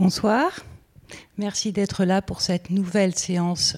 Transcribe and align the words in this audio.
Bonsoir. 0.00 0.64
Merci 1.36 1.72
d'être 1.72 2.06
là 2.06 2.22
pour 2.22 2.40
cette 2.40 2.70
nouvelle 2.70 3.14
séance 3.14 3.76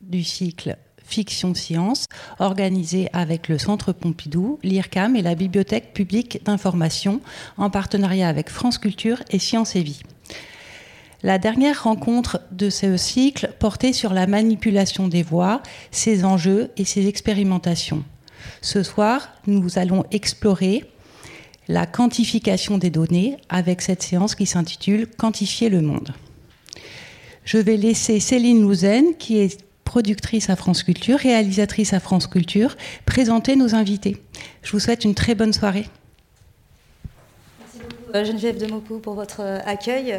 du 0.00 0.22
cycle 0.22 0.76
Fiction 1.02 1.54
Science, 1.54 2.06
organisée 2.38 3.08
avec 3.12 3.48
le 3.48 3.58
Centre 3.58 3.92
Pompidou, 3.92 4.60
l'IRCAM 4.62 5.16
et 5.16 5.22
la 5.22 5.34
Bibliothèque 5.34 5.92
publique 5.92 6.44
d'information, 6.44 7.20
en 7.56 7.68
partenariat 7.68 8.28
avec 8.28 8.48
France 8.48 8.78
Culture 8.78 9.24
et 9.28 9.40
Sciences 9.40 9.74
et 9.74 9.82
Vie. 9.82 10.04
La 11.24 11.38
dernière 11.38 11.82
rencontre 11.82 12.40
de 12.52 12.70
ce 12.70 12.96
cycle 12.96 13.50
portait 13.58 13.92
sur 13.92 14.12
la 14.12 14.28
manipulation 14.28 15.08
des 15.08 15.24
voix, 15.24 15.64
ses 15.90 16.24
enjeux 16.24 16.70
et 16.76 16.84
ses 16.84 17.08
expérimentations. 17.08 18.04
Ce 18.60 18.84
soir, 18.84 19.32
nous 19.48 19.80
allons 19.80 20.04
explorer 20.12 20.84
la 21.68 21.86
quantification 21.86 22.78
des 22.78 22.90
données 22.90 23.36
avec 23.48 23.80
cette 23.82 24.02
séance 24.02 24.34
qui 24.34 24.46
s'intitule 24.46 25.06
Quantifier 25.06 25.68
le 25.68 25.80
monde. 25.80 26.12
Je 27.44 27.58
vais 27.58 27.76
laisser 27.76 28.20
Céline 28.20 28.62
Louzen, 28.62 29.16
qui 29.18 29.38
est 29.38 29.64
productrice 29.84 30.50
à 30.50 30.56
France 30.56 30.82
Culture, 30.82 31.18
réalisatrice 31.18 31.92
à 31.92 32.00
France 32.00 32.26
Culture, 32.26 32.76
présenter 33.06 33.54
nos 33.54 33.74
invités. 33.74 34.16
Je 34.62 34.72
vous 34.72 34.80
souhaite 34.80 35.04
une 35.04 35.14
très 35.14 35.34
bonne 35.34 35.52
soirée. 35.52 35.86
Merci 37.60 37.78
beaucoup 37.78 38.16
euh, 38.16 38.24
Geneviève 38.24 38.58
Demopou 38.58 38.98
pour 38.98 39.14
votre 39.14 39.40
euh, 39.40 39.60
accueil. 39.64 40.16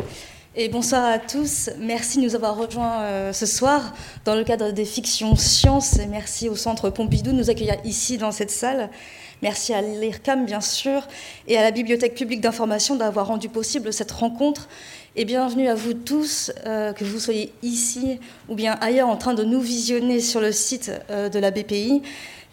Et 0.57 0.69
bonsoir 0.69 1.03
à 1.03 1.19
tous. 1.19 1.69
Merci 1.79 2.19
de 2.19 2.23
nous 2.23 2.35
avoir 2.35 2.55
rejoints 2.55 3.01
euh, 3.01 3.33
ce 3.33 3.45
soir 3.45 3.93
dans 4.23 4.35
le 4.35 4.45
cadre 4.45 4.71
des 4.71 4.85
fictions 4.85 5.35
sciences. 5.35 5.99
Et 5.99 6.05
merci 6.05 6.47
au 6.47 6.55
Centre 6.55 6.89
Pompidou 6.89 7.31
de 7.31 7.35
nous 7.35 7.49
accueillir 7.49 7.75
ici 7.83 8.17
dans 8.17 8.31
cette 8.31 8.51
salle. 8.51 8.89
Merci 9.41 9.73
à 9.73 9.81
l'IRCAM, 9.81 10.45
bien 10.45 10.61
sûr, 10.61 11.07
et 11.47 11.57
à 11.57 11.63
la 11.63 11.71
Bibliothèque 11.71 12.15
publique 12.15 12.41
d'information 12.41 12.95
d'avoir 12.95 13.27
rendu 13.27 13.49
possible 13.49 13.91
cette 13.91 14.11
rencontre. 14.11 14.69
Et 15.17 15.25
bienvenue 15.25 15.67
à 15.67 15.75
vous 15.75 15.93
tous, 15.93 16.51
euh, 16.65 16.93
que 16.93 17.03
vous 17.03 17.19
soyez 17.19 17.51
ici 17.61 18.19
ou 18.49 18.55
bien 18.55 18.77
ailleurs 18.81 19.09
en 19.09 19.17
train 19.17 19.33
de 19.33 19.43
nous 19.43 19.59
visionner 19.59 20.21
sur 20.21 20.39
le 20.39 20.51
site 20.51 20.91
euh, 21.09 21.29
de 21.29 21.39
la 21.39 21.51
BPI. 21.51 22.01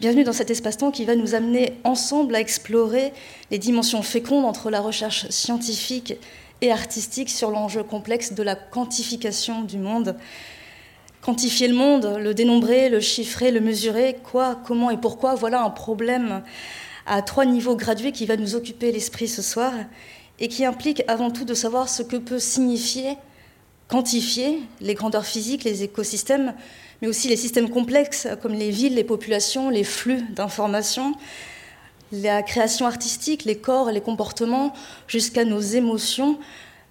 Bienvenue 0.01 0.25
dans 0.25 0.33
cet 0.33 0.51
espace-temps 0.51 0.91
qui 0.91 1.05
va 1.05 1.15
nous 1.15 1.37
amener 1.37 1.75
ensemble 1.85 2.35
à 2.35 2.41
explorer 2.41 3.13
les 3.53 3.59
dimensions 3.59 4.03
fécondes 4.03 4.45
entre 4.45 4.69
la 4.69 4.81
recherche 4.81 5.29
scientifique 5.31 6.15
et 6.63 6.73
artistique 6.73 7.31
sur 7.31 7.51
l'enjeu 7.51 7.83
complexe 7.85 8.33
de 8.33 8.43
la 8.43 8.57
quantification 8.57 9.63
du 9.63 9.79
monde. 9.79 10.17
Quantifier 11.23 11.69
le 11.69 11.75
monde, 11.75 12.19
le 12.19 12.35
dénombrer, 12.35 12.89
le 12.89 12.99
chiffrer, 12.99 13.53
le 13.53 13.61
mesurer, 13.61 14.17
quoi, 14.25 14.61
comment 14.67 14.91
et 14.91 14.97
pourquoi, 14.97 15.37
voilà 15.37 15.63
un 15.63 15.71
problème 15.71 16.43
à 17.07 17.23
trois 17.23 17.45
niveaux 17.45 17.77
gradués 17.77 18.11
qui 18.11 18.27
va 18.27 18.37
nous 18.37 18.57
occuper 18.57 18.91
l'esprit 18.91 19.29
ce 19.29 19.41
soir 19.41 19.73
et 20.41 20.49
qui 20.49 20.65
implique 20.65 21.05
avant 21.07 21.31
tout 21.31 21.45
de 21.45 21.55
savoir 21.55 21.89
ce 21.89 22.03
que 22.03 22.17
peut 22.17 22.41
signifier 22.41 23.17
quantifier 23.87 24.63
les 24.81 24.95
grandeurs 24.95 25.25
physiques, 25.25 25.63
les 25.63 25.85
écosystèmes, 25.85 26.55
mais 27.01 27.09
aussi 27.09 27.29
les 27.29 27.37
systèmes 27.37 27.71
complexes 27.71 28.27
comme 28.41 28.55
les 28.55 28.71
villes, 28.71 28.97
les 28.97 29.05
populations, 29.05 29.71
les 29.71 29.85
flux 29.85 30.23
d'informations, 30.31 31.15
la 32.11 32.43
création 32.43 32.87
artistique, 32.87 33.45
les 33.45 33.57
corps, 33.57 33.93
les 33.93 34.01
comportements, 34.01 34.73
jusqu'à 35.07 35.45
nos 35.45 35.61
émotions, 35.61 36.39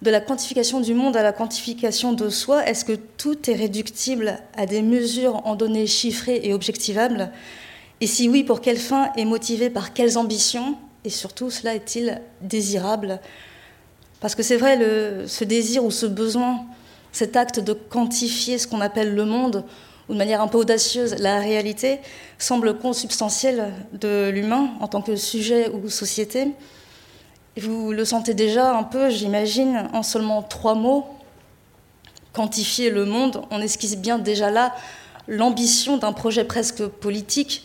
de 0.02 0.10
la 0.10 0.20
quantification 0.20 0.80
du 0.80 0.94
monde 0.94 1.16
à 1.16 1.22
la 1.22 1.32
quantification 1.32 2.12
de 2.12 2.28
soi, 2.28 2.66
est-ce 2.66 2.84
que 2.84 2.92
tout 2.92 3.48
est 3.48 3.54
réductible 3.54 4.36
à 4.56 4.66
des 4.66 4.82
mesures 4.82 5.46
en 5.46 5.54
données 5.54 5.86
chiffrées 5.86 6.40
et 6.42 6.52
objectivables? 6.52 7.30
Et 8.00 8.08
si 8.08 8.28
oui, 8.28 8.42
pour 8.42 8.60
quelle 8.60 8.78
fin 8.78 9.12
et 9.16 9.24
motivé 9.24 9.70
par 9.70 9.92
quelles 9.94 10.18
ambitions? 10.18 10.76
Et 11.04 11.10
surtout, 11.10 11.50
cela 11.50 11.76
est-il 11.76 12.20
désirable? 12.40 13.20
Parce 14.20 14.34
que 14.34 14.42
c'est 14.42 14.56
vrai, 14.56 14.76
ce 15.28 15.44
désir 15.44 15.84
ou 15.84 15.92
ce 15.92 16.06
besoin, 16.06 16.64
cet 17.12 17.36
acte 17.36 17.60
de 17.60 17.72
quantifier 17.72 18.58
ce 18.58 18.66
qu'on 18.66 18.80
appelle 18.80 19.14
le 19.14 19.24
monde, 19.24 19.64
ou 20.08 20.14
de 20.14 20.18
manière 20.18 20.40
un 20.40 20.48
peu 20.48 20.58
audacieuse 20.58 21.14
la 21.20 21.38
réalité, 21.38 22.00
semble 22.38 22.76
consubstantiel 22.76 23.72
de 23.92 24.30
l'humain 24.30 24.70
en 24.80 24.88
tant 24.88 25.00
que 25.00 25.14
sujet 25.14 25.70
ou 25.70 25.88
société. 25.88 26.48
Vous 27.60 27.92
le 27.92 28.04
sentez 28.06 28.32
déjà 28.32 28.74
un 28.74 28.82
peu, 28.82 29.10
j'imagine, 29.10 29.88
en 29.92 30.02
seulement 30.02 30.42
trois 30.42 30.74
mots. 30.74 31.06
Quantifier 32.32 32.88
le 32.88 33.04
monde, 33.04 33.42
on 33.50 33.60
esquisse 33.60 33.98
bien 33.98 34.18
déjà 34.18 34.50
là 34.50 34.74
l'ambition 35.28 35.98
d'un 35.98 36.12
projet 36.12 36.44
presque 36.44 36.86
politique. 36.86 37.64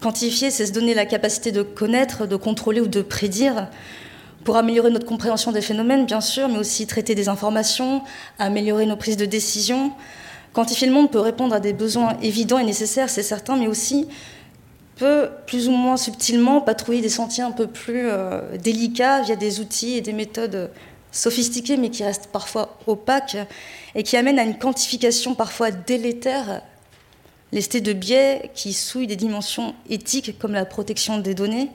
Quantifier, 0.00 0.50
c'est 0.50 0.66
se 0.66 0.72
donner 0.72 0.92
la 0.92 1.06
capacité 1.06 1.52
de 1.52 1.62
connaître, 1.62 2.26
de 2.26 2.34
contrôler 2.34 2.80
ou 2.80 2.88
de 2.88 3.00
prédire 3.00 3.68
pour 4.42 4.56
améliorer 4.56 4.90
notre 4.90 5.06
compréhension 5.06 5.52
des 5.52 5.60
phénomènes, 5.60 6.04
bien 6.04 6.20
sûr, 6.20 6.48
mais 6.48 6.58
aussi 6.58 6.88
traiter 6.88 7.14
des 7.14 7.28
informations, 7.28 8.02
améliorer 8.40 8.86
nos 8.86 8.96
prises 8.96 9.16
de 9.16 9.26
décision, 9.26 9.92
Quantifier 10.52 10.88
le 10.88 10.92
monde 10.92 11.10
peut 11.10 11.20
répondre 11.20 11.54
à 11.54 11.60
des 11.60 11.72
besoins 11.72 12.16
évidents 12.22 12.58
et 12.58 12.64
nécessaires, 12.64 13.10
c'est 13.10 13.22
certain, 13.22 13.56
mais 13.56 13.68
aussi 13.68 14.08
peut 14.98 15.30
plus 15.46 15.68
ou 15.68 15.72
moins 15.72 15.96
subtilement 15.96 16.60
patrouiller 16.60 17.00
des 17.00 17.08
sentiers 17.08 17.44
un 17.44 17.52
peu 17.52 17.68
plus 17.68 18.08
euh, 18.08 18.58
délicats 18.58 19.22
via 19.22 19.36
des 19.36 19.60
outils 19.60 19.96
et 19.96 20.00
des 20.00 20.12
méthodes 20.12 20.70
sophistiquées, 21.12 21.76
mais 21.76 21.90
qui 21.90 22.04
restent 22.04 22.28
parfois 22.32 22.78
opaques 22.86 23.36
et 23.94 24.02
qui 24.02 24.16
amènent 24.16 24.38
à 24.38 24.44
une 24.44 24.58
quantification 24.58 25.34
parfois 25.34 25.70
délétère, 25.70 26.62
lestée 27.52 27.80
de 27.80 27.92
biais 27.92 28.50
qui 28.54 28.72
souillent 28.72 29.06
des 29.06 29.16
dimensions 29.16 29.74
éthiques 29.88 30.38
comme 30.38 30.52
la 30.52 30.66
protection 30.66 31.18
des 31.18 31.34
données, 31.34 31.70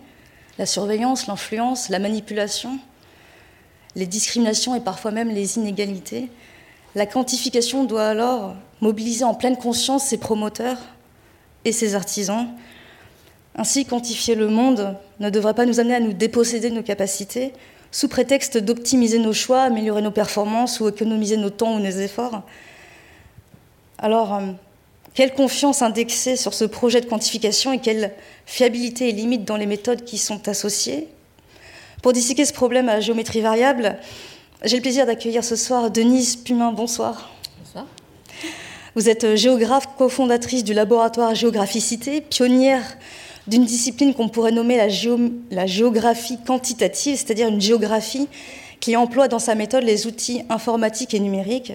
la 0.59 0.65
surveillance, 0.65 1.27
l'influence, 1.27 1.89
la 1.89 1.99
manipulation, 1.99 2.77
les 3.95 4.05
discriminations 4.05 4.75
et 4.75 4.81
parfois 4.81 5.11
même 5.11 5.29
les 5.29 5.57
inégalités. 5.57 6.29
La 6.93 7.05
quantification 7.05 7.85
doit 7.85 8.05
alors 8.05 8.55
mobiliser 8.81 9.23
en 9.23 9.33
pleine 9.33 9.57
conscience 9.57 10.05
ses 10.05 10.17
promoteurs 10.17 10.77
et 11.65 11.71
ses 11.71 11.95
artisans. 11.95 12.47
Ainsi, 13.55 13.85
quantifier 13.85 14.35
le 14.35 14.47
monde 14.47 14.95
ne 15.19 15.29
devrait 15.29 15.53
pas 15.53 15.65
nous 15.65 15.79
amener 15.79 15.95
à 15.95 15.99
nous 15.99 16.13
déposséder 16.13 16.69
de 16.69 16.75
nos 16.75 16.83
capacités, 16.83 17.53
sous 17.91 18.07
prétexte 18.07 18.57
d'optimiser 18.57 19.19
nos 19.19 19.33
choix, 19.33 19.61
améliorer 19.61 20.01
nos 20.01 20.11
performances 20.11 20.79
ou 20.79 20.89
économiser 20.89 21.37
nos 21.37 21.51
temps 21.51 21.75
ou 21.75 21.79
nos 21.79 21.85
efforts. 21.85 22.41
Alors, 23.99 24.33
euh, 24.33 24.47
quelle 25.13 25.33
confiance 25.33 25.83
indexer 25.83 26.35
sur 26.35 26.55
ce 26.55 26.65
projet 26.65 27.01
de 27.01 27.05
quantification 27.05 27.71
et 27.71 27.79
quelle 27.79 28.11
fiabilité 28.47 29.09
et 29.09 29.11
limite 29.11 29.45
dans 29.45 29.57
les 29.57 29.67
méthodes 29.67 30.03
qui 30.03 30.17
sont 30.17 30.47
associées? 30.47 31.07
Pour 32.01 32.13
disséquer 32.13 32.45
ce 32.45 32.53
problème 32.53 32.89
à 32.89 32.99
géométrie 32.99 33.41
variable, 33.41 33.97
j'ai 34.63 34.77
le 34.77 34.81
plaisir 34.81 35.05
d'accueillir 35.05 35.43
ce 35.43 35.55
soir 35.55 35.91
Denise 35.91 36.35
Pumin. 36.35 36.71
Bonsoir. 36.71 37.29
Bonsoir. 37.63 37.85
Vous 38.95 39.07
êtes 39.07 39.35
géographe, 39.35 39.87
cofondatrice 39.97 40.63
du 40.63 40.73
laboratoire 40.73 41.35
Géographicité, 41.35 42.21
pionnière 42.21 42.97
d'une 43.47 43.65
discipline 43.65 44.13
qu'on 44.13 44.29
pourrait 44.29 44.51
nommer 44.51 44.77
la, 44.77 44.87
la 45.51 45.65
géographie 45.65 46.37
quantitative, 46.45 47.17
c'est-à-dire 47.17 47.49
une 47.49 47.61
géographie 47.61 48.27
qui 48.79 48.95
emploie 48.95 49.27
dans 49.27 49.39
sa 49.39 49.55
méthode 49.55 49.83
les 49.83 50.07
outils 50.07 50.43
informatiques 50.49 51.13
et 51.13 51.19
numériques. 51.19 51.73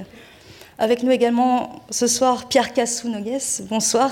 Avec 0.79 1.03
nous 1.03 1.11
également 1.11 1.83
ce 1.91 2.07
soir 2.07 2.49
Pierre 2.49 2.73
Cassou-Nogues. 2.73 3.39
Bonsoir. 3.69 4.11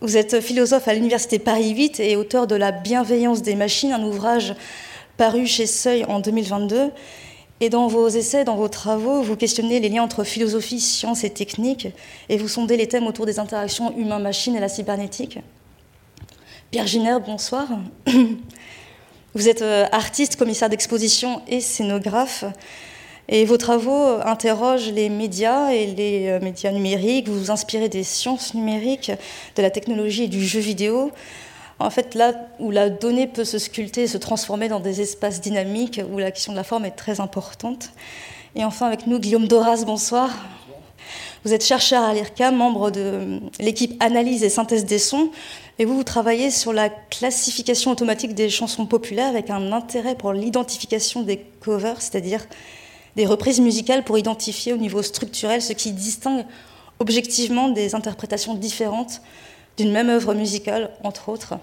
Vous 0.00 0.16
êtes 0.16 0.40
philosophe 0.40 0.88
à 0.88 0.94
l'Université 0.94 1.38
Paris 1.38 1.70
8 1.70 2.00
et 2.00 2.16
auteur 2.16 2.46
de 2.46 2.56
La 2.56 2.72
bienveillance 2.72 3.42
des 3.42 3.54
machines, 3.54 3.92
un 3.92 4.02
ouvrage 4.02 4.54
paru 5.16 5.46
chez 5.46 5.66
Seuil 5.66 6.04
en 6.06 6.20
2022 6.20 6.90
et 7.60 7.70
dans 7.70 7.86
vos 7.86 8.08
essais, 8.08 8.44
dans 8.44 8.56
vos 8.56 8.68
travaux, 8.68 9.22
vous 9.22 9.36
questionnez 9.36 9.80
les 9.80 9.88
liens 9.88 10.02
entre 10.02 10.24
philosophie, 10.24 10.80
science 10.80 11.24
et 11.24 11.30
technique, 11.30 11.88
et 12.28 12.36
vous 12.36 12.48
sondez 12.48 12.76
les 12.76 12.88
thèmes 12.88 13.06
autour 13.06 13.26
des 13.26 13.38
interactions 13.38 13.96
humain-machine 13.96 14.56
et 14.56 14.60
la 14.60 14.68
cybernétique. 14.68 15.38
Pierre 16.74 17.20
bonsoir. 17.20 17.68
Vous 19.34 19.48
êtes 19.48 19.62
euh, 19.62 19.86
artiste, 19.92 20.34
commissaire 20.34 20.68
d'exposition 20.68 21.40
et 21.46 21.60
scénographe, 21.60 22.44
et 23.28 23.44
vos 23.44 23.58
travaux 23.58 24.18
interrogent 24.24 24.90
les 24.90 25.08
médias 25.08 25.70
et 25.70 25.86
les 25.86 26.26
euh, 26.26 26.40
médias 26.40 26.72
numériques, 26.72 27.28
vous 27.28 27.38
vous 27.38 27.50
inspirez 27.52 27.88
des 27.88 28.02
sciences 28.02 28.54
numériques, 28.54 29.12
de 29.54 29.62
la 29.62 29.70
technologie 29.70 30.24
et 30.24 30.28
du 30.28 30.44
jeu 30.44 30.58
vidéo, 30.58 31.12
en 31.78 31.90
fait, 31.90 32.16
là 32.16 32.32
où 32.58 32.72
la 32.72 32.90
donnée 32.90 33.28
peut 33.28 33.44
se 33.44 33.60
sculpter 33.60 34.02
et 34.02 34.08
se 34.08 34.18
transformer 34.18 34.66
dans 34.66 34.80
des 34.80 35.00
espaces 35.00 35.40
dynamiques, 35.40 36.00
où 36.12 36.18
la 36.18 36.32
question 36.32 36.50
de 36.50 36.56
la 36.56 36.64
forme 36.64 36.86
est 36.86 36.96
très 36.96 37.20
importante. 37.20 37.90
Et 38.56 38.64
enfin, 38.64 38.88
avec 38.88 39.06
nous, 39.06 39.20
Guillaume 39.20 39.46
Doras, 39.46 39.84
bonsoir. 39.86 40.28
Vous 41.44 41.52
êtes 41.52 41.64
chercheur 41.64 42.02
à 42.02 42.14
l'IRCAM, 42.14 42.56
membre 42.56 42.90
de 42.90 43.38
l'équipe 43.60 44.02
Analyse 44.02 44.42
et 44.42 44.48
Synthèse 44.48 44.86
des 44.86 44.98
sons, 44.98 45.30
et 45.78 45.84
vous, 45.84 45.96
vous 45.96 46.04
travaillez 46.04 46.50
sur 46.50 46.72
la 46.72 46.88
classification 46.88 47.90
automatique 47.90 48.34
des 48.34 48.48
chansons 48.48 48.86
populaires 48.86 49.28
avec 49.28 49.50
un 49.50 49.72
intérêt 49.72 50.14
pour 50.14 50.32
l'identification 50.32 51.22
des 51.22 51.38
covers, 51.60 52.00
c'est-à-dire 52.00 52.46
des 53.16 53.26
reprises 53.26 53.60
musicales 53.60 54.04
pour 54.04 54.18
identifier 54.18 54.72
au 54.72 54.76
niveau 54.76 55.02
structurel 55.02 55.62
ce 55.62 55.72
qui 55.72 55.92
distingue 55.92 56.44
objectivement 56.98 57.68
des 57.68 57.94
interprétations 57.94 58.54
différentes 58.54 59.20
d'une 59.76 59.90
même 59.90 60.08
œuvre 60.08 60.34
musicale, 60.34 60.90
entre 61.02 61.28
autres. 61.28 61.54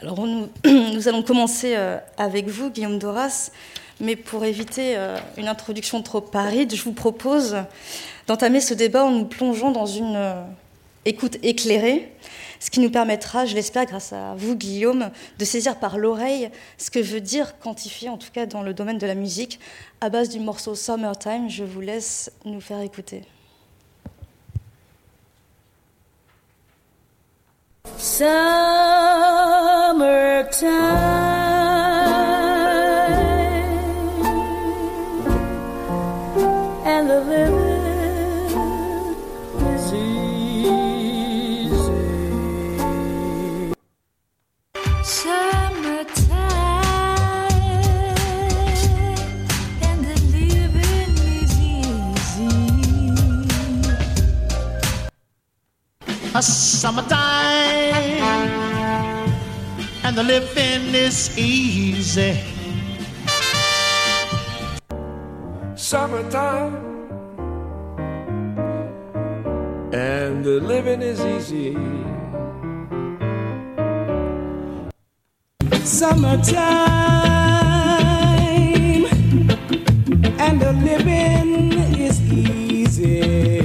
Alors 0.00 0.26
nous, 0.64 1.08
allons 1.08 1.22
commencer 1.22 1.74
euh, 1.76 1.98
avec 2.16 2.48
vous, 2.48 2.70
Guillaume 2.70 2.98
Doras. 2.98 3.50
Mais 4.00 4.16
pour 4.16 4.44
éviter 4.44 4.96
euh, 4.96 5.16
une 5.36 5.46
introduction 5.46 6.02
trop 6.02 6.24
aride, 6.34 6.74
je 6.74 6.82
vous 6.82 6.92
propose 6.92 7.56
d'entamer 8.26 8.60
ce 8.60 8.74
débat 8.74 9.04
en 9.04 9.10
nous 9.10 9.26
plongeant 9.26 9.70
dans 9.70 9.86
une 9.86 10.16
euh, 10.16 10.42
écoute 11.04 11.36
éclairée, 11.42 12.12
ce 12.62 12.70
qui 12.70 12.78
nous 12.78 12.90
permettra, 12.90 13.44
je 13.44 13.56
l'espère, 13.56 13.86
grâce 13.86 14.12
à 14.12 14.36
vous, 14.36 14.54
Guillaume, 14.54 15.10
de 15.36 15.44
saisir 15.44 15.80
par 15.80 15.98
l'oreille 15.98 16.48
ce 16.78 16.92
que 16.92 17.00
veut 17.00 17.20
dire 17.20 17.58
quantifier, 17.58 18.08
en 18.08 18.18
tout 18.18 18.30
cas 18.32 18.46
dans 18.46 18.62
le 18.62 18.72
domaine 18.72 18.98
de 18.98 19.06
la 19.08 19.16
musique, 19.16 19.58
à 20.00 20.10
base 20.10 20.28
du 20.28 20.38
morceau 20.38 20.76
Summertime. 20.76 21.50
Je 21.50 21.64
vous 21.64 21.80
laisse 21.80 22.30
nous 22.44 22.60
faire 22.60 22.80
écouter. 22.80 23.22
and 30.64 32.41
a 56.34 56.42
summertime 56.42 57.20
and 60.02 60.16
the 60.16 60.22
living 60.22 60.94
is 60.94 61.38
easy. 61.38 62.38
Summertime 65.74 66.74
and 69.92 70.42
the 70.42 70.58
living 70.60 71.02
is 71.02 71.20
easy. 71.20 71.76
Summertime 75.84 76.62
and 80.40 80.60
the 80.62 80.72
living 80.72 81.72
is 81.98 82.22
easy. 82.32 83.61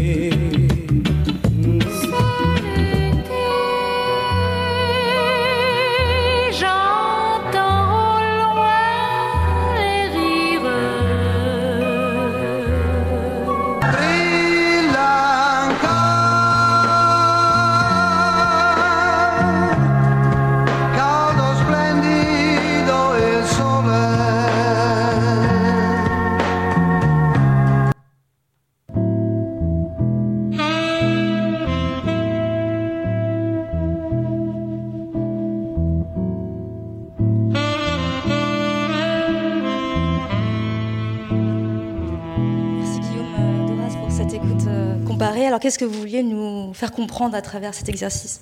Alors 45.57 45.63
qu'est-ce 45.63 45.79
que 45.79 45.85
vous 45.85 45.99
vouliez 45.99 46.21
nous 46.21 46.71
faire 46.75 46.91
comprendre 46.91 47.33
à 47.33 47.41
travers 47.41 47.73
cet 47.73 47.89
exercice? 47.89 48.41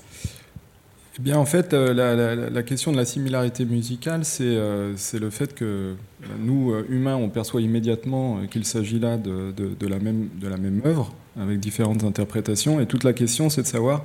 Eh 1.17 1.21
bien, 1.21 1.37
en 1.37 1.45
fait, 1.45 1.73
euh, 1.73 2.49
la, 2.51 2.61
question 2.61 2.91
de 2.91 2.97
la 2.97 3.05
similarité 3.05 3.63
musicale, 3.63 4.25
c'est 4.25 4.43
euh, 4.43 4.93
le 5.13 5.29
fait 5.29 5.55
que 5.55 5.63
euh, 5.63 5.95
nous, 6.39 6.75
humains, 6.89 7.15
on 7.15 7.29
perçoit 7.29 7.61
immédiatement 7.61 8.45
qu'il 8.47 8.65
s'agit 8.65 8.99
là 8.99 9.15
de, 9.15 9.53
de- 9.53 9.87
la 9.87 9.99
même, 9.99 10.27
de 10.41 10.49
la 10.49 10.57
même 10.57 10.81
œuvre, 10.85 11.13
avec 11.39 11.61
différentes 11.61 12.03
interprétations. 12.03 12.81
Et 12.81 12.85
toute 12.85 13.05
la 13.05 13.13
question, 13.13 13.49
c'est 13.49 13.61
de 13.61 13.67
savoir 13.67 14.03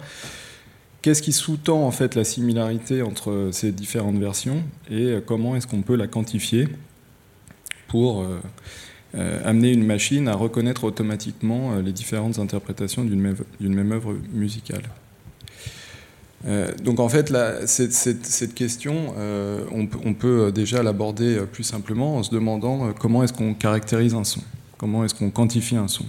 qu'est-ce 1.03 1.21
qui 1.21 1.33
sous-tend 1.33 1.85
en 1.85 1.91
fait 1.91 2.15
la 2.15 2.23
similarité 2.23 3.03
entre 3.03 3.49
ces 3.51 3.73
différentes 3.73 4.19
versions 4.19 4.63
et 4.89 5.17
comment 5.27 5.57
est-ce 5.57 5.67
qu'on 5.67 5.83
peut 5.83 5.97
la 5.97 6.07
quantifier 6.07 6.69
pour 7.89 8.25
amener 9.45 9.73
une 9.73 9.85
machine 9.85 10.29
à 10.29 10.35
reconnaître 10.35 10.85
automatiquement 10.85 11.73
euh, 11.73 11.83
les 11.83 11.93
différentes 11.93 12.39
interprétations 12.39 13.05
d'une 13.05 13.21
même, 13.21 13.93
œuvre 13.93 14.15
musicale. 14.33 14.83
Euh, 16.47 16.73
donc 16.83 17.01
en 17.01 17.09
fait, 17.09 17.33
cette, 17.67 18.55
question, 18.55 19.15
euh, 19.19 19.65
on, 19.73 20.15
peut- 20.15 20.47
euh, 20.47 20.51
déjà 20.51 20.83
l'aborder 20.83 21.37
euh, 21.37 21.45
plus 21.45 21.65
simplement 21.65 22.17
en 22.17 22.23
se 22.23 22.31
demandant 22.31 22.87
euh, 22.87 22.93
comment 22.99 23.23
est-ce 23.23 23.33
qu'on 23.33 23.53
caractérise 23.53 24.15
un 24.15 24.25
son, 24.25 24.41
comment 24.79 25.05
est-ce 25.05 25.15
qu'on 25.15 25.31
quantifie 25.31 25.77
un 25.77 25.89
son? 25.89 26.07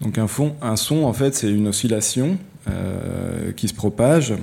Donc 0.00 0.18
un, 0.18 0.76
son, 0.76 1.04
en 1.04 1.12
fait, 1.12 1.34
c'est 1.34 1.50
une 1.50 1.68
oscillation 1.68 2.36
euh, 2.68 3.52
qui 3.52 3.66
se 3.68 3.74
propage 3.74 4.34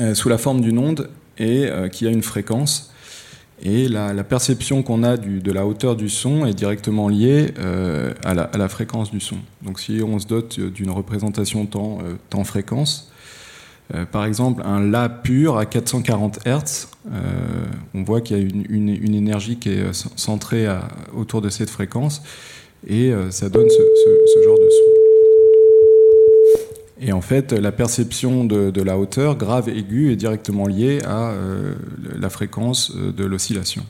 euh, 0.00 0.14
sous 0.14 0.28
la 0.28 0.38
forme 0.38 0.60
d'une 0.60 0.78
onde 0.78 1.08
et 1.38 1.66
euh, 1.66 1.88
qui 1.88 2.06
a 2.06 2.10
une 2.10 2.22
fréquence. 2.22 2.92
Et 3.62 3.88
la, 3.88 4.22
perception 4.22 4.82
qu'on 4.82 5.02
a 5.02 5.16
de 5.16 5.52
la 5.52 5.66
hauteur 5.66 5.96
du 5.96 6.08
son 6.08 6.44
est 6.44 6.54
directement 6.54 7.08
liée 7.08 7.54
euh, 7.58 8.12
à, 8.22 8.34
la, 8.34 8.68
fréquence 8.68 9.10
du 9.10 9.20
son. 9.20 9.36
Donc 9.62 9.80
si 9.80 10.02
on 10.02 10.18
se 10.18 10.26
dote 10.26 10.60
d'une 10.60 10.90
représentation 10.90 11.66
euh, 11.74 12.14
temps-fréquence, 12.28 13.10
euh, 13.94 14.04
par 14.04 14.24
exemple, 14.24 14.62
un 14.64 14.80
La 14.80 15.08
pur 15.08 15.58
à 15.58 15.66
440 15.66 16.40
Hz, 16.44 16.88
euh, 17.12 17.20
on 17.94 18.02
voit 18.02 18.20
qu'il 18.20 18.36
y 18.36 18.40
a 18.40 18.48
une, 18.68 19.14
énergie 19.14 19.56
qui 19.56 19.70
est 19.70 19.82
euh, 19.82 19.92
centrée 19.92 20.66
autour 21.14 21.40
de 21.40 21.48
cette 21.48 21.70
fréquence, 21.70 22.22
et 22.86 23.12
euh, 23.12 23.30
ça 23.30 23.48
donne 23.48 23.68
ce 23.68 24.44
genre 24.44 24.58
de 24.58 24.68
son. 24.68 25.15
Et 26.98 27.12
en 27.12 27.20
fait, 27.20 27.52
la 27.52 27.72
perception 27.72 28.44
de, 28.44 28.82
la 28.82 28.98
hauteur 28.98 29.36
grave 29.36 29.68
aiguë 29.68 30.12
est 30.12 30.16
directement 30.16 30.66
liée 30.66 31.00
à 31.04 31.30
euh, 31.30 31.74
la 32.18 32.30
fréquence 32.30 32.90
euh, 32.96 33.12
de 33.12 33.24
l'oscillation. 33.24 33.84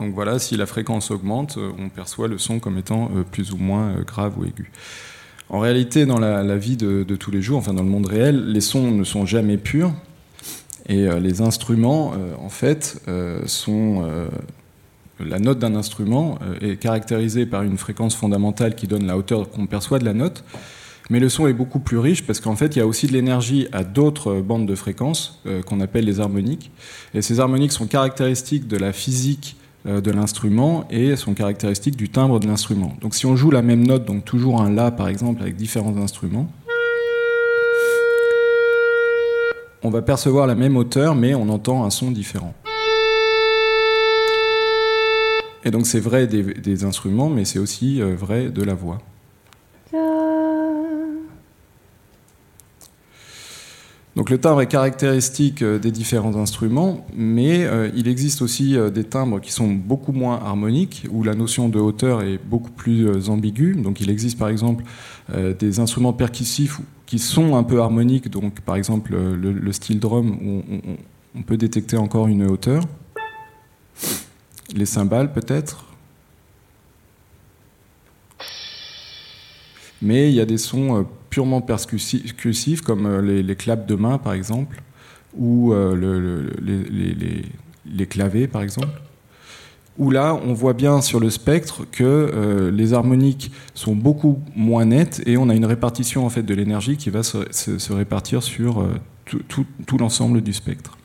Donc 0.00 0.14
voilà, 0.14 0.40
si 0.40 0.56
la 0.56 0.66
fréquence 0.66 1.12
augmente, 1.12 1.58
euh, 1.58 1.70
on 1.78 1.88
perçoit 1.90 2.26
le 2.26 2.38
son 2.38 2.58
comme 2.58 2.76
étant 2.76 3.10
plus 3.30 3.52
ou 3.52 3.56
moins 3.56 3.94
grave 4.04 4.36
ou 4.36 4.44
aigu. 4.44 4.72
En 5.48 5.60
réalité, 5.60 6.06
dans 6.06 6.18
la, 6.18 6.56
vie 6.56 6.76
de, 6.76 7.04
tous 7.14 7.30
les 7.30 7.42
jours, 7.42 7.58
enfin 7.58 7.74
dans 7.74 7.82
le 7.82 7.88
monde 7.88 8.06
réel, 8.06 8.46
les 8.46 8.62
sons 8.62 8.90
ne 8.90 9.04
sont 9.04 9.26
jamais 9.26 9.58
purs. 9.58 9.92
Et 10.88 11.06
les 11.20 11.42
instruments, 11.42 12.14
en 12.40 12.48
fait, 12.48 13.02
sont. 13.44 14.02
La 15.20 15.38
note 15.38 15.58
d'un 15.58 15.74
instrument 15.74 16.38
euh, 16.42 16.72
est 16.72 16.76
caractérisée 16.76 17.46
par 17.46 17.62
une 17.62 17.78
fréquence 17.78 18.14
fondamentale 18.14 18.74
qui 18.74 18.86
donne 18.86 19.06
la 19.06 19.16
hauteur 19.16 19.50
qu'on 19.50 19.66
perçoit 19.66 19.98
de 19.98 20.04
la 20.04 20.14
note. 20.14 20.44
Mais 21.10 21.20
le 21.20 21.28
son 21.28 21.46
est 21.46 21.52
beaucoup 21.52 21.80
plus 21.80 21.98
riche 21.98 22.26
parce 22.26 22.40
qu'en 22.40 22.56
fait, 22.56 22.76
il 22.76 22.78
y 22.78 22.82
a 22.82 22.86
aussi 22.86 23.06
de 23.06 23.12
l'énergie 23.12 23.68
à 23.72 23.84
d'autres 23.84 24.32
euh, 24.32 24.42
bandes 24.42 24.66
de 24.66 24.74
fréquences 24.74 25.40
euh, 25.46 25.62
qu'on 25.62 25.80
appelle 25.80 26.04
les 26.04 26.20
harmoniques. 26.20 26.70
Et 27.14 27.22
ces 27.22 27.40
harmoniques 27.40 27.72
sont 27.72 27.86
caractéristiques 27.86 28.68
de 28.68 28.76
la 28.76 28.92
physique 28.92 29.56
de 29.84 30.12
l'instrument 30.12 30.86
et 30.90 31.16
sont 31.16 31.34
caractéristiques 31.34 31.96
du 31.96 32.08
timbre 32.08 32.38
de 32.38 32.46
l'instrument. 32.46 32.96
Donc 33.00 33.16
si 33.16 33.26
on 33.26 33.34
joue 33.34 33.50
la 33.50 33.62
même 33.62 33.84
note, 33.84 34.04
donc 34.04 34.24
toujours 34.24 34.62
un 34.62 34.70
La 34.70 34.92
par 34.92 35.08
exemple 35.08 35.42
avec 35.42 35.56
différents 35.56 35.96
instruments, 35.96 36.48
on 39.82 39.90
va 39.90 40.02
percevoir 40.02 40.46
la 40.46 40.54
même 40.54 40.76
hauteur 40.76 41.16
mais 41.16 41.34
on 41.34 41.48
entend 41.48 41.82
un 41.82 41.90
son 41.90 42.12
différent. 42.12 42.54
Et 45.64 45.70
donc 45.70 45.86
c'est 45.86 46.00
vrai 46.00 46.26
des, 46.26 46.84
instruments 46.84 47.28
mais 47.28 47.44
c'est 47.44 47.58
aussi 47.58 48.00
euh, 48.00 48.14
vrai 48.16 48.50
de 48.50 48.62
la 48.62 48.74
voix. 48.74 48.98
Donc 54.14 54.28
le 54.28 54.36
timbre 54.36 54.60
est 54.60 54.66
caractéristique 54.66 55.62
euh, 55.62 55.78
des 55.78 55.90
différents 55.90 56.36
instruments, 56.36 57.06
mais 57.16 57.64
euh, 57.64 57.90
il 57.94 58.08
existe 58.08 58.42
aussi 58.42 58.76
des 58.92 59.04
timbres 59.04 59.40
qui 59.40 59.52
sont 59.52 59.68
beaucoup 59.68 60.12
moins 60.12 60.38
harmoniques, 60.44 61.06
où 61.10 61.22
la 61.22 61.34
notion 61.34 61.70
de 61.70 61.78
hauteur 61.78 62.22
est 62.22 62.38
beaucoup 62.44 62.72
plus 62.72 63.30
ambiguë. 63.30 63.76
Donc 63.76 64.00
il 64.00 64.10
existe 64.10 64.38
par 64.38 64.48
exemple 64.48 64.84
des 65.58 65.80
instruments 65.80 66.12
percussifs 66.12 66.80
qui 67.06 67.18
sont 67.18 67.56
un 67.56 67.62
peu 67.62 67.80
harmoniques, 67.80 68.28
donc 68.28 68.60
par 68.60 68.76
exemple 68.76 69.12
le, 69.12 69.52
le 69.52 69.72
style 69.72 69.98
drum, 69.98 70.36
où 70.44 70.62
on 71.34 71.42
peut 71.42 71.56
détecter 71.56 71.96
encore 71.96 72.26
une 72.26 72.44
hauteur. 72.44 72.82
Les 74.74 74.86
cymbales 74.86 75.32
peut-être? 75.32 75.84
Mais 80.00 80.28
il 80.30 80.34
y 80.34 80.40
a 80.40 80.44
des 80.44 80.58
sons 80.58 80.98
euh, 80.98 81.02
purement 81.30 81.60
percussifs, 81.60 82.80
comme 82.82 83.06
euh, 83.06 83.42
les, 83.42 83.56
claps 83.56 83.86
de 83.86 83.94
main, 83.94 84.18
par 84.18 84.32
exemple, 84.32 84.82
ou 85.36 85.72
euh, 85.72 85.94
le- 85.94 86.20
le- 86.20 86.50
les, 86.60 87.14
les- 87.14 87.44
les- 87.86 88.06
clavés 88.06 88.48
par 88.48 88.62
exemple, 88.62 89.00
où 89.98 90.10
là 90.10 90.34
on 90.34 90.54
voit 90.54 90.72
bien 90.72 91.00
sur 91.00 91.20
le 91.20 91.30
spectre 91.30 91.84
que 91.90 92.70
les 92.72 92.94
harmoniques 92.94 93.52
sont 93.74 93.94
beaucoup 93.94 94.40
moins 94.56 94.84
nettes 94.86 95.22
et 95.26 95.36
on 95.36 95.48
a 95.48 95.54
une 95.54 95.64
répartition 95.66 96.24
en 96.26 96.30
fait 96.30 96.42
de 96.42 96.54
l'énergie 96.54 96.96
qui 96.96 97.10
va 97.10 97.22
se, 97.22 97.92
répartir 97.92 98.42
sur 98.42 98.86
tout 99.26 99.98
l'ensemble 99.98 100.40
du 100.40 100.52
spectre. 100.52 100.96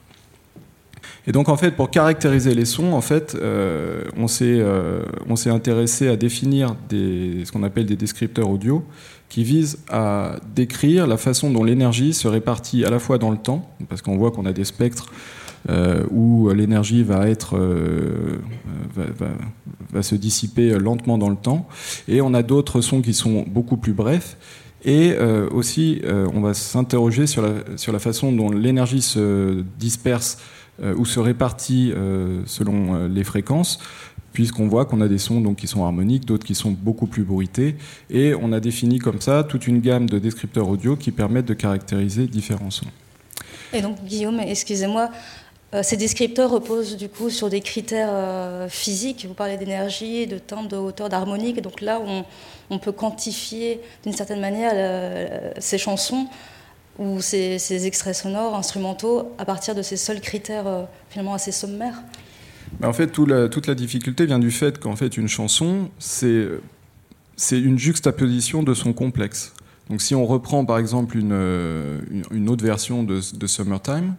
Et 1.28 1.34
donc 1.34 1.50
en 1.50 1.58
fait, 1.58 1.72
pour 1.72 1.92
caractériser 1.92 2.56
les 2.56 2.64
sons, 2.64 2.94
en 2.94 3.02
fait, 3.02 3.36
euh, 3.36 4.06
on 4.16 4.30
s'est 4.30 4.60
euh, 4.60 5.02
on 5.30 5.36
s'est 5.36 5.50
intéressé 5.50 6.08
à 6.08 6.16
définir 6.16 6.78
ce 6.90 7.52
qu'on 7.52 7.64
appelle 7.64 7.86
des 7.86 7.98
descripteurs 7.98 8.50
audio 8.50 8.86
qui 9.28 9.44
visent 9.44 9.80
à 9.90 10.38
décrire 10.56 11.06
la 11.06 11.18
façon 11.18 11.52
dont 11.52 11.66
l'énergie 11.66 12.14
se 12.14 12.30
répartit 12.30 12.86
à 12.86 12.90
la 12.90 12.98
fois 12.98 13.18
dans 13.18 13.30
le 13.30 13.38
temps, 13.38 13.70
parce 13.90 14.02
qu'on 14.02 14.16
voit 14.16 14.32
qu'on 14.32 14.46
a 14.46 14.54
des 14.54 14.64
spectres 14.64 15.08
euh, 15.70 16.06
où 16.12 16.50
l'énergie 16.52 17.04
va 17.04 17.26
se 20.02 20.16
dissiper 20.16 20.80
lentement 20.80 21.18
dans 21.18 21.30
le 21.30 21.36
temps, 21.36 21.68
et 22.08 22.22
on 22.22 22.34
a 22.34 22.42
d'autres 22.42 22.80
sons 22.80 23.02
qui 23.02 23.14
sont 23.14 23.44
beaucoup 23.46 23.76
plus 23.76 23.92
brefs. 23.92 24.38
Et 24.86 25.18
aussi, 25.52 26.02
on 26.34 26.40
va 26.40 26.54
s'interroger 26.54 27.28
sur 27.28 27.42
la 27.42 28.00
façon 28.00 28.32
dont 28.32 28.50
l'énergie 28.50 29.02
se 29.02 29.62
disperse 29.78 30.38
euh, 30.84 30.94
ou 30.96 31.06
se 31.06 31.20
répartit 31.20 31.92
euh, 31.92 32.44
selon 32.46 32.94
euh, 32.94 33.08
les 33.08 33.24
fréquences, 33.24 33.80
puisqu'on 34.32 34.68
voit 34.68 34.86
qu'on 34.86 35.02
a 35.02 35.08
des 35.08 35.18
sons 35.18 35.42
donc, 35.42 35.58
qui 35.58 35.66
sont 35.66 35.84
harmoniques, 35.84 36.26
d'autres 36.26 36.46
qui 36.46 36.54
sont 36.54 36.70
beaucoup 36.70 37.08
plus 37.08 37.24
bruités, 37.24 37.76
et 38.12 38.36
on 38.40 38.54
a 38.54 38.60
défini 38.60 39.00
comme 39.00 39.20
ça 39.20 39.44
toute 39.44 39.66
une 39.66 39.82
gamme 39.82 40.08
de 40.08 40.20
descripteurs 40.20 40.70
audio 40.70 40.96
qui 40.96 41.10
permettent 41.10 41.48
de 41.48 41.56
caractériser 41.56 42.28
différents 42.28 42.70
sons. 42.70 42.86
Et 43.74 43.82
donc, 43.82 44.04
Guillaume, 44.04 44.40
excusez-moi, 44.40 45.10
ces 45.82 45.98
descripteurs 45.98 46.52
reposent 46.52 46.96
du 46.96 47.10
coup 47.10 47.30
sur 47.30 47.50
des 47.50 47.60
critères 47.60 48.70
physiques. 48.70 49.26
Vous 49.28 49.34
parlez 49.34 49.58
d'énergie, 49.58 50.26
de 50.26 50.38
timbre, 50.38 50.70
de 50.70 50.78
hauteur, 50.78 51.10
d'harmonique. 51.10 51.62
Donc 51.62 51.82
là, 51.82 52.00
on, 52.70 52.80
peut 52.80 52.94
quantifier 52.94 53.82
d'une 54.04 54.14
certaine 54.14 54.40
manière 54.40 55.52
ces 55.60 55.78
chansons 55.78 56.28
ou 57.00 57.22
ces, 57.22 57.86
extraits 57.86 58.16
sonores, 58.16 58.56
instrumentaux, 58.56 59.32
à 59.38 59.46
partir 59.46 59.76
de 59.76 59.82
ces 59.82 59.98
seuls 59.98 60.22
critères 60.22 60.68
euh, 60.68 60.84
finalement 61.10 61.34
assez 61.34 61.52
sommaires. 61.52 62.02
En 62.84 62.94
fait, 62.94 63.08
toute 63.08 63.68
la 63.68 63.76
difficulté 63.76 64.26
vient 64.26 64.40
du 64.40 64.52
fait 64.52 64.80
qu'en 64.80 64.96
fait, 64.96 65.18
une 65.18 65.28
chanson, 65.28 65.90
c'est 66.00 66.50
une 67.52 67.80
juxtaposition 67.80 68.62
de 68.64 68.74
son 68.74 68.94
complexe. 68.94 69.54
Donc, 69.90 70.02
si 70.02 70.16
on 70.16 70.26
reprend 70.26 70.66
par 70.66 70.78
exemple 70.80 71.18
une, 71.18 71.32
euh, 71.32 72.00
une 72.32 72.50
autre 72.50 72.66
version 72.66 73.04
de, 73.04 73.22
de 73.34 73.48
Summertime, 73.48 74.16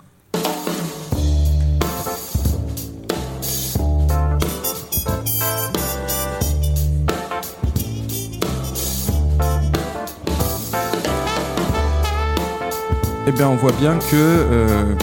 eh 13.28 13.32
bien, 13.32 13.50
on 13.50 13.56
voit 13.56 13.72
bien 13.72 13.98
que 13.98 14.14
euh, 14.14 14.94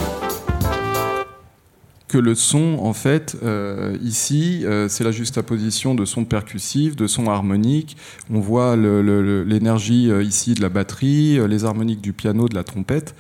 que 2.08 2.17
le 2.17 2.34
son, 2.34 2.79
en 2.82 2.94
fait, 2.94 3.38
euh, 3.44 3.96
ici, 4.01 4.63
euh, 4.65 4.88
c'est 4.88 5.03
la 5.03 5.12
juxtaposition 5.12 5.94
de 5.94 6.05
sons 6.05 6.25
percussifs, 6.25 6.96
de 6.96 7.05
sons 7.05 7.29
harmoniques. 7.29 7.98
On 8.34 8.39
voit 8.39 8.75
l'énergie 8.75 10.10
ici 10.24 10.55
de 10.55 10.62
la 10.63 10.70
batterie, 10.70 11.38
les 11.48 11.65
harmoniques 11.65 12.01
du 12.01 12.13
piano, 12.13 12.48
de 12.48 12.55
la 12.55 12.63
trompette. 12.63 13.13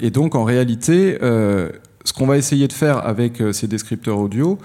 Et 0.00 0.10
donc, 0.10 0.34
en 0.34 0.42
réalité, 0.42 1.18
ce 1.20 2.12
qu'on 2.12 2.26
va 2.26 2.38
essayer 2.38 2.66
de 2.66 2.72
faire 2.72 3.06
avec 3.06 3.40
ces 3.52 3.68
descripteurs 3.68 4.18
audio, 4.18 4.58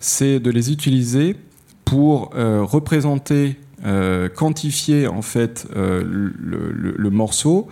c'est 0.00 0.38
de 0.40 0.50
les 0.50 0.70
utiliser 0.72 1.36
pour 1.84 2.32
représenter, 2.34 3.56
quantifier 4.34 5.06
en 5.06 5.22
fait 5.22 5.68
le 5.74 7.10
morceau 7.10 7.68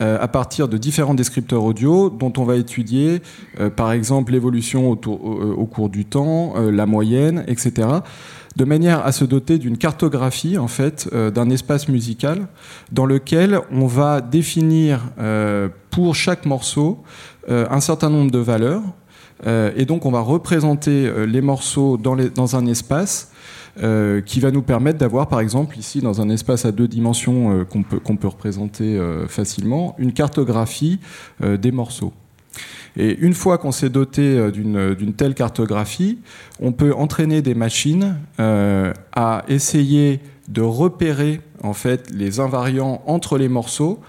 euh, 0.00 0.16
à 0.20 0.28
partir 0.28 0.68
de 0.68 0.78
différents 0.78 1.14
descripteurs 1.14 1.64
audio 1.64 2.08
dont 2.10 2.32
on 2.38 2.44
va 2.44 2.56
étudier 2.56 3.20
euh, 3.60 3.68
par 3.70 3.92
exemple 3.92 4.32
l'évolution 4.32 4.90
autour- 4.90 5.22
au, 5.22 5.66
cours 5.66 5.88
du 5.90 6.04
temps, 6.04 6.54
euh, 6.56 6.70
la 6.70 6.86
moyenne, 6.86 7.44
etc. 7.46 7.88
De 8.56 8.64
manière 8.64 9.04
à 9.04 9.12
se 9.12 9.24
doter 9.24 9.58
d'une 9.58 9.78
cartographie 9.78 10.58
en 10.58 10.68
fait 10.68 11.08
euh, 11.12 11.30
d'un 11.30 11.48
espace 11.50 11.88
musical 11.88 12.46
dans 12.90 13.06
lequel 13.06 13.60
on 13.70 13.86
va 13.86 14.20
définir 14.20 15.00
euh, 15.18 15.68
pour 15.90 16.14
chaque 16.14 16.46
morceau 16.46 17.02
euh, 17.48 17.66
un 17.70 17.80
certain 17.80 18.10
nombre 18.10 18.30
de 18.30 18.38
valeurs 18.38 18.82
euh, 19.46 19.72
et 19.76 19.86
donc 19.86 20.06
on 20.06 20.10
va 20.12 20.20
représenter 20.20 21.06
euh, 21.06 21.26
les 21.26 21.40
morceaux 21.40 21.96
dans 21.96 22.56
un 22.56 22.66
espace 22.66 23.31
euh, 23.80 24.20
qui 24.20 24.38
va 24.38 24.50
nous 24.50 24.60
permettre 24.60 24.98
d'avoir, 24.98 25.28
par 25.28 25.40
exemple, 25.40 25.78
ici, 25.78 26.00
dans 26.00 26.20
un 26.20 26.28
espace 26.28 26.66
à 26.66 26.72
deux 26.72 26.88
dimensions 26.88 27.60
euh, 27.60 27.64
qu'on 27.64 27.82
peut, 27.82 28.28
représenter 28.28 28.98
euh, 28.98 29.26
facilement, 29.28 29.96
une 29.98 30.12
cartographie 30.12 31.00
des 31.40 31.72
morceaux. 31.72 32.12
Et 32.98 33.16
une 33.20 33.32
fois 33.32 33.56
qu'on 33.56 33.72
s'est 33.72 33.88
doté 33.88 34.50
d'une 34.52 35.14
telle 35.16 35.34
cartographie, 35.34 36.18
on 36.60 36.72
peut 36.72 36.92
entraîner 36.94 37.40
des 37.40 37.54
machines 37.54 38.18
à 38.38 39.44
essayer 39.48 40.20
de 40.48 40.60
repérer 40.60 41.40
en 41.62 41.72
fait 41.72 42.10
les 42.10 42.40
invariants 42.40 43.02
entre 43.06 43.38
les 43.38 43.48
morceaux 43.48 44.00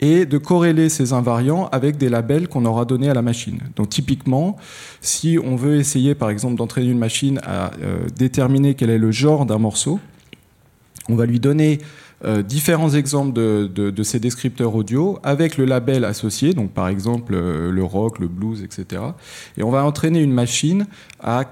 et 0.00 0.26
de 0.26 0.38
corréler 0.38 0.88
ces 0.88 1.12
invariants 1.12 1.68
avec 1.72 1.96
des 1.96 2.08
labels 2.08 2.48
qu'on 2.48 2.64
aura 2.64 2.84
donnés 2.84 3.10
à 3.10 3.14
la 3.14 3.22
machine. 3.22 3.58
Donc 3.76 3.88
typiquement, 3.88 4.56
si 5.00 5.38
on 5.42 5.56
veut 5.56 5.76
essayer 5.76 6.14
par 6.14 6.30
exemple 6.30 6.54
d'entraîner 6.56 6.88
une 6.90 6.98
machine 6.98 7.40
à 7.42 7.72
euh, 7.82 8.06
déterminer 8.16 8.74
quel 8.74 8.90
est 8.90 8.98
le 8.98 9.10
genre 9.10 9.44
d'un 9.44 9.58
morceau, 9.58 9.98
on 11.08 11.16
va 11.16 11.26
lui 11.26 11.40
donner 11.40 11.78
euh, 12.24 12.42
différents 12.42 12.90
exemples 12.94 13.32
de, 13.32 13.66
de- 13.74 14.02
ces 14.02 14.20
descripteurs 14.20 14.74
audio 14.74 15.18
avec 15.22 15.56
le 15.56 15.64
label 15.64 16.04
associé, 16.04 16.52
donc 16.52 16.72
par 16.72 16.88
exemple 16.88 17.34
euh, 17.34 17.70
le 17.70 17.84
rock, 17.84 18.18
le 18.18 18.28
blues, 18.28 18.62
etc. 18.62 19.02
Et 19.56 19.62
on 19.62 19.70
va 19.70 19.84
entraîner 19.84 20.20
une 20.22 20.32
machine 20.32 20.86
à 21.20 21.44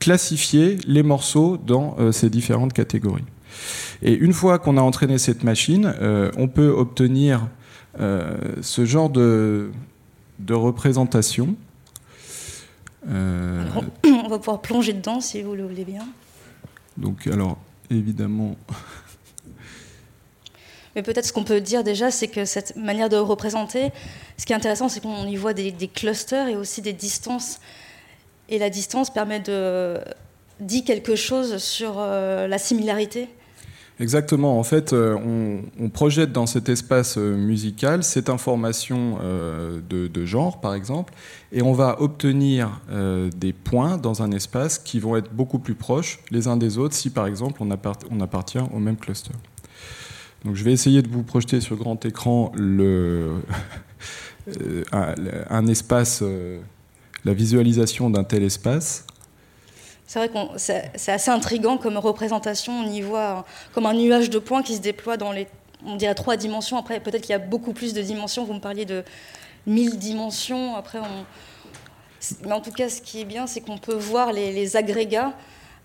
classifier 0.00 0.78
les 0.86 1.02
morceaux 1.02 1.56
dans 1.56 1.96
ces 2.12 2.28
différentes 2.28 2.74
catégories. 2.74 3.24
Et 4.02 4.12
une 4.12 4.34
fois 4.34 4.58
qu'on 4.58 4.76
a 4.76 4.82
entraîné 4.82 5.16
cette 5.16 5.44
machine, 5.44 5.94
on 6.36 6.46
peut 6.46 6.68
obtenir 6.68 7.46
ce 7.98 8.84
genre 8.84 9.10
de, 9.10 9.70
de 10.38 10.54
représentation. 10.54 11.56
Euh, 13.08 13.64
On 14.04 14.28
va 14.28 14.38
pouvoir 14.38 14.60
plonger 14.60 14.92
dedans 14.92 15.20
si 15.20 15.42
vous 15.42 15.54
le 15.54 15.66
voulez 15.66 15.84
bien. 15.84 16.06
donc, 16.96 17.26
alors, 17.26 17.58
évidemment, 17.90 18.56
Mais 20.96 21.02
peut-être 21.02 21.26
ce 21.26 21.32
qu'on 21.32 21.44
peut 21.44 21.60
dire 21.60 21.84
déjà, 21.84 22.10
c'est 22.10 22.28
que 22.28 22.44
cette 22.44 22.76
manière 22.76 23.08
de 23.08 23.16
représenter, 23.16 23.90
ce 24.38 24.46
qui 24.46 24.52
est 24.52 24.56
intéressant, 24.56 24.88
c'est 24.88 25.00
qu'on 25.00 25.26
y 25.26 25.36
voit 25.36 25.52
des, 25.52 25.72
des 25.72 25.88
clusters 25.88 26.48
et 26.48 26.56
aussi 26.56 26.82
des 26.82 26.92
distances. 26.92 27.60
Et 28.48 28.58
la 28.58 28.70
distance 28.70 29.10
permet 29.10 29.40
de 29.40 29.98
dire 30.60 30.84
quelque 30.84 31.16
chose 31.16 31.58
sur 31.58 31.94
euh, 31.98 32.46
la 32.46 32.58
similarité. 32.58 33.28
Exactement. 34.00 34.58
En 34.58 34.64
fait, 34.64 34.92
euh, 34.92 35.16
on, 35.78 35.88
projette 35.88 36.32
dans 36.32 36.46
cet 36.46 36.68
espace 36.68 37.16
euh, 37.16 37.36
musical 37.36 38.02
cette 38.02 38.28
information 38.28 39.18
euh, 39.22 39.80
de, 39.88 40.26
genre, 40.26 40.60
par 40.60 40.74
exemple, 40.74 41.14
et 41.52 41.62
on 41.62 41.72
va 41.72 42.00
obtenir 42.00 42.80
des 43.36 43.52
points 43.52 43.96
dans 43.96 44.22
un 44.22 44.32
espace 44.32 44.78
qui 44.78 44.98
vont 44.98 45.16
être 45.16 45.32
beaucoup 45.32 45.58
plus 45.58 45.74
proches 45.74 46.18
les 46.30 46.48
uns 46.48 46.56
des 46.56 46.78
autres 46.78 46.94
si, 46.94 47.10
par 47.10 47.26
exemple, 47.26 47.62
on, 47.62 47.68
on 48.10 48.20
appartient 48.20 48.58
au 48.58 48.78
même 48.78 48.96
cluster. 48.96 49.32
Donc, 50.44 50.56
je 50.56 50.64
vais 50.64 50.72
essayer 50.72 51.02
de 51.02 51.08
vous 51.08 51.22
projeter 51.22 51.60
sur 51.60 51.76
grand 51.76 52.04
écran 52.04 52.50
le, 52.56 53.34
un, 54.92 55.66
espace, 55.66 56.24
la 57.24 57.34
visualisation 57.34 58.10
d'un 58.10 58.24
tel 58.24 58.42
espace. 58.42 59.06
C'est 60.14 60.20
vrai 60.20 60.28
que 60.28 60.92
c'est 60.94 61.10
assez 61.10 61.32
intriguant 61.32 61.76
comme 61.76 61.96
représentation. 61.96 62.72
On 62.72 62.88
y 62.88 63.00
voit 63.00 63.44
comme 63.72 63.84
un 63.86 63.94
nuage 63.94 64.30
de 64.30 64.38
points 64.38 64.62
qui 64.62 64.76
se 64.76 64.80
déploie 64.80 65.16
dans 65.16 65.32
les, 65.32 65.48
on 65.84 65.96
dirait 65.96 66.14
trois 66.14 66.36
dimensions. 66.36 66.76
Après, 66.78 67.00
peut-être 67.00 67.22
qu'il 67.22 67.32
y 67.32 67.34
a 67.34 67.40
beaucoup 67.40 67.72
plus 67.72 67.94
de 67.94 68.00
dimensions. 68.00 68.44
Vous 68.44 68.52
me 68.52 68.60
parliez 68.60 68.84
de 68.84 69.02
1000 69.66 69.98
dimensions. 69.98 70.76
Après, 70.76 71.00
on... 71.00 72.46
mais 72.46 72.52
en 72.52 72.60
tout 72.60 72.70
cas, 72.70 72.88
ce 72.88 73.00
qui 73.00 73.22
est 73.22 73.24
bien, 73.24 73.48
c'est 73.48 73.60
qu'on 73.60 73.76
peut 73.76 73.96
voir 73.96 74.32
les, 74.32 74.52
les 74.52 74.76
agrégats 74.76 75.32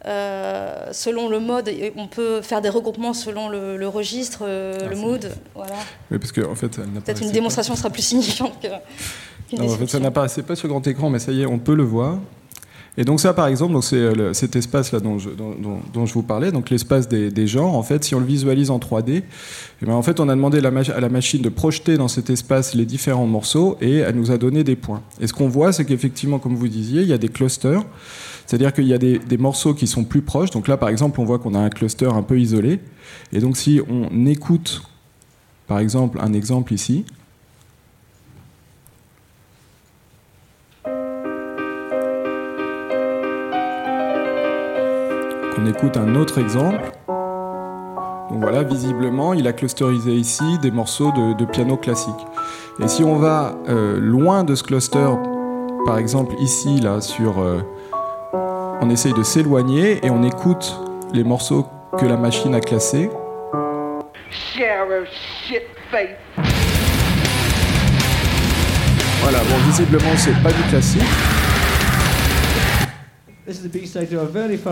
euh, 0.06 0.90
selon 0.92 1.28
le 1.28 1.40
mode. 1.40 1.72
On 1.96 2.06
peut 2.06 2.44
faire 2.44 2.62
des 2.62 2.70
regroupements 2.70 3.16
selon 3.16 3.50
le, 3.50 3.78
le 3.78 3.88
registre, 3.88 4.42
euh, 4.44 4.78
Ah, 4.80 4.90
le 4.90 4.96
mood. 4.96 5.32
Voilà. 5.56 5.74
Oui, 6.12 6.20
parce 6.20 6.32
que, 6.32 6.42
en 6.46 6.54
fait, 6.54 6.70
Peut-être 6.70 7.22
une 7.22 7.30
pas. 7.30 7.34
démonstration 7.34 7.76
sera 7.76 7.90
plus 7.90 8.04
signifiante 8.04 8.62
que- 8.62 8.68
Non, 9.58 9.74
en 9.74 9.76
fait, 9.76 9.88
ça 9.88 9.98
n'apparaissait 9.98 10.44
pas 10.44 10.56
sur 10.56 10.68
grand 10.70 10.86
écran, 10.86 11.10
mais 11.10 11.18
ça 11.18 11.32
y 11.32 11.42
est, 11.42 11.48
on 11.48 11.58
peut 11.58 11.74
le 11.74 11.82
voir. 11.84 12.20
Et 13.00 13.06
donc 13.06 13.22
ça, 13.22 13.34
par 13.34 13.48
exemple, 13.48 13.82
c'est 13.82 13.96
euh, 13.96 14.34
cet 14.34 14.58
espace-là 14.58 15.00
dont 15.00 15.18
je, 15.18 16.14
vous 16.14 16.22
parlais, 16.22 16.52
donc 16.52 16.70
l'espace 16.70 17.08
des, 17.08 17.48
genres. 17.48 17.78
En 17.78 17.82
fait, 17.82 18.04
si 18.04 18.14
on 18.14 18.20
le 18.20 18.26
visualise 18.26 18.70
en 18.72 18.78
3D, 18.78 19.24
eh 19.82 19.86
ben, 19.86 19.94
en 19.94 20.02
fait, 20.02 20.20
on 20.20 20.28
a 20.28 20.36
demandé 20.36 20.60
à 20.60 21.00
la 21.00 21.10
machine 21.10 21.42
de 21.42 21.48
projeter 21.48 21.96
dans 21.96 22.10
cet 22.10 22.30
espace 22.30 22.76
les 22.76 22.86
différents 22.86 23.26
morceaux 23.26 23.78
et 23.80 24.00
elle 24.00 24.16
nous 24.16 24.32
a 24.32 24.38
donné 24.38 24.66
des 24.66 24.76
points. 24.76 25.02
Et 25.22 25.28
ce 25.28 25.34
qu'on 25.34 25.48
voit, 25.48 25.72
c'est 25.72 25.86
qu'effectivement, 25.86 26.40
comme 26.40 26.56
vous 26.56 26.68
disiez, 26.68 27.02
il 27.02 27.08
y 27.08 27.14
a 27.14 27.18
des 27.18 27.30
clusters. 27.30 27.86
C'est-à-dire 28.46 28.74
qu'il 28.74 28.88
y 28.88 28.94
a 28.94 28.98
des 28.98 29.38
morceaux 29.38 29.74
qui 29.74 29.88
sont 29.88 30.04
plus 30.04 30.22
proches. 30.22 30.50
Donc 30.50 30.68
là, 30.68 30.76
par 30.76 30.90
exemple, 30.90 31.22
on 31.22 31.24
voit 31.24 31.40
qu'on 31.40 31.56
a 31.56 31.60
un 31.60 31.70
cluster 31.70 32.08
un 32.08 32.24
peu 32.24 32.38
isolé. 32.38 32.82
Et 33.32 33.40
donc, 33.40 33.56
si 33.56 33.80
on 33.90 34.26
écoute, 34.26 34.82
par 35.68 35.80
exemple, 35.80 36.20
un 36.20 36.34
exemple 36.34 36.74
ici, 36.74 37.06
qu'on 45.60 45.66
écoute 45.66 45.98
un 45.98 46.16
autre 46.16 46.38
exemple. 46.38 46.92
Donc 47.08 48.42
voilà, 48.42 48.64
visiblement, 48.64 49.34
il 49.34 49.48
a 49.48 49.54
clusterisé 49.54 50.14
ici 50.14 50.60
des 50.62 50.72
morceaux 50.72 51.12
de, 51.12 51.34
de 51.34 51.46
piano 51.46 51.78
classique. 51.78 52.28
Et 52.82 52.88
si 52.88 53.04
on 53.04 53.16
va 53.16 53.56
euh, 53.68 54.00
loin 54.00 54.44
de 54.44 54.56
ce 54.56 54.64
cluster, 54.64 55.10
par 55.86 55.98
exemple 55.98 56.36
ici, 56.40 56.80
là, 56.80 57.02
sur, 57.02 57.40
euh, 57.40 57.62
on 58.82 58.90
essaye 58.90 59.14
de 59.14 59.24
s'éloigner 59.24 60.06
et 60.06 60.10
on 60.10 60.24
écoute 60.24 60.80
les 61.14 61.24
morceaux 61.24 61.66
que 61.98 62.06
la 62.06 62.18
machine 62.18 62.54
a 62.54 62.62
classés. 62.62 63.10
Voilà, 69.22 69.40
bon, 69.40 69.58
visiblement, 69.66 70.16
c'est 70.16 70.42
pas 70.42 70.52
du 70.52 70.62
classique. 70.70 71.39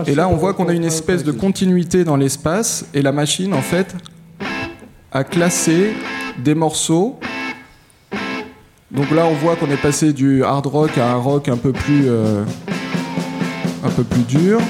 Et 0.08 0.14
là, 0.14 0.28
on 0.28 0.36
voit 0.36 0.54
qu'on 0.54 0.68
a 0.68 0.72
une 0.72 0.84
espèce 0.84 1.24
de 1.24 1.32
continuité 1.32 2.04
dans 2.04 2.16
l'espace, 2.16 2.84
et 2.94 3.02
la 3.02 3.12
machine, 3.12 3.52
en 3.54 3.62
fait, 3.62 3.94
a 5.12 5.24
classé 5.24 5.92
des 6.44 6.54
morceaux. 6.54 7.18
Donc 8.90 9.10
là, 9.10 9.26
on 9.26 9.34
voit 9.34 9.56
qu'on 9.56 9.70
est 9.70 9.80
passé 9.82 10.12
du 10.12 10.42
hard 10.44 10.66
rock 10.66 10.96
à 10.98 11.10
un 11.12 11.16
rock 11.16 11.48
un 11.48 11.56
peu 11.56 11.72
plus, 11.72 12.04
euh, 12.06 12.44
un 13.84 13.90
peu 13.90 14.02
plus 14.04 14.22
dur, 14.22 14.60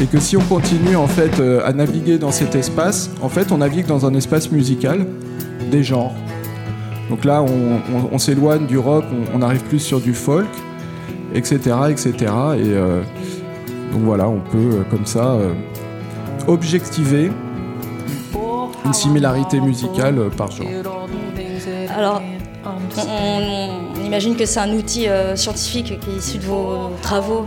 et 0.00 0.06
que 0.06 0.18
si 0.20 0.36
on 0.36 0.42
continue 0.42 0.96
en 0.96 1.06
fait 1.06 1.38
euh, 1.40 1.60
à 1.66 1.72
naviguer 1.72 2.18
dans 2.18 2.30
cet 2.32 2.54
espace, 2.54 3.10
en 3.20 3.28
fait, 3.28 3.50
on 3.52 3.58
navigue 3.58 3.86
dans 3.86 4.06
un 4.06 4.14
espace 4.14 4.50
musical 4.50 5.06
des 5.70 5.82
genres. 5.82 6.14
Donc 7.10 7.24
là, 7.24 7.42
on, 7.42 7.46
on- 7.94 8.08
on 8.12 8.18
s'éloigne 8.18 8.66
du 8.66 8.78
rock, 8.78 9.04
on, 9.34 9.38
on 9.38 9.42
arrive 9.42 9.62
plus 9.62 9.80
sur 9.80 10.00
du 10.00 10.14
folk, 10.14 10.46
etc., 11.34 11.76
etc. 11.90 12.12
Et 12.14 12.24
euh, 12.26 13.02
donc 13.92 14.02
voilà, 14.02 14.28
on 14.28 14.40
peut 14.40 14.58
euh, 14.58 14.82
comme 14.90 15.06
ça 15.06 15.32
euh, 15.32 15.52
objectiver 16.46 17.30
une 18.84 18.92
similarité 18.92 19.60
musicale 19.60 20.30
par 20.36 20.50
genre. 20.50 20.66
Alors, 21.96 22.22
on, 23.08 24.04
imagine 24.04 24.36
que 24.36 24.44
c'est 24.44 24.60
un 24.60 24.72
outil 24.72 25.06
scientifique 25.36 26.00
qui 26.00 26.10
est 26.10 26.16
issu 26.16 26.38
de 26.38 26.44
vos 26.44 26.90
travaux 27.00 27.46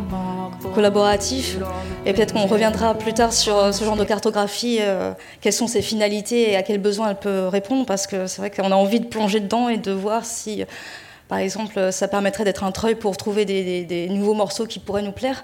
collaboratifs. 0.74 1.58
Et 2.06 2.14
peut-être 2.14 2.34
qu'on 2.34 2.46
reviendra 2.46 2.94
plus 2.94 3.14
tard 3.14 3.34
sur 3.34 3.74
ce 3.74 3.84
genre 3.84 3.98
de 3.98 4.04
cartographie, 4.04 4.80
quelles 5.42 5.54
sont 5.54 5.68
ses 5.68 5.82
finalités 5.82 6.52
et 6.52 6.56
à 6.56 6.64
quels 6.64 6.80
besoins 6.80 7.10
elle 7.10 7.20
peut 7.20 7.48
répondre, 7.48 7.86
parce 7.86 8.08
que 8.08 8.28
c'est 8.28 8.40
vrai 8.40 8.50
qu'on 8.50 8.72
a 8.72 8.76
envie 8.76 9.00
de 9.00 9.08
plonger 9.08 9.40
dedans 9.42 9.68
et 9.68 9.78
de 9.78 9.92
voir 9.92 10.24
si, 10.24 10.64
par 11.28 11.40
exemple, 11.40 11.92
ça 11.92 12.08
permettrait 12.08 12.44
d'être 12.44 12.64
un 12.64 12.72
treuil 12.72 12.96
pour 12.96 13.18
trouver 13.18 13.46
des, 13.46 14.08
nouveaux 14.10 14.36
morceaux 14.36 14.66
qui 14.66 14.80
pourraient 14.80 15.02
nous 15.02 15.12
plaire. 15.12 15.44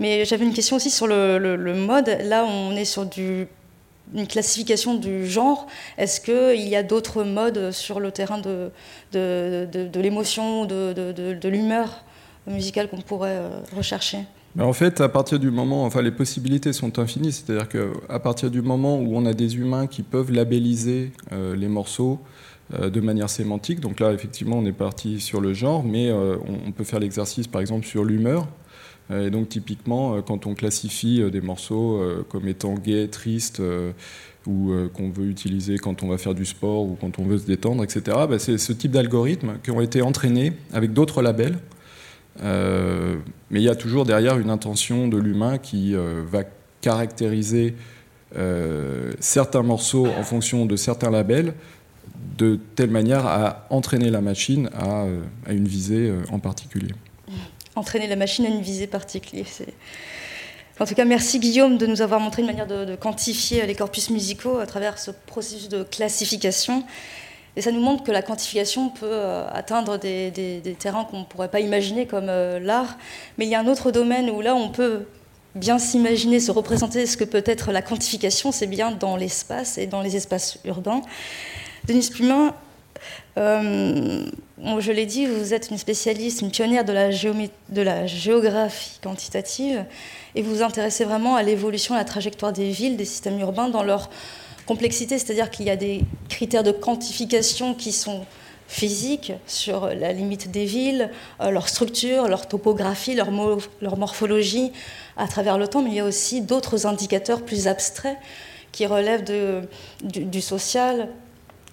Mais 0.00 0.24
j'avais 0.24 0.44
une 0.44 0.52
question 0.52 0.76
aussi 0.76 0.90
sur 0.90 1.06
le, 1.06 1.74
mode. 1.74 2.08
Là, 2.24 2.44
on 2.44 2.74
est 2.74 2.84
sur 2.84 3.06
une 4.14 4.26
classification 4.26 4.96
du 4.96 5.26
genre. 5.26 5.66
Est-ce 5.98 6.20
qu'il 6.20 6.68
y 6.68 6.74
a 6.74 6.82
d'autres 6.82 7.22
modes 7.22 7.70
sur 7.70 8.00
le 8.00 8.10
terrain 8.10 8.38
de, 8.40 8.70
l'émotion, 10.00 10.64
de, 10.64 10.92
de- 10.92 11.48
l'humeur 11.48 12.02
musicale 12.46 12.88
qu'on 12.88 13.00
pourrait 13.00 13.36
euh, 13.36 13.60
rechercher? 13.76 14.18
En 14.58 14.72
fait, 14.72 15.00
à 15.00 15.08
partir 15.08 15.38
du 15.38 15.50
moment, 15.52 15.84
enfin, 15.84 16.02
les 16.02 16.10
possibilités 16.10 16.72
sont 16.72 16.98
infinies. 16.98 17.30
C'est-à-dire 17.32 17.68
qu'à 17.68 18.18
partir 18.18 18.50
du 18.50 18.62
moment 18.62 18.98
où 18.98 19.16
on 19.16 19.24
a 19.26 19.32
des 19.32 19.56
humains 19.56 19.86
qui 19.86 20.02
peuvent 20.02 20.32
labelliser 20.32 21.12
euh, 21.30 21.54
les 21.54 21.68
morceaux 21.68 22.18
de 22.78 23.00
manière 23.00 23.28
sémantique, 23.28 23.80
donc 23.80 24.00
là, 24.00 24.12
effectivement, 24.12 24.58
on 24.58 24.64
est 24.64 24.72
parti 24.72 25.20
sur 25.20 25.40
le 25.40 25.54
genre, 25.54 25.82
mais 25.84 26.08
euh, 26.08 26.36
on, 26.66 26.70
peut 26.72 26.84
faire 26.84 27.00
l'exercice, 27.00 27.48
par 27.48 27.60
exemple, 27.60 27.86
sur 27.86 28.04
l'humeur. 28.04 28.46
Euh, 29.10 29.26
Et 29.26 29.30
donc, 29.30 29.48
typiquement, 29.48 30.14
euh, 30.14 30.20
quand 30.22 30.46
on 30.46 30.54
classifie 30.54 31.20
euh, 31.20 31.30
des 31.30 31.40
morceaux 31.40 32.00
euh, 32.00 32.24
comme 32.28 32.46
étant 32.48 32.74
gays, 32.74 33.08
tristes, 33.08 33.60
euh, 33.60 33.92
ou 34.46 34.72
euh, 34.72 34.88
qu'on 34.88 35.10
veut 35.10 35.26
utiliser 35.26 35.76
quand 35.78 36.02
on 36.02 36.08
va 36.08 36.18
faire 36.18 36.34
du 36.34 36.46
sport 36.46 36.82
ou 36.82 36.96
quand 37.00 37.18
on 37.18 37.24
veut 37.24 37.38
se 37.38 37.46
détendre, 37.46 37.84
etc., 37.84 38.02
bah, 38.28 38.38
c'est 38.38 38.58
ce 38.58 38.72
type 38.72 38.92
d'algorithmes 38.92 39.58
qui 39.62 39.70
ont 39.70 39.80
été 39.80 40.02
entraînés 40.02 40.52
avec 40.72 40.92
d'autres 40.92 41.22
labels. 41.22 41.58
Euh, 42.42 43.16
mais 43.50 43.60
il 43.60 43.64
y 43.64 43.68
a 43.68 43.74
toujours 43.74 44.04
derrière 44.04 44.38
une 44.38 44.50
intention 44.50 45.08
de 45.08 45.18
l'humain 45.18 45.58
qui 45.58 45.94
euh, 45.94 46.22
va 46.26 46.44
caractériser 46.80 47.74
euh, 48.36 49.10
certains 49.18 49.62
morceaux 49.62 50.06
en 50.06 50.22
fonction 50.22 50.64
de 50.64 50.76
certains 50.76 51.10
labels 51.10 51.54
de 52.38 52.58
telle 52.74 52.90
manière 52.90 53.26
à 53.26 53.66
entraîner 53.70 54.10
la 54.10 54.20
machine 54.20 54.70
à, 54.74 55.02
euh, 55.02 55.22
une 55.48 55.68
visée 55.68 56.08
euh, 56.08 56.22
en 56.32 56.38
particulier. 56.38 56.94
Entraîner 57.76 58.06
la 58.06 58.16
machine 58.16 58.46
à 58.46 58.48
une 58.48 58.62
visée 58.62 58.86
particulière. 58.86 59.46
c'est- 59.48 59.74
En 60.80 60.86
tout 60.86 60.94
cas, 60.94 61.04
merci 61.04 61.38
Guillaume 61.38 61.76
de 61.76 61.86
nous 61.86 62.00
avoir 62.00 62.18
montré 62.18 62.40
une 62.40 62.46
manière 62.48 62.66
de, 62.66 62.96
quantifier 62.96 63.66
les 63.66 63.74
corpus 63.74 64.08
musicaux 64.08 64.58
à 64.58 64.66
travers 64.66 64.98
ce 64.98 65.10
processus 65.26 65.68
de 65.68 65.82
classification. 65.82 66.84
Et 67.56 67.60
ça 67.60 67.72
nous 67.72 67.80
montre 67.80 68.04
que 68.04 68.12
la 68.12 68.22
quantification 68.22 68.88
peut 68.88 69.06
euh, 69.06 69.46
atteindre 69.52 69.98
des, 69.98 70.62
terrains 70.78 71.04
qu'on 71.04 71.20
ne 71.20 71.24
pourrait 71.24 71.50
pas 71.50 71.60
imaginer 71.60 72.06
comme 72.06 72.26
l'art. 72.26 72.96
Mais 73.36 73.44
il 73.44 73.50
y 73.50 73.54
a 73.54 73.60
un 73.60 73.66
autre 73.66 73.90
domaine 73.90 74.30
où 74.30 74.40
là, 74.40 74.54
on 74.54 74.70
peut 74.70 75.02
bien 75.54 75.78
s'imaginer, 75.78 76.40
se 76.40 76.52
représenter 76.52 77.06
ce 77.06 77.16
que 77.16 77.24
peut 77.24 77.42
être 77.44 77.72
la 77.72 77.82
quantification, 77.82 78.52
c'est 78.52 78.66
bien 78.66 78.92
dans 78.92 79.16
l'espace 79.16 79.78
et 79.78 79.86
dans 79.86 80.00
les 80.00 80.16
espaces 80.16 80.58
urbains. 80.64 81.02
Denise 81.86 82.10
Plumin, 82.10 82.54
euh, 83.38 84.26
je 84.78 84.92
l'ai 84.92 85.06
dit, 85.06 85.26
vous 85.26 85.54
êtes 85.54 85.70
une 85.70 85.78
spécialiste, 85.78 86.42
une 86.42 86.50
pionnière 86.50 86.84
de 86.84 86.92
la, 87.82 88.06
géographie 88.06 88.98
quantitative 89.02 89.84
et 90.34 90.42
vous 90.42 90.56
vous 90.56 90.62
intéressez 90.62 91.04
vraiment 91.04 91.36
à 91.36 91.42
l'évolution, 91.42 91.94
à 91.94 91.98
la 91.98 92.04
trajectoire 92.04 92.52
des 92.52 92.70
villes, 92.70 92.96
des 92.96 93.04
systèmes 93.04 93.38
urbains 93.40 93.68
dans 93.68 93.82
leur 93.82 94.10
complexité, 94.66 95.18
c'est-à-dire 95.18 95.50
qu'il 95.50 95.66
y 95.66 95.70
a 95.70 95.76
des 95.76 96.02
critères 96.28 96.62
de 96.62 96.72
quantification 96.72 97.74
qui 97.74 97.92
sont 97.92 98.24
physiques 98.68 99.32
sur 99.46 99.86
la 99.86 100.12
limite 100.12 100.52
des 100.52 100.64
villes, 100.64 101.10
euh, 101.40 101.50
leur 101.50 101.68
structure, 101.68 102.28
leur 102.28 102.46
topographie, 102.46 103.14
leur, 103.16 103.32
mo- 103.32 103.58
leur 103.80 103.96
morphologie 103.96 104.70
à 105.16 105.26
travers 105.26 105.58
le 105.58 105.66
temps, 105.66 105.82
mais 105.82 105.90
il 105.90 105.96
y 105.96 106.00
a 106.00 106.04
aussi 106.04 106.40
d'autres 106.40 106.86
indicateurs 106.86 107.42
plus 107.42 107.66
abstraits 107.66 108.16
qui 108.70 108.86
relèvent 108.86 109.24
du 110.04 110.40
social, 110.40 111.08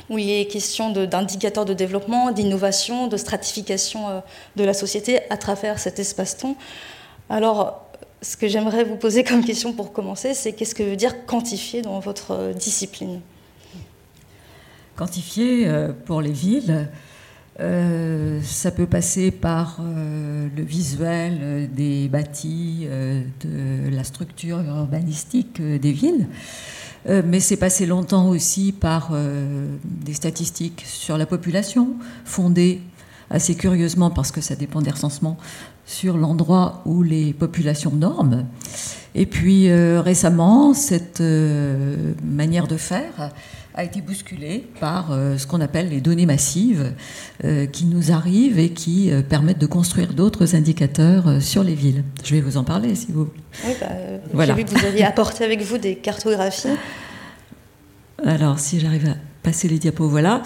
où 0.10 0.17
il 0.17 0.30
est 0.30 0.46
question 0.46 0.91
d'indicateurs 0.91 1.65
de, 1.65 1.74
développement, 1.74 2.32
d'innovation, 2.32 3.08
de 3.08 3.17
stratification 3.17 4.10
euh, 4.10 4.20
de 4.56 4.63
la 4.63 4.74
société 4.74 5.20
à 5.30 5.38
travers 5.38 5.80
cet 5.80 6.00
espace-temps. 6.00 6.56
Alors, 7.30 7.86
ce 8.22 8.38
que 8.38 8.48
j'aimerais 8.48 8.84
vous 8.84 8.96
poser 8.96 9.24
comme 9.24 9.43
question 9.43 9.74
pour 9.74 9.91
commencer, 9.91 10.34
c'est 10.34 10.54
qu'est-ce 10.54 10.76
que 10.76 10.84
veut 10.84 10.96
dire 10.96 11.26
quantifier 11.26 11.82
dans 11.82 12.00
votre 12.00 12.32
euh, 12.32 12.54
discipline? 12.54 13.22
Quantifier 14.96 15.67
euh, 15.67 15.91
pour 16.06 16.22
les 16.22 16.32
villes, 16.32 16.88
ça 17.60 18.70
peut 18.70 18.86
passer 18.86 19.32
par 19.32 19.80
le 19.82 20.62
visuel 20.62 21.67
des 21.74 22.08
bâtis, 22.08 22.88
de 22.88 23.89
la 23.89 24.04
structure 24.04 24.60
urbanistique 24.60 25.60
des 25.60 25.91
villes. 25.91 26.28
Euh, 27.08 27.22
mais 27.26 27.39
c'est 27.39 27.58
passé 27.58 27.86
longtemps 27.86 28.28
aussi 28.30 28.72
par 28.72 29.10
euh, 29.13 29.67
des 29.84 30.13
statistiques 30.13 30.84
sur 30.86 31.17
la 31.17 31.26
population, 31.26 31.96
fondées 32.26 32.82
assez 33.30 33.56
curieusement, 33.56 34.10
parce 34.10 34.32
que 34.32 34.41
ça 34.41 34.56
dépend 34.56 34.82
des 34.82 34.91
recensements, 34.91 35.38
sur 35.86 36.17
l'endroit 36.17 36.82
où 36.86 37.04
les 37.04 37.34
populations 37.34 37.91
dorment. 37.91 38.46
Et 39.15 39.26
puis 39.26 39.70
euh, 39.70 40.02
récemment, 40.02 40.74
cette 40.74 41.24
manière 42.24 42.67
de 42.67 42.78
faire 42.78 43.32
a 43.78 43.84
été 43.84 44.02
bousculée 44.02 44.68
par 44.80 45.12
euh, 45.12 45.38
ce 45.38 45.46
qu'on 45.46 45.62
appelle 45.62 45.90
les 45.90 46.02
données 46.02 46.26
massives 46.26 46.94
euh, 47.46 47.68
qui 47.68 47.86
nous 47.86 48.12
arrivent 48.12 48.58
et 48.58 48.72
qui 48.72 49.12
euh, 49.12 49.22
permettent 49.22 49.60
de 49.60 49.68
construire 49.68 50.13
d'autres 50.13 50.56
indicateurs 50.56 51.42
sur 51.42 51.63
les 51.63 51.76
villes. 51.76 52.04
Je 52.24 52.34
vais 52.34 52.42
vous 52.42 52.58
en 52.58 52.63
parler 52.63 52.96
si 52.96 53.12
vous. 53.12 53.30
Oui, 53.66 53.74
bah, 53.80 53.88
Voilà. 54.34 54.56
J'ai 54.56 54.63
vu 54.63 54.66
que 54.66 54.78
vous 54.78 54.86
aviez 54.86 55.06
apporté 55.06 55.44
avec 55.44 55.62
vous 55.62 55.78
des 55.78 55.96
cartographies. 55.96 56.70
Alors, 58.26 58.58
si 58.58 58.80
j'arrive 58.80 59.10
à 59.10 59.16
passer 59.48 59.68
les 59.70 59.80
diapos, 59.80 60.10
voilà. 60.10 60.42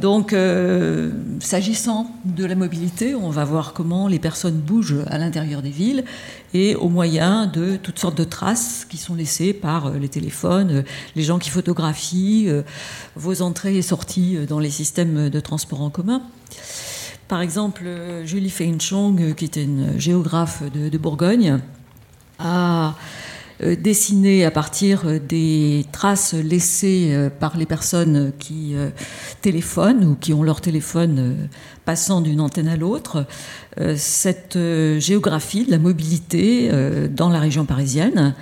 Donc, 0.00 0.32
euh, 0.32 1.12
s'agissant 1.38 2.10
de 2.24 2.44
la 2.44 2.56
mobilité, 2.56 3.14
on 3.14 3.30
va 3.30 3.44
voir 3.44 3.74
comment 3.74 4.08
les 4.08 4.18
personnes 4.18 4.58
bougent 4.58 5.04
à 5.06 5.18
l'intérieur 5.18 5.62
des 5.62 5.70
villes 5.70 6.04
et 6.54 6.74
au 6.74 6.88
moyen 6.88 7.46
de 7.46 7.76
toutes 7.76 7.98
sortes 7.98 8.16
de 8.16 8.24
traces 8.24 8.84
qui 8.88 8.96
sont 8.96 9.14
laissées 9.14 9.52
par 9.52 9.86
euh, 9.86 9.98
les 9.98 10.08
téléphones, 10.08 10.70
euh, 10.70 10.82
les 11.14 11.22
gens 11.22 11.38
qui 11.38 11.50
photographient, 11.50 12.48
euh, 12.48 12.62
vos 13.14 13.42
entrées 13.42 13.76
et 13.76 13.82
sorties 13.82 14.38
dans 14.48 14.58
les 14.58 14.70
systèmes 14.70 15.28
de 15.28 15.40
transport 15.40 15.82
en 15.82 15.90
commun. 15.90 16.22
Par 17.28 17.42
exemple, 17.42 17.84
Julie 18.24 18.50
Feinchong, 18.50 19.34
qui 19.36 19.44
était 19.44 19.62
une 19.62 20.00
géographe 20.00 20.64
de, 20.72 20.98
Bourgogne, 20.98 21.60
a 22.40 22.96
dessiné 23.60 24.44
à 24.44 24.50
partir 24.50 25.04
des 25.20 25.86
traces 25.92 26.34
laissées 26.34 27.28
par 27.38 27.56
les 27.56 27.66
personnes 27.66 28.32
qui 28.40 28.74
téléphonent 29.42 30.04
ou 30.04 30.14
qui 30.16 30.32
ont 30.32 30.42
leur 30.42 30.60
téléphone 30.60 31.48
passant 31.84 32.20
d'une 32.20 32.40
antenne 32.40 32.68
à 32.68 32.76
l'autre, 32.76 33.26
cette 33.96 34.56
euh, 34.56 34.98
géographie 35.00 35.64
de 35.64 35.70
la 35.70 35.78
mobilité 35.78 36.70
euh, 36.72 37.08
dans 37.08 37.28
la 37.28 37.38
région 37.38 37.64
parisienne. 37.64 38.34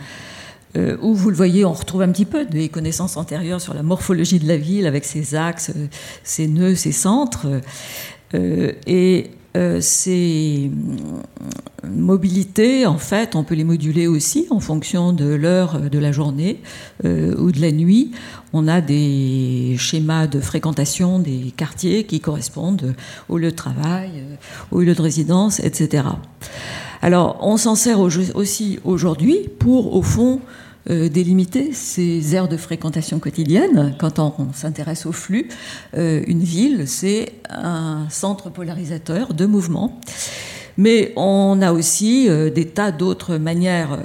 euh, 0.76 0.96
où 1.00 1.14
vous 1.14 1.30
le 1.30 1.36
voyez, 1.36 1.64
on 1.64 1.72
retrouve 1.72 2.02
un 2.02 2.12
petit 2.12 2.24
peu 2.24 2.44
des 2.44 2.68
connaissances 2.68 3.16
antérieures 3.16 3.60
sur 3.60 3.74
la 3.74 3.82
morphologie 3.82 4.38
de 4.38 4.46
la 4.46 4.56
ville 4.56 4.86
avec 4.86 5.04
ses 5.04 5.34
axes, 5.34 5.70
euh, 5.74 5.86
ses 6.24 6.46
nœuds, 6.46 6.74
ses 6.74 6.92
centres. 6.92 7.46
Euh, 8.34 8.72
et 8.86 9.30
euh, 9.58 9.80
ces 9.80 10.70
mobilités, 11.86 12.86
en 12.86 12.98
fait, 12.98 13.34
on 13.36 13.44
peut 13.44 13.54
les 13.54 13.64
moduler 13.64 14.06
aussi 14.06 14.46
en 14.50 14.60
fonction 14.60 15.12
de 15.12 15.26
l'heure 15.26 15.80
de 15.90 15.98
la 15.98 16.12
journée 16.12 16.60
euh, 17.04 17.34
ou 17.38 17.52
de 17.52 17.60
la 17.60 17.72
nuit. 17.72 18.12
On 18.52 18.66
a 18.68 18.80
des 18.80 19.76
schémas 19.78 20.26
de 20.26 20.40
fréquentation 20.40 21.18
des 21.18 21.52
quartiers 21.56 22.04
qui 22.04 22.20
correspondent 22.20 22.94
au 23.28 23.38
lieu 23.38 23.50
de 23.50 23.56
travail, 23.56 24.10
euh, 24.16 24.34
au 24.70 24.80
lieu 24.80 24.94
de 24.94 25.02
résidence, 25.02 25.60
etc. 25.60 26.04
Alors, 27.02 27.38
on 27.42 27.56
s'en 27.56 27.74
sert 27.74 28.00
au- 28.00 28.10
aussi 28.34 28.78
aujourd'hui 28.84 29.48
pour, 29.58 29.94
au 29.94 30.02
fond, 30.02 30.40
euh, 30.90 31.11
délimiter 31.11 31.74
ces 31.74 32.35
aires 32.35 32.48
de 32.48 32.57
fréquentation 32.57 33.18
quotidienne. 33.18 33.94
Quand 33.98 34.18
on, 34.18 34.33
s'intéresse 34.55 35.05
au 35.05 35.12
flux, 35.12 35.48
euh, 35.94 36.22
une 36.27 36.40
ville, 36.40 36.88
c'est 36.88 37.35
un 37.51 38.07
centre 38.09 38.48
polarisateur 38.48 39.35
de 39.35 39.44
mouvement. 39.44 40.01
Mais 40.79 41.12
on 41.16 41.61
a 41.61 41.72
aussi 41.72 42.27
euh, 42.31 42.48
des 42.48 42.68
tas 42.68 42.90
d'autres 42.90 43.37
manières 43.37 43.98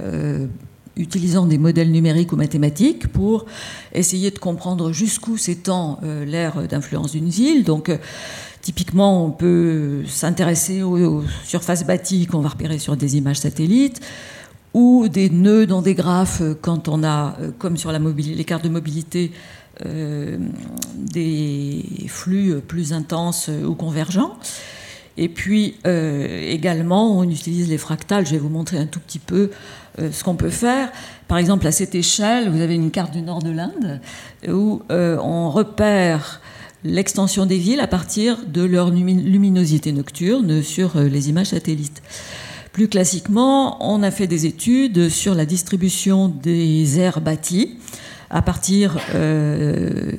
utilisant 0.97 1.45
des 1.45 1.57
modèles 1.57 1.89
numériques 1.89 2.33
ou 2.33 2.35
mathématiques 2.35 3.07
pour 3.07 3.45
essayer 3.93 4.29
de 4.29 4.37
comprendre 4.37 4.91
jusqu'où 4.91 5.37
s'étend 5.37 6.01
l'ère 6.03 6.67
d'influence 6.67 7.13
d'une 7.13 7.29
ville. 7.29 7.63
Donc, 7.63 7.89
typiquement, 8.61 9.25
on 9.25 9.31
peut 9.31 10.03
s'intéresser 10.05 10.83
aux, 10.83 10.97
aux 10.97 11.23
surfaces 11.45 11.85
bâties 11.85 12.27
qu'on 12.27 12.41
va 12.41 12.49
repérer 12.49 12.77
sur 12.77 12.97
des 12.97 13.15
images 13.17 13.39
satellites 13.39 14.01
ou 14.73 15.07
des 15.07 15.29
nœuds 15.29 15.65
dans 15.67 15.81
des 15.81 15.93
graphes 15.93 16.41
euh, 16.41 16.55
quand 16.59 16.87
on 16.87 17.03
a, 17.03 17.35
euh, 17.39 17.51
comme 17.57 17.77
sur 17.77 17.91
la 17.91 17.99
les 17.99 18.43
cartes 18.43 18.63
de 18.63 18.69
mobilité, 18.69 19.31
euh, 19.85 20.37
des 20.95 21.83
flux 22.07 22.61
plus 22.67 22.93
intenses 22.93 23.47
euh, 23.49 23.65
ou 23.65 23.75
convergents. 23.75 24.37
Et 25.15 25.29
puis 25.29 25.75
euh, 25.85 26.49
également, 26.49 27.17
on 27.19 27.23
utilise 27.29 27.69
les 27.69 27.77
fractales. 27.77 28.25
Je 28.25 28.31
vais 28.31 28.39
vous 28.39 28.49
montrer 28.49 28.77
un 28.79 28.87
tout 28.87 28.99
petit 28.99 29.19
peu 29.19 29.51
euh, 29.99 30.11
ce 30.11 30.23
qu'on 30.23 30.35
peut 30.35 30.49
faire. 30.49 30.91
Par 31.27 31.37
exemple, 31.37 31.67
à 31.67 31.71
cette 31.71 31.93
échelle, 31.93 32.49
vous 32.49 32.61
avez 32.61 32.73
une 32.73 32.89
carte 32.89 33.13
du 33.13 33.21
nord 33.21 33.43
de 33.43 33.51
l'Inde 33.51 34.01
où 34.47 34.81
euh, 34.89 35.17
on 35.21 35.51
repère 35.51 36.41
l'extension 36.83 37.45
des 37.45 37.59
villes 37.59 37.79
à 37.79 37.87
partir 37.87 38.39
de 38.47 38.63
leur 38.63 38.89
lumi- 38.89 39.23
luminosité 39.23 39.91
nocturne 39.91 40.63
sur 40.63 40.97
euh, 40.97 41.07
les 41.07 41.29
images 41.29 41.47
satellites. 41.47 42.01
Plus 42.73 42.87
classiquement, 42.87 43.77
on 43.87 44.01
a 44.01 44.09
fait 44.09 44.25
des 44.25 44.47
études 44.47 45.07
sur 45.09 45.35
la 45.35 45.45
distribution 45.45 46.27
des 46.27 46.99
aires 46.99 47.21
bâties 47.21 47.77
à 48.31 48.41
partir 48.41 48.97
euh, 49.13 50.11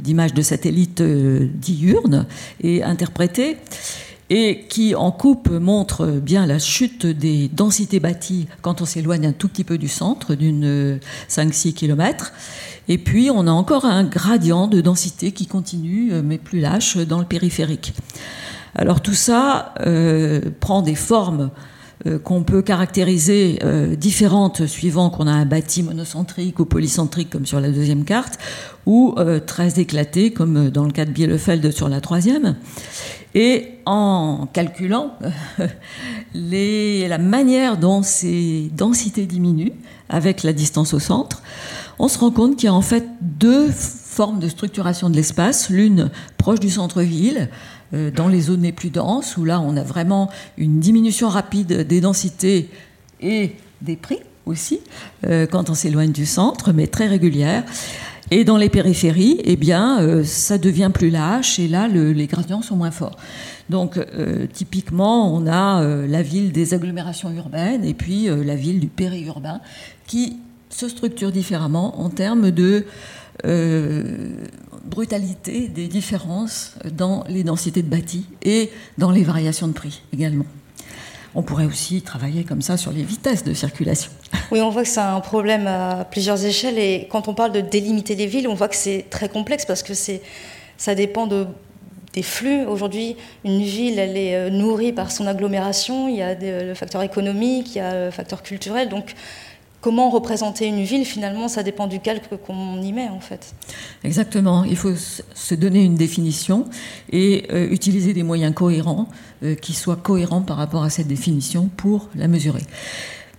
d'images 0.00 0.34
de, 0.34 0.42
satellites 0.42 1.00
euh, 1.00 1.46
diurnes 1.54 2.26
et 2.60 2.82
interprétées, 2.82 3.58
et 4.28 4.64
qui 4.68 4.96
en 4.96 5.12
coupe 5.12 5.50
montrent 5.50 6.06
bien 6.06 6.46
la 6.46 6.58
chute 6.58 7.06
des 7.06 7.48
densités 7.48 8.00
bâties 8.00 8.48
quand 8.60 8.80
on 8.80 8.84
s'éloigne 8.84 9.26
un 9.26 9.32
tout 9.32 9.48
petit 9.48 9.64
peu 9.64 9.78
du 9.78 9.88
centre, 9.88 10.34
d'une 10.34 10.64
euh, 10.64 10.98
5-6 11.28 11.74
km. 11.74 12.32
Et 12.88 12.98
puis 12.98 13.30
on 13.30 13.46
a 13.46 13.52
encore 13.52 13.84
un 13.84 14.02
gradient 14.02 14.66
de 14.66 14.80
densité 14.80 15.30
qui 15.30 15.46
continue, 15.46 16.12
euh, 16.12 16.22
mais 16.24 16.38
plus 16.38 16.60
lâche, 16.60 16.96
dans 16.96 17.18
le 17.18 17.24
périphérique. 17.24 17.92
Alors 18.74 19.00
tout 19.00 19.14
ça 19.14 19.74
euh, 19.80 20.40
prend 20.60 20.82
des 20.82 20.94
formes 20.94 21.50
euh, 22.06 22.18
qu'on 22.18 22.44
peut 22.44 22.62
caractériser 22.62 23.58
euh, 23.62 23.96
différentes 23.96 24.66
suivant 24.66 25.10
qu'on 25.10 25.26
a 25.26 25.32
un 25.32 25.44
bâti 25.44 25.82
monocentrique 25.82 26.58
ou 26.60 26.64
polycentrique 26.64 27.30
comme 27.30 27.46
sur 27.46 27.60
la 27.60 27.70
deuxième 27.70 28.04
carte, 28.04 28.38
ou 28.86 29.14
très 29.46 29.78
éclaté 29.78 30.32
comme 30.32 30.70
dans 30.70 30.84
le 30.84 30.90
cas 30.90 31.04
de 31.04 31.10
Bielefeld 31.10 31.70
sur 31.70 31.88
la 31.88 32.00
troisième. 32.00 32.56
Et 33.34 33.74
en 33.86 34.48
calculant 34.52 35.12
la 36.34 37.18
manière 37.18 37.76
dont 37.76 38.02
ces 38.02 38.70
densités 38.76 39.26
diminuent 39.26 39.74
avec 40.08 40.42
la 40.42 40.52
distance 40.52 40.94
au 40.94 40.98
centre, 40.98 41.42
on 42.00 42.08
se 42.08 42.18
rend 42.18 42.30
compte 42.30 42.56
qu'il 42.56 42.64
y 42.64 42.68
a 42.68 42.74
en 42.74 42.80
fait 42.80 43.06
deux 43.20 43.68
formes 43.70 44.40
de 44.40 44.48
structuration 44.48 45.10
de 45.10 45.16
l'espace, 45.16 45.70
l'une 45.70 46.10
proche 46.38 46.58
du 46.58 46.70
centre-ville, 46.70 47.50
dans 47.92 48.28
les 48.28 48.40
zones 48.40 48.62
les 48.62 48.72
plus 48.72 48.90
denses, 48.90 49.36
où 49.36 49.44
là 49.44 49.60
on 49.60 49.76
a 49.76 49.82
vraiment 49.82 50.30
une 50.58 50.78
diminution 50.80 51.28
rapide 51.28 51.86
des 51.86 52.00
densités 52.00 52.68
et 53.20 53.52
des 53.82 53.96
prix 53.96 54.18
aussi, 54.46 54.80
euh, 55.26 55.46
quand 55.46 55.70
on 55.70 55.74
s'éloigne 55.74 56.12
du 56.12 56.26
centre, 56.26 56.72
mais 56.72 56.86
très 56.86 57.06
régulière. 57.06 57.64
Et 58.32 58.44
dans 58.44 58.56
les 58.56 58.68
périphéries, 58.68 59.40
eh 59.42 59.56
bien, 59.56 60.00
euh, 60.00 60.22
ça 60.24 60.56
devient 60.56 60.90
plus 60.94 61.10
lâche 61.10 61.58
et 61.58 61.66
là, 61.66 61.88
le- 61.88 62.12
les 62.12 62.26
gradients 62.28 62.62
sont 62.62 62.76
moins 62.76 62.92
forts. 62.92 63.16
Donc, 63.70 63.96
euh, 63.96 64.46
typiquement, 64.52 65.34
on 65.34 65.46
a 65.48 65.82
euh, 65.82 66.06
la 66.06 66.22
ville 66.22 66.52
des 66.52 66.72
agglomérations 66.74 67.30
urbaines 67.32 67.84
et 67.84 67.94
puis 67.94 68.28
euh, 68.28 68.44
la 68.44 68.54
ville 68.54 68.78
du 68.78 68.86
périurbain 68.86 69.60
qui 70.06 70.36
se 70.68 70.88
structure 70.88 71.32
différemment 71.32 72.00
en 72.00 72.08
termes 72.08 72.52
de 72.52 72.84
euh, 73.44 74.28
brutalité 74.84 75.68
des 75.68 75.88
différences 75.88 76.74
dans 76.92 77.24
les 77.28 77.44
densités 77.44 77.82
de 77.82 77.88
bâtis 77.88 78.26
et 78.42 78.70
dans 78.98 79.10
les 79.10 79.22
variations 79.22 79.68
de 79.68 79.72
prix 79.72 80.02
également. 80.12 80.46
On 81.34 81.42
pourrait 81.42 81.66
aussi 81.66 82.02
travailler 82.02 82.42
comme 82.44 82.60
ça 82.60 82.76
sur 82.76 82.90
les 82.90 83.04
vitesses 83.04 83.44
de 83.44 83.54
circulation. 83.54 84.10
Oui, 84.50 84.60
on 84.60 84.70
voit 84.70 84.82
que 84.82 84.88
c'est 84.88 84.98
un 85.00 85.20
problème 85.20 85.66
à 85.68 86.04
plusieurs 86.10 86.44
échelles 86.44 86.78
et 86.78 87.06
quand 87.10 87.28
on 87.28 87.34
parle 87.34 87.52
de 87.52 87.60
délimiter 87.60 88.16
les 88.16 88.26
villes, 88.26 88.48
on 88.48 88.54
voit 88.54 88.68
que 88.68 88.76
c'est 88.76 89.06
très 89.10 89.28
complexe 89.28 89.64
parce 89.64 89.84
que 89.84 89.94
ça 89.94 90.94
dépend 90.96 91.28
de, 91.28 91.46
des 92.14 92.22
flux. 92.22 92.64
Aujourd'hui, 92.66 93.16
une 93.44 93.62
ville, 93.62 93.98
elle 94.00 94.16
est 94.16 94.34
euh, 94.34 94.50
nourrie 94.50 94.92
par 94.92 95.12
son 95.12 95.26
agglomération, 95.28 96.08
il 96.08 96.16
y 96.16 96.22
a 96.22 96.34
le 96.34 96.74
facteur 96.74 97.02
économique, 97.02 97.76
il 97.76 97.78
y 97.78 97.80
a 97.80 98.06
le 98.06 98.10
facteur 98.10 98.42
culturel. 98.42 98.88
Donc, 98.88 99.14
comment 99.80 100.10
représenter 100.10 100.66
une 100.66 100.82
ville, 100.82 101.04
finalement, 101.04 101.48
ça 101.48 101.62
dépend 101.62 101.86
du 101.86 102.00
calque 102.00 102.28
qu'on 102.46 102.80
y 102.82 102.92
met, 102.92 103.08
en 103.08 103.20
fait. 103.20 103.54
Exactement. 104.04 104.64
Il 104.64 104.76
faut 104.76 104.94
se 104.94 105.54
donner 105.54 105.84
une 105.84 105.94
définition 105.94 106.66
et 107.10 107.46
euh, 107.50 107.68
utiliser 107.70 108.12
des 108.12 108.22
moyens 108.22 108.54
cohérents 108.54 109.08
euh, 109.42 109.54
qui 109.54 109.72
soient 109.72 109.96
cohérents 109.96 110.42
par 110.42 110.56
rapport 110.56 110.82
à 110.82 110.90
cette 110.90 111.08
définition 111.08 111.70
pour 111.76 112.08
la 112.14 112.28
mesurer. 112.28 112.64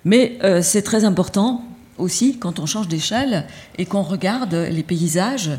Mais 0.04 0.38
euh, 0.44 0.62
c'est 0.62 0.82
très 0.82 1.06
important 1.06 1.64
aussi 1.98 2.38
quand 2.40 2.60
on 2.60 2.66
change 2.66 2.88
d'échelle 2.88 3.46
et 3.78 3.86
qu'on 3.86 4.02
regarde 4.02 4.56
les 4.56 4.84
paysages 4.84 5.52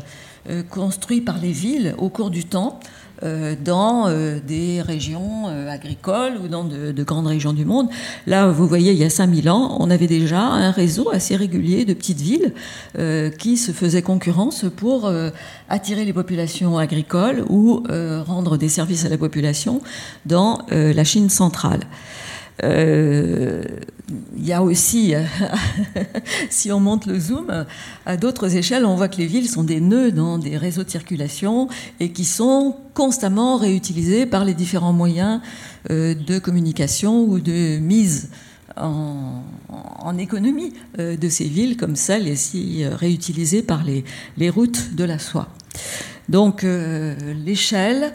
construits 0.69 1.21
par 1.21 1.37
les 1.37 1.53
villes 1.53 1.95
au 1.97 2.09
cours 2.09 2.29
du 2.29 2.43
temps 2.43 2.81
dans 3.63 4.07
euh, 4.07 4.39
des 4.45 4.81
régions 4.81 5.47
euh, 5.47 5.69
agricoles 5.69 6.33
ou 6.43 6.47
dans 6.47 6.63
de, 6.63 6.91
de 6.91 7.03
grandes 7.03 7.27
régions 7.27 7.53
du 7.53 7.65
monde. 7.65 7.87
Là, 8.27 8.47
vous 8.47 8.67
voyez, 8.67 8.91
il 8.91 8.97
y 8.97 9.03
a 9.03 9.09
5000 9.09 9.49
ans, 9.49 9.77
on 9.79 9.89
avait 9.89 10.07
déjà 10.07 10.41
un 10.41 10.71
réseau 10.71 11.09
assez 11.11 11.35
régulier 11.35 11.85
de 11.85 11.93
petites 11.93 12.21
villes 12.21 12.53
euh, 12.97 13.29
qui 13.29 13.57
se 13.57 13.71
faisaient 13.71 14.01
concurrence 14.01 14.65
pour 14.75 15.05
euh, 15.05 15.29
attirer 15.69 16.05
les 16.05 16.13
populations 16.13 16.77
agricoles 16.77 17.43
ou 17.49 17.83
euh, 17.89 18.21
rendre 18.23 18.57
des 18.57 18.69
services 18.69 19.05
à 19.05 19.09
la 19.09 19.17
population 19.17 19.81
dans 20.25 20.59
euh, 20.71 20.93
la 20.93 21.03
Chine 21.03 21.29
centrale. 21.29 21.81
Euh, 22.61 23.63
Il 24.37 24.45
y 24.45 24.53
a 24.53 24.61
aussi, 24.61 25.13
si 26.49 26.71
on 26.71 26.79
monte 26.79 27.05
le 27.05 27.19
zoom, 27.19 27.65
à 28.05 28.17
d'autres 28.17 28.55
échelles, 28.55 28.85
on 28.85 28.95
voit 28.95 29.07
que 29.07 29.17
les 29.17 29.25
villes 29.25 29.49
sont 29.49 29.63
des 29.63 29.79
nœuds 29.79 30.11
dans 30.11 30.37
des 30.37 30.57
réseaux 30.57 30.83
de 30.83 30.89
circulation 30.89 31.67
et 31.99 32.11
qui 32.11 32.25
sont 32.25 32.75
constamment 32.93 33.57
réutilisés 33.57 34.25
par 34.25 34.45
les 34.45 34.53
différents 34.53 34.93
moyens 34.93 35.39
euh, 35.89 36.13
de 36.13 36.37
communication 36.37 37.23
ou 37.23 37.39
de 37.39 37.77
mise 37.79 38.29
en, 38.75 39.41
économie 40.19 40.73
euh, 40.99 41.15
de 41.15 41.29
ces 41.29 41.45
villes 41.45 41.77
comme 41.77 41.95
celles 41.95 42.27
ici 42.27 42.85
réutilisées 42.85 43.63
par 43.63 43.83
les, 43.83 44.49
routes 44.49 44.93
de 44.95 45.05
la 45.05 45.17
soie. 45.17 45.47
Donc 46.29 46.63
l'échelle 46.63 48.13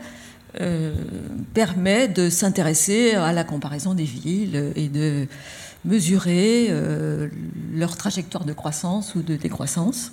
euh, 0.61 0.95
permet 1.55 2.09
de 2.09 2.29
s'intéresser 2.31 3.15
à 3.15 3.33
la 3.33 3.45
comparaison 3.45 3.95
des 3.95 4.05
villes 4.05 4.73
et 4.77 4.89
de 4.89 5.27
mesurer 5.85 6.67
euh, 6.71 7.29
leur 7.75 7.97
trajectoire 7.97 8.45
de 8.45 8.53
croissance 8.53 9.15
ou 9.15 9.23
de 9.23 9.37
décroissance. 9.37 10.13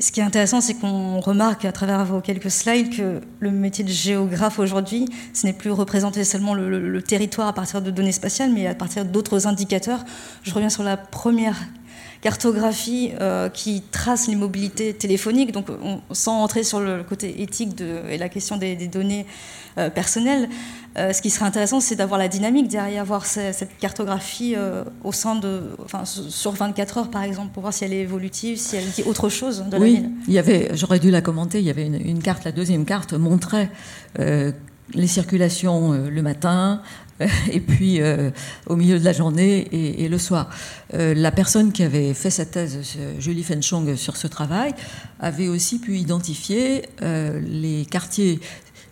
Ce 0.00 0.12
qui 0.12 0.20
est 0.20 0.24
intéressant, 0.24 0.60
c'est 0.60 0.74
qu'on 0.74 1.18
remarque 1.18 1.64
à 1.64 1.72
travers 1.72 2.04
vos 2.04 2.20
quelques 2.20 2.52
slides 2.52 2.96
que 2.96 3.20
le 3.40 3.50
métier 3.50 3.82
de 3.82 3.90
géographe 3.90 4.60
aujourd'hui, 4.60 5.06
ce 5.34 5.44
n'est 5.46 5.52
plus 5.52 5.72
représenter 5.72 6.22
seulement 6.22 6.54
le, 6.54 6.70
le- 6.70 6.88
le 6.88 7.02
territoire 7.02 7.48
à 7.48 7.52
partir 7.52 7.82
de 7.82 7.90
données 7.90 8.12
spatiales, 8.12 8.52
mais 8.52 8.68
à 8.68 8.76
partir 8.76 9.04
d'autres 9.04 9.48
indicateurs. 9.48 10.04
Je 10.44 10.54
reviens 10.54 10.68
sur 10.70 10.84
la 10.84 10.96
première 10.96 11.56
cartographie 12.22 13.10
euh, 13.20 13.48
qui 13.50 13.82
trace 13.90 14.28
les 14.28 14.36
mobilités 14.36 14.94
téléphoniques, 14.94 15.52
donc 15.52 15.66
on- 15.70 16.00
sans 16.14 16.42
entrer 16.42 16.62
sur 16.64 16.80
le 16.80 17.02
côté 17.02 17.42
éthique 17.42 17.74
de, 17.74 17.98
et 18.08 18.16
la 18.16 18.28
question 18.30 18.56
des, 18.56 18.76
des 18.76 18.86
données 18.88 19.26
euh, 19.78 19.90
personnelles. 19.90 20.48
euh, 20.98 21.12
ce 21.12 21.20
qui 21.22 21.30
serait 21.30 21.46
intéressant, 21.46 21.80
c'est 21.80 21.96
d'avoir 21.96 22.18
la 22.20 22.28
dynamique 22.28 22.68
derrière, 22.68 23.04
voir 23.04 23.26
ce- 23.26 23.52
cette 23.52 23.76
cartographie 23.78 24.54
au 25.02 25.12
sein 25.12 25.34
de, 25.34 25.62
enfin, 25.84 26.04
sur 26.04 26.52
24 26.52 26.98
heures 26.98 27.10
par 27.10 27.22
exemple, 27.24 27.50
pour 27.52 27.62
voir 27.62 27.74
si 27.74 27.84
elle 27.84 27.92
est 27.92 28.00
évolutive, 28.02 28.56
si 28.58 28.76
elle 28.76 28.88
dit 28.90 29.02
autre 29.04 29.28
chose 29.28 29.64
de 29.66 29.72
la 29.72 29.78
oui, 29.82 29.96
ville. 29.96 30.10
il 30.28 30.34
y 30.34 30.38
avait, 30.38 30.70
j'aurais 30.74 31.00
dû 31.00 31.10
la 31.10 31.22
commenter, 31.22 31.58
il 31.58 31.64
y 31.64 31.70
avait 31.70 31.86
une, 31.86 32.00
une 32.00 32.22
carte, 32.22 32.44
la 32.44 32.52
deuxième 32.52 32.84
carte 32.84 33.14
montrait 33.14 33.68
les 34.94 35.06
circulations 35.06 35.92
le 35.92 36.22
matin 36.22 36.82
et 37.50 37.60
puis 37.60 38.00
euh, 38.00 38.30
au 38.66 38.76
milieu 38.76 38.98
de 38.98 39.04
la 39.04 39.12
journée 39.12 39.68
et, 39.72 40.08
le 40.08 40.18
soir. 40.18 40.48
Euh, 40.94 41.14
la 41.14 41.30
personne 41.30 41.72
qui 41.72 41.82
avait 41.82 42.14
fait 42.14 42.30
sa 42.30 42.44
thèse, 42.44 42.78
Julie 43.18 43.42
Fenchong, 43.42 43.94
sur 43.96 44.16
ce 44.16 44.26
travail, 44.26 44.74
avait 45.20 45.48
aussi 45.48 45.78
pu 45.78 45.96
identifier 45.96 46.86
euh, 47.02 47.40
les 47.40 47.86
quartiers 47.86 48.40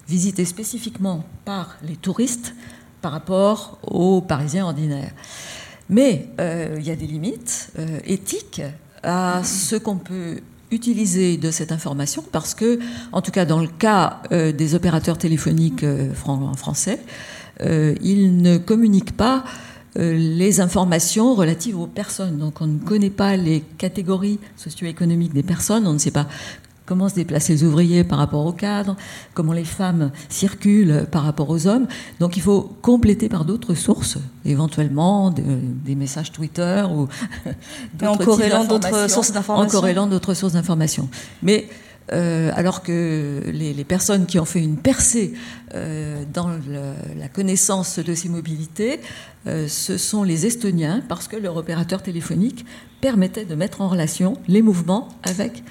visités 0.08 0.44
spécifiquement 0.44 1.24
par 1.44 1.76
les 1.86 1.96
touristes 1.96 2.54
par 3.00 3.12
rapport 3.12 3.78
aux 3.82 4.20
Parisiens 4.20 4.66
ordinaires. 4.66 5.12
Mais 5.88 6.28
il 6.38 6.82
y 6.84 6.90
a 6.90 6.96
des 6.96 7.06
limites 7.06 7.72
éthiques 8.04 8.62
à 9.02 9.42
ce 9.42 9.74
qu'on 9.74 9.96
peut 9.96 10.40
utiliser 10.70 11.36
de 11.36 11.50
cette 11.50 11.72
information 11.72 12.24
parce 12.30 12.54
que, 12.54 12.78
en 13.10 13.22
tout 13.22 13.32
cas 13.32 13.44
dans 13.44 13.58
le 13.58 13.66
cas 13.66 14.20
des 14.30 14.74
opérateurs 14.76 15.18
téléphoniques 15.18 15.84
fran- 16.14 16.54
français, 16.54 17.00
euh, 17.62 17.94
ils 18.02 18.36
ne 18.40 18.56
communiquent 18.58 19.16
pas 19.16 19.44
euh, 19.98 20.14
les 20.16 20.60
informations 20.60 21.34
relatives 21.34 21.78
aux 21.78 21.86
personnes. 21.86 22.38
Donc 22.38 22.60
on 22.60 22.66
ne 22.66 22.78
connaît 22.78 23.10
pas 23.10 23.36
les 23.36 23.60
catégories 23.78 24.38
socio-économiques 24.56 25.34
des 25.34 25.42
personnes, 25.42 25.86
on 25.86 25.92
ne 25.92 25.98
sait 25.98 26.12
pas 26.12 26.26
comment 26.86 27.08
se 27.08 27.14
déplacent 27.14 27.48
les 27.48 27.62
ouvriers 27.62 28.02
par 28.02 28.18
rapport 28.18 28.44
aux 28.44 28.52
cadres, 28.52 28.96
comment 29.32 29.52
les 29.52 29.64
femmes 29.64 30.10
circulent 30.28 31.06
par 31.12 31.22
rapport 31.22 31.48
aux 31.48 31.68
hommes. 31.68 31.86
Donc 32.18 32.36
il 32.36 32.42
faut 32.42 32.62
compléter 32.82 33.28
par 33.28 33.44
d'autres 33.44 33.74
sources, 33.74 34.18
éventuellement 34.44 35.30
de- 35.30 35.42
des 35.84 35.94
messages 35.94 36.32
Twitter 36.32 36.84
ou 36.92 37.06
en 38.04 38.16
corrélant 38.16 38.64
d'autres 38.64 39.08
sources 39.08 39.30
d'informations. 39.32 39.78
En 39.78 39.80
corrélant 39.80 40.06
d'autres 40.08 40.34
sources 40.34 40.54
d'informations. 40.54 41.08
Mais 41.44 41.68
euh, 42.12 42.50
alors 42.54 42.82
que 42.82 43.42
les, 43.46 43.84
personnes 43.84 44.26
qui 44.26 44.38
ont 44.38 44.44
fait 44.44 44.62
une 44.62 44.76
percée 44.76 45.32
euh, 45.74 46.24
dans 46.32 46.48
la 46.48 47.28
connaissance 47.28 47.98
de 47.98 48.14
ces 48.14 48.28
mobilités, 48.28 49.00
euh, 49.46 49.68
ce 49.68 49.96
sont 49.96 50.22
les 50.22 50.46
Estoniens, 50.46 51.02
parce 51.08 51.28
que 51.28 51.36
leur 51.36 51.56
opérateur 51.56 52.02
téléphonique 52.02 52.64
permettait 53.00 53.44
de 53.44 53.54
mettre 53.54 53.80
en 53.80 53.88
relation 53.88 54.34
les 54.48 54.62
mouvements 54.62 55.08
avec 55.22 55.62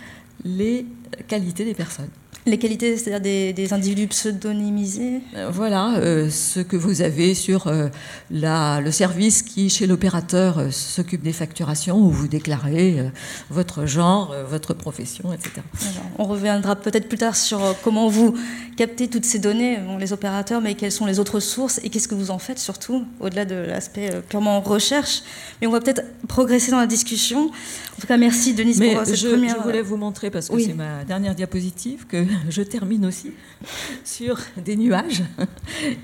les 0.44 0.86
qualités 1.28 1.66
des 1.66 1.74
personnes. 1.74 2.10
Les 2.46 2.58
qualités, 2.58 2.96
c'est-à-dire 2.96 3.20
des, 3.22 3.54
des 3.54 3.74
individus 3.74 4.08
pseudonymisés. 4.08 5.20
Euh, 5.36 5.50
Voilà 5.52 5.96
euh, 5.98 6.30
ce 6.30 6.62
que 6.62 6.78
vous 6.78 7.02
avez 7.02 7.34
sur 7.36 7.68
euh, 7.68 7.90
la- 8.32 8.80
le 8.82 8.92
service 8.92 9.42
qui, 9.44 9.70
chez 9.70 9.86
l'opérateur, 9.88 10.58
euh, 10.58 10.72
s'occupe 10.72 11.22
des 11.22 11.34
facturations, 11.34 11.98
où 11.98 12.10
vous 12.10 12.28
déclarez 12.30 13.12
votre 13.50 13.86
genre, 13.86 14.34
votre 14.50 14.74
profession, 14.74 15.34
etc. 15.34 15.52
Alors, 15.82 16.04
on 16.18 16.24
reviendra 16.24 16.76
peut-être 16.78 17.10
plus 17.10 17.18
tard 17.18 17.36
sur 17.36 17.60
comment 17.84 18.08
vous 18.08 18.34
captez 18.78 19.10
toutes 19.10 19.26
ces 19.26 19.40
données, 19.40 19.78
bon, 19.78 19.98
les 19.98 20.14
opérateurs, 20.14 20.62
mais 20.62 20.76
quelles 20.76 20.94
sont 20.94 21.06
les 21.06 21.20
autres 21.20 21.42
sources 21.42 21.80
et 21.84 21.90
qu'est-ce 21.90 22.08
que 22.08 22.16
vous 22.16 22.32
en 22.32 22.40
faites 22.40 22.60
surtout, 22.60 23.06
au-delà 23.20 23.44
de 23.46 23.56
l'aspect 23.56 24.10
purement 24.30 24.62
recherche. 24.62 25.24
Mais 25.62 25.68
on 25.68 25.72
va 25.72 25.82
peut-être 25.82 26.04
progresser 26.28 26.72
dans 26.72 26.80
la 26.80 26.88
discussion. 26.88 27.52
En 28.00 28.02
tout 28.02 28.08
cas, 28.08 28.16
merci 28.16 28.54
Denise 28.54 28.80
Mais 28.80 28.94
pour 28.94 29.02
euh, 29.02 29.04
cette 29.06 29.18
je, 29.18 29.28
première. 29.28 29.58
je 29.58 29.62
voulais 29.62 29.82
vous 29.82 29.98
montrer, 29.98 30.30
parce 30.32 30.48
que 30.48 30.56
Oui. 30.56 30.64
c'est 30.66 30.74
ma 30.74 31.04
dernière 31.04 31.36
diapositive, 31.36 32.08
que 32.08 32.24
je 32.50 32.62
termine 32.62 33.06
aussi 33.06 33.32
sur 34.06 34.40
des 34.64 34.78
nuages. 34.78 35.22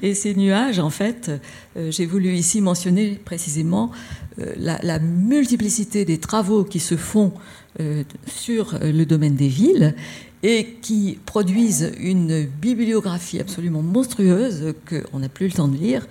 Et 0.02 0.14
ces 0.14 0.36
nuages, 0.36 0.80
en 0.80 0.90
fait, 0.90 1.32
euh, 1.78 1.92
j'ai 1.92 2.06
voulu 2.06 2.34
ici 2.34 2.60
mentionner 2.60 3.12
précisément 3.24 3.92
euh, 4.40 4.52
la, 4.58 4.78
la 4.84 5.00
multiplicité 5.00 6.04
des 6.04 6.18
travaux 6.18 6.66
qui 6.66 6.82
se 6.82 6.98
font 6.98 7.32
euh, 7.80 8.04
sur 8.28 8.74
euh, 8.76 8.92
le 8.92 9.06
domaine 9.06 9.36
des 9.36 9.48
villes 9.48 9.96
et 10.44 10.78
qui 10.82 11.18
produisent 11.26 11.94
une 11.98 12.46
bibliographie 12.46 13.40
absolument 13.40 13.82
monstrueuse 13.82 14.74
qu'on 14.90 15.20
n'a 15.20 15.30
plus 15.30 15.48
le 15.48 15.54
temps 15.54 15.70
de 15.70 15.78
lire. 15.78 16.08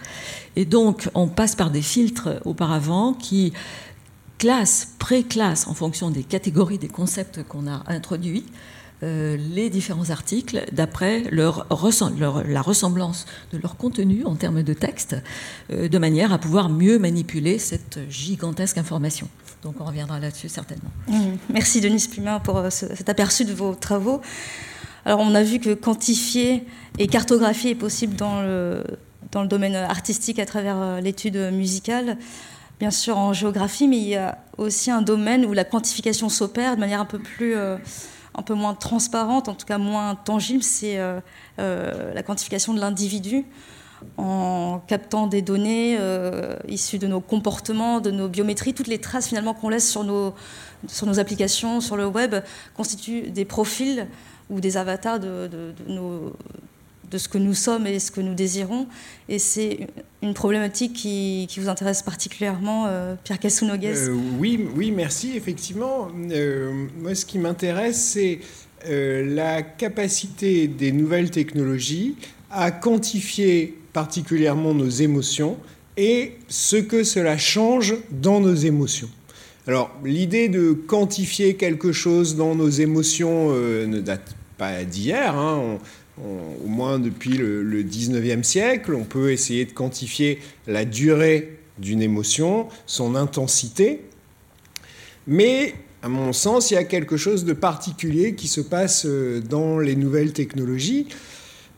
Et 0.56 0.64
donc, 0.64 1.10
on 1.14 1.28
passe 1.28 1.54
par 1.54 1.70
des 1.70 1.82
filtres 1.82 2.30
auparavant 2.46 3.12
qui 3.12 3.52
classe, 4.38 4.88
pré-classe 4.98 5.66
en 5.68 5.74
fonction 5.74 6.10
des 6.10 6.22
catégories, 6.22 6.78
des 6.78 6.88
concepts 6.88 7.42
qu'on 7.44 7.66
a 7.66 7.82
introduits, 7.86 8.44
euh, 9.02 9.36
les 9.36 9.70
différents 9.70 10.10
articles 10.10 10.64
d'après 10.72 11.22
leur, 11.30 11.66
la 11.70 12.62
ressemblance 12.62 13.26
de 13.52 13.58
leur 13.58 13.76
contenu 13.76 14.24
en 14.24 14.34
termes 14.36 14.62
de 14.62 14.72
texte, 14.72 15.16
euh, 15.72 15.88
de 15.88 15.98
manière 15.98 16.32
à 16.32 16.38
pouvoir 16.38 16.68
mieux 16.68 16.98
manipuler 16.98 17.58
cette 17.58 17.98
gigantesque 18.08 18.78
information. 18.78 19.28
Donc 19.62 19.76
on 19.80 19.84
reviendra 19.84 20.20
là-dessus 20.20 20.48
certainement. 20.48 20.90
Mm. 21.08 21.36
Merci 21.52 21.80
Denise 21.80 22.06
Plumin 22.06 22.38
pour 22.40 22.58
euh, 22.58 22.70
ce- 22.70 22.94
cet 22.94 23.08
aperçu 23.08 23.44
de 23.44 23.52
vos 23.52 23.74
travaux. 23.74 24.20
Alors 25.04 25.20
on 25.20 25.34
a 25.34 25.42
vu 25.42 25.58
que 25.58 25.74
quantifier 25.74 26.64
et 26.98 27.06
cartographier 27.08 27.72
est 27.72 27.74
possible 27.76 28.14
dans 28.16 28.42
le, 28.42 28.84
dans 29.32 29.42
le 29.42 29.48
domaine 29.48 29.74
artistique 29.74 30.38
à 30.38 30.46
travers 30.46 31.00
l'étude 31.02 31.36
musicale, 31.52 32.16
bien 32.84 32.90
sûr 32.90 33.16
en 33.16 33.32
géographie, 33.32 33.88
mais 33.88 33.96
il 33.96 34.08
y 34.08 34.14
a 34.16 34.36
aussi 34.58 34.90
un 34.90 35.00
domaine 35.00 35.46
où 35.46 35.54
la 35.54 35.64
quantification 35.64 36.28
s'opère 36.28 36.74
de 36.74 36.80
manière 36.80 37.00
un 37.00 37.06
peu 37.06 37.18
plus... 37.18 37.56
euh, 37.56 37.78
un 38.36 38.42
peu 38.42 38.52
moins 38.54 38.74
transparente, 38.74 39.48
en 39.48 39.54
tout 39.54 39.64
cas 39.64 39.78
moins 39.78 40.16
tangible, 40.16 40.62
c'est 40.64 40.98
euh, 40.98 41.20
euh, 41.60 42.12
la 42.12 42.22
quantification 42.24 42.74
de 42.74 42.80
l'individu 42.80 43.46
en 44.18 44.82
captant 44.88 45.28
des 45.28 45.40
données 45.40 45.96
issues 46.68 46.98
de 46.98 47.06
nos 47.06 47.20
comportements, 47.20 48.00
de 48.00 48.10
nos 48.10 48.28
biométries, 48.28 48.74
toutes 48.74 48.88
les 48.88 48.98
traces 48.98 49.28
finalement 49.28 49.54
qu'on 49.54 49.70
laisse 49.70 49.88
sur 49.88 50.02
nos, 50.04 50.34
sur 50.88 51.06
nos 51.06 51.18
applications, 51.20 51.80
sur 51.80 51.96
le 51.96 52.06
web, 52.06 52.34
constituent 52.76 53.30
des 53.30 53.44
profils 53.46 54.08
ou 54.50 54.60
des 54.60 54.76
avatars 54.76 55.20
de 55.20 55.48
nos- 55.86 56.32
de 57.10 57.18
ce 57.18 57.28
que 57.28 57.38
nous 57.38 57.54
sommes 57.54 57.86
et 57.86 57.98
ce 57.98 58.10
que 58.10 58.20
nous 58.20 58.34
désirons. 58.34 58.86
Et 59.28 59.38
c'est 59.38 59.86
une 60.22 60.34
problématique 60.34 60.92
qui, 60.94 61.46
qui 61.48 61.60
vous 61.60 61.68
intéresse 61.68 62.02
particulièrement, 62.02 62.86
euh, 62.86 63.14
Pierre 63.24 63.38
Cassounogues. 63.38 63.84
Euh, 63.86 64.14
oui, 64.38 64.66
oui, 64.76 64.90
merci. 64.90 65.32
Effectivement, 65.36 66.08
Euh, 66.30 66.86
moi, 66.98 67.14
ce 67.14 67.24
qui 67.24 67.38
m'intéresse, 67.38 68.00
c'est 68.12 68.40
la 68.86 69.62
capacité 69.62 70.68
des 70.68 70.92
nouvelles 70.92 71.30
technologies 71.30 72.16
à 72.50 72.70
quantifier 72.70 73.78
particulièrement 73.94 74.74
nos 74.74 74.90
émotions 74.90 75.56
et 75.96 76.32
ce 76.48 76.76
que 76.76 77.02
cela 77.02 77.38
change 77.38 77.94
dans 78.10 78.40
nos 78.40 78.54
émotions. 78.54 79.08
Alors, 79.66 79.90
l'idée 80.04 80.50
de 80.50 80.72
quantifier 80.72 81.54
quelque 81.54 81.92
chose 81.92 82.36
dans 82.36 82.54
nos 82.54 82.68
émotions 82.68 83.52
ne 83.54 84.00
date 84.00 84.36
pas 84.58 84.84
d'hier. 84.84 85.34
hein. 85.34 85.78
On- 86.22 86.64
au 86.64 86.68
moins 86.68 86.98
depuis 86.98 87.36
le, 87.36 87.62
le 87.62 87.82
19e 87.82 88.42
siècle, 88.44 88.94
on 88.94 89.04
peut 89.04 89.32
essayer 89.32 89.64
de 89.64 89.72
quantifier 89.72 90.38
la 90.66 90.84
durée 90.84 91.58
d'une 91.78 92.02
émotion, 92.02 92.68
son 92.86 93.14
intensité. 93.14 94.00
Mais, 95.26 95.74
à 96.02 96.08
mon 96.08 96.32
sens, 96.32 96.70
il 96.70 96.74
y 96.74 96.76
a 96.76 96.84
quelque 96.84 97.16
chose 97.16 97.44
de 97.44 97.52
particulier 97.52 98.34
qui 98.34 98.48
se 98.48 98.60
passe 98.60 99.06
euh, 99.06 99.40
dans 99.40 99.78
les 99.78 99.96
nouvelles 99.96 100.32
technologies. 100.32 101.08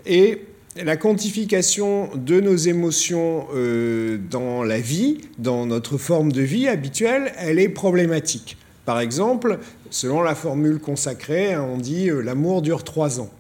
Et 0.05 0.43
la 0.83 0.97
quantification 0.97 2.11
de 2.17 2.41
nos 2.41 2.57
émotions 2.57 3.47
euh, 3.55 4.19
dans 4.31 4.63
la 4.63 4.81
vie, 4.81 5.19
dans 5.39 5.65
notre 5.65 5.97
forme 5.97 6.33
de 6.33 6.43
vie 6.43 6.69
habituelle, 6.69 7.33
elle 7.39 7.59
est 7.59 7.69
problématique. 7.69 8.57
Par 8.85 9.01
exemple, 9.01 9.59
selon 9.91 10.23
la 10.23 10.35
formule 10.35 10.79
consacrée, 10.79 11.55
hein, 11.55 11.67
on 11.73 11.79
dit 11.79 12.11
euh, 12.11 12.21
l'amour 12.21 12.63
dure 12.63 12.85
trois 12.85 13.21
ans. 13.21 13.31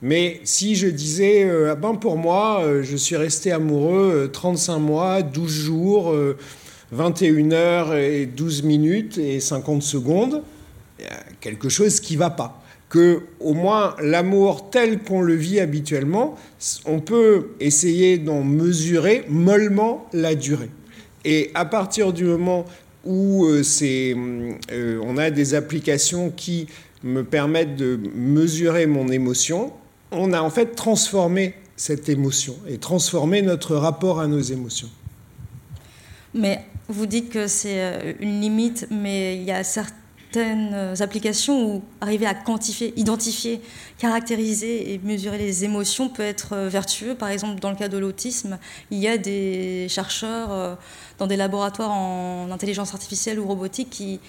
Mais 0.00 0.40
si 0.44 0.76
je 0.76 0.86
disais, 0.86 1.44
euh, 1.44 1.74
ben 1.74 1.94
pour 1.94 2.16
moi, 2.16 2.60
euh, 2.62 2.82
je 2.82 2.96
suis 2.96 3.16
resté 3.16 3.50
amoureux 3.50 4.26
euh, 4.26 4.28
35 4.28 4.78
mois, 4.78 5.22
12 5.22 5.50
jours, 5.50 6.12
euh, 6.12 6.36
21h 6.94 7.96
et 7.98 8.26
12 8.26 8.62
minutes 8.62 9.18
et 9.18 9.40
50 9.40 9.82
secondes, 9.82 10.42
quelque 11.40 11.68
chose 11.68 12.00
qui 12.00 12.16
va 12.16 12.30
pas. 12.30 12.62
Que 12.88 13.20
au 13.40 13.52
moins 13.52 13.94
l'amour 14.00 14.70
tel 14.70 15.00
qu'on 15.00 15.20
le 15.20 15.34
vit 15.34 15.60
habituellement, 15.60 16.36
on 16.86 17.00
peut 17.00 17.48
essayer 17.60 18.16
d'en 18.16 18.42
mesurer 18.42 19.24
mollement 19.28 20.06
la 20.14 20.34
durée. 20.34 20.70
Et 21.26 21.50
à 21.52 21.66
partir 21.66 22.14
du 22.14 22.24
moment 22.24 22.64
où 23.04 23.46
euh, 23.46 23.62
euh, 23.82 25.00
on 25.02 25.16
a 25.16 25.30
des 25.30 25.54
applications 25.54 26.30
qui 26.30 26.66
me 27.02 27.22
permettent 27.22 27.76
de 27.76 27.98
mesurer 28.14 28.86
mon 28.86 29.08
émotion, 29.08 29.72
on 30.10 30.32
a 30.32 30.40
en 30.40 30.50
fait 30.50 30.74
transformé 30.74 31.54
cette 31.76 32.08
émotion 32.08 32.56
et 32.66 32.78
transformé 32.78 33.42
notre 33.42 33.76
rapport 33.76 34.20
à 34.20 34.26
nos 34.26 34.40
émotions. 34.40 34.90
Mais 36.34 36.64
vous 36.88 37.06
dites 37.06 37.30
que 37.30 37.46
c'est 37.46 37.80
euh, 37.80 38.12
une 38.20 38.40
limite, 38.40 38.86
mais 38.90 39.36
il 39.36 39.44
y 39.44 39.52
a 39.52 39.62
certaines 39.64 39.98
applications 41.00 41.64
où 41.64 41.82
arriver 42.00 42.26
à 42.26 42.34
quantifier, 42.34 42.92
identifier, 42.96 43.60
caractériser 43.98 44.92
et 44.92 44.98
mesurer 44.98 45.38
les 45.38 45.64
émotions 45.64 46.08
peut 46.08 46.22
être 46.22 46.54
euh, 46.54 46.68
vertueux. 46.68 47.14
Par 47.14 47.28
exemple, 47.28 47.60
dans 47.60 47.70
le 47.70 47.76
cas 47.76 47.88
de 47.88 47.98
l'autisme, 47.98 48.58
il 48.90 48.98
y 48.98 49.08
a 49.08 49.18
des 49.18 49.86
chercheurs 49.88 50.52
euh, 50.52 50.74
dans 51.18 51.26
des 51.26 51.36
laboratoires 51.36 51.90
en 51.90 52.50
intelligence 52.50 52.94
artificielle 52.94 53.40
ou 53.40 53.46
robotique 53.46 53.90
qui 53.90 54.20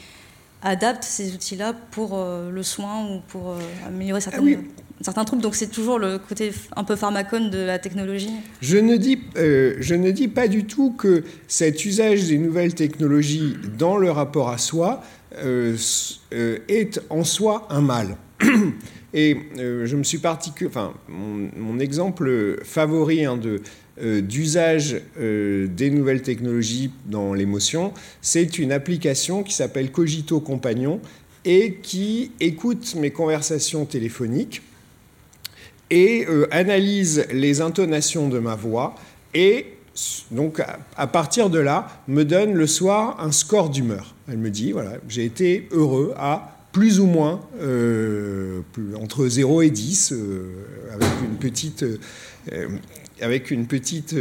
adaptent 0.61 1.03
ces 1.03 1.33
outils-là 1.33 1.73
pour 1.91 2.11
euh, 2.13 2.49
le 2.51 2.63
soin 2.63 3.07
ou 3.09 3.21
pour 3.27 3.55
améliorer 3.85 4.21
certaines, 4.21 4.65
certains 5.01 5.25
troubles. 5.25 5.41
Donc 5.41 5.55
c'est 5.55 5.71
toujours 5.71 5.99
le 5.99 6.17
côté 6.17 6.51
un 6.75 6.83
peu 6.83 6.95
pharmacone 6.95 7.49
de 7.49 7.59
la 7.59 7.79
technologie. 7.79 8.31
Je 8.61 8.77
ne, 8.77 8.97
dis, 8.97 9.19
euh, 9.37 9.75
je 9.79 9.95
ne 9.95 10.11
dis 10.11 10.27
pas 10.27 10.47
du 10.47 10.65
tout 10.65 10.91
que 10.91 11.23
cet 11.47 11.85
usage 11.85 12.27
des 12.27 12.37
nouvelles 12.37 12.75
technologies 12.75 13.55
dans 13.77 13.97
le 13.97 14.11
rapport 14.11 14.49
à 14.49 14.57
soi 14.57 15.03
euh, 15.37 15.75
euh, 16.33 16.59
est 16.67 17.01
en 17.09 17.23
soi 17.23 17.67
un 17.69 17.81
mal. 17.81 18.17
Et 19.11 19.35
je 19.57 19.95
me 19.95 20.03
suis 20.03 20.19
particulièrement. 20.19 20.91
Enfin, 20.91 20.93
mon, 21.57 21.79
exemple 21.79 22.59
favori 22.63 23.25
hein, 23.25 23.37
de, 23.37 23.59
d'usage 24.19 25.01
des 25.17 25.89
nouvelles 25.89 26.21
technologies 26.21 26.91
dans 27.07 27.33
l'émotion, 27.33 27.91
c'est 28.21 28.59
une 28.59 28.71
application 28.71 29.41
qui 29.41 29.55
s'appelle 29.55 29.91
Cogito 29.91 30.39
Compagnon 30.39 31.01
et 31.43 31.79
qui 31.81 32.33
écoute 32.39 32.93
mes 32.99 33.09
conversations 33.09 33.85
téléphoniques 33.85 34.61
et 35.89 36.25
euh, 36.27 36.47
analyse 36.51 37.25
les 37.31 37.61
intonations 37.61 38.29
de 38.29 38.39
ma 38.39 38.55
voix 38.55 38.95
et 39.33 39.65
donc 40.31 40.61
à 40.95 41.07
partir 41.07 41.49
de 41.49 41.59
là 41.59 41.87
me 42.07 42.23
donne 42.23 42.53
le 42.53 42.67
soir 42.67 43.17
un 43.19 43.31
score 43.31 43.69
d'humeur. 43.69 44.15
Elle 44.31 44.37
me 44.37 44.49
dit 44.49 44.71
voilà 44.71 44.93
j'ai 45.07 45.25
été 45.25 45.67
heureux 45.71 46.13
à 46.17 46.55
plus 46.71 46.99
ou 46.99 47.05
moins 47.05 47.41
euh, 47.59 48.61
entre 49.01 49.27
0 49.27 49.63
et 49.63 49.69
10 49.69 50.13
euh, 50.13 50.51
avec 50.93 51.09
une 51.23 51.37
petite 51.37 51.85
avec 53.21 53.51
une 53.51 53.67
petite 53.67 54.15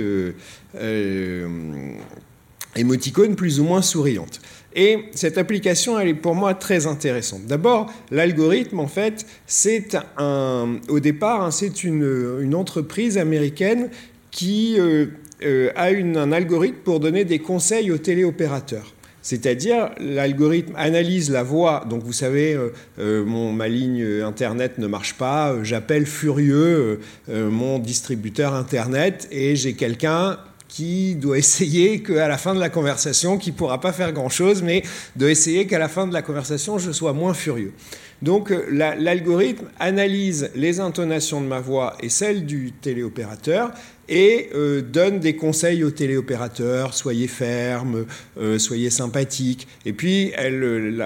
émoticône 2.75 3.37
plus 3.37 3.61
ou 3.61 3.65
moins 3.65 3.83
souriante. 3.83 4.41
Et 4.81 5.07
cette 5.11 5.39
application, 5.39 5.99
elle 5.99 6.07
est 6.07 6.15
pour 6.15 6.37
moi 6.37 6.55
très 6.55 6.87
intéressante. 6.87 7.47
D'abord, 7.47 7.93
l'algorithme, 8.13 8.79
en 8.79 8.87
fait, 8.87 9.27
c'est 9.45 9.97
un, 10.17 10.77
au 10.89 11.01
départ, 11.01 11.43
hein, 11.43 11.51
c'est 11.51 11.83
une, 11.83 12.39
une, 12.41 12.55
entreprise 12.55 13.19
américaine 13.19 13.91
qui 14.31 14.77
euh, 14.79 15.07
euh, 15.43 15.73
a 15.75 15.87
un 15.87 16.31
algorithme 16.31 16.79
pour 16.85 17.01
donner 17.01 17.25
des 17.25 17.41
conseils 17.41 17.91
aux 17.91 17.99
téléopérateurs. 17.99 18.95
C'est-à-dire, 19.21 19.91
l'algorithme 19.99 20.75
analyse 20.77 21.29
la 21.29 21.43
voix. 21.43 21.85
Donc, 21.91 22.05
vous 22.05 22.13
savez, 22.13 22.57
euh, 23.01 23.25
mon, 23.25 23.53
ma 23.53 23.67
ligne 23.67 24.07
Internet 24.23 24.79
ne 24.79 24.87
marche 24.87 25.15
pas, 25.15 25.57
j'appelle 25.65 26.07
furieux 26.07 27.01
mon 27.27 27.81
distributeur 27.81 28.55
Internet 28.55 29.27
et 29.33 29.57
j'ai 29.57 29.73
quelqu'un 29.73 30.39
qui 30.69 31.15
doit 31.15 31.39
essayer 31.39 32.03
qu'à 32.03 32.29
la 32.29 32.39
fin 32.39 32.55
de 32.55 32.61
la 32.61 32.69
conversation, 32.69 33.39
qui 33.39 33.51
ne 33.53 33.57
pourra 33.57 33.81
pas 33.81 33.93
faire 33.93 34.13
grand-chose, 34.13 34.63
mais 34.63 34.83
de 35.17 35.29
essayer 35.29 35.67
qu'à 35.67 35.79
la 35.79 35.89
fin 35.89 36.07
de 36.07 36.13
la 36.13 36.23
conversation, 36.23 36.79
je 36.79 36.93
sois 36.93 37.13
moins 37.13 37.35
furieux. 37.35 37.73
Donc 38.21 38.53
l'algorithme 38.71 39.67
analyse 39.79 40.51
les 40.57 40.81
intonations 40.81 41.41
de 41.41 41.47
ma 41.47 41.61
voix 41.61 41.97
et 42.01 42.09
celles 42.09 42.47
du 42.47 42.73
téléopérateur 42.73 43.71
et 44.09 44.49
euh, 44.55 44.81
donne 44.81 45.21
des 45.21 45.37
conseils 45.37 45.85
aux 45.85 45.91
téléopérateurs, 45.91 46.95
soyez 46.95 47.29
ferme, 47.29 48.07
euh, 48.39 48.59
soyez 48.59 48.91
sympathique. 48.91 49.69
Et 49.85 49.93
puis 49.93 50.33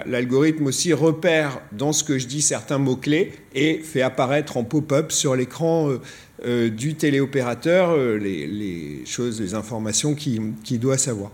l'algorithme 0.06 0.66
aussi 0.66 0.92
repère 0.92 1.60
dans 1.72 1.92
ce 1.92 2.04
que 2.04 2.18
je 2.18 2.26
dis 2.26 2.42
certains 2.42 2.78
mots-clés 2.78 3.32
et 3.54 3.78
fait 3.78 4.02
apparaître 4.02 4.56
en 4.56 4.64
pop-up 4.64 5.12
sur 5.12 5.36
l'écran 5.36 5.90
euh, 5.90 6.00
euh, 6.44 6.68
du 6.68 6.94
téléopérateur 6.94 7.90
euh, 7.90 8.16
les, 8.16 9.02
choses, 9.06 9.40
les 9.40 9.54
informations 9.54 10.14
qu'il 10.14 10.52
qui 10.64 10.78
doit 10.78 10.98
savoir. 10.98 11.30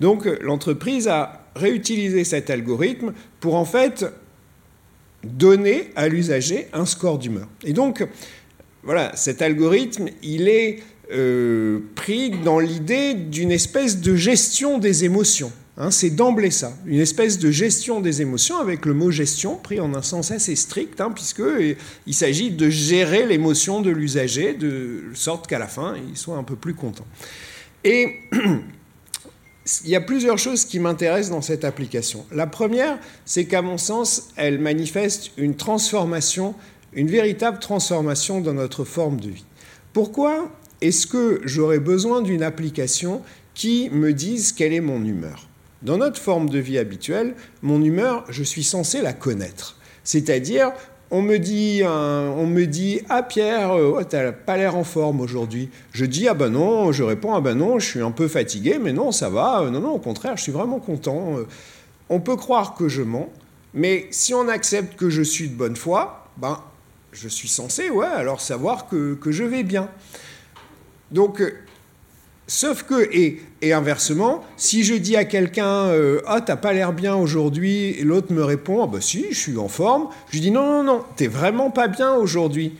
Donc 0.00 0.26
l'entreprise 0.42 1.08
a 1.08 1.46
réutilisé 1.56 2.24
cet 2.24 2.50
algorithme 2.50 3.12
pour 3.40 3.54
en 3.54 3.64
fait 3.64 4.06
donner 5.24 5.90
à 5.96 6.08
l'usager 6.08 6.68
un 6.72 6.86
score 6.86 7.18
d'humeur. 7.18 7.48
Et 7.64 7.72
donc, 7.72 8.06
voilà, 8.82 9.14
cet 9.16 9.42
algorithme, 9.42 10.08
il 10.22 10.48
est 10.48 10.80
euh, 11.12 11.80
pris 11.94 12.30
dans 12.30 12.58
l'idée 12.58 13.14
d'une 13.14 13.50
espèce 13.50 14.00
de 14.00 14.14
gestion 14.14 14.78
des 14.78 15.04
émotions. 15.04 15.52
Hein, 15.82 15.90
c'est 15.90 16.10
d'emblée 16.10 16.50
ça, 16.50 16.74
une 16.84 17.00
espèce 17.00 17.38
de 17.38 17.50
gestion 17.50 18.00
des 18.00 18.20
émotions 18.20 18.58
avec 18.58 18.84
le 18.84 18.92
mot 18.92 19.10
gestion 19.10 19.56
pris 19.56 19.80
en 19.80 19.94
un 19.94 20.02
sens 20.02 20.30
assez 20.30 20.54
strict, 20.54 21.00
hein, 21.00 21.10
puisqu'il 21.10 22.14
s'agit 22.14 22.50
de 22.50 22.68
gérer 22.68 23.24
l'émotion 23.24 23.80
de 23.80 23.88
l'usager 23.88 24.52
de 24.52 25.04
sorte 25.14 25.46
qu'à 25.46 25.58
la 25.58 25.68
fin, 25.68 25.94
il 26.10 26.18
soit 26.18 26.36
un 26.36 26.42
peu 26.42 26.54
plus 26.54 26.74
content. 26.74 27.06
Et 27.82 28.16
il 29.84 29.88
y 29.90 29.96
a 29.96 30.02
plusieurs 30.02 30.36
choses 30.36 30.66
qui 30.66 30.80
m'intéressent 30.80 31.30
dans 31.30 31.40
cette 31.40 31.64
application. 31.64 32.26
La 32.30 32.46
première, 32.46 32.98
c'est 33.24 33.46
qu'à 33.46 33.62
mon 33.62 33.78
sens, 33.78 34.28
elle 34.36 34.58
manifeste 34.58 35.30
une 35.38 35.56
transformation, 35.56 36.54
une 36.92 37.08
véritable 37.08 37.58
transformation 37.58 38.42
dans 38.42 38.52
notre 38.52 38.84
forme 38.84 39.18
de 39.18 39.30
vie. 39.30 39.46
Pourquoi 39.94 40.54
est-ce 40.82 41.06
que 41.06 41.40
j'aurais 41.44 41.80
besoin 41.80 42.20
d'une 42.20 42.42
application 42.42 43.22
qui 43.54 43.88
me 43.88 44.12
dise 44.12 44.52
quelle 44.52 44.74
est 44.74 44.80
mon 44.82 45.02
humeur? 45.02 45.49
Dans 45.82 45.98
notre 45.98 46.20
forme 46.20 46.48
de 46.48 46.58
vie 46.58 46.78
habituelle, 46.78 47.34
mon 47.62 47.82
humeur, 47.82 48.24
je 48.28 48.42
suis 48.42 48.64
censé 48.64 49.00
la 49.00 49.12
connaître. 49.12 49.76
C'est-à-dire, 50.04 50.72
on 51.10 51.22
me 51.22 51.38
dit, 51.38 51.82
on 51.84 52.46
me 52.46 52.66
dit 52.66 53.00
ah 53.08 53.22
Pierre, 53.22 53.72
oh, 53.74 54.02
t'as 54.04 54.32
pas 54.32 54.56
l'air 54.56 54.76
en 54.76 54.84
forme 54.84 55.20
aujourd'hui. 55.20 55.70
Je 55.92 56.04
dis 56.04 56.28
ah 56.28 56.34
ben 56.34 56.50
non, 56.50 56.92
je 56.92 57.02
réponds 57.02 57.34
ah 57.34 57.40
ben 57.40 57.54
non, 57.54 57.78
je 57.78 57.86
suis 57.86 58.00
un 58.00 58.10
peu 58.10 58.28
fatigué, 58.28 58.78
mais 58.80 58.92
non, 58.92 59.10
ça 59.10 59.28
va. 59.28 59.68
Non, 59.70 59.80
non, 59.80 59.90
au 59.92 59.98
contraire, 59.98 60.36
je 60.36 60.42
suis 60.42 60.52
vraiment 60.52 60.78
content. 60.78 61.36
On 62.08 62.20
peut 62.20 62.36
croire 62.36 62.74
que 62.74 62.88
je 62.88 63.02
mens, 63.02 63.28
mais 63.74 64.06
si 64.10 64.34
on 64.34 64.48
accepte 64.48 64.96
que 64.96 65.10
je 65.10 65.22
suis 65.22 65.48
de 65.48 65.54
bonne 65.54 65.76
foi, 65.76 66.28
ben 66.36 66.60
je 67.12 67.28
suis 67.28 67.48
censé, 67.48 67.90
ouais, 67.90 68.06
alors 68.06 68.40
savoir 68.40 68.86
que, 68.86 69.14
que 69.14 69.32
je 69.32 69.42
vais 69.42 69.64
bien. 69.64 69.88
Donc 71.10 71.42
Sauf 72.52 72.82
que, 72.82 73.08
et, 73.12 73.40
et, 73.62 73.72
inversement, 73.72 74.42
si 74.56 74.82
je 74.82 74.94
dis 74.94 75.14
à 75.14 75.24
quelqu'un 75.24 75.86
euh, 75.86 76.20
Ah, 76.26 76.40
t'as 76.40 76.56
pas 76.56 76.72
l'air 76.72 76.92
bien 76.92 77.14
aujourd'hui, 77.14 77.90
et 77.90 78.02
l'autre 78.02 78.32
me 78.32 78.42
répond 78.42 78.82
Ah, 78.82 78.88
bah 78.88 79.00
si, 79.00 79.26
je 79.30 79.38
suis 79.38 79.56
en 79.56 79.68
forme, 79.68 80.08
je 80.26 80.32
lui 80.32 80.40
dis 80.40 80.50
Non, 80.50 80.66
non, 80.66 80.82
non, 80.82 81.04
t'es 81.14 81.28
vraiment 81.28 81.70
pas 81.70 81.86
bien 81.86 82.12
aujourd'hui. 82.12 82.72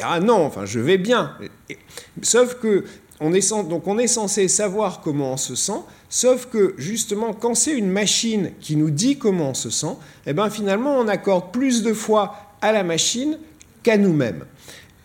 Ah 0.00 0.20
non, 0.20 0.44
enfin, 0.44 0.64
je 0.64 0.78
vais 0.78 0.96
bien. 0.96 1.32
Et, 1.68 1.76
sauf 2.22 2.54
que, 2.54 2.84
on 3.18 3.34
est, 3.34 3.50
donc 3.68 3.88
on 3.88 3.98
est 3.98 4.06
censé 4.06 4.46
savoir 4.46 5.00
comment 5.00 5.32
on 5.32 5.36
se 5.36 5.56
sent, 5.56 5.80
sauf 6.08 6.46
que, 6.46 6.76
justement, 6.78 7.32
quand 7.32 7.56
c'est 7.56 7.74
une 7.74 7.90
machine 7.90 8.52
qui 8.60 8.76
nous 8.76 8.90
dit 8.90 9.18
comment 9.18 9.50
on 9.50 9.54
se 9.54 9.70
sent, 9.70 9.96
eh 10.26 10.34
ben 10.34 10.50
finalement, 10.50 10.96
on 10.96 11.08
accorde 11.08 11.50
plus 11.50 11.82
de 11.82 11.92
foi 11.92 12.36
à 12.62 12.70
la 12.70 12.84
machine 12.84 13.38
qu'à 13.82 13.96
nous-mêmes. 13.96 14.44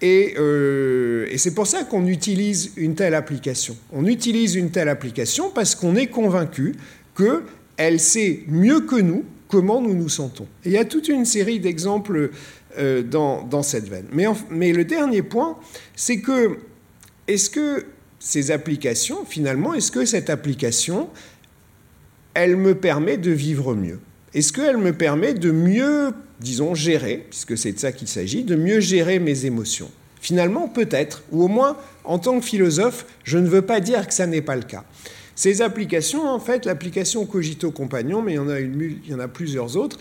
Et, 0.01 0.36
euh, 0.38 1.27
et 1.29 1.38
c'est 1.38 1.53
pour 1.53 1.67
ça 1.67 1.84
qu'on 1.84 2.05
utilise 2.05 2.71
une 2.75 2.95
telle 2.95 3.15
application. 3.15 3.77
On 3.93 4.05
utilise 4.05 4.55
une 4.55 4.69
telle 4.69 4.89
application 4.89 5.49
parce 5.49 5.73
qu'on 5.73 5.95
est 5.95 6.08
convaincu 6.08 6.75
qu'elle 7.17 7.99
sait 7.99 8.41
mieux 8.47 8.81
que 8.81 8.99
nous 8.99 9.23
comment 9.47 9.81
nous 9.81 9.93
nous 9.93 10.10
sentons. 10.10 10.47
Il 10.65 10.71
y 10.71 10.77
a 10.77 10.86
toute 10.86 11.08
une 11.08 11.25
série 11.25 11.60
d'exemples 11.60 12.31
euh, 12.77 13.03
dans, 13.03 13.63
cette 13.63 13.88
veine. 13.88 14.08
Mais, 14.12 14.25
mais 14.49 14.73
le 14.73 14.84
dernier 14.84 15.21
point, 15.21 15.58
c'est 15.96 16.19
que 16.19 16.58
est-ce 17.27 17.50
que 17.50 17.85
ces 18.19 18.52
applications, 18.52 19.23
finalement, 19.25 19.73
est-ce 19.73 19.91
que 19.91 20.06
cette 20.06 20.29
application, 20.29 21.10
elle 22.33 22.58
me 22.58 22.75
permet 22.75 23.17
de 23.17 23.31
vivre 23.31 23.75
mieux? 23.75 24.00
Est-ce 24.33 24.52
qu'elle 24.52 24.77
me 24.77 24.91
permet 24.91 25.33
de 25.33 25.52
mieux 25.52 26.12
disons, 26.40 26.75
gérer, 26.75 27.25
puisque 27.29 27.58
c'est 27.58 27.71
de 27.71 27.79
ça 27.79 27.92
qu'il 27.92 28.08
s'agit, 28.08 28.44
de 28.44 28.56
mieux 28.56 28.79
gérer 28.79 29.19
mes 29.19 29.46
émotions. 29.46 29.90
Finalement, 30.21 30.67
peut-être, 30.67 31.23
ou 31.31 31.44
au 31.44 31.48
moins, 31.48 31.77
en 32.04 32.17
tant 32.19 32.40
que 32.40 32.46
philosophe, 32.46 33.06
je 33.23 33.38
ne 33.38 33.48
veux 33.48 33.62
pas 33.62 33.79
dire 33.79 34.08
que 34.08 34.13
ça 34.13 34.25
n'est 34.27 34.42
pas 34.42 34.56
le 34.56 34.63
cas. 34.63 34.83
Ces 35.36 35.62
applications, 35.62 36.27
en 36.27 36.40
fait, 36.40 36.65
l'application 36.65 37.25
Cogito 37.25 37.69
Compagnon, 37.71 38.21
mais 38.21 38.33
il 38.33 38.36
y 38.36 38.40
en 38.40 38.50
a, 38.50 38.60
une, 38.60 38.98
il 39.06 39.12
y 39.12 39.13
en 39.13 39.19
a 39.19 39.27
plusieurs 39.27 39.77
autres, 39.77 40.00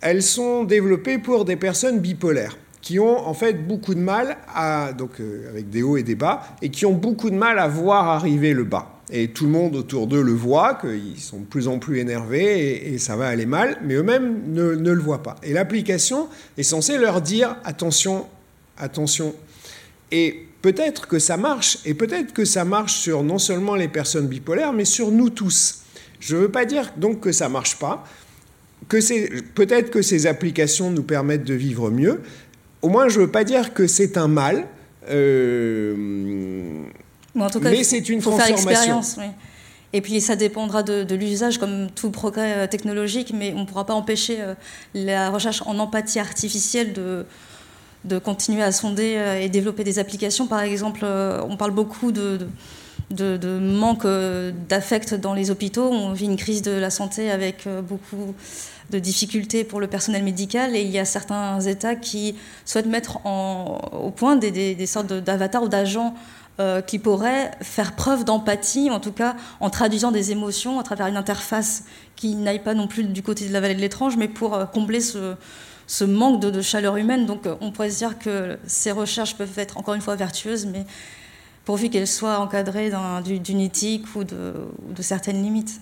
elles 0.00 0.22
sont 0.22 0.64
développées 0.64 1.18
pour 1.18 1.44
des 1.44 1.56
personnes 1.56 1.98
bipolaires 1.98 2.56
qui 2.84 3.00
ont 3.00 3.26
en 3.26 3.32
fait 3.32 3.66
beaucoup 3.66 3.94
de 3.94 4.00
mal 4.00 4.36
à 4.54 4.92
donc 4.92 5.18
euh, 5.18 5.48
avec 5.48 5.70
des 5.70 5.82
hauts 5.82 5.96
et 5.96 6.02
des 6.02 6.14
bas 6.14 6.42
et 6.60 6.68
qui 6.68 6.84
ont 6.84 6.92
beaucoup 6.92 7.30
de 7.30 7.34
mal 7.34 7.58
à 7.58 7.66
voir 7.66 8.08
arriver 8.08 8.52
le 8.52 8.64
bas. 8.64 8.93
Et 9.16 9.28
tout 9.28 9.44
le 9.44 9.52
monde 9.52 9.76
autour 9.76 10.08
d'eux 10.08 10.22
le 10.22 10.32
voit, 10.32 10.74
qu'ils 10.74 11.20
sont 11.20 11.38
de 11.38 11.44
plus 11.44 11.68
en 11.68 11.78
plus 11.78 12.00
énervés 12.00 12.92
et, 12.92 12.98
ça 12.98 13.14
va 13.14 13.28
aller 13.28 13.46
mal, 13.46 13.78
mais 13.84 13.94
eux-mêmes 13.94 14.52
ne, 14.52 14.74
ne 14.74 14.90
le 14.90 15.00
voient 15.00 15.22
pas. 15.22 15.36
Et 15.44 15.52
l'application 15.52 16.26
est 16.58 16.64
censée 16.64 16.98
leur 16.98 17.20
dire 17.20 17.56
attention, 17.62 18.26
attention. 18.76 19.32
Et 20.10 20.46
peut-être 20.62 21.06
que 21.06 21.20
ça 21.20 21.36
marche, 21.36 21.78
et 21.84 21.94
peut-être 21.94 22.32
que 22.32 22.44
ça 22.44 22.64
marche 22.64 22.94
sur 22.94 23.22
non 23.22 23.38
seulement 23.38 23.76
les 23.76 23.86
personnes 23.86 24.26
bipolaires, 24.26 24.72
mais 24.72 24.84
sur 24.84 25.12
nous 25.12 25.30
tous. 25.30 25.82
Je 26.18 26.34
ne 26.34 26.40
veux 26.40 26.50
pas 26.50 26.64
dire 26.64 26.92
donc 26.96 27.20
que 27.20 27.30
ça 27.30 27.48
marche 27.48 27.78
pas, 27.78 28.04
que 28.88 28.98
peut-être 29.54 29.90
que 29.90 30.02
ces 30.02 30.26
applications 30.26 30.90
nous 30.90 31.04
permettent 31.04 31.44
de 31.44 31.54
vivre 31.54 31.88
mieux. 31.88 32.20
Au 32.82 32.88
moins, 32.88 33.08
je 33.08 33.20
ne 33.20 33.26
veux 33.26 33.30
pas 33.30 33.44
dire 33.44 33.74
que 33.74 33.86
c'est 33.86 34.16
un 34.16 34.26
mal. 34.26 34.66
euh, 35.08 36.84
Mais 37.34 37.42
en 37.44 37.50
tout 37.50 37.60
cas, 37.60 37.70
mais 37.70 37.82
c'est 37.84 38.08
une 38.08 38.20
faut 38.22 38.30
faire 38.32 38.46
transformation. 38.48 38.70
l'expérience. 38.98 39.16
oui. 39.18 39.24
Et 39.92 40.00
puis 40.00 40.20
ça 40.20 40.34
dépendra 40.34 40.82
de, 40.82 41.04
de 41.04 41.14
l'usage, 41.14 41.58
comme 41.58 41.88
tout 41.90 42.10
progrès 42.10 42.52
euh, 42.56 42.66
technologique, 42.66 43.32
mais 43.32 43.52
on 43.56 43.60
ne 43.60 43.64
pourra 43.64 43.86
pas 43.86 43.94
empêcher 43.94 44.38
euh, 44.40 44.54
la 44.92 45.30
recherche 45.30 45.62
en 45.66 45.78
empathie 45.78 46.18
artificielle 46.18 46.92
de, 46.92 47.24
de 48.04 48.18
continuer 48.18 48.62
à 48.62 48.72
sonder 48.72 49.14
euh, 49.16 49.40
et 49.40 49.48
développer 49.48 49.84
des 49.84 50.00
applications. 50.00 50.46
Par 50.48 50.60
exemple, 50.62 51.04
on 51.04 51.56
parle 51.56 51.70
beaucoup 51.70 52.10
de, 52.10 52.38
de, 52.38 52.46
de- 53.10 53.36
de 53.36 53.58
manque 53.60 54.04
d'affect 54.68 55.14
dans 55.14 55.32
les 55.34 55.50
hôpitaux. 55.52 55.88
On 55.90 56.12
vit 56.12 56.24
une 56.26 56.36
crise 56.36 56.62
de 56.62 56.72
la 56.72 56.90
santé 56.90 57.30
avec 57.30 57.68
beaucoup 57.88 58.34
de 58.90 58.98
difficultés 58.98 59.62
pour 59.64 59.78
le 59.80 59.86
personnel 59.86 60.24
médical 60.24 60.74
et 60.76 60.82
il 60.82 60.90
y 60.90 60.98
a 60.98 61.04
certains 61.04 61.60
États 61.60 61.94
qui 61.94 62.34
souhaitent 62.64 62.86
mettre 62.86 63.24
en- 63.26 63.78
au 64.02 64.10
point 64.10 64.34
des, 64.36 64.50
des- 64.50 64.74
des 64.74 64.86
sortes 64.86 65.12
d'avatars 65.12 65.62
ou 65.62 65.68
d'agents 65.68 66.14
euh, 66.60 66.80
qui 66.80 66.98
pourraient 67.00 67.50
faire 67.62 67.96
preuve 67.96 68.24
d'empathie, 68.24 68.90
en 68.90 69.00
tout 69.00 69.12
cas 69.12 69.34
en 69.60 69.70
traduisant 69.70 70.12
des 70.12 70.30
émotions 70.30 70.78
à 70.78 70.82
travers 70.84 71.08
une 71.08 71.16
interface 71.16 71.84
qui 72.14 72.36
n'aille 72.36 72.62
pas 72.62 72.74
non 72.74 72.86
plus 72.86 73.04
du 73.04 73.22
côté 73.22 73.48
de 73.48 73.52
la 73.52 73.60
vallée 73.60 73.74
de 73.74 73.80
l'étrange, 73.80 74.16
mais 74.16 74.28
pour 74.28 74.54
euh, 74.54 74.64
combler 74.64 75.00
ce, 75.00 76.04
manque 76.04 76.40
de, 76.40 76.62
chaleur 76.62 76.96
humaine. 76.96 77.26
Donc 77.26 77.46
euh, 77.46 77.56
on 77.60 77.72
pourrait 77.72 77.90
se 77.90 77.98
dire 77.98 78.18
que 78.18 78.56
ces 78.66 78.92
recherches 78.92 79.34
peuvent 79.36 79.58
être 79.58 79.78
encore 79.78 79.94
une 79.94 80.00
fois 80.00 80.14
vertueuses, 80.16 80.66
mais 80.66 80.86
pourvu 81.64 81.90
qu'elles 81.90 82.06
soient 82.06 82.38
encadrées 82.38 82.90
d'un- 82.90 83.20
du- 83.20 83.40
d'une 83.40 83.60
éthique 83.60 84.06
ou 84.14 84.22
de 84.24 84.54
certaines 85.00 85.42
limites. 85.42 85.80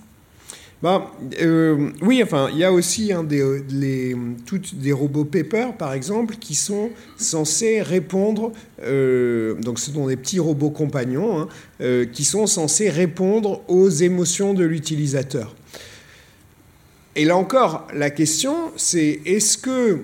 Ben, 0.83 1.05
euh, 1.41 1.91
oui, 2.03 2.20
enfin, 2.24 2.49
il 2.51 2.59
y 2.59 2.64
a 2.64 2.72
aussi 2.72 3.12
des, 3.28 4.16
toutes 4.47 4.74
des 4.74 4.93
robots 4.93 5.24
Pepper, 5.24 5.68
par 5.78 5.93
exemple, 5.93 6.35
qui 6.35 6.57
sont 6.57 6.91
censés 7.16 7.80
répondre, 7.83 8.53
euh, 8.83 9.55
donc 9.61 9.78
ce 9.78 9.93
sont 9.93 10.09
des 10.09 10.16
petits 10.16 10.41
robots 10.41 10.70
compagnons, 10.70 11.39
hein, 11.39 11.49
euh, 11.80 12.05
qui 12.05 12.24
sont 12.24 12.49
censés 12.49 12.91
répondre 12.91 13.62
aux 13.68 13.89
émotions 13.89 14.55
de 14.55 14.64
l'utilisateur. 14.64 15.55
Et 17.14 17.24
là 17.26 17.37
encore, 17.37 17.87
la 17.95 18.11
question, 18.11 18.72
c'est 18.74 19.20
est-ce 19.24 19.59
que, 19.59 20.01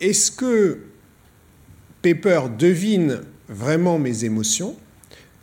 est-ce 0.00 0.30
que 0.30 0.80
Pepper 2.02 2.42
devine 2.58 3.22
vraiment 3.48 3.98
mes 3.98 4.24
émotions 4.24 4.76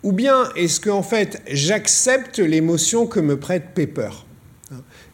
ou 0.04 0.12
bien 0.12 0.50
est-ce 0.56 0.80
qu'en 0.80 1.04
fait 1.04 1.42
j'accepte 1.48 2.40
l'émotion 2.40 3.08
que 3.08 3.20
me 3.20 3.38
prête 3.38 3.74
Pepper? 3.74 4.10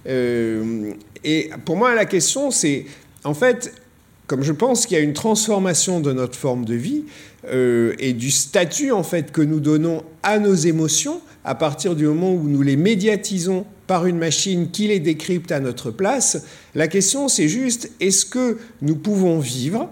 Euh, 0.07 0.93
Et 1.23 1.49
pour 1.65 1.77
moi 1.77 1.95
la 1.95 2.05
question 2.05 2.51
c'est 2.51 2.85
en 3.23 3.33
fait 3.33 3.73
comme 4.27 4.43
je 4.43 4.51
pense 4.51 4.85
qu'il 4.85 4.97
y 4.97 4.99
a 4.99 5.03
une 5.03 5.13
transformation 5.13 5.99
de 5.99 6.11
notre 6.13 6.37
forme 6.37 6.65
de 6.65 6.75
vie 6.75 7.03
euh, 7.45 7.93
et 7.99 8.13
du 8.13 8.31
statut 8.31 8.91
en 8.91 9.03
fait 9.03 9.31
que 9.31 9.41
nous 9.41 9.59
donnons 9.59 10.03
à 10.23 10.39
nos 10.39 10.55
émotions 10.55 11.21
à 11.43 11.55
partir 11.55 11.95
du 11.95 12.05
moment 12.05 12.33
où 12.33 12.47
nous 12.47 12.61
les 12.61 12.77
médiatisons 12.77 13.65
par 13.85 14.05
une 14.05 14.17
machine 14.17 14.71
qui 14.71 14.87
les 14.87 14.99
décrypte 14.99 15.51
à 15.51 15.59
notre 15.59 15.91
place, 15.91 16.45
la 16.73 16.87
question 16.87 17.27
c'est 17.27 17.49
juste 17.49 17.91
est-ce 17.99 18.25
que 18.25 18.57
nous 18.81 18.95
pouvons 18.95 19.39
vivre 19.39 19.89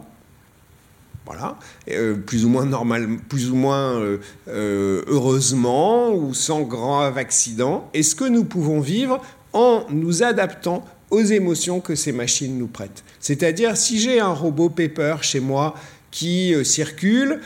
voilà, 1.25 1.57
euh, 1.89 2.15
plus 2.15 2.45
ou 2.45 2.49
moins 2.49 2.65
normal, 2.65 3.07
plus 3.29 3.51
ou 3.51 3.55
moins 3.55 3.99
euh, 3.99 4.17
euh, 4.47 5.03
heureusement 5.07 6.13
ou 6.13 6.33
sans 6.33 6.61
grave 6.61 7.17
accident. 7.17 7.89
Est-ce 7.93 8.15
que 8.15 8.25
nous 8.25 8.43
pouvons 8.43 8.79
vivre 8.79 9.21
en 9.53 9.85
nous 9.89 10.23
adaptant 10.23 10.83
aux 11.11 11.21
émotions 11.21 11.79
que 11.79 11.95
ces 11.95 12.11
machines 12.11 12.57
nous 12.57 12.67
prêtent? 12.67 13.03
C'est-à-dire, 13.19 13.77
si 13.77 13.99
j'ai 13.99 14.19
un 14.19 14.33
robot 14.33 14.69
Pepper 14.69 15.17
chez 15.21 15.39
moi 15.39 15.75
qui 16.09 16.53
circule, 16.65 17.39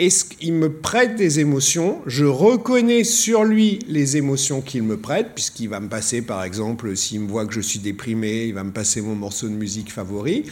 est-ce 0.00 0.24
qu'il 0.24 0.54
me 0.54 0.72
prête 0.72 1.16
des 1.16 1.40
émotions? 1.40 2.00
Je 2.06 2.24
reconnais 2.24 3.04
sur 3.04 3.44
lui 3.44 3.78
les 3.86 4.16
émotions 4.16 4.62
qu'il 4.62 4.82
me 4.82 4.96
prête, 4.96 5.28
puisqu'il 5.34 5.68
va 5.68 5.78
me 5.78 5.88
passer, 5.88 6.22
par 6.22 6.42
exemple, 6.42 6.96
s'il 6.96 7.20
me 7.20 7.28
voit 7.28 7.46
que 7.46 7.52
je 7.52 7.60
suis 7.60 7.78
déprimé, 7.78 8.46
il 8.46 8.54
va 8.54 8.64
me 8.64 8.72
passer 8.72 9.00
mon 9.00 9.14
morceau 9.14 9.48
de 9.48 9.54
musique 9.54 9.92
favori. 9.92 10.44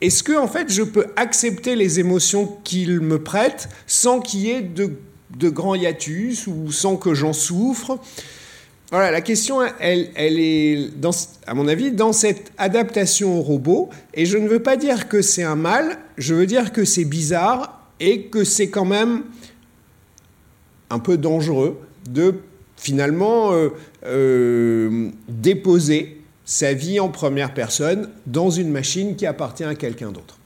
Est-ce 0.00 0.22
que 0.22 0.36
en 0.36 0.46
fait 0.46 0.70
je 0.70 0.82
peux 0.82 1.06
accepter 1.16 1.74
les 1.74 1.98
émotions 2.00 2.58
qu'il 2.64 3.00
me 3.00 3.22
prête 3.22 3.68
sans 3.86 4.20
qu'il 4.20 4.40
y 4.40 4.50
ait 4.50 4.62
de, 4.62 4.92
de 5.36 5.48
grands 5.48 5.74
hiatus 5.74 6.46
ou 6.46 6.70
sans 6.70 6.96
que 6.96 7.14
j'en 7.14 7.32
souffre? 7.32 7.98
Voilà, 8.90 9.10
la 9.10 9.20
question, 9.20 9.60
elle, 9.80 10.08
elle 10.14 10.40
est, 10.40 10.90
à 11.46 11.52
mon 11.52 11.68
avis, 11.68 11.92
dans 11.92 12.14
cette 12.14 12.52
adaptation 12.56 13.38
au 13.38 13.42
robot. 13.42 13.90
Et 14.14 14.24
je 14.24 14.38
ne 14.38 14.48
veux 14.48 14.62
pas 14.62 14.76
dire 14.78 15.08
que 15.08 15.20
c'est 15.20 15.42
un 15.42 15.56
mal, 15.56 15.98
je 16.16 16.34
veux 16.34 16.46
dire 16.46 16.72
que 16.72 16.86
c'est 16.86 17.04
bizarre 17.04 17.82
et 18.00 18.22
que 18.28 18.44
c'est 18.44 18.70
quand 18.70 18.86
même 18.86 19.24
un 20.88 20.98
peu 20.98 21.18
dangereux 21.18 21.78
de 22.08 22.36
finalement 22.76 23.52
euh, 23.52 23.68
euh, 24.06 25.10
déposer 25.28 26.17
sa 26.48 26.72
vie 26.72 26.98
en 26.98 27.10
première 27.10 27.52
personne 27.52 28.08
dans 28.24 28.48
une 28.48 28.70
machine 28.70 29.16
qui 29.16 29.26
appartient 29.26 29.64
à 29.64 29.74
quelqu'un 29.74 30.12
d'autre. 30.12 30.38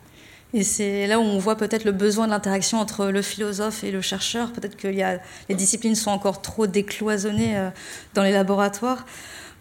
Et 0.53 0.65
c'est 0.65 1.07
là 1.07 1.21
où 1.21 1.23
on 1.23 1.39
voit 1.39 1.55
peut-être 1.55 1.85
le 1.85 1.93
besoin 1.93 2.27
de 2.27 2.33
l'interaction 2.33 2.81
entre 2.81 3.07
le 3.07 3.23
philosophe 3.23 3.85
et 3.85 3.93
le 3.93 4.01
chercheur. 4.01 4.53
Peut-être 4.53 4.77
que 4.77 4.89
les 4.89 5.55
disciplines 5.55 5.95
sont 5.95 6.11
encore 6.11 6.43
trop 6.43 6.67
décloisonnées 6.67 7.57
euh, 7.57 7.71
dans 8.15 8.25
les 8.25 8.33
laboratoires. 8.33 9.07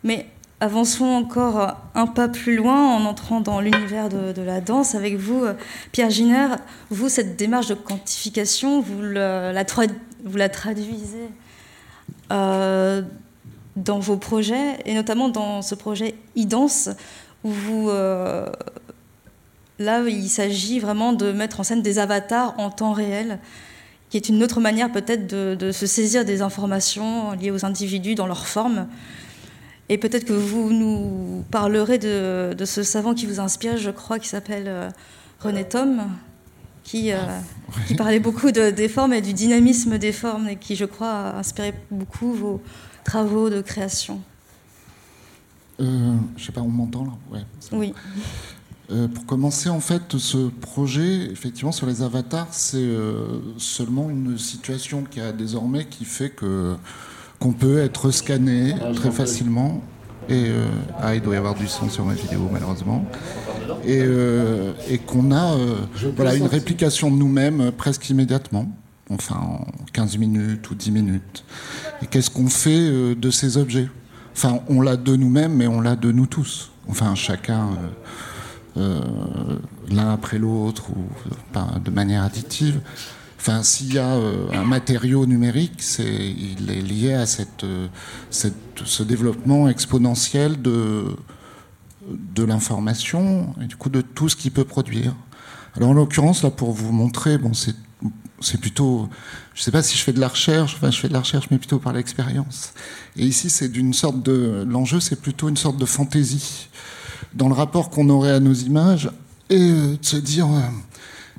Mais 0.04 0.26
avançons 0.60 1.06
encore 1.06 1.78
un 1.94 2.08
pas 2.08 2.28
plus 2.28 2.56
loin 2.56 2.96
en 2.96 3.06
entrant 3.06 3.40
dans 3.42 3.62
l'univers 3.62 4.10
de, 4.10 4.42
la 4.42 4.62
danse 4.62 4.96
avec 4.96 5.18
vous, 5.18 5.46
Pierre 5.92 6.10
Giner. 6.10 6.48
Vous, 6.90 7.08
cette 7.08 7.36
démarche 7.38 7.68
de 7.68 7.76
quantification, 7.76 8.82
vous 8.82 9.00
la 9.02 10.50
traduisez 10.50 11.30
euh, 12.32 13.04
dans 13.84 14.00
vos 14.00 14.18
projets, 14.18 14.78
et 14.86 14.94
notamment 14.94 15.30
dans 15.30 15.62
ce 15.62 15.76
projet 15.76 16.16
e-dance, 16.38 16.90
où 17.44 17.50
vous, 17.50 17.90
euh, 17.90 18.48
là, 19.80 20.02
il 20.08 20.30
s'agit 20.30 20.80
vraiment 20.80 21.14
de 21.14 21.32
mettre 21.32 21.60
en 21.60 21.64
scène 21.64 21.82
des 21.82 21.98
avatars 21.98 22.54
en 22.58 22.70
temps 22.70 22.94
réel, 22.94 23.40
qui 24.10 24.18
est 24.18 24.30
une 24.30 24.44
autre 24.44 24.60
manière 24.60 24.92
peut-être 24.92 25.26
de, 25.28 25.56
de 25.56 25.72
se 25.72 25.86
saisir 25.86 26.26
des 26.26 26.42
informations 26.42 27.32
liées 27.32 27.52
aux 27.52 27.66
individus 27.66 28.14
dans 28.16 28.28
leur 28.28 28.46
forme. 28.46 28.88
Et 29.90 29.98
peut-être 29.98 30.26
que 30.26 30.34
vous 30.34 30.72
nous 30.72 31.44
parlerez 31.50 31.98
de, 31.98 32.54
de 32.58 32.66
ce 32.66 32.84
savant 32.84 33.14
qui 33.14 33.26
vous 33.26 33.40
inspire, 33.40 33.78
je 33.78 33.90
crois, 33.90 34.20
qui 34.20 34.28
s'appelle 34.28 34.66
euh, 34.68 34.90
René 35.40 35.64
Thom, 35.64 36.04
qui, 36.84 37.12
euh, 37.12 37.18
qui 37.88 37.96
parlait 37.96 38.20
beaucoup 38.20 38.52
de- 38.52 38.70
des 38.70 38.90
formes 38.90 39.14
et 39.14 39.22
du 39.22 39.34
dynamisme 39.34 39.98
des 39.98 40.12
formes, 40.12 40.48
et 40.50 40.56
qui, 40.58 40.76
je 40.76 40.86
crois, 40.86 41.12
a 41.12 41.38
inspiré 41.40 41.74
beaucoup 41.90 42.34
vos 42.34 42.62
travaux 43.04 43.50
de 43.50 43.62
création. 43.62 44.22
Euh, 45.80 46.16
je 46.38 46.46
sais 46.46 46.52
pas, 46.52 46.62
on 46.62 46.70
m'entend 46.70 47.06
là 47.06 47.12
Ouais. 47.32 47.46
Oui. 47.72 47.94
Euh, 48.92 49.08
pour 49.08 49.26
commencer, 49.26 49.70
en 49.70 49.80
fait, 49.80 50.18
ce 50.18 50.50
projet, 50.50 51.32
effectivement, 51.32 51.72
sur 51.72 51.88
les 51.88 52.02
avatars, 52.02 52.48
c'est 52.52 52.78
euh, 52.78 53.40
seulement 53.58 54.10
une 54.10 54.38
situation 54.38 55.04
qui 55.04 55.22
a 55.22 55.32
désormais 55.32 55.86
qui 55.86 56.06
fait 56.06 56.30
que 56.30 56.76
qu'on 57.40 57.54
peut 57.54 57.80
être 57.80 58.12
scanné 58.12 58.76
très 58.96 59.12
facilement. 59.12 59.82
Et 60.30 60.46
euh, 60.48 60.68
ah, 61.00 61.16
il 61.16 61.22
doit 61.22 61.34
y 61.34 61.38
avoir 61.38 61.56
du 61.56 61.68
son 61.68 61.90
sur 61.90 62.06
ma 62.06 62.14
vidéo, 62.14 62.48
malheureusement. 62.52 63.04
Et, 63.84 64.02
euh, 64.02 64.74
et 64.88 65.00
qu'on 65.00 65.32
a 65.32 65.56
euh, 65.56 65.76
voilà, 66.16 66.36
une 66.36 66.46
réplication 66.46 67.10
de 67.10 67.16
nous-mêmes 67.16 67.72
presque 67.72 68.10
immédiatement, 68.10 68.68
enfin 69.14 69.36
en 69.38 69.66
15 69.94 70.18
minutes 70.18 70.70
ou 70.72 70.76
10 70.76 70.92
minutes. 70.92 71.44
Et 72.02 72.08
qu'est-ce 72.08 72.30
qu'on 72.30 72.48
fait 72.48 72.70
euh, 72.78 73.16
de 73.16 73.30
ces 73.30 73.58
objets? 73.58 73.88
Enfin, 74.34 74.60
on 74.70 74.82
l'a 74.82 74.98
de 74.98 75.16
nous-mêmes, 75.16 75.54
mais 75.54 75.68
on 75.68 75.82
l'a 75.82 75.96
de 75.96 76.12
nous 76.12 76.26
tous. 76.28 76.72
Enfin, 76.88 77.16
chacun. 77.16 77.70
euh, 77.70 77.90
euh, 78.78 79.02
l'un 79.90 80.14
après 80.14 80.40
l'autre 80.40 80.92
ou 80.92 81.04
de 81.84 81.92
manière 81.92 82.24
additive. 82.24 82.80
Enfin, 83.38 83.64
s'il 83.64 83.94
y 83.94 83.98
a 84.00 84.14
un 84.14 84.64
matériau 84.64 85.26
numérique, 85.26 85.74
c'est, 85.82 86.06
il 86.06 86.72
est 86.72 86.82
lié 86.82 87.14
à 87.14 87.26
cette- 87.26 87.66
ce 88.30 89.04
développement 89.04 89.68
exponentiel 89.68 90.62
de, 90.62 91.04
de 92.10 92.44
l'information 92.44 93.54
et 93.62 93.66
du 93.66 93.76
coup 93.76 93.90
de 93.90 94.00
tout 94.02 94.30
ce 94.30 94.36
qu'il 94.38 94.52
peut 94.52 94.64
produire. 94.64 95.16
Alors 95.76 95.90
en 95.90 95.94
l'occurrence, 95.94 96.44
là, 96.44 96.52
pour 96.52 96.72
vous 96.72 96.92
montrer, 96.94 97.38
bon, 97.38 97.54
c'est, 97.54 97.76
c'est 98.42 98.60
plutôt, 98.60 99.10
je 99.54 99.62
sais 99.62 99.72
pas 99.72 99.84
si 99.84 99.98
je 99.98 100.04
fais 100.04 100.14
de 100.14 100.20
la 100.20 100.28
recherche, 100.28 100.76
enfin, 100.76 100.92
je 100.92 101.00
fais 101.00 101.08
de 101.08 101.14
la 101.14 101.20
recherche, 101.20 101.48
mais 101.52 101.58
plutôt 101.58 101.80
par 101.80 101.94
l'expérience. 101.94 102.74
Et 103.18 103.26
ici, 103.26 103.50
c'est 103.50 103.70
d'une 103.70 103.94
sorte 103.94 104.22
de, 104.24 104.66
l'enjeu, 104.68 105.00
c'est 105.00 105.20
plutôt 105.20 105.50
une 105.50 105.58
sorte 105.58 105.78
de 105.78 105.86
fantaisie 105.86 106.70
dans 107.34 107.48
le 107.48 107.54
rapport 107.54 107.90
qu'on 107.90 108.10
aurait 108.10 108.32
à 108.32 108.40
nos 108.40 108.54
images 108.54 109.10
et 109.50 109.60
euh, 109.60 109.98
de 109.98 110.06
se 110.06 110.18
dire, 110.18 110.48
euh, 110.48 110.60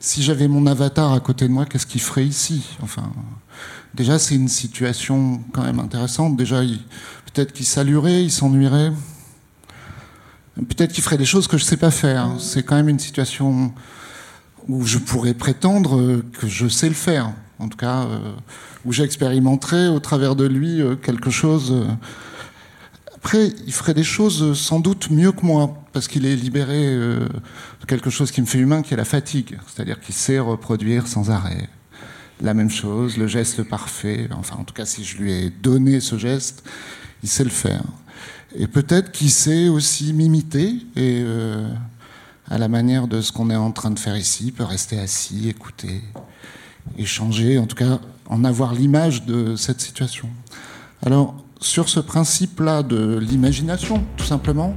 si 0.01 0.23
j'avais 0.23 0.49
mon 0.49 0.67
avatar 0.67 1.13
à 1.13 1.21
côté 1.21 1.47
de 1.47 1.53
moi, 1.53 1.67
qu'est-ce 1.67 1.87
qu'il 1.87 2.01
ferait 2.01 2.27
ici? 2.27 2.65
Enfin, 2.83 3.13
déjà, 3.95 4.19
c'est 4.19 4.35
une 4.35 4.49
situation 4.49 5.43
quand 5.53 5.63
même 5.63 5.81
intéressante. 5.81 6.37
Déjà, 6.37 6.61
peut-être 6.61 7.53
qu'il 7.53 7.67
saluerait, 7.67 8.25
il 8.25 8.31
s'ennuierait. 8.31 8.93
Peut-être 10.57 10.93
qu'il 10.93 11.03
ferait 11.03 11.19
des 11.19 11.25
choses 11.25 11.47
que 11.47 11.57
je 11.57 11.65
ne 11.65 11.69
sais 11.69 11.77
pas 11.77 11.91
faire. 11.91 12.31
C'est 12.39 12.63
quand 12.63 12.77
même 12.77 12.89
une 12.89 12.99
situation 12.99 13.73
où 14.69 14.85
je 14.87 14.99
pourrais 14.99 15.35
prétendre 15.35 15.99
euh, 15.99 16.25
que 16.39 16.47
je 16.47 16.69
sais 16.69 16.89
le 16.89 16.95
faire. 16.95 17.33
En 17.59 17.69
tout 17.69 17.77
cas, 17.77 18.03
euh, 18.03 18.33
où 18.85 18.93
j'expérimenterais 18.93 19.89
au 19.89 20.01
travers 20.01 20.35
de 20.35 20.47
lui 20.47 20.81
euh, 20.81 20.97
quelque 20.97 21.31
chose. 21.31 21.87
Après, 23.15 23.53
il 23.67 23.73
ferait 23.73 23.95
des 23.95 24.03
choses 24.03 24.59
sans 24.59 24.81
doute 24.81 25.11
mieux 25.11 25.31
que 25.31 25.47
moi, 25.47 25.75
parce 25.93 26.09
qu'il 26.09 26.27
est 26.27 26.35
libéré 26.35 26.97
de 26.97 27.87
quelque 27.87 28.11
chose 28.11 28.33
qui 28.33 28.41
me 28.41 28.47
fait 28.47 28.59
humain, 28.59 28.83
qui 28.83 28.95
est 28.95 28.97
la 28.97 29.05
fatigue. 29.05 29.61
C'est-à-dire 29.69 30.01
qu'il 30.01 30.15
sait 30.15 30.41
reproduire 30.41 31.07
sans 31.07 31.31
arrêt 31.31 31.69
la 32.41 32.55
même 32.55 32.71
chose, 32.71 33.17
le 33.17 33.29
geste 33.29 33.63
parfait. 33.63 34.29
Enfin, 34.33 34.57
en 34.59 34.65
tout 34.65 34.75
cas, 34.75 34.85
si 34.85 35.05
je 35.05 35.19
lui 35.19 35.33
ai 35.33 35.51
donné 35.51 36.01
ce 36.01 36.19
geste, 36.19 36.65
il 37.23 37.29
sait 37.29 37.45
le 37.45 37.51
faire. 37.51 37.85
Et 38.57 38.67
peut-être 38.67 39.13
qu'il 39.13 39.31
sait 39.31 39.69
aussi 39.69 40.13
m'imiter 40.13 40.75
et 40.97 41.23
euh, 41.25 41.69
à 42.51 42.59
la 42.59 42.69
manière 42.69 43.09
de 43.09 43.21
ce 43.21 43.33
qu'on 43.33 43.51
est 43.51 43.57
en 43.57 43.71
train 43.71 43.91
de 43.91 43.99
faire 43.99 44.17
ici, 44.17 44.53
peut 44.53 44.65
rester 44.65 44.99
assis, 44.99 45.49
écouter, 45.49 46.03
échanger, 46.99 47.59
en 47.59 47.67
tout 47.67 47.77
cas 47.77 48.01
en 48.29 48.45
avoir 48.45 48.75
l'image 48.75 49.25
de 49.25 49.57
cette 49.57 49.81
situation. 49.81 50.29
Alors, 51.05 51.35
sur 51.61 51.89
ce 51.89 52.01
principe-là 52.01 52.83
de 52.83 53.19
l'imagination, 53.19 54.03
tout 54.17 54.25
simplement, 54.25 54.75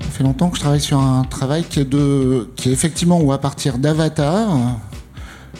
ça 0.00 0.08
fait 0.10 0.24
longtemps 0.24 0.50
que 0.50 0.56
je 0.56 0.62
travaille 0.62 0.80
sur 0.80 1.00
un 1.00 1.24
travail 1.24 1.64
qui 1.64 1.80
est, 1.80 1.84
de, 1.84 2.50
qui 2.56 2.70
est 2.70 2.72
effectivement 2.72 3.20
ou 3.20 3.32
à 3.32 3.38
partir 3.38 3.78
d'avatars 3.78 4.78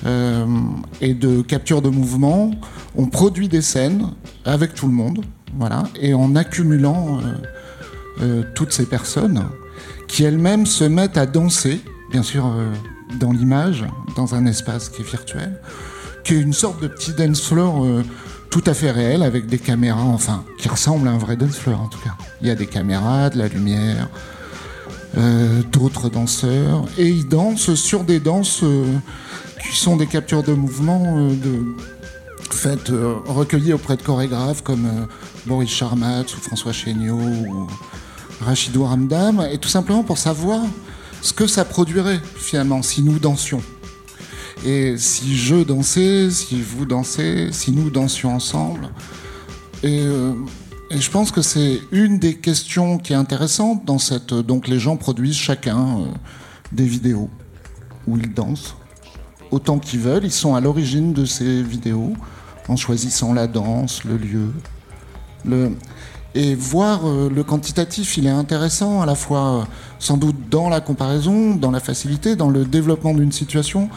euh, 0.04 0.46
et 1.00 1.14
de 1.14 1.42
capture 1.42 1.82
de 1.82 1.88
mouvement, 1.88 2.50
on 2.96 3.06
produit 3.06 3.48
des 3.48 3.62
scènes 3.62 4.10
avec 4.44 4.74
tout 4.74 4.86
le 4.86 4.92
monde, 4.92 5.24
voilà, 5.54 5.84
et 6.00 6.14
en 6.14 6.36
accumulant 6.36 7.18
euh, 7.18 7.22
euh, 8.22 8.42
toutes 8.54 8.72
ces 8.72 8.86
personnes 8.86 9.44
qui 10.09 10.24
elles-mêmes 10.24 10.66
se 10.66 10.85
mettent 10.85 11.18
à 11.18 11.27
danser, 11.27 11.81
bien 12.11 12.22
sûr 12.22 12.47
euh, 12.47 12.72
dans 13.18 13.33
l'image, 13.33 13.85
dans 14.16 14.35
un 14.35 14.47
espace 14.47 14.89
qui 14.89 15.03
est 15.03 15.05
virtuel, 15.05 15.61
qui 16.24 16.35
est 16.35 16.41
une 16.41 16.53
sorte 16.53 16.81
de 16.83 16.89
petit 16.89 17.12
dance 17.12 17.43
floor 17.43 17.85
euh, 17.85 18.03
tout 18.51 18.62
à 18.66 18.74
fait 18.74 18.91
réel 18.91 19.22
avec 19.22 19.47
des 19.47 19.59
caméras, 19.59 20.03
enfin, 20.03 20.45
qui 20.59 20.68
ressemble 20.68 21.09
à 21.09 21.11
un 21.11 21.18
vrai 21.18 21.37
dance 21.37 21.57
floor 21.57 21.81
en 21.81 21.89
tout 21.89 21.99
cas. 21.99 22.14
Il 22.41 22.49
y 22.49 22.51
a 22.51 22.55
des 22.55 22.66
caméras, 22.66 23.31
de 23.31 23.39
la 23.39 23.49
lumière, 23.49 24.09
euh, 25.18 25.62
d'autres 25.72 26.09
danseurs, 26.09 26.85
et 26.99 27.09
ils 27.09 27.29
dansent 27.29 27.74
sur 27.74 28.05
des 28.05 28.20
danses 28.20 28.64
qui 29.62 29.77
sont 29.77 29.97
des 29.97 30.07
captures 30.07 30.43
de 30.43 30.53
mouvement 30.53 31.29
de, 31.29 31.64
faites, 32.51 32.93
recueillies 33.27 33.72
auprès 33.72 33.97
de 33.97 34.03
chorégraphes 34.03 34.62
comme 34.62 35.07
Boris 35.47 35.70
Charmat 35.70 36.22
ou 36.22 36.41
François 36.41 36.72
Chéniaud 36.72 37.18
ou 37.18 37.66
Rachidou 38.41 38.84
Ramdam, 38.84 39.47
et 39.51 39.59
tout 39.59 39.68
simplement 39.68 40.03
pour 40.03 40.18
savoir 40.18 40.62
ce 41.22 41.32
que 41.32 41.47
ça 41.47 41.64
produirait 41.64 42.20
finalement 42.37 42.82
si 42.82 43.03
nous 43.03 43.18
dansions. 43.18 43.62
Et 44.64 44.97
si 44.97 45.37
je 45.37 45.57
dansais, 45.57 46.30
si 46.30 46.61
vous 46.61 46.87
dansez, 46.87 47.51
si 47.53 47.72
nous 47.72 47.91
dansions 47.91 48.34
ensemble. 48.34 48.89
Et, 49.82 50.01
euh, 50.01 50.32
je 50.91 51.11
pense 51.11 51.30
que 51.30 51.43
c'est 51.43 51.80
une 51.91 52.18
des 52.18 52.37
questions 52.37 52.99
qui 52.99 53.12
est 53.12 53.16
intéressante 53.16 53.84
dans 53.84 53.99
cette. 53.99 54.32
Donc 54.32 54.68
les 54.68 54.78
gens 54.78 54.97
produisent 54.97 55.37
chacun 55.37 55.99
euh, 55.99 56.05
des 56.72 56.87
vidéos 56.87 57.28
où 58.07 58.16
ils 58.16 58.32
dansent 58.32 58.76
autant 59.51 59.78
qu'ils 59.78 60.01
veulent. 60.01 60.24
Ils 60.24 60.32
sont 60.32 60.55
à 60.55 60.61
l'origine 60.61 61.12
de 61.12 61.24
ces 61.24 61.62
vidéos 61.62 62.14
en 62.68 62.76
choisissant 62.76 63.32
la 63.32 63.47
danse, 63.47 64.05
le 64.05 64.16
lieu. 64.16 64.53
Le... 65.45 65.72
Et 66.37 66.55
voir 66.55 67.01
euh, 67.07 67.30
le 67.34 67.43
quantitatif, 67.45 68.18
il 68.18 68.26
est 68.26 68.30
intéressant 68.30 69.01
à 69.01 69.07
la 69.07 69.14
fois 69.14 69.41
euh, 69.41 69.62
sans 69.99 70.18
doute 70.18 70.37
dans 70.51 70.68
la 70.68 70.82
comparaison, 70.82 71.55
dans 71.55 71.70
la 71.70 71.80
facilité, 71.80 72.37
dans 72.37 72.51
le 72.51 72.66
développement 72.66 73.14
d'une 73.14 73.32
situation 73.32 73.89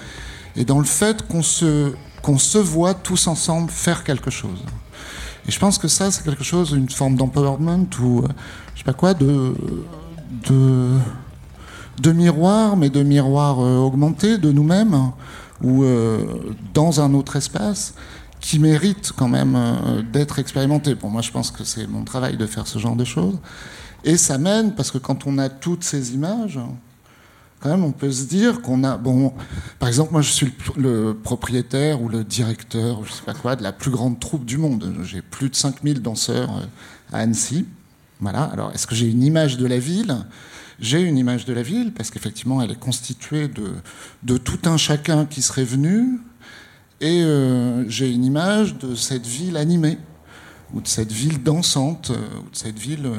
et 0.55 0.63
dans 0.63 0.79
le 0.79 0.85
fait 0.85 1.27
qu'on 1.27 1.43
se, 1.43 1.91
qu'on 2.21 2.37
se 2.37 2.57
voit 2.57 2.93
tous 2.93 3.27
ensemble 3.27 3.69
faire 3.69 4.05
quelque 4.05 4.31
chose. 4.31 4.63
Et 5.49 5.51
je 5.51 5.59
pense 5.59 5.77
que 5.77 5.89
ça, 5.89 6.11
c'est 6.11 6.23
quelque 6.23 6.45
chose, 6.45 6.71
une 6.71 6.89
forme 6.89 7.17
d'empowerment 7.17 7.87
ou 8.01 8.19
euh, 8.19 8.27
je 8.73 8.79
sais 8.79 8.85
pas 8.85 8.93
quoi, 8.93 9.13
de, 9.13 9.53
de, 10.47 12.11
miroir, 12.13 12.77
mais 12.77 12.89
de 12.89 13.03
miroir 13.03 13.59
euh, 13.59 13.79
augmenté 13.79 14.37
de 14.37 14.49
nous-mêmes 14.53 15.11
ou 15.61 15.83
dans 16.73 17.01
un 17.01 17.13
autre 17.13 17.35
espace 17.35 17.93
qui 18.39 18.59
mérite 18.59 19.11
quand 19.15 19.27
même 19.27 19.55
euh, 19.55 20.01
d'être 20.01 20.39
expérimenté. 20.39 20.95
Bon, 20.95 21.09
moi, 21.09 21.21
je 21.21 21.31
pense 21.31 21.51
que 21.51 21.63
c'est 21.63 21.87
mon 21.87 22.03
travail 22.03 22.37
de 22.37 22.45
faire 22.45 22.67
ce 22.67 22.79
genre 22.79 22.95
de 22.95 23.03
choses. 23.03 23.37
Et 24.03 24.17
ça 24.17 24.37
mène, 24.37 24.75
parce 24.75 24.91
que 24.91 24.97
quand 24.97 25.27
on 25.27 25.37
a 25.37 25.49
toutes 25.49 25.83
ces 25.83 26.13
images, 26.13 26.59
quand 27.59 27.69
même, 27.69 27.83
on 27.83 27.91
peut 27.91 28.11
se 28.11 28.25
dire 28.25 28.61
qu'on 28.61 28.83
a. 28.85 28.97
Bon, 28.97 29.33
par 29.79 29.89
exemple, 29.89 30.13
moi, 30.13 30.21
je 30.21 30.31
suis 30.31 30.53
le, 30.77 31.07
le 31.07 31.13
propriétaire 31.13 32.01
ou 32.01 32.07
le 32.07 32.23
directeur, 32.23 33.01
ou 33.01 33.05
je 33.05 33.11
sais 33.11 33.23
pas 33.23 33.33
quoi, 33.33 33.55
de 33.57 33.63
la 33.63 33.73
plus 33.73 33.91
grande 33.91 34.19
troupe 34.19 34.45
du 34.45 34.57
monde. 34.57 34.95
J'ai 35.03 35.21
plus 35.21 35.49
de 35.49 35.55
5000 35.55 36.01
danseurs 36.01 36.49
euh, 36.49 37.15
à 37.15 37.19
Annecy. 37.19 37.65
Voilà. 38.21 38.43
Alors, 38.43 38.71
est-ce 38.71 38.87
que 38.87 38.95
j'ai 38.95 39.07
une 39.07 39.23
image 39.23 39.57
de 39.57 39.67
la 39.67 39.79
ville? 39.79 40.15
J'ai 40.79 41.01
une 41.01 41.17
image 41.17 41.43
de 41.43 41.51
la 41.51 41.61
ville, 41.61 41.91
parce 41.93 42.09
qu'effectivement, 42.09 42.61
elle 42.61 42.71
est 42.71 42.79
constituée 42.79 43.49
de, 43.49 43.73
de 44.23 44.37
tout 44.37 44.59
un 44.63 44.77
chacun 44.77 45.25
qui 45.25 45.41
serait 45.41 45.65
venu. 45.65 46.21
Et 47.01 47.21
euh, 47.23 47.87
j'ai 47.89 48.11
une 48.11 48.25
image 48.25 48.77
de 48.77 48.95
cette 48.95 49.25
ville 49.25 49.55
animée 49.57 49.97
ou 50.73 50.81
de 50.81 50.87
cette 50.87 51.11
ville 51.11 51.41
dansante, 51.41 52.11
euh, 52.11 52.39
ou 52.39 52.49
de 52.49 52.55
cette 52.55 52.77
ville. 52.77 53.05
euh, 53.05 53.15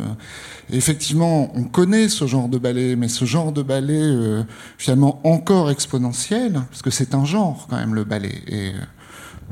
effectivement, 0.70 1.51
on 1.57 1.64
connaît 1.64 2.09
ce 2.09 2.26
genre 2.26 2.49
de 2.49 2.59
ballet, 2.59 2.95
mais 2.95 3.09
ce 3.09 3.24
genre 3.24 3.53
de 3.53 3.62
ballet, 3.62 4.01
euh, 4.01 4.45
finalement 4.78 5.20
encore 5.24 5.70
exponentiel, 5.70 6.53
parce 6.70 6.83
que 6.83 6.91
c'est 6.91 7.14
un 7.14 7.24
genre 7.24 7.66
quand 7.68 7.76
même 7.76 7.95
le 7.95 8.05
ballet, 8.05 8.43
et 8.47 8.68
euh, 8.68 8.81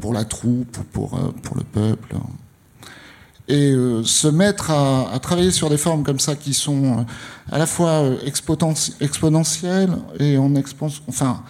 pour 0.01 0.13
la 0.13 0.25
troupe 0.25 0.79
ou 0.79 0.85
pour, 0.93 1.15
euh, 1.15 1.33
pour 1.43 1.57
le 1.57 1.65
peuple. 1.65 2.15
Et 3.51 3.73
se 4.05 4.29
mettre 4.29 4.71
à, 4.71 5.11
à 5.11 5.19
travailler 5.21 5.51
sur 5.51 5.71
des 5.71 5.79
formes 5.79 6.03
comme 6.03 6.19
ça 6.19 6.37
qui 6.37 6.53
sont 6.53 7.07
à 7.51 7.57
la 7.57 7.65
fois 7.65 8.05
exponentielles 9.01 9.97
et 10.21 10.37
en 10.37 10.55
expansion, 10.55 11.03
enfin, 11.09 11.43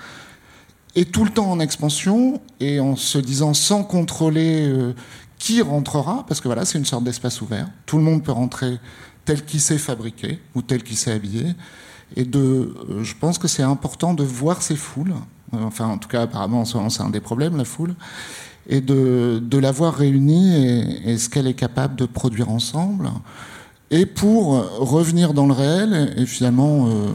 et 0.99 1.05
tout 1.05 1.25
le 1.25 1.31
temps 1.31 1.49
en 1.49 1.61
expansion 1.61 2.41
et 2.59 2.81
en 2.81 2.97
se 2.97 3.19
disant 3.19 3.55
sans 3.55 3.85
contrôler 3.85 4.67
euh, 4.67 4.95
qui 5.39 5.63
rentrera, 5.63 6.25
parce 6.27 6.41
que 6.41 6.49
voilà, 6.49 6.65
c'est 6.65 6.77
une 6.77 6.85
sorte 6.85 7.05
d'espace 7.05 7.41
ouvert. 7.41 7.69
Tout 7.87 7.99
le 7.99 8.03
monde 8.03 8.25
peut 8.25 8.33
rentrer 8.33 8.81
tel 9.25 9.45
qu'il 9.45 9.61
s'est 9.61 9.79
fabriqué 9.79 10.41
ou 10.57 10.63
tel 10.63 10.83
qu'il 10.83 10.97
s'est 10.97 11.13
habillé. 11.13 11.55
Et 12.17 12.25
de, 12.25 12.75
euh, 12.91 13.05
je 13.05 13.15
pense 13.15 13.39
que 13.39 13.47
c'est 13.47 13.63
important 13.63 14.13
de 14.13 14.25
voir 14.25 14.61
ces 14.61 14.75
foules. 14.75 15.15
Euh, 15.55 15.59
Enfin, 15.63 15.87
en 15.87 15.99
tout 15.99 16.09
cas, 16.09 16.23
apparemment, 16.23 16.65
c'est 16.65 17.01
un 17.01 17.11
des 17.11 17.21
problèmes, 17.21 17.57
la 17.57 17.65
foule. 17.65 17.95
Et 18.69 18.81
de, 18.81 19.41
de 19.41 19.59
la 19.59 19.71
voir 19.71 19.95
réunie 19.95 20.57
et, 20.57 21.13
et 21.13 21.17
ce 21.19 21.29
qu'elle 21.29 21.47
est 21.47 21.55
capable 21.55 21.95
de 21.95 22.07
produire 22.07 22.51
ensemble. 22.51 23.09
Et 23.93 24.05
pour 24.05 24.69
revenir 24.81 25.33
dans 25.33 25.47
le 25.47 25.55
réel 25.55 26.13
et, 26.17 26.23
et 26.23 26.27
finalement 26.27 26.89
euh, 26.89 27.07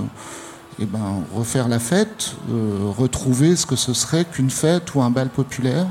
eh 0.80 0.86
ben, 0.86 1.24
refaire 1.34 1.67
la 1.67 1.80
fête, 1.80 2.36
euh, 2.49 2.91
retrouver 2.97 3.55
ce 3.55 3.65
que 3.65 3.76
ce 3.76 3.93
serait 3.93 4.26
qu'une 4.26 4.49
fête 4.49 4.95
ou 4.95 5.01
un 5.01 5.09
bal 5.09 5.30
populaire. 5.30 5.88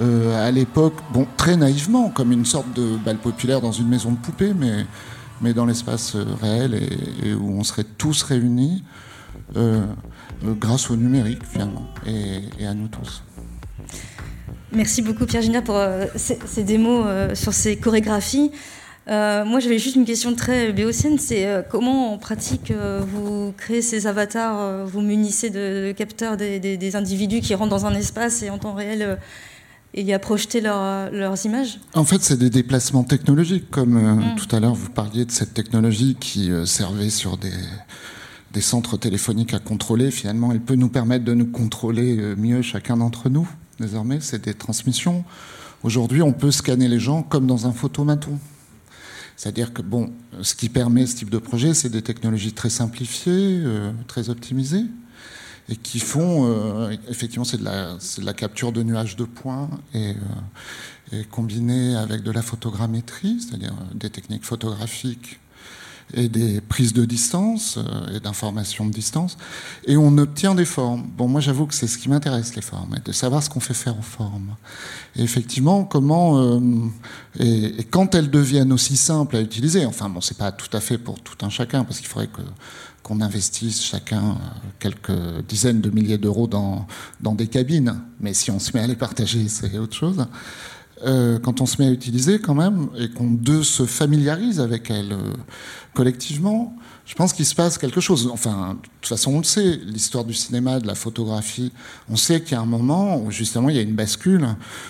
Euh, 0.00 0.46
à 0.46 0.50
l'époque, 0.50 0.94
bon, 1.12 1.26
très 1.36 1.56
naïvement, 1.56 2.08
comme 2.10 2.32
une 2.32 2.44
sorte 2.44 2.72
de 2.74 2.96
bal 2.96 3.18
populaire 3.18 3.60
dans 3.60 3.72
une 3.72 3.88
maison 3.88 4.12
de 4.12 4.16
poupée, 4.16 4.54
mais, 4.54 4.86
mais 5.40 5.52
dans 5.52 5.66
l'espace 5.66 6.14
euh, 6.14 6.24
réel 6.40 6.80
et, 7.22 7.34
où 7.34 7.58
on 7.58 7.64
serait 7.64 7.84
tous 7.84 8.22
réunis 8.22 8.84
grâce 10.60 10.90
au 10.90 10.96
numérique, 10.96 11.42
finalement, 11.44 11.88
et, 12.06 12.66
à 12.66 12.74
nous 12.74 12.88
tous. 12.88 13.22
Merci 14.72 15.00
beaucoup 15.00 15.24
Pierre 15.24 15.42
Gina 15.42 15.62
pour 15.62 15.80
ces, 16.16 16.62
démos 16.62 17.06
sur 17.34 17.54
ces 17.54 17.76
chorégraphies. 17.76 18.52
Euh, 19.08 19.44
moi, 19.46 19.58
j'avais 19.60 19.78
juste 19.78 19.96
une 19.96 20.04
question 20.04 20.34
très 20.34 20.70
béotienne, 20.72 21.18
c'est 21.18 21.46
euh, 21.46 21.62
comment 21.62 22.12
en 22.12 22.18
pratique 22.18 22.70
euh, 22.70 23.00
vous 23.06 23.54
créez 23.56 23.80
ces 23.80 24.06
avatars, 24.06 24.86
vous 24.86 25.00
munissez 25.00 25.48
de, 25.48 25.86
de 25.88 25.92
capteurs 25.92 26.36
des, 26.36 26.60
des- 26.60 26.76
des 26.76 26.94
individus 26.94 27.40
qui 27.40 27.54
rentrent 27.54 27.70
dans 27.70 27.86
un 27.86 27.94
espace 27.94 28.42
et 28.42 28.50
en 28.50 28.58
temps 28.58 28.74
réel, 28.74 29.18
il 29.94 30.04
y 30.04 30.12
a 30.12 30.18
projeté 30.18 30.60
leur- 30.60 31.10
leurs 31.10 31.46
images? 31.46 31.80
En 31.94 32.04
fait, 32.04 32.22
c'est 32.22 32.36
des 32.38 32.50
déplacements 32.50 33.02
technologiques, 33.02 33.70
comme 33.70 33.96
euh, 33.96 34.20
tout 34.36 34.54
à 34.54 34.60
l'heure 34.60 34.74
vous 34.74 34.90
parliez 34.90 35.24
de 35.24 35.30
cette 35.30 35.54
technologie 35.54 36.14
qui 36.20 36.50
servait 36.66 37.08
sur 37.08 37.38
des, 37.38 37.52
des 38.52 38.60
centres 38.60 38.98
téléphoniques 38.98 39.54
à 39.54 39.58
contrôler. 39.58 40.10
Finalement, 40.10 40.52
elle 40.52 40.60
peut 40.60 40.74
nous 40.74 40.90
permettre 40.90 41.24
de 41.24 41.32
nous 41.32 41.46
contrôler 41.46 42.34
mieux 42.36 42.60
chacun 42.60 42.98
d'entre 42.98 43.30
nous. 43.30 43.48
Désormais, 43.80 44.18
c'est 44.20 44.44
des 44.44 44.52
transmissions. 44.54 45.24
Aujourd'hui, 45.82 46.20
on 46.20 46.32
peut 46.34 46.50
scanner 46.50 46.88
les 46.88 46.98
gens 47.00 47.22
comme 47.22 47.46
dans 47.46 47.66
un 47.66 47.72
photomaton. 47.72 48.38
C'est-à-dire 49.38 49.72
que, 49.72 49.82
bon, 49.82 50.12
ce 50.42 50.56
qui 50.56 50.68
permet 50.68 51.06
ce 51.06 51.14
type 51.14 51.30
de 51.30 51.38
projet, 51.38 51.72
c'est 51.72 51.90
des 51.90 52.02
technologies 52.02 52.52
très 52.52 52.70
simplifiées, 52.70 53.60
euh, 53.62 53.92
très 54.08 54.30
optimisées, 54.30 54.84
et 55.68 55.76
qui 55.76 56.00
font, 56.00 56.44
euh, 56.48 56.96
effectivement, 57.08 57.44
c'est 57.44 57.58
de, 57.58 57.62
de 57.62 58.26
la 58.26 58.34
capture 58.34 58.72
de 58.72 58.82
nuages 58.82 59.14
de 59.14 59.22
points, 59.22 59.70
et, 59.94 60.10
euh, 60.10 61.20
et 61.20 61.24
combiné 61.24 61.94
avec 61.94 62.24
de 62.24 62.32
la 62.32 62.42
photogrammétrie, 62.42 63.40
c'est-à-dire 63.40 63.74
euh, 63.80 63.94
des 63.94 64.10
techniques 64.10 64.44
photographiques 64.44 65.38
et 66.14 66.28
des 66.28 66.60
prises 66.60 66.92
de 66.92 67.04
distance 67.04 67.78
euh, 67.78 68.16
et 68.16 68.20
d'informations 68.20 68.86
de 68.86 68.92
distance, 68.92 69.36
et 69.86 69.96
on 69.96 70.16
obtient 70.18 70.54
des 70.54 70.64
formes. 70.64 71.04
Bon, 71.16 71.28
moi 71.28 71.40
j'avoue 71.40 71.66
que 71.66 71.74
c'est 71.74 71.86
ce 71.86 71.98
qui 71.98 72.08
m'intéresse, 72.08 72.54
les 72.56 72.62
formes, 72.62 72.94
et 72.96 73.00
de 73.00 73.12
savoir 73.12 73.42
ce 73.42 73.50
qu'on 73.50 73.60
fait 73.60 73.74
faire 73.74 73.98
aux 73.98 74.02
formes. 74.02 74.56
Et 75.16 75.22
effectivement, 75.22 75.84
comment 75.84 76.38
euh, 76.38 76.60
et, 77.38 77.80
et 77.80 77.84
quand 77.84 78.14
elles 78.14 78.30
deviennent 78.30 78.72
aussi 78.72 78.96
simples 78.96 79.36
à 79.36 79.40
utiliser, 79.40 79.84
enfin 79.84 80.08
bon, 80.08 80.20
c'est 80.20 80.38
pas 80.38 80.52
tout 80.52 80.74
à 80.76 80.80
fait 80.80 80.98
pour 80.98 81.20
tout 81.20 81.44
un 81.44 81.50
chacun, 81.50 81.84
parce 81.84 81.98
qu'il 81.98 82.08
faudrait 82.08 82.28
que 82.28 82.42
qu'on 83.02 83.20
investisse 83.20 83.82
chacun 83.82 84.22
euh, 84.22 84.34
quelques 84.78 85.46
dizaines 85.48 85.80
de 85.80 85.90
milliers 85.90 86.18
d'euros 86.18 86.46
dans, 86.46 86.86
dans 87.20 87.34
des 87.34 87.46
cabines, 87.46 88.00
mais 88.20 88.34
si 88.34 88.50
on 88.50 88.58
se 88.58 88.76
met 88.76 88.82
à 88.82 88.86
les 88.86 88.96
partager, 88.96 89.48
c'est 89.48 89.78
autre 89.78 89.96
chose. 89.96 90.26
Euh, 91.04 91.38
quand 91.38 91.60
on 91.60 91.66
se 91.66 91.80
met 91.80 91.88
à 91.88 91.92
utiliser 91.92 92.40
quand 92.40 92.54
même 92.54 92.88
et 92.98 93.08
qu'on 93.08 93.30
de 93.30 93.62
se 93.62 93.86
familiarise 93.86 94.58
avec 94.58 94.90
elle 94.90 95.12
euh, 95.12 95.32
collectivement, 95.94 96.74
je 97.06 97.14
pense 97.14 97.32
qu'il 97.32 97.46
se 97.46 97.54
passe 97.54 97.78
quelque 97.78 98.00
chose. 98.00 98.28
Enfin, 98.32 98.74
de 98.74 98.88
toute 99.00 99.08
façon, 99.08 99.34
on 99.34 99.38
le 99.38 99.44
sait, 99.44 99.76
l'histoire 99.86 100.24
du 100.24 100.34
cinéma, 100.34 100.80
de 100.80 100.86
la 100.86 100.94
photographie, 100.94 101.72
on 102.10 102.16
sait 102.16 102.42
qu'il 102.42 102.52
y 102.52 102.54
a 102.56 102.60
un 102.60 102.66
moment 102.66 103.16
où 103.20 103.30
justement 103.30 103.68
il 103.68 103.76
y 103.76 103.78
a 103.78 103.82
une 103.82 103.94
bascule 103.94 104.46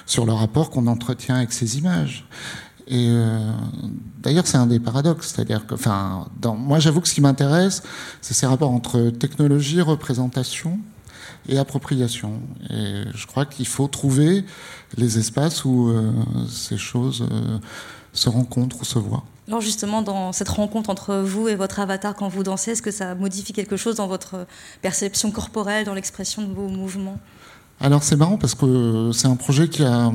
sur 0.06 0.24
le 0.24 0.32
rapport 0.32 0.70
qu'on 0.70 0.86
entretient 0.86 1.36
avec 1.36 1.52
ces 1.52 1.78
images. 1.78 2.26
Et 2.86 3.09
euh, 3.11 3.52
d'ailleurs, 4.22 4.46
c'est 4.46 4.56
un 4.56 4.66
des 4.66 4.80
paradoxes, 4.80 5.34
c'est-à-dire 5.34 5.66
que, 5.66 5.74
enfin, 5.74 6.26
moi, 6.56 6.78
j'avoue 6.78 7.02
que 7.02 7.09
ce 7.09 7.14
qui 7.14 7.20
m'intéresse, 7.20 7.82
c'est 8.22 8.32
ces 8.32 8.46
rapports 8.46 8.70
entre 8.70 9.11
technologie, 9.11 9.82
représentation 9.82 10.78
et 11.49 11.59
appropriation. 11.59 12.32
Et 12.70 13.05
je 13.14 13.26
crois 13.26 13.44
qu'il 13.46 13.66
faut 13.66 13.88
trouver 13.88 14.44
les 14.96 15.18
espaces 15.18 15.64
où 15.64 15.88
euh, 15.88 16.12
ces 16.49 16.76
choses 16.78 17.26
euh, 17.30 17.59
se 18.12 18.28
rencontrent 18.28 18.80
ou 18.80 18.84
se 18.84 18.99
voient. 18.99 19.24
Alors 19.49 19.61
justement, 19.62 20.03
dans 20.03 20.32
cette 20.32 20.51
rencontre 20.51 20.90
entre 20.90 21.16
vous 21.16 21.49
et 21.49 21.55
votre 21.57 21.80
avatar 21.80 22.14
quand 22.14 22.28
vous 22.28 22.42
dansez, 22.42 22.72
est-ce 22.72 22.82
que 22.82 22.90
ça 22.90 23.14
modifie 23.14 23.55
quelque 23.55 23.76
chose 23.78 23.96
dans 23.96 24.07
votre 24.07 24.46
perception 24.82 25.30
corporelle, 25.30 25.86
dans 25.86 25.94
l'expression 25.94 26.42
de 26.46 26.53
vos 26.53 26.68
mouvements? 26.68 27.18
Alors 27.80 28.03
c'est 28.03 28.16
marrant 28.16 28.36
parce 28.38 28.57
que 28.57 29.11
c'est 29.14 29.28
un 29.28 29.36
projet 29.36 29.68
qui 29.68 29.84
a- 29.84 30.11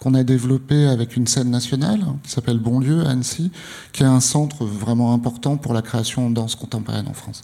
qu'on 0.00 0.12
a 0.14 0.22
développé 0.22 0.86
avec 0.86 1.16
une 1.16 1.26
scène 1.26 1.50
nationale 1.50 2.04
qui 2.22 2.30
s'appelle 2.30 2.58
Bonlieu 2.58 3.06
à 3.06 3.10
Annecy, 3.10 3.50
qui 3.92 4.02
est 4.02 4.06
un 4.06 4.20
centre 4.20 4.64
vraiment 4.66 5.14
important 5.14 5.56
pour 5.56 5.72
la 5.72 5.80
création 5.82 6.28
de 6.28 6.34
danse 6.34 6.54
contemporaine 6.56 7.08
en 7.08 7.14
France. 7.14 7.42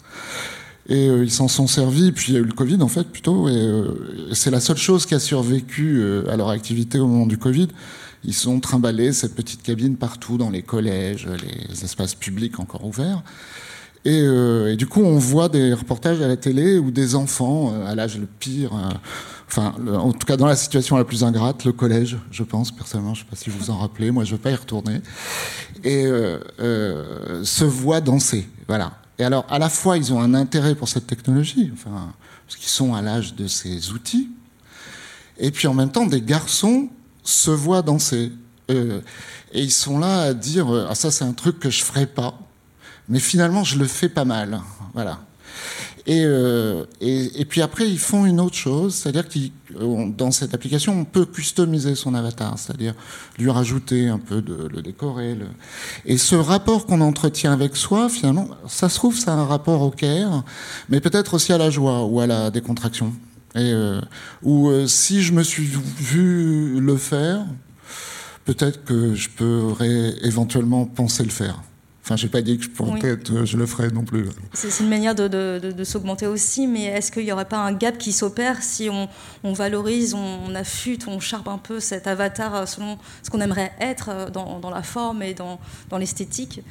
Et 0.89 1.09
euh, 1.09 1.23
ils 1.23 1.31
s'en 1.31 1.47
sont 1.47 1.67
servis, 1.67 2.11
puis 2.13 2.31
il 2.31 2.35
y 2.35 2.37
a 2.37 2.39
eu 2.39 2.45
le 2.45 2.53
Covid 2.53 2.81
en 2.81 2.87
fait 2.87 3.03
plutôt, 3.03 3.49
et 3.49 3.55
euh, 3.55 4.33
c'est 4.33 4.51
la 4.51 4.61
seule 4.61 4.77
chose 4.77 5.05
qui 5.05 5.15
a 5.15 5.19
survécu 5.19 5.97
euh, 5.97 6.23
à 6.31 6.37
leur 6.37 6.49
activité 6.49 6.97
au 6.97 7.07
moment 7.07 7.25
du 7.25 7.37
Covid. 7.37 7.67
Ils 8.23 8.49
ont 8.49 8.59
trimballé 8.59 9.11
cette 9.11 9.35
petite 9.35 9.63
cabine 9.63 9.97
partout 9.97 10.37
dans 10.37 10.49
les 10.49 10.61
collèges, 10.61 11.27
les 11.27 11.83
espaces 11.83 12.15
publics 12.15 12.59
encore 12.59 12.85
ouverts. 12.85 13.21
Et, 14.05 14.21
euh, 14.21 14.71
et 14.71 14.77
du 14.77 14.87
coup, 14.87 15.01
on 15.01 15.17
voit 15.17 15.49
des 15.49 15.73
reportages 15.73 16.21
à 16.21 16.29
la 16.29 16.37
télé 16.37 16.77
où 16.77 16.91
des 16.91 17.15
enfants, 17.15 17.73
euh, 17.73 17.85
à 17.85 17.93
l'âge 17.93 18.17
le 18.17 18.25
pire, 18.25 18.73
euh, 18.73 18.93
enfin, 19.47 19.75
en 19.93 20.13
tout 20.13 20.25
cas 20.25 20.37
dans 20.37 20.45
la 20.45 20.55
situation 20.55 20.95
la 20.95 21.03
plus 21.03 21.25
ingrate, 21.25 21.65
le 21.65 21.73
collège, 21.73 22.17
je 22.31 22.43
pense, 22.43 22.71
personnellement, 22.71 23.13
je 23.13 23.21
ne 23.21 23.25
sais 23.25 23.29
pas 23.29 23.35
si 23.35 23.49
vous 23.49 23.59
vous 23.59 23.69
en 23.69 23.77
rappelez, 23.77 24.11
moi 24.11 24.23
je 24.23 24.31
ne 24.31 24.37
veux 24.37 24.41
pas 24.41 24.51
y 24.51 24.55
retourner, 24.55 25.01
et 25.83 26.05
se 27.43 27.63
voient 27.65 27.99
danser. 27.99 28.47
Voilà. 28.67 28.93
Et 29.19 29.23
alors, 29.23 29.45
à 29.49 29.59
la 29.59 29.69
fois, 29.69 29.97
ils 29.97 30.13
ont 30.13 30.21
un 30.21 30.33
intérêt 30.33 30.75
pour 30.75 30.87
cette 30.87 31.07
technologie, 31.07 31.71
enfin, 31.73 32.13
parce 32.45 32.57
qu'ils 32.57 32.69
sont 32.69 32.93
à 32.93 33.01
l'âge 33.01 33.33
de 33.33 33.47
ces 33.47 33.91
outils, 33.91 34.29
et 35.37 35.51
puis 35.51 35.67
en 35.67 35.73
même 35.73 35.91
temps, 35.91 36.05
des 36.05 36.21
garçons 36.21 36.89
se 37.23 37.51
voient 37.51 37.81
danser. 37.81 38.31
Euh, 38.69 39.01
et 39.51 39.61
ils 39.61 39.71
sont 39.71 39.99
là 39.99 40.21
à 40.21 40.33
dire 40.33 40.73
euh, 40.73 40.87
Ah, 40.89 40.95
ça, 40.95 41.11
c'est 41.11 41.23
un 41.23 41.33
truc 41.33 41.59
que 41.59 41.69
je 41.69 41.83
ferais 41.83 42.05
pas. 42.05 42.37
Mais 43.09 43.19
finalement, 43.19 43.63
je 43.63 43.77
le 43.77 43.85
fais 43.85 44.09
pas 44.09 44.25
mal. 44.25 44.59
Voilà. 44.93 45.19
Et, 46.07 46.23
euh, 46.23 46.85
et, 47.01 47.43
puis 47.43 47.61
après, 47.61 47.85
ils 47.89 47.99
font 47.99 48.25
une 48.25 48.39
autre 48.39 48.55
chose, 48.55 48.95
c'est-à-dire 48.95 49.27
que 49.27 49.39
dans 50.15 50.31
cette 50.31 50.53
application, 50.53 50.97
on 50.97 51.03
peut 51.03 51.25
customiser 51.25 51.95
son 51.95 52.15
avatar, 52.15 52.57
c'est-à-dire 52.57 52.93
lui 53.37 53.51
rajouter 53.51 54.07
un 54.07 54.17
peu 54.17 54.41
de 54.41 54.69
le 54.69 54.81
décorer. 54.81 55.35
Et 56.05 56.17
ce 56.17 56.37
rapport 56.37 56.85
qu'on 56.85 57.01
entretient 57.01 57.51
avec 57.51 57.75
soi, 57.75 58.07
finalement, 58.07 58.47
ça 58.69 58.87
se 58.87 58.95
trouve, 58.95 59.17
c'est 59.17 59.29
un 59.29 59.43
rapport 59.43 59.81
au 59.81 59.91
care, 59.91 60.45
mais 60.87 61.01
peut-être 61.01 61.33
aussi 61.33 61.51
à 61.51 61.57
la 61.57 61.69
joie 61.69 62.05
ou 62.05 62.21
à 62.21 62.25
la 62.25 62.51
décontraction. 62.51 63.11
Et 63.55 63.73
euh, 63.73 63.99
ou 64.43 64.69
euh, 64.69 64.87
si 64.87 65.21
je 65.23 65.33
me 65.33 65.43
suis 65.43 65.69
vu 65.97 66.79
le 66.79 66.95
faire, 66.95 67.45
peut-être 68.45 68.85
que 68.85 69.13
je 69.13 69.29
pourrais 69.29 70.15
éventuellement 70.23 70.85
penser 70.85 71.25
le 71.25 71.31
faire. 71.31 71.61
Enfin, 72.07 72.15
j'ai 72.15 72.29
pas 72.29 72.41
dit 72.41 72.57
que 72.57 72.63
je 72.63 72.69
Oui. 72.79 73.01
euh, 73.03 73.45
je 73.45 73.57
le 73.57 73.65
ferais 73.65 73.89
non 73.89 74.05
plus. 74.05 74.27
C'est 74.53 74.81
une 74.81 74.87
manière 74.87 75.13
de, 75.13 75.27
de- 75.27 75.59
de- 75.61 75.71
de 75.73 75.83
s'augmenter 75.83 76.25
aussi, 76.25 76.65
mais 76.65 76.85
est-ce 76.85 77.11
qu'il 77.11 77.25
n'y 77.25 77.33
aurait 77.33 77.43
pas 77.49 77.57
un 77.57 77.73
gap 77.73 77.97
qui 77.97 78.13
s'opère 78.13 78.63
si 78.63 78.89
on, 78.89 79.09
on 79.43 79.51
valorise, 79.51 80.13
on, 80.13 80.39
on 80.47 80.55
affûte, 80.55 81.05
on 81.09 81.19
charpe 81.19 81.49
un 81.49 81.57
peu 81.57 81.81
cet 81.81 82.07
avatar 82.07 82.55
euh, 82.55 82.65
selon 82.65 82.97
ce 83.23 83.29
qu'on 83.29 83.41
aimerait 83.41 83.73
être 83.81 84.07
euh, 84.09 84.29
dans, 84.29 84.59
dans 84.61 84.69
la 84.69 84.83
forme 84.83 85.21
et 85.21 85.33
dans, 85.33 85.59
dans 85.89 85.97
l'esthétique? 85.97 86.61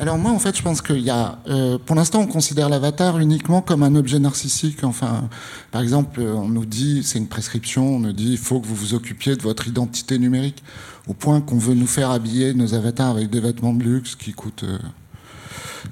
Alors 0.00 0.18
moi, 0.18 0.32
en 0.32 0.38
fait, 0.40 0.54
je 0.54 0.62
pense 0.62 0.82
qu'il 0.82 0.98
y 0.98 1.10
a, 1.10 1.38
euh, 1.48 1.78
pour 1.78 1.94
l'instant, 1.96 2.20
on 2.20 2.26
considère 2.26 2.68
l'avatar 2.68 3.18
uniquement 3.20 3.62
comme 3.62 3.82
un 3.84 3.94
objet 3.94 4.18
narcissique. 4.18 4.82
Enfin, 4.84 5.30
par 5.70 5.80
exemple, 5.80 6.20
on 6.20 6.48
nous 6.48 6.66
dit, 6.66 7.02
c'est 7.04 7.18
une 7.18 7.28
prescription, 7.28 7.96
on 7.96 8.00
nous 8.00 8.12
dit, 8.12 8.32
il 8.32 8.38
faut 8.38 8.60
que 8.60 8.66
vous 8.66 8.74
vous 8.74 8.92
occupiez 8.94 9.36
de 9.36 9.42
votre 9.42 9.68
identité 9.68 10.18
numérique, 10.18 10.62
au 11.06 11.14
point 11.14 11.40
qu'on 11.40 11.58
veut 11.58 11.74
nous 11.74 11.86
faire 11.86 12.10
habiller 12.10 12.54
nos 12.54 12.74
avatars 12.74 13.10
avec 13.10 13.30
des 13.30 13.40
vêtements 13.40 13.74
de 13.74 13.82
luxe 13.82 14.16
qui 14.16 14.32
coûtent. 14.32 14.64
euh, 14.64 14.78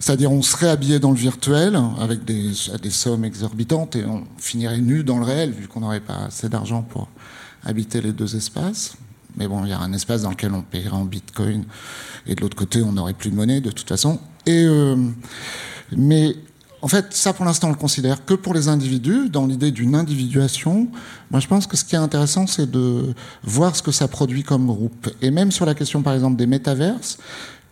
C'est-à-dire, 0.01 0.33
on 0.33 0.43
serait 0.43 0.69
habillé 0.69 0.99
dans 0.99 1.11
le 1.11 1.17
virtuel 1.17 1.79
avec 2.01 2.25
des, 2.25 2.51
à 2.73 2.79
des 2.79 2.91
sommes 2.91 3.25
exorbitantes 3.25 3.97
et 3.97 4.05
on 4.05 4.25
finirait 4.39 4.81
nu 4.81 5.05
dans 5.05 5.19
le 5.19 5.25
réel, 5.25 5.53
vu 5.53 5.69
qu'on 5.69 5.81
n'aurait 5.81 6.01
pas 6.01 6.27
assez 6.27 6.49
d'argent 6.49 6.83
pour 6.83 7.09
habiter 7.65 8.01
les 8.01 8.13
deux 8.13 8.35
espaces. 8.37 8.97
Mais 9.37 9.49
bon, 9.49 9.65
il 9.65 9.71
y 9.71 9.73
a 9.73 9.81
un 9.81 9.93
espace 9.93 10.23
dans 10.23 10.31
lequel 10.31 10.53
on 10.53 10.63
paierait 10.63 10.91
en 10.91 11.05
bitcoin 11.05 11.65
et 12.27 12.35
de 12.35 12.41
l'autre 12.41 12.57
côté, 12.57 12.83
on 12.83 12.93
n'aurait 12.93 13.15
plus 13.15 13.31
de 13.31 13.37
monnaie 13.37 13.61
de 13.61 13.71
toute 13.71 13.89
façon. 13.89 14.21
Et, 14.47 14.65
euh, 14.65 14.97
mais 15.97 16.37
en 16.85 16.89
fait, 16.89 17.15
ça 17.15 17.33
pour 17.33 17.47
l'instant, 17.47 17.69
on 17.69 17.71
le 17.71 17.79
considère 17.79 18.27
que 18.27 18.35
pour 18.35 18.53
les 18.53 18.69
individus, 18.69 19.31
dans 19.31 19.47
l'idée 19.47 19.71
d'une 19.71 19.95
individuation. 19.95 20.87
Moi, 21.31 21.41
je 21.41 21.47
pense 21.47 21.67
que 21.67 21.79
ce 21.79 21.85
qui 21.85 21.95
est 21.95 21.99
intéressant, 21.99 22.47
c'est 22.47 22.71
de 22.71 23.15
voir 23.43 23.75
ce 23.75 23.81
que 23.81 23.91
ça 23.91 24.07
produit 24.07 24.43
comme 24.43 24.67
groupe. 24.67 25.09
Et 25.23 25.31
même 25.31 25.51
sur 25.51 25.65
la 25.65 25.75
question, 25.75 26.03
par 26.03 26.13
exemple, 26.13 26.37
des 26.37 26.47
métaverses, 26.47 27.17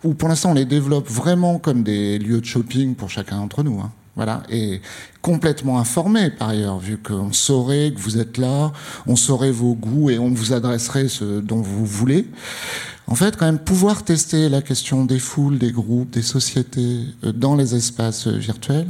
où 0.03 0.15
pour 0.15 0.29
l'instant, 0.29 0.49
on 0.49 0.55
les 0.55 0.65
développe 0.65 1.07
vraiment 1.07 1.59
comme 1.59 1.83
des 1.83 2.17
lieux 2.17 2.41
de 2.41 2.45
shopping 2.45 2.95
pour 2.95 3.11
chacun 3.11 3.37
d'entre 3.37 3.61
nous. 3.61 3.79
hein. 3.81 3.91
Voilà, 4.15 4.43
et 4.47 4.79
complètement 5.23 5.79
informés 5.79 6.29
par 6.29 6.49
ailleurs, 6.49 6.77
vu 6.77 6.97
qu'on 6.99 7.33
saurait 7.33 7.91
que 7.95 7.99
vous 7.99 8.19
êtes 8.19 8.37
là, 8.37 8.71
on 9.07 9.15
saurait 9.15 9.49
vos 9.49 9.73
goûts 9.73 10.11
et 10.11 10.19
on 10.19 10.29
vous 10.29 10.53
adresserait 10.53 11.07
ce 11.07 11.39
dont 11.39 11.61
vous 11.61 11.85
voulez. 11.85 12.27
En 13.07 13.15
fait, 13.15 13.35
quand 13.35 13.45
même, 13.45 13.57
pouvoir 13.57 14.03
tester 14.03 14.49
la 14.49 14.61
question 14.61 15.05
des 15.05 15.17
foules, 15.17 15.57
des 15.57 15.71
groupes, 15.71 16.11
des 16.11 16.21
sociétés 16.21 16.99
euh, 17.23 17.31
dans 17.31 17.55
les 17.55 17.73
espaces 17.75 18.27
virtuels, 18.27 18.87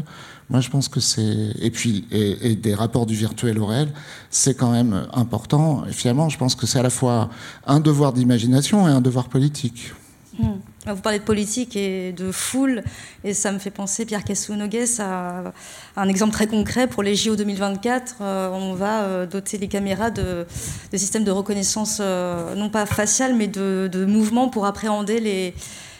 moi 0.50 0.60
je 0.60 0.70
pense 0.70 0.90
que 0.90 1.00
c'est. 1.00 1.54
Et 1.62 1.72
puis, 1.72 2.06
et, 2.12 2.52
et 2.52 2.56
des 2.56 2.76
rapports 2.76 3.06
du 3.06 3.16
virtuel 3.16 3.58
au 3.60 3.66
réel, 3.66 3.90
c'est 4.30 4.56
quand 4.56 4.72
même 4.72 5.08
important. 5.14 5.86
Et 5.90 5.94
finalement, 5.94 6.28
je 6.28 6.38
pense 6.38 6.56
que 6.56 6.68
c'est 6.68 6.80
à 6.80 6.84
la 6.84 6.90
fois 6.90 7.30
un 7.66 7.80
devoir 7.80 8.12
d'imagination 8.12 8.88
et 8.90 8.92
un 8.92 9.02
devoir 9.02 9.30
politique. 9.30 9.94
Hmm. 10.40 10.56
Vous 10.88 11.02
parlez 11.02 11.20
de 11.20 11.24
politique 11.24 11.76
et 11.76 12.12
de 12.12 12.32
foule, 12.32 12.84
et 13.24 13.36
ça 13.36 13.52
me 13.52 13.60
fait 13.60 13.70
penser, 13.70 14.04
Pierre 14.06 14.24
Cassou-Nogues, 14.24 14.84
à 15.00 15.54
un 15.96 16.10
exemple 16.10 16.34
très 16.34 16.48
concret 16.48 16.88
pour 16.88 17.04
les 17.04 17.16
JO 17.16 17.36
2024. 17.36 18.16
Euh, 18.20 18.50
on 18.50 18.74
va 18.74 19.04
euh, 19.04 19.26
doter 19.28 19.60
les 19.60 19.68
caméras 19.68 20.10
de, 20.10 20.48
de 20.92 20.98
systèmes 20.98 21.24
de 21.24 21.32
reconnaissance, 21.32 22.00
euh, 22.02 22.56
non 22.56 22.70
pas 22.70 22.86
faciale, 22.88 23.36
mais 23.36 23.48
de, 23.48 23.88
de 23.92 24.06
mouvements 24.06 24.50
pour 24.50 24.66
appréhender 24.66 25.20
les, 25.20 25.54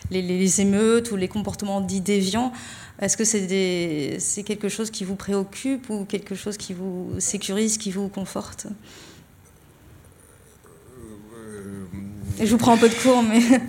les, 0.10 0.22
les 0.24 0.62
émeutes 0.62 1.12
ou 1.12 1.16
les 1.16 1.28
comportements 1.28 1.80
dits 1.80 2.02
déviants. 2.02 2.52
Est-ce 3.00 3.18
que 3.18 3.26
c'est 3.26 4.44
quelque 4.44 4.70
chose 4.70 4.90
qui 4.90 5.04
vous 5.04 5.16
préoccupe 5.16 5.90
ou 5.90 6.06
quelque 6.06 6.36
chose 6.36 6.58
qui 6.58 6.74
vous 6.74 7.12
sécurise, 7.20 7.78
qui 7.78 7.92
vous 7.92 8.08
conforte? 8.08 8.68
Et 12.40 12.48
Je 12.48 12.52
vous 12.52 12.58
prends 12.58 12.74
un 12.74 12.78
peu 12.78 12.90
de 12.90 12.96
cours, 12.96 13.22
mais... 13.22 13.40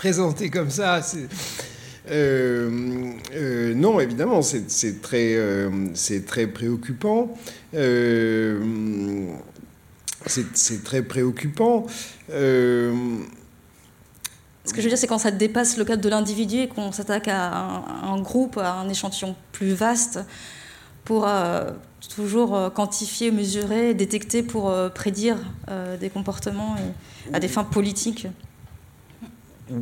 Présenté 0.00 0.48
comme 0.48 0.70
ça. 0.70 1.02
Euh, 2.10 3.12
euh, 3.34 3.74
non, 3.74 4.00
évidemment, 4.00 4.40
c'est 4.40 5.02
très, 5.02 6.46
préoccupant. 6.46 7.34
Euh, 7.74 9.26
c'est 10.24 10.82
très 10.84 11.02
préoccupant. 11.02 11.84
Ce 12.30 12.32
que 14.72 14.76
je 14.76 14.80
veux 14.80 14.88
dire, 14.88 14.96
c'est 14.96 15.06
quand 15.06 15.18
ça 15.18 15.32
dépasse 15.32 15.76
le 15.76 15.84
cadre 15.84 16.00
de 16.00 16.08
l'individu 16.08 16.60
et 16.60 16.68
qu'on 16.68 16.92
s'attaque 16.92 17.28
à 17.28 17.82
un, 18.02 18.22
groupe, 18.22 18.56
à 18.56 18.72
un 18.72 18.88
échantillon 18.88 19.36
plus 19.52 19.74
vaste, 19.74 20.18
pour 21.04 21.28
toujours 22.16 22.72
quantifier, 22.72 23.32
mesurer, 23.32 23.92
détecter 23.92 24.42
pour 24.42 24.74
prédire 24.94 25.36
des 26.00 26.08
comportements 26.08 26.76
à 27.34 27.38
des 27.38 27.48
fins 27.48 27.64
politiques. 27.64 28.28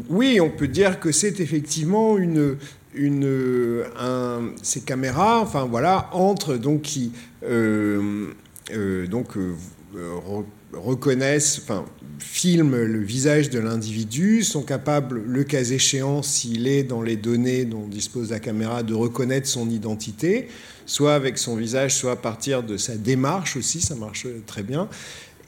Oui, 0.09 0.41
on 0.41 0.51
peut 0.51 0.68
dire 0.68 1.01
que 1.01 1.12
c'est 1.12 1.41
effectivement 1.41 2.18
une, 2.18 2.57
une, 2.95 3.84
un- 3.99 4.51
ces 4.62 4.80
caméras, 4.82 5.41
enfin 5.41 5.64
voilà, 5.64 6.11
entrent 6.12 6.57
donc 6.57 6.82
qui 6.82 7.12
euh, 7.45 8.26
euh, 8.72 9.07
donc 9.07 9.36
euh, 9.36 9.55
re- 9.97 10.45
reconnaissent, 10.74 11.61
enfin 11.62 11.84
filment 12.18 12.76
le 12.76 12.99
visage 13.01 13.49
de 13.49 13.61
l'individu, 13.61 14.43
sont 14.43 14.62
capables, 14.62 15.22
le 15.24 15.45
cas 15.45 15.62
échéant, 15.62 16.22
s'il 16.22 16.66
est 16.66 16.82
dans 16.82 17.01
les 17.01 17.16
données 17.16 17.64
dont 17.64 17.86
dispose 17.86 18.30
la 18.30 18.41
caméra, 18.41 18.82
de 18.82 18.93
reconnaître 18.93 19.47
son 19.47 19.70
identité, 19.70 20.49
soit 20.84 21.14
avec 21.14 21.39
son 21.39 21.55
visage, 21.57 21.95
soit 21.95 22.12
à 22.12 22.16
partir 22.16 22.62
de 22.62 22.76
sa 22.76 22.97
démarche 22.97 23.57
aussi, 23.57 23.80
ça 23.80 23.95
marche 23.95 24.26
très 24.47 24.62
bien. 24.64 24.89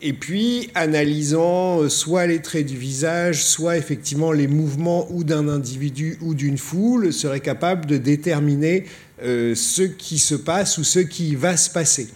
Et 0.03 0.14
puis, 0.14 0.70
analysant 0.74 1.82
euh, 1.82 1.88
soit 1.90 2.26
les 2.26 2.40
traits 2.40 2.64
du 2.64 2.76
visage, 2.76 3.44
soit 3.44 3.76
effectivement 3.76 4.32
les 4.32 4.46
mouvements 4.46 5.07
ou 5.11 5.24
d'un 5.24 5.46
individu 5.48 6.16
ou 6.22 6.34
d'une 6.34 6.57
foule, 6.57 7.12
serait 7.12 7.40
capable 7.40 7.84
de 7.84 7.98
déterminer 7.98 8.84
euh, 9.22 9.55
ce 9.55 9.82
qui 9.82 10.18
se 10.18 10.34
passe 10.34 10.78
ou 10.78 10.84
ce 10.84 11.01
qui 11.01 11.34
va 11.34 11.59
se 11.59 11.68
passer. 11.68 12.09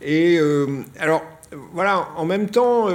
Et 0.00 0.38
euh, 0.38 0.66
alors, 0.98 1.24
voilà, 1.74 2.08
en 2.16 2.24
même 2.24 2.48
temps, 2.48 2.88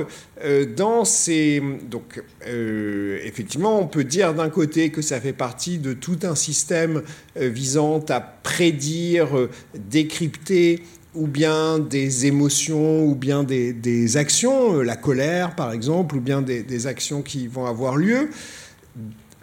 dans 0.76 1.06
ces. 1.06 1.64
Donc, 1.90 2.22
effectivement, 2.46 3.80
on 3.80 3.88
peut 3.88 4.04
dire 4.04 4.34
d'un 4.34 4.50
côté 4.50 4.90
que 4.90 5.02
ça 5.02 5.22
fait 5.22 5.34
partie 5.34 5.78
de 5.78 5.94
tout 5.94 6.20
un 6.24 6.36
système 6.36 7.02
visant 7.38 8.04
à 8.10 8.20
prédire, 8.20 9.30
décrypter 9.74 10.84
ou 11.14 11.28
bien 11.28 11.80
des 11.80 12.26
émotions, 12.26 13.06
ou 13.06 13.16
bien 13.16 13.44
des, 13.44 14.18
actions, 14.18 14.78
euh, 14.78 14.84
la 14.84 14.96
colère 14.96 15.56
par 15.56 15.74
exemple, 15.74 16.16
ou 16.16 16.22
bien 16.22 16.42
des, 16.42 16.88
actions 16.88 17.22
qui 17.22 17.48
vont 17.48 17.66
avoir 17.66 17.98
lieu. 17.98 18.30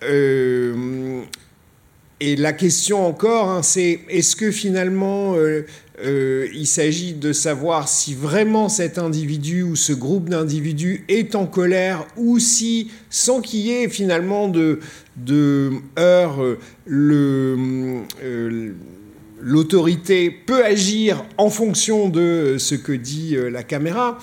Euh, 0.02 1.22
et 2.20 2.36
la 2.36 2.52
question 2.52 3.06
encore, 3.06 3.48
hein, 3.48 3.62
c'est 3.62 4.00
est-ce 4.08 4.34
que 4.34 4.50
finalement 4.50 5.34
euh, 5.36 6.48
il 6.54 6.66
s'agit 6.66 7.12
de 7.12 7.32
savoir 7.32 7.88
si 7.88 8.14
vraiment 8.14 8.68
cet 8.68 8.98
individu 8.98 9.62
ou 9.62 9.76
ce 9.76 9.92
groupe 9.92 10.28
d'individus 10.28 11.04
est 11.08 11.34
en 11.34 11.46
colère 11.46 12.06
ou 12.16 12.38
si, 12.38 12.90
sans 13.10 13.40
qu'il 13.40 13.60
y 13.60 13.70
ait 13.72 13.88
finalement 13.88 14.48
de, 14.48 14.80
de 15.16 15.72
heurts, 15.98 16.40
le, 16.86 18.04
l'autorité 19.40 20.30
peut 20.30 20.64
agir 20.64 21.24
en 21.36 21.50
fonction 21.50 22.08
de 22.08 22.56
ce 22.58 22.74
que 22.74 22.92
dit 22.92 23.36
euh, 23.36 23.50
la 23.50 23.62
caméra. 23.62 24.18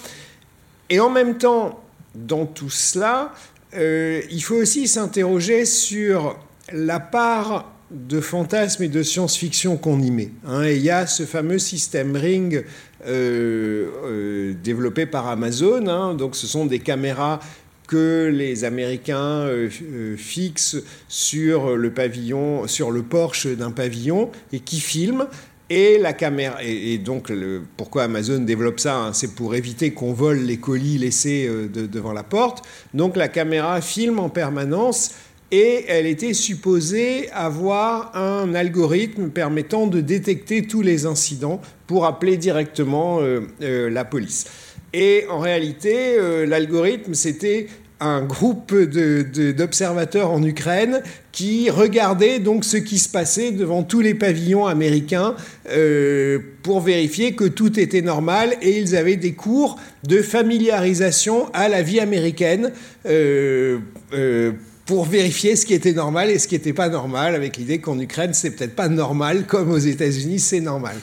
Et 0.89 0.99
en 0.99 1.09
même 1.09 1.38
temps, 1.38 1.84
dans 2.13 2.45
tout 2.45 2.70
cela, 2.70 3.34
euh, 3.76 4.22
il 4.30 4.41
faut 4.41 4.55
aussi 4.55 4.88
s'interroger 4.88 5.66
sur 5.66 6.38
la 6.72 6.99
part 6.99 7.72
de 7.91 8.20
fantasme 8.20 8.84
et 8.84 8.88
de 8.88 9.03
science-fiction 9.03 9.78
qu'on 9.78 10.01
y 10.01 10.11
met. 10.11 10.32
hein. 10.47 10.68
il 10.68 10.82
y 10.82 10.89
a 10.89 11.05
ce 11.05 11.24
fameux 11.24 11.59
système 11.59 12.16
Ring 12.16 12.66
euh, 13.07 14.53
développé 14.63 15.05
par 15.05 15.28
Amazon. 15.28 15.88
hein. 15.88 16.16
donc 16.16 16.36
ce 16.36 16.47
sont 16.47 16.66
des 16.66 16.80
caméras 16.80 17.39
que 17.88 18.29
les 18.33 18.63
Américains 18.63 19.41
euh, 19.45 19.69
euh, 19.83 20.17
fixent 20.17 20.77
sur 21.07 21.75
le 21.75 21.91
pavillon, 21.91 22.67
sur 22.67 22.91
le 22.91 23.03
porche 23.03 23.47
d'un 23.47 23.71
pavillon 23.71 24.29
et 24.51 24.59
qui 24.59 24.79
filment. 24.79 25.27
Et 25.69 25.97
la 25.97 26.13
caméra, 26.13 26.63
et, 26.63 26.99
donc 26.99 27.31
pourquoi 27.75 28.03
Amazon 28.03 28.39
développe 28.39 28.79
ça, 28.79 28.97
hein, 28.97 29.13
c'est 29.13 29.33
pour 29.33 29.55
éviter 29.55 29.91
qu'on 29.91 30.13
vole 30.13 30.38
les 30.38 30.57
colis 30.57 30.99
laissés 30.99 31.47
euh, 31.47 31.67
de- 31.67 31.88
devant 31.88 32.13
la 32.13 32.21
porte. 32.21 32.63
Donc 32.93 33.15
la 33.15 33.27
caméra 33.27 33.81
filme 33.81 34.19
en 34.19 34.29
permanence 34.29 35.15
et 35.51 35.86
elle 35.88 36.05
était 36.05 36.33
supposée 36.33 37.29
avoir 37.31 38.15
un 38.15 38.53
algorithme 38.53 39.29
permettant 39.29 39.88
de 39.88 40.01
détecter 40.01 40.67
tous 40.67 40.81
les 40.81 41.05
incidents 41.05 41.61
pour 41.88 42.05
appeler 42.05 42.36
directement 42.36 43.19
la 43.59 44.05
police. 44.05 44.45
Et 44.97 45.25
en 45.29 45.39
réalité, 45.39 46.15
euh, 46.17 46.45
l'algorithme, 46.45 47.15
c'était 47.15 47.67
un 47.99 48.21
groupe 48.21 48.73
d'observateurs 48.73 50.31
en 50.31 50.41
Ukraine 50.41 51.01
qui 51.33 51.69
regardaient 51.69 52.39
donc 52.39 52.63
ce 52.63 52.77
qui 52.77 52.97
se 52.97 53.09
passait 53.09 53.51
devant 53.51 53.83
tous 53.83 53.99
les 53.99 54.13
pavillons 54.13 54.67
américains 54.67 55.35
euh, 55.69 56.39
pour 56.63 56.79
vérifier 56.79 57.35
que 57.35 57.43
tout 57.43 57.77
était 57.77 58.01
normal 58.01 58.55
et 58.61 58.79
ils 58.79 58.95
avaient 58.95 59.17
des 59.17 59.33
cours 59.33 59.77
de 60.07 60.21
familiarisation 60.21 61.49
à 61.53 61.67
la 61.67 61.81
vie 61.81 61.99
américaine 61.99 62.71
euh, 63.05 63.79
pour 64.85 65.05
vérifier 65.05 65.57
ce 65.57 65.65
qui 65.65 65.73
était 65.73 65.93
normal 65.93 66.29
et 66.29 66.39
ce 66.39 66.47
qui 66.47 66.55
n'était 66.55 66.73
pas 66.73 66.89
normal, 66.89 67.35
avec 67.35 67.57
l'idée 67.57 67.79
qu'en 67.79 67.99
Ukraine, 67.99 68.33
c'est 68.33 68.51
peut-être 68.51 68.75
pas 68.75 68.87
normal, 68.87 69.45
comme 69.45 69.71
aux 69.71 69.77
États-Unis, 69.77 70.39
c'est 70.39 70.61
normal. 70.61 70.95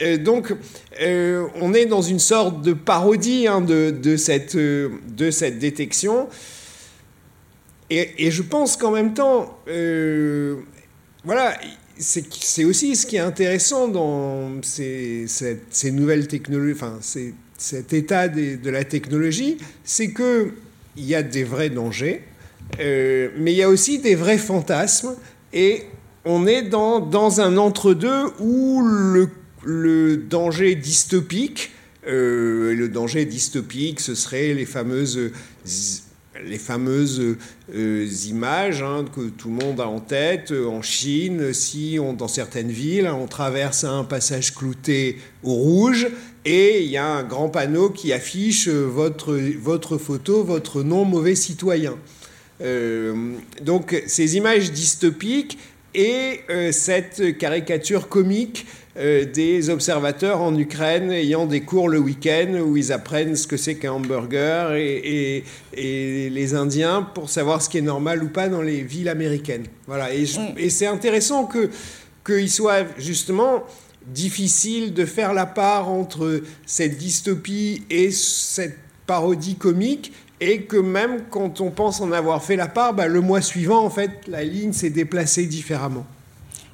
Euh, 0.00 0.16
donc, 0.16 0.54
euh, 1.00 1.46
on 1.60 1.74
est 1.74 1.86
dans 1.86 2.02
une 2.02 2.18
sorte 2.18 2.62
de 2.62 2.72
parodie 2.72 3.46
hein, 3.46 3.60
de, 3.60 3.90
de 3.90 4.16
cette, 4.16 4.54
euh, 4.54 4.88
de 5.16 5.30
cette 5.30 5.58
détection. 5.58 6.28
Et, 7.92 8.30
je 8.30 8.42
pense 8.42 8.76
qu'en 8.76 8.92
même 8.92 9.14
temps, 9.14 9.58
voilà, 11.24 11.58
c'est 11.98 12.64
aussi 12.64 12.94
ce 12.94 13.04
qui 13.04 13.16
est 13.16 13.20
intéressant 13.20 13.88
dans 13.88 14.62
ces, 14.62 15.26
nouvelles 15.90 16.28
technologies, 16.28 16.72
enfin, 16.72 17.00
cet 17.58 17.92
état 17.92 18.28
de 18.28 18.70
la 18.70 18.84
technologie, 18.84 19.58
c'est 19.82 20.12
que 20.12 20.52
il 20.96 21.04
y 21.04 21.16
a 21.16 21.24
des 21.24 21.42
vrais 21.42 21.68
dangers, 21.68 22.22
mais 22.78 23.52
il 23.52 23.56
y 23.56 23.64
a 23.64 23.68
aussi 23.68 23.98
des 23.98 24.14
vrais 24.14 24.38
fantasmes, 24.38 25.16
et 25.52 25.82
on 26.24 26.46
est 26.46 26.62
dans, 26.62 27.00
dans 27.00 27.40
un 27.40 27.56
entre-deux 27.56 28.26
où 28.38 28.82
le, 28.86 29.30
le 29.62 30.16
danger 30.16 30.74
dystopique, 30.74 31.72
euh, 32.06 32.74
le 32.74 32.88
danger 32.88 33.24
dystopique, 33.26 34.00
ce 34.00 34.14
serait 34.14 34.54
les 34.54 34.64
fameuses 34.64 35.18
euh, 37.74 38.08
images 38.28 38.82
hein, 38.82 39.04
que 39.14 39.28
tout 39.28 39.48
le 39.48 39.54
monde 39.54 39.80
a 39.80 39.86
en 39.86 40.00
tête. 40.00 40.50
Euh, 40.52 40.66
En 40.66 40.80
Chine, 40.80 41.52
si 41.52 41.98
dans 42.16 42.28
certaines 42.28 42.70
villes, 42.70 43.06
hein, 43.06 43.18
on 43.20 43.26
traverse 43.26 43.84
un 43.84 44.04
passage 44.04 44.54
clouté 44.54 45.18
au 45.42 45.52
rouge 45.52 46.08
et 46.46 46.82
il 46.82 46.90
y 46.90 46.96
a 46.96 47.06
un 47.06 47.22
grand 47.22 47.50
panneau 47.50 47.90
qui 47.90 48.14
affiche 48.14 48.68
votre, 48.68 49.38
photo, 49.98 50.42
votre 50.42 50.82
nom 50.82 51.04
mauvais 51.04 51.34
citoyen. 51.34 51.96
Donc 53.62 54.02
ces 54.06 54.36
images 54.36 54.72
dystopiques 54.72 55.58
et 55.94 56.40
cette 56.72 57.36
caricature 57.38 58.08
comique 58.08 58.66
euh, 59.00 59.24
des 59.24 59.70
observateurs 59.70 60.40
en 60.42 60.54
Ukraine 60.56 61.10
ayant 61.10 61.46
des 61.46 61.62
cours 61.62 61.88
le 61.88 61.98
week-end 61.98 62.52
où 62.64 62.76
ils 62.76 62.92
apprennent 62.92 63.34
ce 63.34 63.46
que 63.46 63.56
c'est 63.56 63.76
qu'un 63.76 63.92
hamburger 63.92 64.74
et, 64.74 64.96
et- 65.38 65.44
et 65.74 66.30
les 66.30 66.54
Indiens 66.54 67.02
pour 67.14 67.30
savoir 67.30 67.62
ce 67.62 67.68
qui 67.68 67.78
est 67.78 67.82
normal 67.82 68.22
ou 68.22 68.28
pas 68.28 68.48
dans 68.48 68.62
les 68.62 68.82
villes 68.82 69.08
américaines. 69.08 69.64
Voilà. 69.86 70.12
Et, 70.14 70.26
je- 70.26 70.38
et 70.56 70.70
c'est 70.70 70.86
intéressant 70.86 71.46
que 71.46 71.70
qu'il 72.26 72.50
soit 72.50 72.84
justement 72.98 73.64
difficile 74.06 74.92
de 74.92 75.04
faire 75.04 75.32
la 75.32 75.46
part 75.46 75.88
entre 75.88 76.42
cette 76.66 76.98
dystopie 76.98 77.82
et 77.90 78.10
cette 78.10 78.76
parodie 79.06 79.54
comique 79.56 80.12
et 80.40 80.62
que 80.62 80.76
même 80.76 81.22
quand 81.30 81.60
on 81.60 81.70
pense 81.70 82.00
en 82.00 82.12
avoir 82.12 82.42
fait 82.42 82.56
la 82.56 82.66
part, 82.68 82.94
bah, 82.94 83.06
le 83.06 83.20
mois 83.20 83.40
suivant, 83.42 83.84
en 83.84 83.90
fait, 83.90 84.10
la 84.26 84.42
ligne 84.42 84.72
s'est 84.72 84.90
déplacée 84.90 85.44
différemment. 85.46 86.06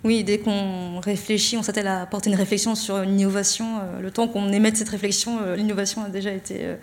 Oui, 0.07 0.23
dès 0.23 0.39
qu'on 0.39 1.01
réfléchit, 1.01 1.57
on 1.57 1.65
s'attelle 1.65 1.89
à 1.89 2.07
porter 2.07 2.31
une 2.31 2.37
réflexion 2.37 2.77
sur 2.77 3.03
une 3.03 3.19
innovation. 3.19 3.81
euh, 3.81 4.01
le 4.01 4.13
temps 4.13 4.29
qu'on 4.29 4.53
émette 4.53 4.77
cette 4.77 4.91
réflexion, 4.91 5.41
euh, 5.43 5.57
l'innovation 5.57 6.05
a 6.05 6.09
déjà 6.09 6.31
été 6.31 6.59
euh, 6.61 6.77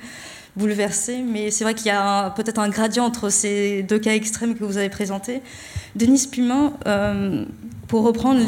bouleversé. 0.58 1.20
Mais 1.20 1.50
c'est 1.50 1.64
vrai 1.64 1.74
qu'il 1.74 1.86
y 1.86 1.92
a 1.92 2.32
peut-être 2.32 2.60
un 2.60 2.68
gradient 2.68 3.06
entre 3.06 3.30
ces 3.30 3.82
deux 3.82 3.98
cas 3.98 4.14
extrêmes 4.14 4.56
que 4.56 4.66
vous 4.66 4.76
avez 4.76 4.90
présentés. 4.90 5.42
Denise 5.96 6.28
Pumin, 6.28 6.74
pour 7.88 8.04
reprendre 8.04 8.42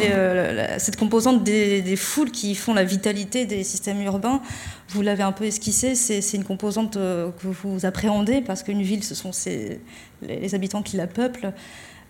cette 0.77 0.97
composante 0.97 1.43
des, 1.45 1.95
foules 1.95 2.31
qui 2.31 2.53
font 2.53 2.73
la 2.73 2.83
vitalité 2.83 3.45
des 3.45 3.63
systèmes 3.63 4.01
urbains, 4.01 4.41
vous 4.89 5.01
l'avez 5.01 5.23
un 5.23 5.31
peu 5.31 5.45
esquissé, 5.45 5.95
c'est 5.95 6.35
une 6.35 6.43
composante 6.43 6.95
que 6.95 7.47
vous 7.47 7.85
appréhendez 7.85 8.41
parce 8.41 8.61
qu'une 8.61 8.81
ville, 8.81 9.05
ce 9.05 9.15
sont 9.15 9.31
les, 9.45 9.79
les 10.21 10.53
habitants 10.53 10.81
qui 10.81 10.97
la 10.97 11.07
peuplent. 11.07 11.53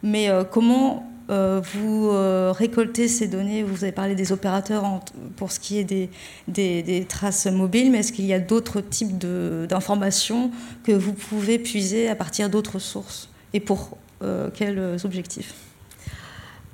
Mais 0.02 0.30
comment 0.52 1.06
euh, 1.30 1.60
vous 1.74 2.10
euh, 2.12 2.54
récoltez 2.56 3.08
ces 3.08 3.28
données 3.28 3.64
Vous 3.64 3.84
avez 3.84 3.92
parlé 3.92 4.14
des 4.14 4.32
opérateurs 4.32 5.02
pour 5.36 5.52
ce 5.52 5.60
qui 5.60 5.80
est 5.80 6.10
des, 6.48 7.06
traces 7.10 7.48
mobiles, 7.48 7.92
mais 7.92 8.00
est-ce 8.00 8.14
qu'il 8.14 8.26
y 8.26 8.34
a 8.34 8.40
d'autres 8.40 8.82
types 8.82 9.18
d'informations 9.18 10.52
que 10.84 10.92
vous 10.92 11.14
pouvez 11.14 11.58
puiser 11.58 12.10
à 12.10 12.16
partir 12.16 12.50
d'autres 12.50 12.80
sources 12.80 13.30
Et 13.54 13.60
pour 13.60 13.98
euh, 14.22 14.50
quels 14.54 14.98
objectifs? 15.04 15.54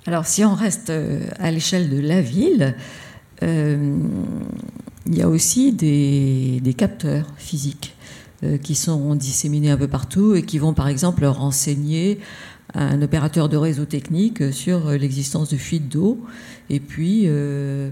Alors, 0.05 0.25
si 0.25 0.43
on 0.43 0.55
reste 0.55 0.91
à 1.39 1.51
l'échelle 1.51 1.89
de 1.89 1.99
la 1.99 2.21
ville, 2.21 2.75
il 3.41 5.15
y 5.15 5.21
a 5.21 5.29
aussi 5.29 5.71
des, 5.71 6.75
capteurs 6.77 7.27
physiques 7.37 7.95
qui 8.63 8.73
sont 8.73 9.13
disséminés 9.13 9.69
un 9.69 9.77
peu 9.77 9.87
partout 9.87 10.33
et 10.33 10.41
qui 10.41 10.57
vont, 10.57 10.73
par 10.73 10.87
exemple, 10.87 11.23
renseigner 11.25 12.19
un 12.73 13.01
opérateur 13.01 13.49
de 13.49 13.57
réseau 13.57 13.85
technique 13.85 14.53
sur 14.53 14.87
euh, 14.87 14.97
l'existence 14.97 15.49
de 15.49 15.57
fuites 15.57 15.89
d'eau 15.89 16.21
et 16.69 16.79
puis 16.79 17.23
euh, 17.25 17.89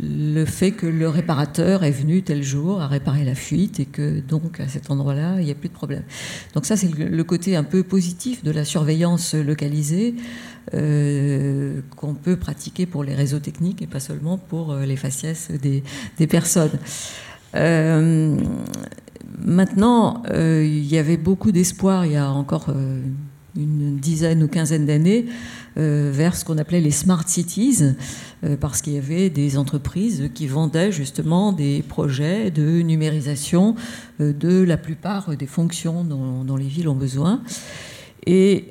le 0.00 0.44
fait 0.44 0.70
que 0.70 0.86
le 0.86 1.08
réparateur 1.08 1.82
est 1.82 1.90
venu 1.90 2.22
tel 2.22 2.42
jour 2.42 2.80
à 2.80 2.86
réparer 2.86 3.24
la 3.24 3.34
fuite 3.34 3.80
et 3.80 3.86
que 3.86 4.20
donc 4.20 4.60
à 4.60 4.68
cet 4.68 4.90
endroit-là, 4.90 5.40
il 5.40 5.46
n'y 5.46 5.50
a 5.50 5.54
plus 5.54 5.68
de 5.68 5.74
problème. 5.74 6.04
Donc 6.54 6.64
ça, 6.64 6.76
c'est 6.76 6.94
le, 6.96 7.24
côté 7.24 7.56
un 7.56 7.64
peu 7.64 7.82
positif 7.82 8.44
de 8.44 8.50
la 8.50 8.64
surveillance 8.64 9.34
localisée 9.34 10.14
euh, 10.74 11.80
qu'on 11.96 12.14
peut 12.14 12.36
pratiquer 12.36 12.86
pour 12.86 13.02
les 13.04 13.14
réseaux 13.14 13.40
techniques 13.40 13.82
et 13.82 13.86
pas 13.86 14.00
seulement 14.00 14.38
pour 14.38 14.74
les 14.76 14.96
faciès 14.96 15.50
des, 15.50 15.82
personnes. 16.28 16.78
Maintenant, 19.42 20.22
il 20.32 20.86
y 20.86 20.98
avait 20.98 21.16
beaucoup 21.16 21.50
d'espoir 21.50 22.06
il 22.06 22.12
y 22.12 22.16
a 22.16 22.30
encore 22.30 22.72
une 23.56 23.96
dizaine 23.96 24.42
ou 24.42 24.48
quinzaine 24.48 24.86
d'années 24.86 25.26
euh, 25.76 26.10
vers 26.12 26.36
ce 26.36 26.44
qu'on 26.44 26.58
appelait 26.58 26.80
les 26.80 26.90
smart 26.90 27.26
cities, 27.26 27.82
euh, 28.44 28.56
parce 28.56 28.82
qu'il 28.82 28.94
y 28.94 28.98
avait 28.98 29.30
des 29.30 29.58
entreprises 29.58 30.30
qui 30.34 30.46
vendaient 30.46 30.92
justement 30.92 31.52
des 31.52 31.82
projets 31.82 32.50
de 32.50 32.82
numérisation 32.82 33.74
euh, 34.20 34.32
de 34.32 34.62
la 34.62 34.76
plupart 34.76 35.36
des 35.36 35.46
fonctions 35.46 36.04
dont, 36.04 36.44
dont 36.44 36.56
les 36.56 36.66
villes 36.66 36.88
ont 36.88 36.96
besoin. 36.96 37.42
Et 38.26 38.66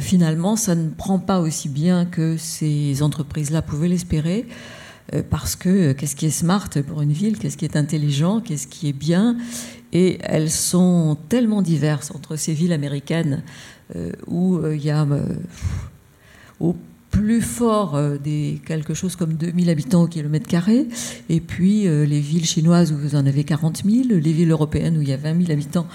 finalement, 0.00 0.54
ça 0.54 0.76
ne 0.76 0.90
prend 0.90 1.18
pas 1.18 1.40
aussi 1.40 1.68
bien 1.68 2.06
que 2.06 2.36
ces 2.36 3.02
entreprises-là 3.02 3.60
pouvaient 3.60 3.88
l'espérer, 3.88 4.46
parce 5.28 5.56
que 5.56 5.90
qu'est-ce 5.90 6.14
qui 6.14 6.26
est 6.26 6.30
smart 6.30 6.70
pour 6.86 7.02
une 7.02 7.10
ville, 7.10 7.36
qu'est-ce 7.36 7.56
qui 7.56 7.64
est 7.64 7.76
intelligent, 7.76 8.40
qu'est-ce 8.40 8.68
qui 8.68 8.88
est 8.88 8.92
bien, 8.92 9.38
et 9.92 10.18
elles 10.22 10.50
sont 10.50 11.16
tellement 11.28 11.62
diverses 11.62 12.12
entre 12.14 12.36
ces 12.36 12.52
villes 12.52 12.72
américaines 12.72 13.42
où 14.26 14.56
euh, 14.56 14.74
il 14.76 14.84
y 14.84 14.90
a 14.90 15.02
euh, 15.02 15.20
au 16.60 16.74
plus 17.10 17.40
fort 17.40 17.96
euh, 17.96 18.18
des 18.18 18.60
quelque 18.66 18.92
chose 18.92 19.16
comme 19.16 19.34
2000 19.34 19.70
habitants 19.70 20.02
au 20.02 20.06
kilomètre 20.06 20.46
carré, 20.48 20.86
et 21.28 21.40
puis 21.40 21.86
euh, 21.86 22.04
les 22.04 22.20
villes 22.20 22.44
chinoises 22.44 22.92
où 22.92 22.96
vous 22.96 23.14
en 23.14 23.24
avez 23.26 23.44
40 23.44 23.84
000, 23.84 24.08
les 24.10 24.32
villes 24.32 24.50
européennes 24.50 24.98
où 24.98 25.02
il 25.02 25.08
y 25.08 25.12
a 25.12 25.16
20 25.16 25.40
000 25.46 25.52
habitants 25.52 25.86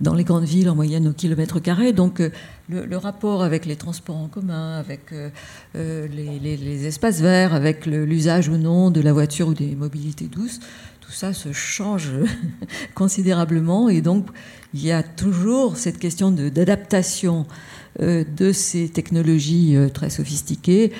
dans 0.00 0.14
les 0.14 0.24
grandes 0.24 0.44
villes 0.44 0.68
en 0.68 0.74
moyenne 0.74 1.08
au 1.08 1.12
kilomètre 1.12 1.58
carré. 1.58 1.92
Donc 1.92 2.20
euh, 2.20 2.30
le, 2.68 2.96
rapport 2.96 3.42
avec 3.42 3.66
les 3.66 3.76
transports 3.76 4.16
en 4.16 4.28
commun, 4.28 4.78
avec 4.78 5.12
euh, 5.12 5.30
euh, 5.76 6.06
les, 6.08 6.38
les- 6.56 6.86
espaces 6.86 7.20
verts, 7.20 7.54
avec 7.54 7.86
l'usage 7.86 8.48
ou 8.48 8.56
non 8.56 8.90
de 8.90 9.00
la 9.00 9.12
voiture 9.12 9.48
ou 9.48 9.54
des 9.54 9.74
mobilités 9.74 10.26
douces, 10.26 10.60
tout 11.00 11.12
ça 11.12 11.32
se 11.32 11.52
change 11.52 12.10
considérablement. 12.94 13.88
Et 13.88 14.00
donc 14.00 14.26
il 14.74 14.84
y 14.84 14.92
a 14.92 15.02
toujours 15.02 15.76
cette 15.76 15.98
question 15.98 16.30
d'adaptation 16.30 17.46
euh, 18.00 18.24
de 18.36 18.52
ces 18.52 18.88
technologies 18.88 19.76
euh, 19.76 19.88
très 19.88 20.10
sophistiquées 20.10 20.92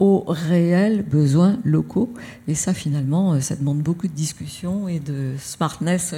aux 0.00 0.24
réels 0.26 1.02
besoins 1.02 1.60
locaux. 1.64 2.12
Et 2.48 2.56
ça, 2.56 2.74
finalement, 2.74 3.34
euh, 3.34 3.40
ça 3.40 3.54
demande 3.54 3.78
beaucoup 3.78 4.08
de 4.08 4.12
discussion 4.12 4.88
et 4.88 4.98
de 4.98 5.34
smartness 5.38 6.12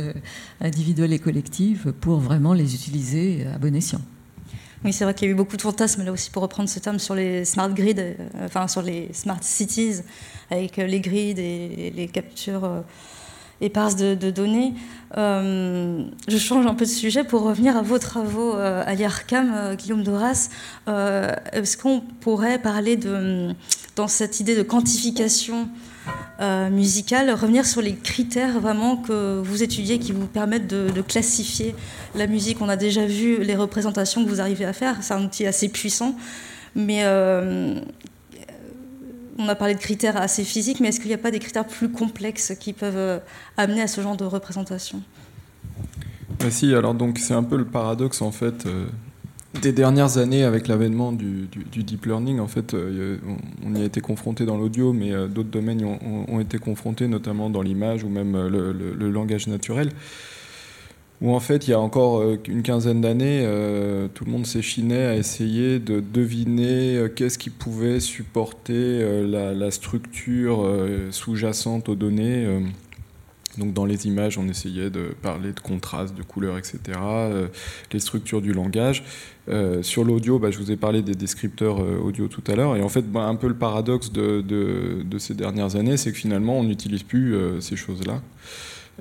individuelle 0.62 1.12
et 1.12 1.18
collective 1.18 1.92
pour 2.00 2.18
vraiment 2.18 2.54
les 2.54 2.74
utiliser 2.74 3.46
à 3.54 3.58
bon 3.58 3.76
escient. 3.76 4.00
Oui, 4.84 4.92
c'est 4.92 5.04
vrai 5.04 5.12
qu'il 5.12 5.28
y 5.28 5.30
a 5.30 5.32
eu 5.32 5.36
beaucoup 5.36 5.58
de 5.58 5.62
fantasmes 5.62 6.02
là 6.02 6.10
aussi 6.10 6.30
pour 6.30 6.42
reprendre 6.42 6.68
ce 6.68 6.78
terme 6.78 6.98
sur 6.98 7.14
les 7.14 7.44
smart 7.44 7.70
grids, 7.72 8.16
enfin 8.42 8.66
sur 8.66 8.82
les 8.82 9.10
smart 9.12 9.38
cities, 9.42 10.00
avec 10.50 10.78
les 10.78 11.00
grids 11.00 11.38
et 11.38 11.92
les 11.94 12.08
captures 12.08 12.82
éparses 13.62 13.96
de, 13.96 14.14
de 14.14 14.30
données. 14.30 14.74
Euh, 15.16 16.04
je 16.28 16.38
change 16.38 16.66
un 16.66 16.74
peu 16.74 16.84
de 16.84 16.90
sujet 16.90 17.24
pour 17.24 17.42
revenir 17.42 17.76
à 17.76 17.82
vos 17.82 17.98
travaux 17.98 18.54
euh, 18.56 18.82
à 18.84 18.92
euh, 18.92 19.74
Guillaume 19.74 20.02
Doras. 20.02 20.48
Euh, 20.88 21.32
Est-ce 21.52 21.76
qu'on 21.76 22.00
pourrait 22.20 22.58
parler 22.58 22.96
de, 22.96 23.54
dans 23.96 24.08
cette 24.08 24.40
idée 24.40 24.56
de 24.56 24.62
quantification 24.62 25.68
musicale, 26.72 27.30
revenir 27.30 27.64
sur 27.64 27.80
les 27.80 27.94
critères 27.94 28.58
vraiment 28.58 28.96
que 28.96 29.40
vous 29.40 29.62
étudiez 29.62 30.00
qui 30.00 30.10
vous 30.10 30.26
permettent 30.26 30.66
de, 30.66 31.00
classifier 31.00 31.76
la 32.16 32.26
musique? 32.26 32.60
On 32.60 32.68
a 32.68 32.74
déjà 32.74 33.06
vu 33.06 33.44
les 33.44 33.54
représentations 33.54 34.24
que 34.24 34.28
vous 34.28 34.40
arrivez 34.40 34.64
à 34.64 34.72
faire, 34.72 34.96
c'est 35.02 35.14
un 35.14 35.24
outil 35.24 35.46
assez 35.46 35.68
puissant, 35.68 36.16
mais 36.74 37.04
on 39.38 39.48
a 39.48 39.54
parlé 39.54 39.74
de 39.74 39.80
critères 39.80 40.16
assez 40.16 40.44
physiques, 40.44 40.80
mais 40.80 40.88
est-ce 40.88 41.00
qu'il 41.00 41.08
n'y 41.08 41.14
a 41.14 41.18
pas 41.18 41.30
des 41.30 41.38
critères 41.38 41.66
plus 41.66 41.90
complexes 41.90 42.52
qui 42.58 42.72
peuvent 42.72 42.96
euh, 42.96 43.18
amener 43.56 43.82
à 43.82 43.86
ce 43.86 44.00
genre 44.00 44.16
de 44.16 44.24
représentation? 44.24 45.02
Bah 46.38 46.50
si, 46.50 46.74
alors 46.74 46.94
donc 46.94 47.18
c'est 47.18 47.34
un 47.34 47.42
peu 47.42 47.56
le 47.56 47.64
paradoxe 47.64 48.20
en 48.20 48.32
fait 48.32 48.66
euh, 48.66 48.86
des 49.60 49.72
dernières 49.72 50.18
années 50.18 50.44
avec 50.44 50.66
l'avènement 50.68 51.12
du, 51.12 51.48
deep 51.72 52.06
learning. 52.06 52.40
En 52.40 52.48
fait, 52.48 52.74
euh, 52.74 53.18
on, 53.64 53.74
y 53.74 53.80
a 53.80 53.84
été 53.84 54.00
confronté 54.00 54.44
dans 54.44 54.56
l'audio, 54.56 54.92
mais 54.92 55.10
d'autres 55.28 55.50
domaines 55.50 55.84
ont, 55.84 56.40
été 56.40 56.58
confrontés, 56.58 57.06
notamment 57.06 57.50
dans 57.50 57.62
l'image 57.62 58.02
ou 58.02 58.08
même 58.08 58.36
le 58.48 59.10
langage 59.10 59.46
naturel. 59.46 59.90
Où 61.22 61.32
en 61.32 61.40
fait, 61.40 61.68
il 61.68 61.70
y 61.70 61.74
a 61.74 61.78
encore 61.78 62.20
euh, 62.20 62.36
une 62.48 62.62
quinzaine 62.64 63.00
d'années, 63.00 63.42
euh, 63.44 64.08
tout 64.12 64.24
le 64.24 64.32
monde 64.32 64.44
s'échinait 64.44 65.06
à 65.06 65.14
essayer 65.14 65.78
de 65.78 66.00
deviner 66.00 66.96
euh, 66.96 67.08
qu'est-ce 67.08 67.38
qui 67.38 67.48
pouvait 67.48 68.00
supporter 68.00 69.22
la, 69.24 69.70
structure 69.70 70.68
sous-jacente 71.10 71.88
aux 71.88 71.94
données. 71.94 72.46
donc 73.56 73.72
dans 73.72 73.84
les 73.84 74.06
images, 74.06 74.36
on 74.36 74.48
essayait 74.48 74.90
de 74.90 75.14
parler 75.22 75.52
de 75.52 75.60
contraste, 75.60 76.14
de 76.14 76.22
couleurs, 76.22 76.58
etc., 76.58 76.98
les 77.92 78.00
structures 78.00 78.42
du 78.42 78.52
langage. 78.52 79.04
Sur 79.82 80.04
l'audio, 80.04 80.38
bah, 80.38 80.50
je 80.50 80.58
vous 80.58 80.70
ai 80.72 80.76
parlé 80.76 81.02
des 81.02 81.14
descripteurs 81.14 81.78
audio 82.04 82.28
tout 82.28 82.42
à 82.48 82.56
l'heure. 82.56 82.76
Et 82.76 82.82
en 82.82 82.88
fait, 82.88 83.02
bah, 83.10 83.22
un 83.22 83.36
peu 83.36 83.48
le 83.48 83.54
paradoxe 83.54 84.12
de, 84.12 85.04
ces 85.18 85.34
dernières 85.34 85.76
années, 85.76 85.96
c'est 85.96 86.10
que 86.10 86.18
finalement, 86.18 86.58
on 86.58 86.64
n'utilise 86.64 87.04
plus 87.04 87.36
ces 87.60 87.76
choses-là. 87.76 88.20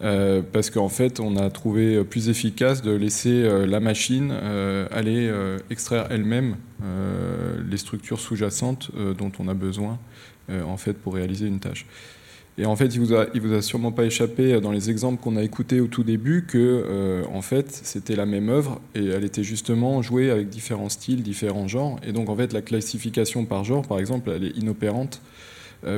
Euh, 0.01 0.41
parce 0.41 0.69
qu'en 0.69 0.89
fait, 0.89 1.19
on 1.19 1.35
a 1.37 1.49
trouvé 1.49 2.03
plus 2.03 2.29
efficace 2.29 2.81
de 2.81 2.91
laisser 2.91 3.43
euh, 3.43 3.67
la 3.67 3.79
machine 3.79 4.31
euh, 4.31 4.87
aller 4.91 5.31
extraire 5.69 6.07
elle-même 6.09 6.55
les 7.69 7.77
structures 7.77 8.19
sous-jacentes 8.19 8.89
dont 9.17 9.31
on 9.37 9.47
a 9.47 9.53
besoin 9.53 9.99
en 10.49 10.77
fait 10.77 10.93
pour 10.93 11.13
réaliser 11.13 11.45
une 11.45 11.59
tâche. 11.59 11.85
Et 12.57 12.65
en 12.65 12.75
fait, 12.75 12.87
il 12.87 12.99
vous 12.99 13.13
a, 13.13 13.27
il 13.35 13.41
vous 13.41 13.53
a 13.53 13.61
sûrement 13.61 13.91
pas 13.91 14.03
échappé 14.03 14.59
dans 14.59 14.71
les 14.71 14.89
exemples 14.89 15.21
qu'on 15.21 15.37
a 15.37 15.43
écoutés 15.43 15.79
au 15.79 15.85
tout 15.85 16.03
début 16.03 16.45
que, 16.47 17.23
en 17.31 17.41
fait, 17.43 17.71
c'était 17.71 18.15
la 18.15 18.25
même 18.25 18.49
œuvre 18.49 18.81
et 18.95 19.05
elle 19.05 19.23
était 19.23 19.43
justement 19.43 20.01
jouée 20.01 20.31
avec 20.31 20.49
différents 20.49 20.89
styles, 20.89 21.21
différents 21.21 21.67
genres. 21.67 21.99
Et 22.03 22.13
donc, 22.13 22.29
en 22.29 22.35
fait, 22.35 22.51
la 22.51 22.63
classification 22.63 23.45
par 23.45 23.63
genre, 23.63 23.87
par 23.87 23.99
exemple, 23.99 24.31
elle 24.35 24.45
est 24.45 24.57
inopérante 24.57 25.21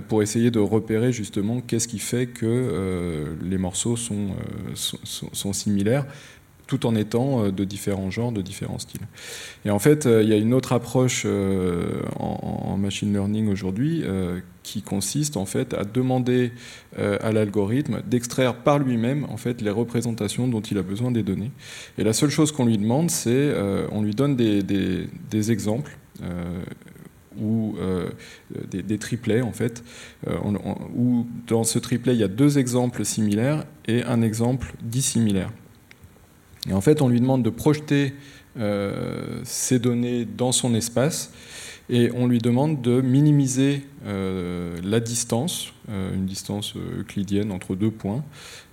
pour 0.07 0.21
essayer 0.21 0.49
de 0.51 0.59
repérer 0.59 1.11
justement 1.11 1.61
qu'est-ce 1.61 1.87
qui 1.87 1.99
fait 1.99 2.27
que 2.27 2.45
euh, 2.45 3.35
les 3.43 3.57
morceaux 3.57 3.97
sont, 3.97 4.29
euh, 4.29 4.71
sont, 4.75 5.29
sont- 5.33 5.53
similaires 5.53 6.05
tout 6.67 6.85
en 6.85 6.95
étant 6.95 7.43
euh, 7.43 7.51
de 7.51 7.65
différents 7.65 8.09
genres, 8.09 8.31
de 8.31 8.41
différents 8.41 8.79
styles. 8.79 9.01
Et 9.65 9.69
en 9.69 9.79
fait, 9.79 10.05
euh, 10.05 10.23
il 10.23 10.29
y 10.29 10.33
a 10.33 10.37
une 10.37 10.53
autre 10.53 10.71
approche 10.71 11.23
euh, 11.25 12.01
en, 12.17 12.77
machine 12.77 13.13
learning 13.13 13.47
aujourd'hui 13.49 14.01
euh, 14.03 14.39
qui 14.63 14.81
consiste 14.81 15.37
en 15.37 15.45
fait 15.45 15.73
à 15.73 15.83
demander 15.83 16.51
euh, 16.97 17.17
à 17.21 17.31
l'algorithme 17.31 18.01
d'extraire 18.05 18.55
par 18.55 18.79
lui-même 18.79 19.25
en 19.29 19.37
fait 19.37 19.61
les 19.61 19.69
représentations 19.69 20.47
dont 20.47 20.59
il 20.61 20.77
a 20.77 20.81
besoin 20.81 21.11
des 21.11 21.23
données. 21.23 21.51
Et 21.97 22.03
la 22.03 22.11
seule 22.13 22.29
chose 22.29 22.51
qu'on 22.51 22.65
lui 22.65 22.77
demande, 22.77 23.09
c'est 23.09 23.29
euh, 23.31 23.87
on 23.91 24.01
lui 24.01 24.15
donne 24.15 24.35
des 24.35 25.51
exemples. 25.51 25.97
Ou 27.39 27.75
euh, 27.79 28.09
des, 28.69 28.97
triplets 28.97 29.41
en 29.41 29.51
fait, 29.51 29.83
euh, 30.27 30.37
où 30.95 31.27
dans 31.47 31.63
ce 31.63 31.79
triplet 31.79 32.13
il 32.13 32.19
y 32.19 32.23
a 32.23 32.27
deux 32.27 32.57
exemples 32.57 33.05
similaires 33.05 33.65
et 33.87 34.03
un 34.03 34.21
exemple 34.21 34.73
dissimilaire. 34.81 35.51
Et 36.69 36.73
en 36.73 36.81
fait, 36.81 37.01
on 37.01 37.09
lui 37.09 37.19
demande 37.19 37.43
de 37.43 37.49
projeter 37.49 38.13
euh, 38.57 39.41
ces 39.43 39.79
données 39.79 40.25
dans 40.25 40.51
son 40.51 40.73
espace 40.75 41.33
et 41.89 42.09
on 42.15 42.27
lui 42.27 42.37
demande 42.37 42.81
de 42.81 43.01
minimiser 43.01 43.81
la 44.05 44.99
distance, 45.01 45.73
une 45.89 46.25
distance 46.25 46.75
euclidienne 46.75 47.51
entre 47.51 47.75
deux 47.75 47.91
points, 47.91 48.23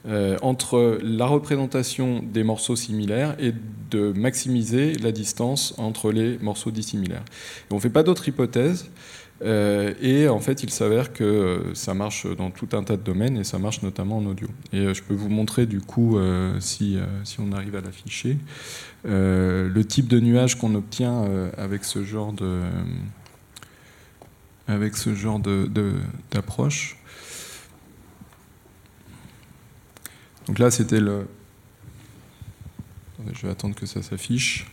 euh, 0.07 0.39
entre 0.41 0.99
la 1.03 1.27
représentation 1.27 2.23
des 2.23 2.43
morceaux 2.43 2.75
similaires 2.75 3.37
et 3.39 3.53
de 3.91 4.13
maximiser 4.13 4.95
la 4.95 5.13
distance 5.13 5.75
entre 5.77 6.11
les 6.11 6.39
morceaux 6.39 6.71
dissimilaires. 6.71 7.25
On 7.71 7.75
ne 7.75 7.81
fait 7.81 7.91
pas 7.91 8.03
d'autres 8.03 8.27
hypothèses. 8.27 8.91
euh, 9.43 9.93
et 10.01 10.27
en 10.29 10.41
fait, 10.41 10.63
il 10.63 10.71
s'avère 10.71 11.13
que 11.13 11.25
euh, 11.25 11.75
ça 11.75 11.93
marche 11.93 12.27
dans 12.37 12.51
tout 12.51 12.69
un 12.73 12.83
tas 12.83 12.97
de 12.97 13.03
domaines 13.03 13.37
et 13.37 13.45
ça 13.45 13.59
marche 13.59 13.83
notamment 13.83 14.19
en 14.19 14.25
audio. 14.25 14.49
Et 14.73 14.95
je 14.95 15.03
peux 15.03 15.15
vous 15.15 15.29
montrer 15.29 15.67
du 15.67 15.81
coup, 15.81 16.19
si, 16.61 16.97
on 17.39 17.53
arrive 17.53 17.77
à 17.77 17.83
l'afficher, 17.83 18.39
le 19.05 19.83
type 19.83 20.09
de 20.09 20.19
nuage 20.19 20.59
qu'on 20.59 20.75
obtient 20.75 21.25
avec 21.59 21.85
ce 21.85 22.05
genre 22.05 22.33
de 22.33 22.61
avec 24.67 24.97
ce 24.97 25.15
genre 25.15 25.41
d'approche. 26.31 26.97
Donc 30.51 30.59
là, 30.59 30.69
c'était 30.73 30.99
le. 30.99 31.29
Attendez, 33.15 33.35
je 33.37 33.47
vais 33.47 33.53
attendre 33.53 33.77
que 33.77 33.87
ça 33.87 34.03
s'affiche. 34.03 34.67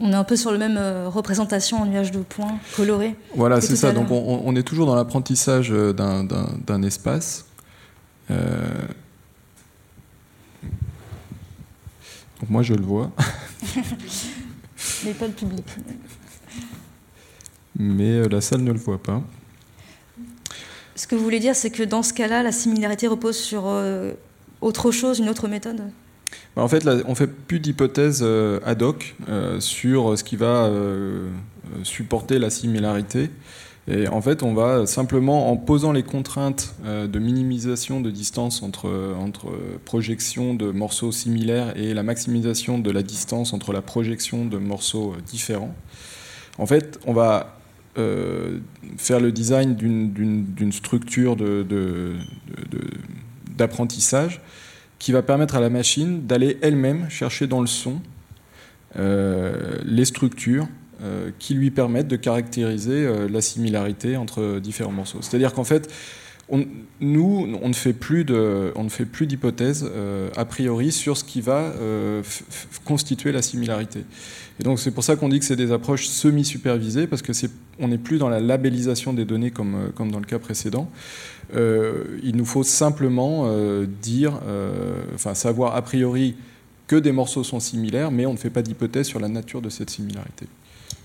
On 0.00 0.10
est 0.10 0.14
un 0.16 0.24
peu 0.24 0.34
sur 0.36 0.50
le 0.50 0.58
même 0.58 0.76
euh, 0.76 1.08
représentation 1.08 1.78
en 1.80 1.86
nuage 1.86 2.10
de 2.10 2.18
points 2.20 2.58
colorés. 2.76 3.14
Voilà, 3.36 3.60
c'est 3.60 3.76
ça. 3.76 3.92
Donc 3.92 4.10
on, 4.10 4.42
on 4.44 4.56
est 4.56 4.64
toujours 4.64 4.86
dans 4.86 4.96
l'apprentissage 4.96 5.70
euh, 5.70 5.92
d'un- 5.92 6.24
d'un 6.24 6.48
d'un 6.66 6.82
espace. 6.82 7.46
Euh, 8.30 8.68
Donc 12.40 12.50
moi, 12.50 12.62
je 12.62 12.74
le 12.74 12.82
vois, 12.82 13.12
Mais 15.04 15.14
pas 15.14 15.28
le 15.28 15.32
public. 15.32 15.64
mais 17.78 18.28
la 18.28 18.40
salle 18.40 18.62
ne 18.62 18.72
le 18.72 18.78
voit 18.80 19.00
pas. 19.00 19.22
Ce 20.94 21.06
que 21.06 21.14
vous 21.14 21.24
voulez 21.24 21.40
dire, 21.40 21.56
c'est 21.56 21.70
que 21.70 21.82
dans 21.82 22.02
ce 22.02 22.12
cas-là, 22.12 22.42
la 22.42 22.52
similarité 22.52 23.06
repose 23.06 23.36
sur 23.36 23.64
euh, 23.66 24.12
autre 24.60 24.90
chose, 24.90 25.20
une 25.20 25.28
autre 25.28 25.48
méthode? 25.48 25.82
Bah, 26.54 26.62
En 26.62 26.68
fait, 26.68 26.84
là, 26.84 26.96
on 27.06 27.14
fait 27.14 27.26
plus 27.26 27.60
d'hypothèses 27.60 28.20
euh, 28.22 28.60
ad 28.64 28.82
hoc 28.82 29.14
euh, 29.28 29.58
sur 29.60 30.18
ce 30.18 30.24
qui 30.24 30.36
va 30.36 30.70
supporter 31.82 32.38
la 32.38 32.50
similarité. 32.50 33.30
Et 33.88 34.06
en 34.06 34.20
fait, 34.20 34.42
on 34.42 34.54
va 34.54 34.86
simplement, 34.86 35.50
en 35.50 35.56
posant 35.56 35.90
les 35.90 36.04
contraintes 36.04 36.74
de 36.84 37.18
minimisation 37.18 38.00
de 38.00 38.10
distance 38.10 38.62
entre, 38.62 39.16
entre 39.18 39.48
projection 39.84 40.54
de 40.54 40.70
morceaux 40.70 41.10
similaires 41.10 41.76
et 41.76 41.92
la 41.92 42.04
maximisation 42.04 42.78
de 42.78 42.90
la 42.92 43.02
distance 43.02 43.52
entre 43.52 43.72
la 43.72 43.82
projection 43.82 44.44
de 44.44 44.58
morceaux 44.58 45.16
différents, 45.26 45.74
en 46.58 46.66
fait, 46.66 47.00
on 47.06 47.12
va 47.12 47.61
euh, 47.98 48.58
faire 48.96 49.20
le 49.20 49.32
design 49.32 49.74
d'une- 49.74 50.72
structure 50.72 51.36
de- 51.36 51.62
de- 51.68 52.14
d'apprentissage 53.56 54.40
qui 54.98 55.12
va 55.12 55.22
permettre 55.22 55.56
à 55.56 55.60
la 55.60 55.68
machine 55.68 56.26
d'aller 56.26 56.58
elle-même 56.62 57.10
chercher 57.10 57.46
dans 57.46 57.60
le 57.60 57.66
son 57.66 58.00
euh, 58.96 59.78
les 59.84 60.04
structures 60.04 60.68
euh, 61.02 61.30
qui 61.38 61.54
lui 61.54 61.70
permettent 61.70 62.08
de 62.08 62.16
caractériser 62.16 63.08
la 63.28 63.40
similarité 63.40 64.16
entre 64.16 64.58
différents 64.60 64.92
morceaux. 64.92 65.18
C'est-à-dire 65.20 65.52
qu'en 65.52 65.64
fait, 65.64 65.90
on- 66.52 66.66
nous, 67.00 67.58
on 67.60 67.68
ne 67.68 67.72
fait 67.74 67.94
plus 67.94 68.24
de, 68.24 68.72
d'hypothèses 69.26 69.84
euh, 69.92 70.30
a 70.36 70.44
priori 70.44 70.92
sur 70.92 71.16
ce 71.16 71.24
qui 71.24 71.40
va 71.40 71.72
euh, 71.80 72.22
constituer 72.84 73.32
la 73.32 73.42
similarité. 73.42 74.04
Et 74.60 74.62
donc 74.62 74.78
c'est 74.78 74.92
pour 74.92 75.02
ça 75.02 75.16
qu'on 75.16 75.28
dit 75.28 75.40
que 75.40 75.44
c'est 75.44 75.56
des 75.56 75.72
approches 75.72 76.06
semi-supervisées 76.06 77.08
parce 77.08 77.22
que 77.22 77.32
on 77.80 77.88
n'est 77.88 77.98
plus 77.98 78.18
dans 78.18 78.28
la 78.28 78.38
labellisation 78.38 79.12
des 79.14 79.24
données 79.24 79.50
comme, 79.50 79.74
euh, 79.74 80.10
dans 80.10 80.20
le 80.20 80.26
cas 80.26 80.38
précédent. 80.38 80.88
Il 81.54 82.36
nous 82.36 82.46
faut 82.46 82.62
simplement 82.62 83.46
dire, 84.00 84.40
enfin 85.14 85.34
savoir 85.34 85.76
a 85.76 85.82
priori 85.82 86.34
que 86.86 86.96
des 86.96 87.12
morceaux 87.12 87.44
sont 87.44 87.60
similaires, 87.60 88.10
mais 88.10 88.24
on 88.24 88.32
ne 88.32 88.38
fait 88.38 88.48
pas 88.48 88.62
d'hypothèse 88.62 89.06
sur 89.06 89.20
la 89.20 89.28
nature 89.28 89.60
de 89.60 89.68
cette 89.68 89.90
similarité. 89.90 90.46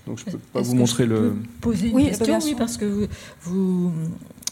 Donc 0.08 0.18
je 0.18 0.26
ne 0.26 0.32
peux 0.32 0.38
pas 0.38 0.60
vous 0.60 0.72
que 0.72 0.78
montrer 0.78 1.04
je 1.04 1.08
le. 1.10 1.20
peux 1.30 1.36
poser 1.60 1.88
une 1.88 1.94
Oui, 1.94 2.06
question, 2.08 2.38
oui, 2.42 2.54
parce 2.56 2.76
que 2.76 2.84
vous, 2.84 3.06
vous, 3.42 3.92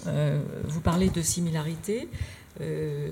euh, 0.06 0.40
vous 0.68 0.80
parlez 0.80 1.08
de 1.08 1.22
similarité. 1.22 2.08
Euh, 2.60 3.08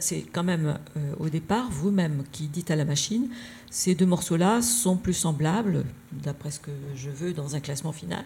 c'est 0.00 0.24
quand 0.32 0.42
même 0.42 0.78
euh, 0.96 1.12
au 1.20 1.28
départ 1.28 1.68
vous-même 1.70 2.24
qui 2.32 2.48
dites 2.48 2.72
à 2.72 2.76
la 2.76 2.84
machine 2.84 3.28
ces 3.70 3.94
deux 3.94 4.06
morceaux-là 4.06 4.62
sont 4.62 4.96
plus 4.96 5.14
semblables, 5.14 5.84
d'après 6.12 6.50
ce 6.50 6.60
que 6.60 6.70
je 6.96 7.10
veux 7.10 7.32
dans 7.32 7.54
un 7.54 7.60
classement 7.60 7.92
final, 7.92 8.24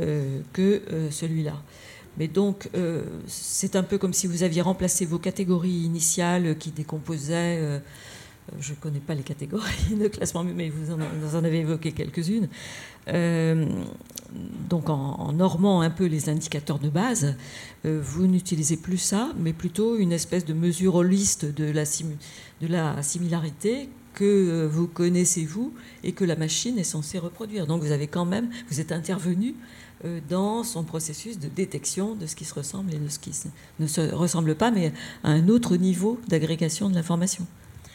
euh, 0.00 0.40
que 0.52 0.82
euh, 0.90 1.10
celui-là. 1.10 1.62
Mais 2.18 2.28
donc, 2.28 2.68
euh, 2.74 3.02
c'est 3.26 3.76
un 3.76 3.82
peu 3.82 3.98
comme 3.98 4.12
si 4.12 4.26
vous 4.26 4.42
aviez 4.42 4.60
remplacé 4.62 5.04
vos 5.06 5.18
catégories 5.18 5.70
initiales 5.70 6.56
qui 6.58 6.70
décomposaient. 6.70 7.80
Euh, 8.50 8.56
je 8.60 8.72
ne 8.72 8.76
connais 8.76 9.00
pas 9.00 9.14
les 9.14 9.22
catégories 9.22 9.94
de 10.00 10.08
classement, 10.08 10.44
mais 10.44 10.70
vous 10.70 10.92
en, 10.92 11.44
avez 11.44 11.60
évoqué 11.60 11.92
quelques-unes. 11.92 12.48
Euh, 13.08 13.66
donc, 14.68 14.88
en, 14.88 15.32
normant 15.32 15.82
un 15.82 15.90
peu 15.90 16.06
les 16.06 16.28
indicateurs 16.28 16.78
de 16.78 16.88
base, 16.88 17.36
euh, 17.84 18.00
vous 18.02 18.26
n'utilisez 18.26 18.76
plus 18.76 18.98
ça, 18.98 19.32
mais 19.38 19.52
plutôt 19.52 19.96
une 19.96 20.12
espèce 20.12 20.44
de 20.44 20.54
mesure 20.54 20.94
holiste 20.96 21.44
de 21.44 21.70
la, 21.70 21.84
de 21.84 22.66
la 22.66 23.02
similarité 23.02 23.88
que 24.14 24.66
vous 24.66 24.88
connaissez 24.88 25.46
vous 25.46 25.72
et 26.04 26.12
que 26.12 26.24
la 26.24 26.36
machine 26.36 26.78
est 26.78 26.84
censée 26.84 27.18
reproduire. 27.18 27.66
Donc, 27.66 27.82
vous 27.82 27.92
avez 27.92 28.08
quand 28.08 28.26
même, 28.26 28.50
vous 28.68 28.78
êtes 28.78 28.92
intervenu 28.92 29.54
dans 30.28 30.64
son 30.64 30.82
processus 30.82 31.38
de 31.38 31.48
détection 31.48 32.14
de 32.14 32.26
ce 32.26 32.36
qui 32.36 32.44
se 32.44 32.52
ressemble 32.52 32.92
et 32.92 32.98
de 32.98 33.08
ce 33.08 33.18
qui 33.18 33.32
ne 33.78 33.86
se 33.86 34.00
ressemble 34.12 34.54
pas, 34.54 34.70
mais 34.70 34.92
à 35.24 35.30
un 35.30 35.48
autre 35.48 35.76
niveau 35.76 36.20
d'agrégation 36.28 36.90
de 36.90 36.94
l'information. 36.94 37.46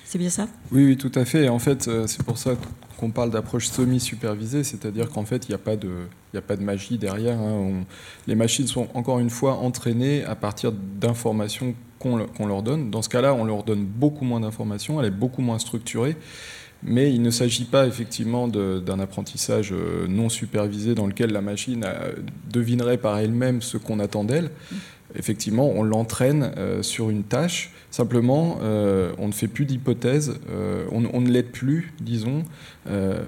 C'est 0.09 0.17
bien 0.17 0.29
ça? 0.29 0.47
Oui, 0.71 0.85
oui, 0.85 0.95
tout 0.97 1.11
à 1.15 1.25
fait. 1.25 1.43
Et 1.43 1.49
en 1.49 1.59
fait, 1.59 1.89
euh, 1.89 2.07
c'est 2.07 2.23
pour 2.23 2.37
ça 2.37 2.51
qu'on 2.97 3.11
parle 3.11 3.29
d'approche 3.29 3.67
semi-supervisée, 3.67 4.63
c'est-à-dire 4.63 5.09
qu'en 5.09 5.25
fait, 5.25 5.47
il 5.47 5.51
n'y 5.51 5.55
a, 5.55 5.57
pas 5.57 5.75
de- 5.75 6.63
magie 6.63 6.97
derrière. 6.97 7.37
hein. 7.37 7.83
Les 8.25 8.35
machines 8.35 8.67
sont 8.67 8.87
encore 8.93 9.19
une 9.19 9.29
fois 9.29 9.55
entraînées 9.55 10.23
à 10.23 10.35
partir 10.35 10.71
d'informations 10.71 11.75
qu'on 11.99 12.15
le- 12.15 12.25
qu'on 12.25 12.45
leur 12.47 12.63
donne. 12.63 12.89
Dans 12.89 13.01
ce 13.01 13.09
cas-là, 13.09 13.33
on 13.33 13.43
leur 13.43 13.63
donne 13.63 13.83
beaucoup 13.83 14.23
moins 14.23 14.39
d'informations, 14.39 15.01
elle 15.01 15.07
est 15.07 15.11
beaucoup 15.11 15.41
moins 15.41 15.59
structurée. 15.59 16.15
Mais 16.83 17.11
il 17.11 17.21
ne 17.23 17.31
s'agit 17.31 17.65
pas 17.65 17.85
effectivement 17.87 18.47
d'un 18.47 18.99
apprentissage 18.99 19.73
euh, 19.73 20.07
non 20.07 20.29
supervisé 20.29 20.93
dans 20.95 21.07
lequel 21.07 21.31
la 21.31 21.41
machine 21.41 21.83
euh, 21.85 22.13
devinerait 22.49 22.97
par 22.97 23.17
elle-même 23.17 23.61
ce 23.61 23.77
qu'on 23.77 23.99
attend 23.99 24.23
d'elle. 24.23 24.51
Effectivement, 25.17 25.71
on 25.75 25.83
l'entraîne 25.83 26.51
euh, 26.57 26.83
sur 26.83 27.09
une 27.09 27.23
tâche. 27.23 27.71
Simplement, 27.89 28.59
euh, 28.61 29.13
on 29.17 29.27
ne 29.27 29.31
fait 29.31 29.47
plus 29.47 29.65
d'hypothèses, 29.65 30.39
euh, 30.51 30.85
on, 30.91 31.21
ne 31.21 31.29
l'aide 31.29 31.47
plus, 31.47 31.93
disons, 31.99 32.43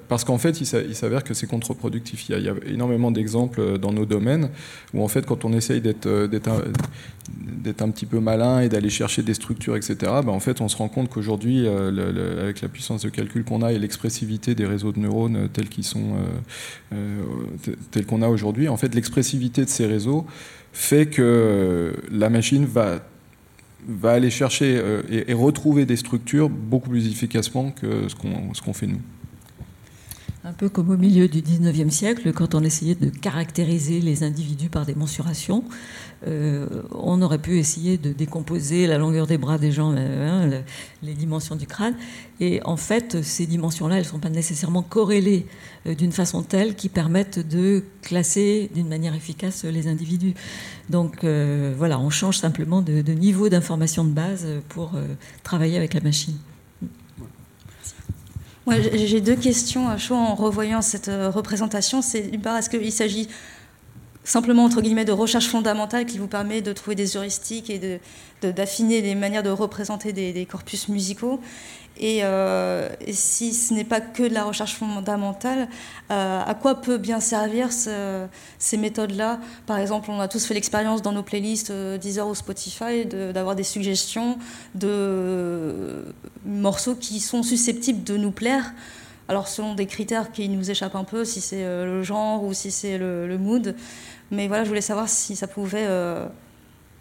parce 0.07 0.23
qu'en 0.23 0.37
fait, 0.37 0.61
il 0.61 0.65
s'a- 0.65 0.81
il 0.81 0.95
s'avère 0.95 1.23
que 1.23 1.33
c'est 1.33 1.47
contre-productif. 1.47 2.29
Il 2.29 2.39
y 2.39 2.49
a, 2.49 2.53
énormément 2.67 3.11
d'exemples 3.11 3.77
dans 3.77 3.91
nos 3.91 4.05
domaines 4.05 4.49
où, 4.93 5.03
en 5.03 5.07
fait, 5.07 5.25
quand 5.25 5.43
on 5.43 5.51
essaye 5.51 5.81
d'être 5.81 6.07
un, 6.07 7.89
petit 7.89 8.05
peu 8.05 8.19
malin 8.19 8.61
et 8.61 8.69
d'aller 8.69 8.89
chercher 8.89 9.21
des 9.21 9.33
structures, 9.33 9.75
etc., 9.75 9.95
ben, 10.01 10.29
en 10.29 10.39
fait, 10.39 10.61
on 10.61 10.69
se 10.69 10.77
rend 10.77 10.87
compte 10.87 11.09
qu'aujourd'hui, 11.09 11.67
avec 11.67 12.61
la 12.61 12.69
puissance 12.69 13.01
de 13.01 13.09
calcul 13.09 13.43
qu'on 13.43 13.61
a 13.61 13.73
et 13.73 13.79
l'expressivité 13.79 14.55
des 14.55 14.65
réseaux 14.65 14.91
de 14.91 14.99
neurones 14.99 15.49
tels 15.51 15.67
qu'ils 15.67 15.83
sont, 15.83 16.15
tels 17.91 18.05
qu'on 18.05 18.21
a 18.21 18.29
aujourd'hui, 18.29 18.69
en 18.69 18.77
fait, 18.77 18.95
l'expressivité 18.95 19.65
de 19.65 19.69
ces 19.69 19.87
réseaux 19.87 20.25
fait 20.73 21.07
que 21.07 21.93
la 22.11 22.29
machine 22.29 22.65
va 22.65 22.99
va 23.87 24.11
aller 24.11 24.29
chercher 24.29 24.77
euh, 24.77 25.01
et, 25.09 25.31
et 25.31 25.33
retrouver 25.33 25.85
des 25.85 25.95
structures 25.95 26.49
beaucoup 26.49 26.89
plus 26.89 27.07
efficacement 27.07 27.71
que 27.71 28.09
ce 28.09 28.15
qu'on 28.15 28.53
ce 28.53 28.61
qu'on 28.61 28.73
fait 28.73 28.87
nous. 28.87 29.01
Un 30.45 30.53
peu 30.53 30.69
comme 30.69 30.89
au 30.89 30.97
milieu 30.97 31.27
du 31.27 31.41
19e 31.41 31.89
siècle, 31.89 32.31
quand 32.31 32.55
on 32.55 32.63
essayait 32.63 32.95
de 32.95 33.09
caractériser 33.09 33.99
les 33.99 34.23
individus 34.23 34.69
par 34.69 34.85
des 34.85 34.95
mensurations, 34.95 35.65
euh, 36.27 36.67
on 36.91 37.21
aurait 37.21 37.37
pu 37.37 37.57
essayer 37.59 37.97
de 37.97 38.11
décomposer 38.11 38.87
la 38.87 38.97
longueur 38.97 39.25
des 39.27 39.37
bras 39.37 39.57
des 39.57 39.71
gens, 39.71 39.93
euh, 39.95 40.29
hein, 40.29 40.47
le- 40.47 40.61
les 41.01 41.13
dimensions 41.13 41.55
du 41.55 41.65
crâne. 41.65 41.95
Et 42.39 42.61
en 42.65 42.75
fait, 42.77 43.21
ces 43.23 43.45
dimensions-là, 43.45 43.95
elles 43.95 44.03
ne 44.03 44.07
sont 44.07 44.19
pas 44.19 44.29
nécessairement 44.29 44.81
corrélées 44.81 45.45
euh, 45.87 45.95
d'une 45.95 46.11
façon 46.11 46.43
telle 46.43 46.75
qui 46.75 46.89
permettent 46.89 47.39
de 47.39 47.83
classer 48.01 48.69
d'une 48.75 48.87
manière 48.89 49.15
efficace 49.15 49.63
les 49.63 49.87
individus. 49.87 50.33
Donc 50.89 51.23
voilà, 51.23 51.99
on 51.99 52.09
change 52.09 52.37
simplement 52.37 52.81
de, 52.81 53.01
niveau 53.13 53.47
d'information 53.49 54.03
de 54.03 54.09
base 54.11 54.45
pour 54.69 54.91
travailler 55.43 55.77
avec 55.77 55.93
la 55.93 56.01
machine. 56.01 56.35
Ouais, 58.65 58.81
j'ai- 59.07 59.21
deux 59.21 59.35
questions 59.35 59.89
à 59.89 59.97
chaud 59.97 60.15
en 60.15 60.35
revoyant 60.35 60.81
cette 60.81 61.09
représentation. 61.09 62.01
C'est 62.01 62.21
d'une 62.29 62.41
part, 62.41 62.57
est-ce 62.57 62.69
qu'il 62.69 62.91
s'agit 62.91 63.27
simplement 64.29 64.65
entre 64.65 64.81
guillemets 64.81 65.05
de 65.05 65.11
recherche 65.11 65.47
fondamentale 65.47 66.05
qui 66.05 66.17
vous 66.19 66.27
permet 66.27 66.61
de 66.61 66.71
trouver 66.71 66.95
des 66.95 67.17
heuristiques 67.17 67.69
et 67.69 67.79
de- 67.79 67.99
de- 68.43 68.51
d'affiner 68.51 69.01
les 69.01 69.15
manières 69.15 69.43
de 69.43 69.49
représenter 69.49 70.13
des, 70.13 70.45
corpus 70.45 70.87
musicaux. 70.87 71.39
Et, 72.01 72.19
euh, 72.23 72.87
et 73.05 73.11
si 73.11 73.53
ce 73.53 73.73
n'est 73.73 73.83
pas 73.83 73.99
que 73.99 74.23
de 74.23 74.33
la 74.33 74.43
recherche 74.45 74.75
fondamentale, 74.75 75.67
euh, 76.11 76.41
à 76.45 76.53
quoi 76.53 76.75
peut 76.79 76.97
bien 76.97 77.19
servir 77.19 77.73
ce- 77.73 78.25
ces 78.59 78.77
méthodes-là? 78.77 79.39
Par 79.65 79.77
exemple, 79.79 80.09
on 80.11 80.19
a 80.21 80.27
tous 80.29 80.45
fait 80.45 80.53
l'expérience 80.53 81.01
dans 81.01 81.11
nos 81.11 81.23
playlists 81.23 81.71
euh, 81.71 81.97
Deezer 81.97 82.25
ou 82.27 82.35
Spotify 82.35 83.05
de- 83.05 83.31
d'avoir 83.33 83.55
des 83.55 83.63
suggestions 83.65 84.37
de 84.75 86.05
morceaux 86.45 86.95
qui 86.95 87.19
sont 87.19 87.43
susceptibles 87.43 88.03
de 88.03 88.15
nous 88.15 88.31
plaire. 88.31 88.73
Alors 89.27 89.47
selon 89.47 89.75
des 89.75 89.85
critères 89.85 90.31
qui 90.31 90.47
nous 90.49 90.71
échappent 90.71 90.95
un 90.95 91.03
peu, 91.03 91.25
si 91.25 91.41
c'est 91.41 91.63
le 91.63 92.01
genre 92.01 92.43
ou 92.43 92.53
si 92.53 92.71
c'est 92.71 92.97
le 92.97 93.37
mood. 93.37 93.75
Mais 94.31 94.47
voilà, 94.47 94.63
je 94.63 94.69
voulais 94.69 94.81
savoir 94.81 95.09
si 95.09 95.35
ça 95.35 95.47
pouvait 95.47 95.85
euh, 95.87 96.27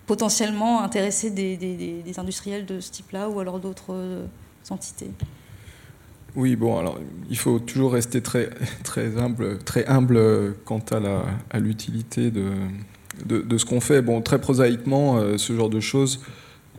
potentiellement 0.07 0.83
intéresser 0.83 1.31
des, 1.31 2.19
industriels 2.19 2.65
de 2.65 2.81
ce 2.81 2.91
type-là 2.91 3.29
ou 3.29 3.41
alors 3.41 3.61
d'autres 3.61 3.93
euh, 3.93 4.27
entités. 4.71 5.11
Oui, 6.37 6.57
bon, 6.57 6.79
alors 6.79 6.99
il 7.29 7.37
faut 7.37 7.59
toujours 7.59 7.93
rester 7.93 8.23
très, 8.23 8.51
très 8.85 9.19
humble, 9.19 9.59
très 9.59 9.87
humble 9.87 10.55
quant 10.65 10.83
à 10.91 10.99
à 11.51 11.59
l'utilité 11.59 12.31
de, 12.31 13.59
ce 13.59 13.65
qu'on 13.65 13.81
fait. 13.81 14.03
Bon, 14.03 14.23
très 14.23 14.41
prosaïquement, 14.41 15.19
euh, 15.19 15.37
ce 15.37 15.55
genre 15.55 15.71
de 15.71 15.81
choses 15.81 16.21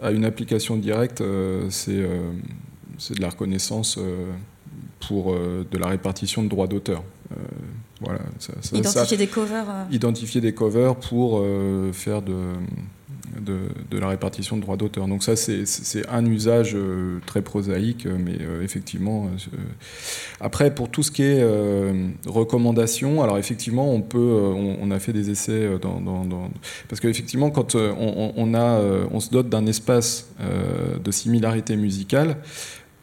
a 0.02 0.12
une 0.12 0.24
application 0.24 0.78
directe, 0.78 1.22
c'est 1.70 1.91
de 1.91 3.22
la 3.22 3.30
reconnaissance 3.30 4.00
pour 5.06 5.36
de 5.36 5.78
la 5.78 5.88
répartition 5.88 6.41
de 6.41 6.47
droits 6.47 6.68
d'auteur. 6.68 7.04
Euh, 8.02 8.06
voilà, 8.06 8.20
ça- 8.39 8.54
ça- 8.62 8.78
Identifier 8.78 9.06
ça- 9.06 9.16
des 9.18 9.28
covers. 9.28 9.66
identifier 9.91 10.41
des 10.41 10.54
covers 10.54 10.95
pour 10.95 11.39
euh, 11.43 11.91
faire 11.91 12.22
de, 12.22 12.34
de, 13.41 13.58
de 13.91 13.97
la 14.00 14.08
répartition 14.08 14.56
de 14.58 14.62
droits 14.62 14.78
d'auteur. 14.78 15.08
Donc 15.08 15.22
ça, 15.24 15.36
c'est- 15.36 15.66
un 16.10 16.26
usage 16.26 16.74
euh, 16.76 17.20
très 17.26 17.41
prosaïque, 17.41 18.06
mais 18.08 18.38
euh, 18.41 18.64
effectivement. 18.64 19.30
après, 20.39 20.74
pour 20.74 20.89
tout 20.89 21.04
ce 21.04 21.12
qui 21.12 21.24
est 21.24 21.43
recommandations, 22.26 23.22
alors 23.22 23.38
effectivement, 23.38 23.93
on 23.93 24.02
peut, 24.02 24.18
on, 24.18 24.78
on 24.82 24.91
a 24.91 25.00
fait 25.00 25.14
des 25.14 25.30
essais 25.30 25.70
dans, 25.82 26.00
dans- 26.00 26.26
dans- 26.26 26.50
parce 26.88 27.00
qu'effectivement, 27.02 27.50
quand 27.50 27.76
on, 27.76 27.80
on- 28.00 28.34
on 28.36 28.54
a, 28.54 28.82
on 29.12 29.20
se 29.20 29.30
dote 29.30 29.50
d'un 29.50 29.66
espace 29.68 30.30
de 31.04 31.12
similarité 31.12 31.76
musicale. 31.76 32.38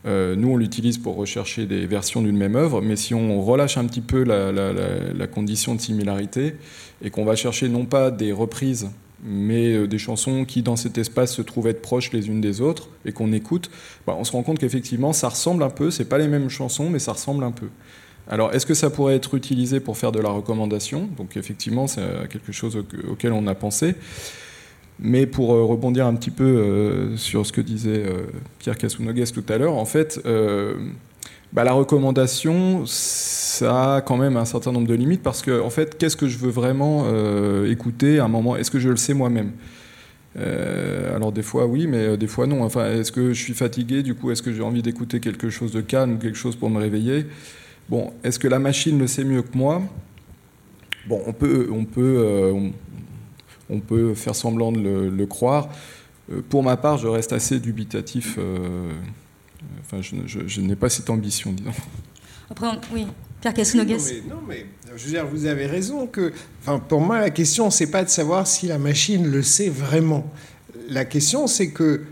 Euh, 0.07 0.37
nous, 0.37 0.51
on 0.51 0.57
l'utilise 0.57 0.99
pour 0.99 1.17
rechercher 1.17 1.67
des 1.67 1.87
versions 1.87 2.23
d'une 2.23 2.37
même 2.37 2.55
œuvre, 2.57 2.81
mais 2.81 2.97
si 2.97 3.15
on 3.15 3.43
relâche 3.43 3.77
un 3.77 3.85
petit 3.87 4.01
peu 4.01 4.23
la, 4.23 5.27
condition 5.27 5.75
de 5.75 5.81
similarité 5.81 6.55
et 7.03 7.11
qu'on 7.11 7.25
va 7.25 7.35
chercher 7.35 7.69
non 7.69 7.85
pas 7.85 8.11
des 8.11 8.33
reprises, 8.33 8.89
mais 9.25 9.73
euh, 9.73 9.87
des 9.89 9.99
chansons 9.99 10.45
qui, 10.45 10.63
dans 10.63 10.77
cet 10.77 10.99
espace, 10.99 11.35
se 11.35 11.43
trouvent 11.43 11.67
être 11.67 11.83
proches 11.83 12.13
les 12.13 12.29
unes 12.29 12.41
des 12.41 12.61
autres 12.61 12.89
et 13.05 13.13
qu'on 13.13 13.33
écoute, 13.33 13.71
bah, 14.07 14.15
on 14.19 14.25
se 14.25 14.33
rend 14.33 14.43
compte 14.43 14.59
qu'effectivement, 14.59 15.13
ça 15.13 15.29
ressemble 15.29 15.63
un 15.63 15.71
peu. 15.71 15.91
C'est 15.91 16.05
pas 16.05 16.19
les 16.19 16.29
mêmes 16.29 16.51
chansons, 16.51 16.89
mais 16.91 16.99
ça 16.99 17.13
ressemble 17.13 17.43
un 17.43 17.51
peu. 17.51 17.67
Alors, 18.29 18.53
est-ce 18.53 18.67
que 18.67 18.75
ça 18.75 18.91
pourrait 18.91 19.17
être 19.17 19.35
utilisé 19.35 19.81
pour 19.81 19.97
faire 19.97 20.13
de 20.13 20.21
la 20.21 20.31
recommandation? 20.31 21.09
Donc, 21.17 21.37
effectivement, 21.37 21.87
c'est 21.87 22.01
euh, 22.01 22.27
quelque 22.27 22.53
chose 22.53 22.77
au- 22.77 23.13
auquel 23.13 23.33
on 23.33 23.47
a 23.47 23.55
pensé. 23.55 23.95
Mais 24.99 25.27
pour 25.27 25.55
euh, 25.55 25.65
rebondir 25.65 26.07
un 26.07 26.15
petit 26.15 26.31
peu 26.31 26.45
euh, 26.45 27.17
sur 27.17 27.45
ce 27.45 27.53
que 27.53 27.61
disait 27.61 28.05
euh, 28.07 28.27
Pierre 28.59 28.79
Casounogues 28.79 29.25
tout 29.33 29.45
à 29.49 29.59
l'heure, 29.59 29.75
en 29.75 29.85
fait, 29.85 30.21
bah, 31.53 31.65
la 31.65 31.73
recommandation, 31.73 32.85
ça 32.87 33.97
a 33.97 34.01
quand 34.01 34.17
même 34.17 34.37
un 34.37 34.45
certain 34.45 34.73
nombre 34.73 34.89
de 34.89 34.95
limites 34.95 35.23
parce 35.23 35.43
que, 35.43 35.61
en 35.61 35.71
fait, 35.71 35.97
qu'est-ce 35.99 36.17
que 36.17 36.29
je 36.29 36.39
veux 36.39 36.51
vraiment 36.51 37.07
écouter 37.65 38.19
à 38.19 38.25
un 38.25 38.29
moment? 38.29 38.57
Est-ce 38.57 38.71
que 38.71 38.79
je 38.79 38.89
le 38.89 38.97
sais 38.97 39.15
moi-même? 39.15 39.53
Alors 41.15 41.33
des 41.33 41.43
fois 41.43 41.67
oui, 41.67 41.87
mais 41.87 42.19
des 42.19 42.27
fois 42.27 42.47
non. 42.47 42.67
Est-ce 42.67 43.11
que 43.11 43.33
je 43.33 43.43
suis 43.43 43.55
fatigué? 43.55 44.03
Du 44.03 44.15
coup, 44.15 44.31
est-ce 44.31 44.43
que 44.43 44.53
j'ai 44.53 44.63
envie 44.63 44.83
d'écouter 44.83 45.21
quelque 45.21 45.49
chose 45.49 45.73
de 45.73 45.81
calme 45.81 46.15
ou 46.15 46.19
quelque 46.19 46.37
chose 46.37 46.57
pour 46.57 46.69
me 46.69 46.79
réveiller? 46.79 47.27
Bon, 47.89 48.13
est-ce 48.23 48.39
que 48.39 48.49
la 48.49 48.59
machine 48.59 48.99
le 48.99 49.07
sait 49.07 49.25
mieux 49.25 49.43
que 49.43 49.57
moi? 49.57 49.81
Bon, 51.09 51.23
on 51.27 51.33
peut, 51.33 51.69
on 51.73 51.85
peut, 51.85 52.53
on 53.71 53.81
peut 53.81 54.15
faire 54.15 54.35
semblant 54.35 54.73
de 54.73 54.81
le, 54.81 55.09
le 55.11 55.27
croire. 55.27 55.69
Euh, 56.33 56.41
pour 56.49 56.63
ma 56.63 56.77
part, 56.77 56.99
je 56.99 57.07
reste 57.09 57.33
assez 57.33 57.59
dubitatif. 57.61 58.37
euh, 58.39 58.91
enfin, 59.81 60.03
je, 60.03 60.17
ne- 60.17 60.27
je- 60.27 60.47
je 60.47 60.61
n'ai 60.61 60.77
pas 60.77 60.89
cette 60.89 61.11
ambition, 61.11 61.53
disons. 61.53 61.71
Après, 62.51 62.67
on- 62.67 62.81
oui, 62.95 63.07
Pierre 63.41 63.55
Casounogues. 63.55 63.91
Non, 63.91 63.97
mais, 63.99 64.23
non, 64.35 64.41
mais 64.49 64.67
je 64.97 65.05
veux 65.05 65.11
dire, 65.11 65.27
vous 65.27 65.47
avez 65.47 65.67
raison 65.67 66.07
que, 66.07 66.33
enfin, 66.63 66.79
pour 66.79 67.01
moi, 67.01 67.21
la 67.21 67.31
question, 67.31 67.71
c'est 67.71 67.91
pas 67.91 68.05
de 68.05 68.09
savoir 68.09 68.47
si 68.47 68.67
la 68.67 68.79
machine 68.79 69.27
le 69.27 69.43
sait 69.43 69.69
vraiment. 69.69 70.27
La 70.89 71.05
question, 71.05 71.47
c'est 71.47 71.71
que 71.71 72.03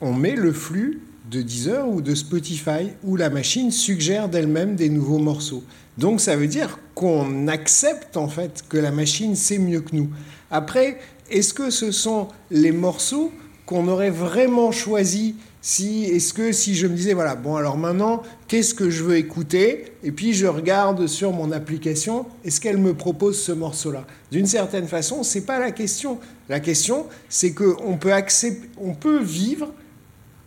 on 0.00 0.12
met 0.12 0.34
le 0.34 0.52
flux 0.52 1.00
de 1.30 1.42
Deezer 1.42 1.86
ou 1.88 2.00
de 2.00 2.14
Spotify 2.14 2.88
où 3.04 3.14
la 3.16 3.30
machine 3.30 3.70
suggère 3.70 4.28
d'elle-même 4.28 4.74
des 4.74 4.88
nouveaux 4.88 5.18
morceaux. 5.18 5.62
Donc, 5.98 6.20
ça 6.20 6.34
veut 6.36 6.48
dire 6.48 6.78
qu'on 6.94 7.46
accepte 7.46 8.16
en 8.16 8.26
fait 8.28 8.64
que 8.68 8.78
la 8.78 8.90
machine 8.90 9.36
sait 9.36 9.58
mieux 9.58 9.80
que 9.80 9.94
nous. 9.94 10.10
Après, 10.50 10.98
est-ce 11.30 11.54
que 11.54 11.70
ce 11.70 11.92
sont 11.92 12.28
les 12.50 12.72
morceaux 12.72 13.32
qu'on 13.66 13.86
aurait 13.88 14.10
vraiment 14.10 14.72
choisis 14.72 15.34
si, 15.62 16.04
est-ce 16.04 16.32
que 16.32 16.52
si 16.52 16.74
je 16.74 16.86
me 16.86 16.94
disais, 16.94 17.12
voilà, 17.12 17.34
bon, 17.34 17.56
alors 17.56 17.76
maintenant, 17.76 18.22
qu'est-ce 18.48 18.72
que 18.72 18.88
je 18.88 19.04
veux 19.04 19.16
écouter? 19.16 19.84
Et 20.02 20.10
puis 20.10 20.32
je 20.32 20.46
regarde 20.46 21.06
sur 21.06 21.32
mon 21.32 21.52
application, 21.52 22.26
est-ce 22.44 22.60
qu'elle 22.60 22.78
me 22.78 22.94
propose 22.94 23.38
ce 23.38 23.52
morceau-là? 23.52 24.06
D'une 24.32 24.46
certaine 24.46 24.88
façon, 24.88 25.22
c'est 25.22 25.44
pas 25.44 25.58
la 25.58 25.70
question. 25.70 26.18
La 26.48 26.60
question, 26.60 27.06
c'est 27.28 27.52
qu'on 27.52 27.76
on 27.78 28.94
peut 28.94 29.22
vivre 29.22 29.68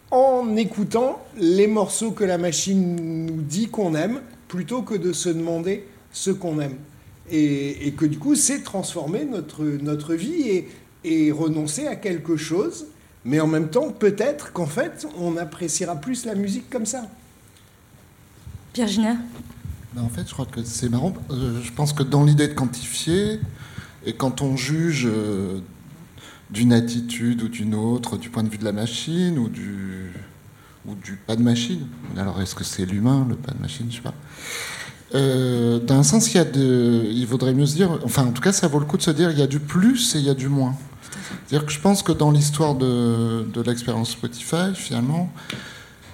en 0.10 0.56
écoutant 0.56 1.24
les 1.38 1.68
morceaux 1.68 2.12
que 2.12 2.24
la 2.24 2.40
machine 2.40 3.26
nous 3.28 3.42
dit 3.42 3.68
qu'on 3.68 3.94
aime, 3.94 4.22
plutôt 4.48 4.82
que 4.82 4.96
de 4.96 5.14
se 5.14 5.30
demander 5.30 5.86
ce 6.12 6.32
qu'on 6.32 6.60
aime. 6.60 6.78
Et, 7.36 7.88
et 7.88 7.94
que 7.94 8.06
du 8.06 8.20
coup, 8.20 8.36
c'est 8.36 8.62
transformer 8.62 9.26
notre, 9.26 9.64
notre 9.64 10.14
vie 10.14 10.50
et, 10.50 10.70
et 11.04 11.32
renoncer 11.32 11.88
à 11.88 11.96
quelque 11.96 12.38
chose, 12.38 12.86
mais 13.26 13.40
en 13.40 13.48
même 13.48 13.70
temps, 13.72 13.90
peut-être 13.90 14.54
qu'en 14.54 14.68
fait, 14.68 15.08
on 15.18 15.36
appréciera 15.38 15.96
plus 15.96 16.26
la 16.26 16.36
musique 16.36 16.70
comme 16.70 16.86
ça. 16.86 17.10
Pierre 18.72 18.88
Giner? 18.88 19.16
Ben, 19.96 20.04
en 20.04 20.10
fait, 20.10 20.28
je 20.28 20.34
crois 20.34 20.46
que 20.46 20.64
c'est 20.64 20.90
marrant. 20.90 21.14
Euh, 21.32 21.60
je 21.64 21.72
pense 21.72 21.92
que 21.92 22.04
dans 22.04 22.24
l'idée 22.24 22.48
de 22.48 22.54
quantifier, 22.54 23.40
et 24.06 24.14
quand 24.14 24.42
on 24.42 24.56
juge 24.56 25.08
euh, 25.08 25.60
d'une 26.52 26.72
attitude 26.72 27.42
ou 27.42 27.48
d'une 27.48 27.74
autre, 27.74 28.18
du 28.18 28.30
point 28.30 28.44
de 28.44 28.50
vue 28.50 28.60
de 28.60 28.66
la 28.66 28.74
machine 28.74 29.40
ou 29.40 29.50
du, 29.50 30.12
ou 30.86 30.94
du 30.94 31.14
pas 31.14 31.36
de 31.36 31.42
machine, 31.42 31.88
alors 32.16 32.40
est-ce 32.42 32.54
que 32.54 32.64
c'est 32.64 32.86
l'humain, 32.86 33.26
le 33.28 33.36
pas 33.36 33.54
de 33.54 33.60
machine, 33.60 33.88
je 33.90 33.96
sais 33.96 34.02
pas. 34.04 34.14
Euh, 35.16 35.80
D'un 35.80 36.04
sens, 36.04 36.34
il, 36.34 36.38
y 36.38 36.40
a 36.40 36.46
de, 36.46 37.06
il 37.10 37.26
vaudrait 37.28 37.54
mieux 37.54 37.66
se 37.66 37.76
dire, 37.76 38.00
enfin 38.04 38.26
en 38.26 38.32
tout 38.32 38.42
cas, 38.42 38.52
ça 38.52 38.68
vaut 38.68 38.80
le 38.80 38.86
coup 38.86 38.98
de 38.98 39.04
se 39.04 39.12
dire, 39.12 39.32
il 39.32 39.40
y 39.40 39.44
a 39.44 39.48
du 39.48 39.60
plus 39.60 40.16
et 40.16 40.20
il 40.20 40.26
y 40.26 40.30
a 40.30 40.34
du 40.34 40.48
moins. 40.48 40.76
C'est-à-dire 41.48 41.68
que 41.68 41.72
je 41.72 41.80
pense 41.80 42.02
que 42.04 42.12
dans 42.12 42.32
l'histoire 42.32 42.76
de, 42.76 43.46
de 43.52 43.62
l'expérience 43.62 44.12
Spotify, 44.12 44.74
finalement, 44.74 45.32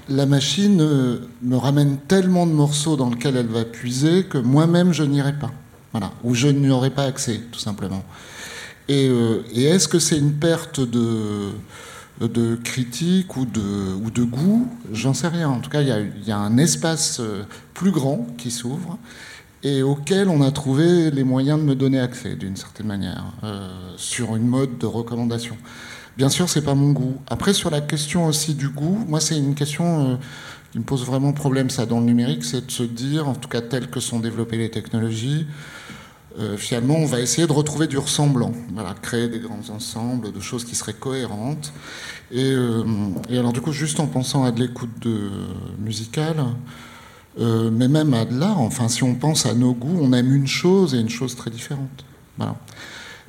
la 0.09 0.25
machine 0.25 0.81
euh, 0.81 1.19
me 1.41 1.55
ramène 1.55 1.97
tellement 2.07 2.47
de 2.47 2.51
morceaux 2.51 2.97
dans 2.97 3.09
lesquels 3.09 3.37
elle 3.37 3.47
va 3.47 3.63
puiser 3.63 4.23
que 4.25 4.37
moi-même 4.37 4.91
je 4.91 5.03
n'irai 5.03 5.33
pas. 5.33 5.51
Voilà. 5.91 6.11
Ou 6.23 6.35
je 6.35 6.47
n'y 6.47 6.69
aurai 6.69 6.89
pas 6.89 7.03
accès, 7.03 7.41
tout 7.51 7.59
simplement. 7.59 8.03
Euh, 8.89 9.41
et 9.53 9.65
est-ce 9.65 9.87
que 9.87 9.99
c'est 9.99 10.17
une 10.17 10.33
perte 10.33 10.79
de, 10.79 11.51
de 12.27 12.55
critique 12.55 13.37
ou 13.37 13.45
de, 13.45 13.93
ou 14.03 14.11
de 14.11 14.23
goût 14.23 14.67
J'en 14.91 15.13
sais 15.13 15.27
rien. 15.27 15.49
En 15.49 15.59
tout 15.59 15.69
cas, 15.69 15.81
il 15.81 15.87
y 16.25 16.31
a, 16.31 16.37
un 16.37 16.57
espace 16.57 17.19
euh, 17.19 17.43
plus 17.73 17.91
grand 17.91 18.27
qui 18.37 18.51
s'ouvre 18.51 18.97
et 19.63 19.83
auquel 19.83 20.29
on 20.29 20.41
a 20.41 20.51
trouvé 20.51 21.11
les 21.11 21.23
moyens 21.23 21.59
de 21.59 21.65
me 21.65 21.75
donner 21.75 21.99
accès, 21.99 22.35
d'une 22.35 22.55
certaine 22.55 22.87
manière, 22.87 23.25
euh, 23.43 23.69
sur 23.97 24.35
une 24.35 24.47
mode 24.47 24.77
de 24.77 24.85
recommandation. 24.85 25.57
Bien 26.17 26.29
sûr, 26.29 26.49
c'est 26.49 26.63
pas 26.63 26.75
mon 26.75 26.91
goût. 26.91 27.17
Après, 27.27 27.53
sur 27.53 27.69
la 27.69 27.81
question 27.81 28.25
aussi 28.25 28.53
du 28.53 28.69
goût, 28.69 29.03
moi, 29.07 29.19
c'est 29.19 29.37
une 29.37 29.55
question 29.55 30.11
euh, 30.11 30.15
qui 30.71 30.79
me 30.79 30.83
pose 30.83 31.05
vraiment 31.05 31.33
problème, 31.33 31.69
ça, 31.69 31.85
dans 31.85 31.99
le 31.99 32.05
numérique, 32.05 32.45
c'est 32.45 32.65
de 32.65 32.71
se 32.71 32.83
dire, 32.83 33.27
en 33.27 33.35
tout 33.35 33.49
cas, 33.49 33.61
telles 33.61 33.89
que 33.89 33.99
sont 33.99 34.19
développées 34.19 34.57
les 34.57 34.71
technologies, 34.71 35.45
euh, 36.39 36.57
finalement, 36.57 36.95
on 36.95 37.05
va 37.05 37.19
essayer 37.19 37.47
de 37.47 37.51
retrouver 37.51 37.87
du 37.87 37.97
ressemblant, 37.97 38.53
créer 39.01 39.27
des 39.27 39.39
grands 39.39 39.69
ensembles 39.69 40.31
de 40.31 40.39
choses 40.39 40.63
qui 40.63 40.75
seraient 40.75 40.93
cohérentes. 40.93 41.73
Et, 42.31 42.51
euh, 42.51 42.83
alors, 43.29 43.51
du 43.53 43.61
coup, 43.61 43.73
juste 43.73 43.99
en 43.99 44.07
pensant 44.07 44.43
à 44.45 44.51
de 44.51 44.61
l'écoute 44.61 44.99
de, 45.01 45.29
musicale, 45.79 46.43
euh, 47.39 47.69
mais 47.71 47.87
même 47.87 48.13
à 48.13 48.25
de 48.25 48.39
l'art, 48.39 48.59
enfin, 48.59 48.87
si 48.87 49.03
on 49.03 49.15
pense 49.15 49.45
à 49.45 49.53
nos 49.53 49.73
goûts, 49.73 49.99
on 50.01 50.13
aime 50.13 50.33
une 50.33 50.47
chose 50.47 50.95
et 50.95 50.99
une 50.99 51.09
chose 51.09 51.35
très 51.35 51.49
différente. 51.49 52.05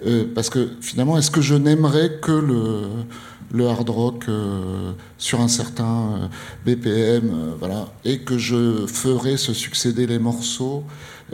Euh, 0.07 0.25
parce 0.35 0.49
que 0.49 0.71
finalement, 0.81 1.19
est-ce 1.19 1.31
que 1.31 1.41
je 1.41 1.55
n'aimerais 1.55 2.19
que 2.23 2.33
le, 2.33 3.67
hard 3.67 3.91
rock 3.91 4.25
euh, 4.29 4.93
sur 5.19 5.41
un 5.41 5.49
certain 5.49 5.85
euh, 5.85 6.29
BPM, 6.65 7.31
euh, 7.31 7.55
voilà, 7.59 7.89
et 8.05 8.21
que 8.21 8.39
je 8.39 8.87
ferai 8.87 9.37
se 9.37 9.53
succéder 9.53 10.07
les 10.07 10.19
morceaux. 10.19 10.85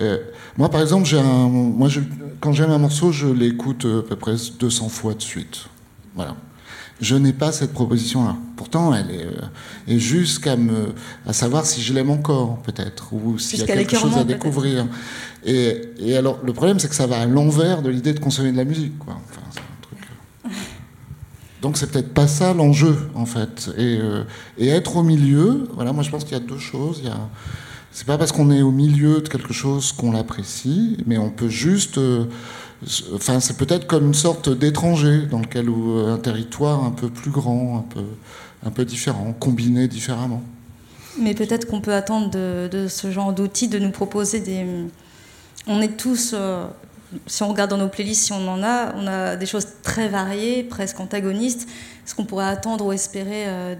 Euh, 0.00 0.18
moi, 0.58 0.68
par 0.70 0.80
exemple, 0.82 1.06
j'ai 1.06 1.18
un, 1.18 1.48
moi, 1.48 1.88
je- 1.88 2.00
quand 2.40 2.52
j'aime 2.52 2.70
un 2.70 2.78
morceau, 2.78 3.12
je 3.12 3.26
l'écoute 3.26 3.84
euh, 3.84 4.00
à 4.00 4.02
peu 4.02 4.16
près 4.16 4.34
200 4.58 4.88
fois 4.88 5.14
de 5.14 5.22
suite. 5.22 5.66
Voilà. 6.14 6.36
Je 7.00 7.14
n'ai 7.14 7.32
pas 7.34 7.52
cette 7.52 7.72
proposition-là. 7.74 8.36
Pourtant, 8.56 8.94
elle 8.94 9.10
est, 9.10 9.24
euh, 9.26 9.32
et 9.86 9.98
jusqu'à 9.98 10.56
me, 10.56 10.94
à 11.26 11.32
savoir 11.34 11.66
si 11.66 11.82
je 11.82 11.92
l'aime 11.92 12.08
encore, 12.10 12.58
peut-être, 12.62 13.12
ou 13.12 13.38
s'il 13.38 13.58
y 13.58 13.62
a 13.62 13.66
quelque 13.80 13.96
chose 14.00 14.12
à 14.16 14.24
découvrir. 14.24 14.86
Et, 15.44 15.82
et 15.98 16.16
alors, 16.16 16.38
le 16.42 16.52
problème, 16.54 16.78
c'est 16.78 16.88
que 16.88 16.94
ça 16.94 17.06
va 17.06 17.20
à 17.20 17.26
l'envers 17.26 17.82
de 17.82 17.90
l'idée 17.90 18.14
de 18.14 18.18
consommer 18.20 18.50
de 18.50 18.56
la 18.56 18.64
musique, 18.64 18.98
quoi. 18.98 19.14
Enfin, 19.28 19.42
c'est 19.52 19.60
un 19.60 19.82
truc. 19.82 19.98
euh. 20.46 20.48
Donc, 21.62 21.76
c'est 21.76 21.90
peut-être 21.90 22.14
pas 22.14 22.26
ça 22.26 22.54
l'enjeu, 22.54 22.96
en 23.14 23.26
fait. 23.26 23.70
Et, 23.76 23.98
euh, 24.00 24.24
et 24.58 24.68
être 24.68 24.96
au 24.96 25.02
milieu, 25.02 25.68
voilà, 25.74 25.92
moi, 25.92 26.02
je 26.02 26.10
pense 26.10 26.24
qu'il 26.24 26.32
y 26.32 26.40
a 26.40 26.40
deux 26.44 26.58
choses. 26.58 27.00
Il 27.02 27.08
y 27.08 27.12
a, 27.12 27.28
c'est 27.96 28.06
pas 28.06 28.18
parce 28.18 28.30
qu'on 28.30 28.50
est 28.50 28.60
au 28.60 28.72
milieu 28.72 29.22
de 29.22 29.28
quelque 29.28 29.54
chose 29.54 29.92
qu'on 29.92 30.12
l'apprécie, 30.12 30.98
mais 31.06 31.16
on 31.16 31.30
peut 31.30 31.48
juste. 31.48 31.96
euh, 31.96 32.26
Enfin, 33.14 33.40
c'est 33.40 33.56
peut-être 33.56 33.86
comme 33.86 34.08
une 34.08 34.14
sorte 34.14 34.50
d'étranger 34.50 35.22
dans 35.30 35.38
lequel 35.38 35.70
euh, 35.70 36.12
un 36.12 36.18
territoire 36.18 36.84
un 36.84 36.90
peu 36.90 37.08
plus 37.08 37.30
grand, 37.30 37.78
un 37.78 37.94
peu, 37.94 38.04
un 38.66 38.70
peu 38.70 38.84
différent, 38.84 39.34
combiné 39.40 39.88
différemment. 39.88 40.42
Mais 41.18 41.32
peut-être 41.32 41.64
qu'on 41.66 41.80
peut 41.80 41.94
attendre 41.94 42.28
de, 42.30 42.86
ce 42.86 43.10
genre 43.10 43.32
d'outils 43.32 43.68
de 43.68 43.78
nous 43.78 43.92
proposer 43.92 44.40
des. 44.40 44.66
On 45.66 45.80
est 45.80 45.96
tous, 45.96 46.32
euh, 46.34 46.66
si 47.26 47.42
on 47.42 47.48
regarde 47.48 47.70
dans 47.70 47.78
nos 47.78 47.88
playlists, 47.88 48.26
si 48.26 48.32
on 48.34 48.46
en 48.46 48.62
a, 48.62 48.94
on 48.94 49.06
a 49.06 49.36
des 49.36 49.46
choses 49.46 49.68
très 49.82 50.08
variées, 50.08 50.62
presque 50.62 51.00
antagonistes. 51.00 51.66
Ce 52.04 52.14
qu'on 52.14 52.26
pourrait 52.26 52.44
attendre 52.44 52.84
ou 52.84 52.92
espérer 52.92 53.44
euh, 53.46 53.74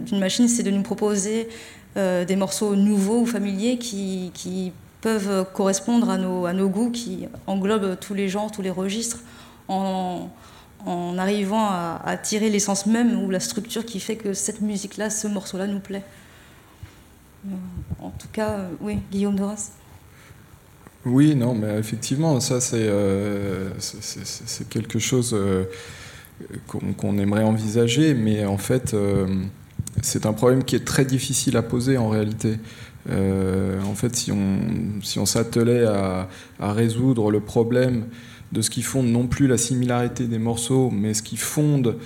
d'une 0.00 0.18
machine, 0.18 0.48
c'est 0.48 0.62
de 0.62 0.70
nous 0.70 0.82
proposer 0.82 1.50
des 1.98 2.36
morceaux 2.36 2.76
nouveaux 2.76 3.20
ou 3.20 3.26
familiers 3.26 3.78
qui, 3.78 4.30
qui 4.34 4.72
peuvent 5.00 5.46
correspondre 5.52 6.10
à 6.10 6.16
nos, 6.16 6.46
à 6.46 6.52
nos 6.52 6.68
goûts, 6.68 6.90
qui 6.90 7.26
englobent 7.46 7.98
tous 8.00 8.14
les 8.14 8.28
genres, 8.28 8.50
tous 8.50 8.62
les 8.62 8.70
registres, 8.70 9.18
en, 9.68 10.28
en 10.86 11.18
arrivant 11.18 11.68
à, 11.70 12.16
tirer 12.22 12.50
l'essence 12.50 12.86
même 12.86 13.22
ou 13.22 13.30
la 13.30 13.40
structure 13.40 13.84
qui 13.84 14.00
fait 14.00 14.16
que 14.16 14.32
cette 14.32 14.60
musique-là, 14.60 15.10
ce 15.10 15.26
morceau-là 15.28 15.66
nous 15.66 15.80
plaît. 15.80 16.04
Euh, 17.46 17.50
En 18.00 18.10
tout 18.10 18.28
cas, 18.32 18.50
euh, 18.50 18.68
oui, 18.80 18.98
Guillaume 19.10 19.36
Doras. 19.36 19.70
Oui, 21.04 21.34
non, 21.34 21.54
mais 21.54 21.78
effectivement, 21.78 22.40
ça, 22.40 22.60
c'est 22.60 22.86
euh, 22.88 23.70
quelque 24.68 24.98
chose 24.98 25.32
euh, 25.32 25.64
qu'on 26.66 27.18
aimerait 27.18 27.44
envisager, 27.44 28.14
mais 28.14 28.44
en 28.44 28.58
fait, 28.58 28.94
euh, 28.94 29.26
c'est 30.02 30.26
un 30.26 30.32
problème 30.32 30.64
qui 30.64 30.76
est 30.76 30.84
très 30.84 31.04
difficile 31.04 31.56
à 31.56 31.62
poser 31.62 31.98
en 31.98 32.08
réalité. 32.08 32.58
Euh, 33.10 33.80
en 33.82 33.94
fait, 33.94 34.14
si 34.16 34.32
on, 34.32 35.26
s'attelait 35.26 35.84
à, 35.84 36.28
résoudre 36.60 37.30
le 37.30 37.40
problème 37.40 38.04
de 38.52 38.62
ce 38.62 38.70
qui 38.70 38.82
fonde 38.82 39.06
non 39.06 39.26
plus 39.26 39.46
la 39.46 39.58
similarité 39.58 40.24
des 40.24 40.38
morceaux, 40.38 40.90
mais 40.90 41.14
ce 41.14 41.22
qui 41.22 41.36
fonde 41.36 41.96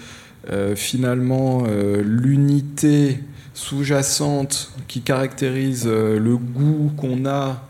euh, 0.51 0.75
finalement 0.75 1.65
euh, 1.69 2.03
l'unité 2.05 3.19
sous-jacente 3.55 4.73
qui 4.89 5.03
caractérise 5.03 5.87
le 5.87 6.37
goût 6.37 6.91
qu'on 6.97 7.27
a 7.27 7.69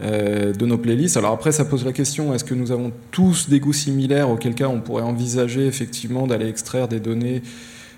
de 0.00 0.64
nos 0.64 0.78
playlists. 0.78 1.16
Alors 1.16 1.32
après, 1.32 1.50
ça 1.50 1.64
pose 1.64 1.84
la 1.84 1.92
question, 1.92 2.32
est-ce 2.32 2.44
que 2.44 2.54
nous 2.54 2.70
avons 2.70 2.92
tous 3.10 3.48
des 3.48 3.58
goûts 3.58 3.72
similaires, 3.72 4.30
auquel 4.30 4.54
cas 4.54 4.68
on 4.68 4.80
pourrait 4.80 5.02
envisager 5.02 5.66
effectivement 5.66 6.28
d'aller 6.28 6.48
extraire 6.48 6.86
des 6.86 7.00
données, 7.00 7.42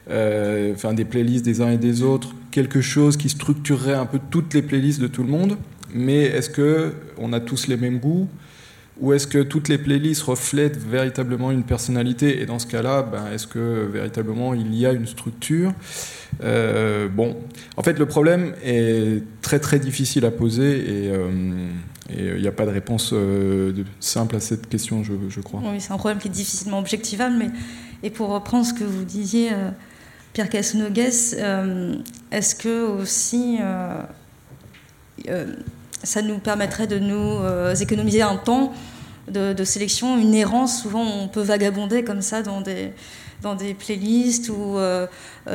euh, 0.09 0.73
enfin 0.75 0.95
des 0.95 1.05
playlists 1.05 1.45
des 1.45 1.61
uns 1.61 1.71
et 1.71 1.79
des 1.79 2.03
autres, 2.03 2.35
quelque 2.51 2.81
chose 2.81 3.17
qui 3.17 3.29
structurerait 3.29 3.95
un 3.95 4.07
peu 4.07 4.19
toutes 4.31 4.55
les 4.55 4.63
playlists 4.63 5.01
de 5.01 5.07
tout 5.07 5.23
le 5.23 5.29
monde, 5.31 5.57
mais 5.95 6.23
est-ce 6.23 6.51
que 6.51 6.93
on 7.19 7.33
a 7.33 7.41
tous 7.41 7.67
les 7.69 7.77
mêmes 7.77 7.99
goûts? 7.99 8.29
Ou 9.01 9.15
est-ce 9.15 9.27
que 9.27 9.39
toutes 9.39 9.69
les 9.69 9.79
playlists 9.79 10.23
reflètent 10.23 10.77
véritablement 10.77 11.51
une 11.51 11.63
personnalité? 11.63 12.43
Et 12.43 12.47
dans 12.47 12.59
ce 12.59 12.67
cas-là, 12.67 13.03
ben, 13.03 13.33
est-ce 13.33 13.47
que 13.47 13.89
véritablement 13.91 14.53
il 14.53 14.75
y 14.75 14.85
a 14.85 14.93
une 14.93 15.07
structure? 15.07 15.73
Euh, 16.45 17.09
Bon, 17.09 17.37
en 17.79 17.83
fait, 17.83 17.99
le 17.99 18.05
problème 18.05 18.53
est 18.63 19.23
très 19.41 19.59
très 19.59 19.79
difficile 19.79 20.27
à 20.27 20.31
poser 20.31 20.81
et 20.81 21.11
euh, 21.11 21.31
il 22.15 22.43
n'y 22.43 22.47
a 22.49 22.53
pas 22.53 22.67
de 22.67 22.73
réponse 22.73 23.15
simple 24.01 24.37
à 24.37 24.41
cette 24.41 24.69
question, 24.69 25.03
je, 25.03 25.15
je 25.31 25.41
crois. 25.41 25.63
Oui, 25.65 25.81
c'est 25.81 25.93
un 25.93 25.97
problème 25.97 26.19
qui 26.19 26.29
est 26.29 26.33
difficilement 26.33 26.79
objectivable, 26.79 27.37
mais 27.39 27.51
et 28.03 28.11
pour 28.11 28.29
reprendre 28.29 28.67
ce 28.67 28.75
que 28.75 28.85
vous 28.85 29.05
disiez, 29.05 29.51
Pierre 30.41 30.49
Cassonogues, 30.49 31.11
euh, 31.35 31.97
est-ce 32.33 32.55
que 32.55 32.87
aussi 32.87 33.59
euh, 33.61 34.01
euh, 35.29 35.55
ça 36.03 36.23
nous 36.23 36.39
permettrait 36.39 36.87
de 36.87 36.99
nous 36.99 37.43
économiser 37.79 38.23
un 38.23 38.37
temps 38.37 38.73
de, 39.29 39.65
sélection, 39.65 40.17
une 40.17 40.35
errance 40.35 40.81
Souvent, 40.81 41.03
on 41.03 41.29
peut 41.29 41.43
vagabonder 41.43 42.05
comme 42.05 42.23
ça 42.23 42.41
dans 42.41 42.63
des 42.63 42.93
dans 43.43 43.55
des 43.55 43.75
playlists 43.75 44.49
ou 44.49 44.79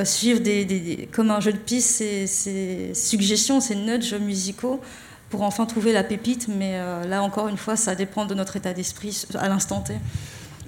suivre 0.03 0.41
des, 0.41 1.09
comme 1.11 1.31
un 1.31 1.39
jeu 1.39 1.53
de 1.53 1.57
piste 1.57 2.03
ces, 2.27 2.91
suggestions, 2.93 3.61
ces 3.61 3.75
nudges 3.75 4.13
musicaux 4.13 4.81
pour 5.31 5.41
enfin 5.41 5.65
trouver 5.65 5.93
la 5.93 6.03
pépite. 6.03 6.47
Mais 6.47 6.77
là, 7.07 7.23
encore 7.23 7.47
une 7.47 7.57
fois, 7.57 7.75
ça 7.75 7.95
dépend 7.95 8.25
de 8.25 8.35
notre 8.35 8.55
état 8.55 8.73
d'esprit 8.73 9.25
à 9.33 9.49
l'instant 9.49 9.81
T. 9.81 9.95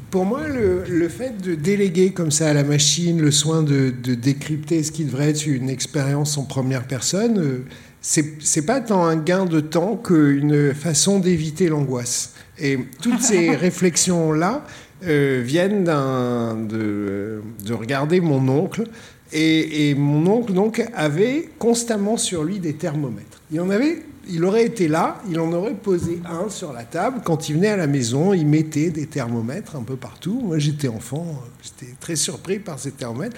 Pour 0.09 0.23
moi, 0.23 0.47
le, 0.47 0.83
le 0.87 1.09
fait 1.09 1.41
de 1.41 1.53
déléguer 1.53 2.11
comme 2.11 2.31
ça 2.31 2.49
à 2.49 2.53
la 2.53 2.63
machine 2.63 3.19
le 3.19 3.31
soin 3.31 3.61
de, 3.61 3.91
de 3.91 4.13
décrypter 4.13 4.81
ce 4.83 4.91
qui 4.93 5.03
devrait 5.03 5.29
être 5.29 5.45
une 5.45 5.69
expérience 5.69 6.37
en 6.37 6.43
première 6.43 6.87
personne, 6.87 7.39
euh, 7.39 7.65
c'est 7.99 8.65
pas 8.65 8.79
tant 8.79 9.05
un 9.05 9.17
gain 9.17 9.45
de 9.45 9.59
temps 9.59 9.97
qu'une 9.97 10.73
façon 10.73 11.19
d'éviter 11.19 11.67
l'angoisse. 11.67 12.35
Et 12.57 12.79
toutes 13.01 13.21
ces 13.21 13.53
réflexions-là 13.55 14.63
euh, 15.05 15.41
viennent 15.45 15.83
de, 15.83 17.41
de 17.65 17.73
regarder 17.73 18.21
mon 18.21 18.47
oncle. 18.47 18.85
Et, 19.33 19.89
et 19.89 19.95
mon 19.95 20.25
oncle 20.31 20.53
donc 20.53 20.81
avait 20.95 21.49
constamment 21.59 22.15
sur 22.15 22.45
lui 22.45 22.59
des 22.59 22.73
thermomètres. 22.75 23.41
Il 23.51 23.59
en 23.59 23.69
avait, 23.69 24.03
il 24.29 24.45
aurait 24.45 24.65
été 24.65 24.87
là, 24.87 25.21
il 25.29 25.39
en 25.39 25.51
aurait 25.53 25.73
posé 25.73 26.21
un 26.25 26.49
sur 26.49 26.73
la 26.73 26.83
table. 26.83 27.21
Quand 27.23 27.49
il 27.49 27.55
venait 27.55 27.69
à 27.69 27.77
la 27.77 27.87
maison, 27.87 28.33
il 28.33 28.45
mettait 28.45 28.89
des 28.89 29.07
thermomètres 29.07 29.75
un 29.75 29.83
peu 29.83 29.95
partout. 29.95 30.41
Moi, 30.43 30.59
j'étais 30.59 30.87
enfant, 30.87 31.41
j'étais 31.61 31.93
très 31.99 32.15
surpris 32.15 32.59
par 32.59 32.79
ces 32.79 32.91
thermomètres. 32.91 33.37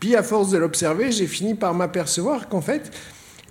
Puis, 0.00 0.14
à 0.16 0.22
force 0.22 0.50
de 0.50 0.58
l'observer, 0.58 1.12
j'ai 1.12 1.26
fini 1.26 1.54
par 1.54 1.74
m'apercevoir 1.74 2.48
qu'en 2.48 2.60
fait, 2.60 2.90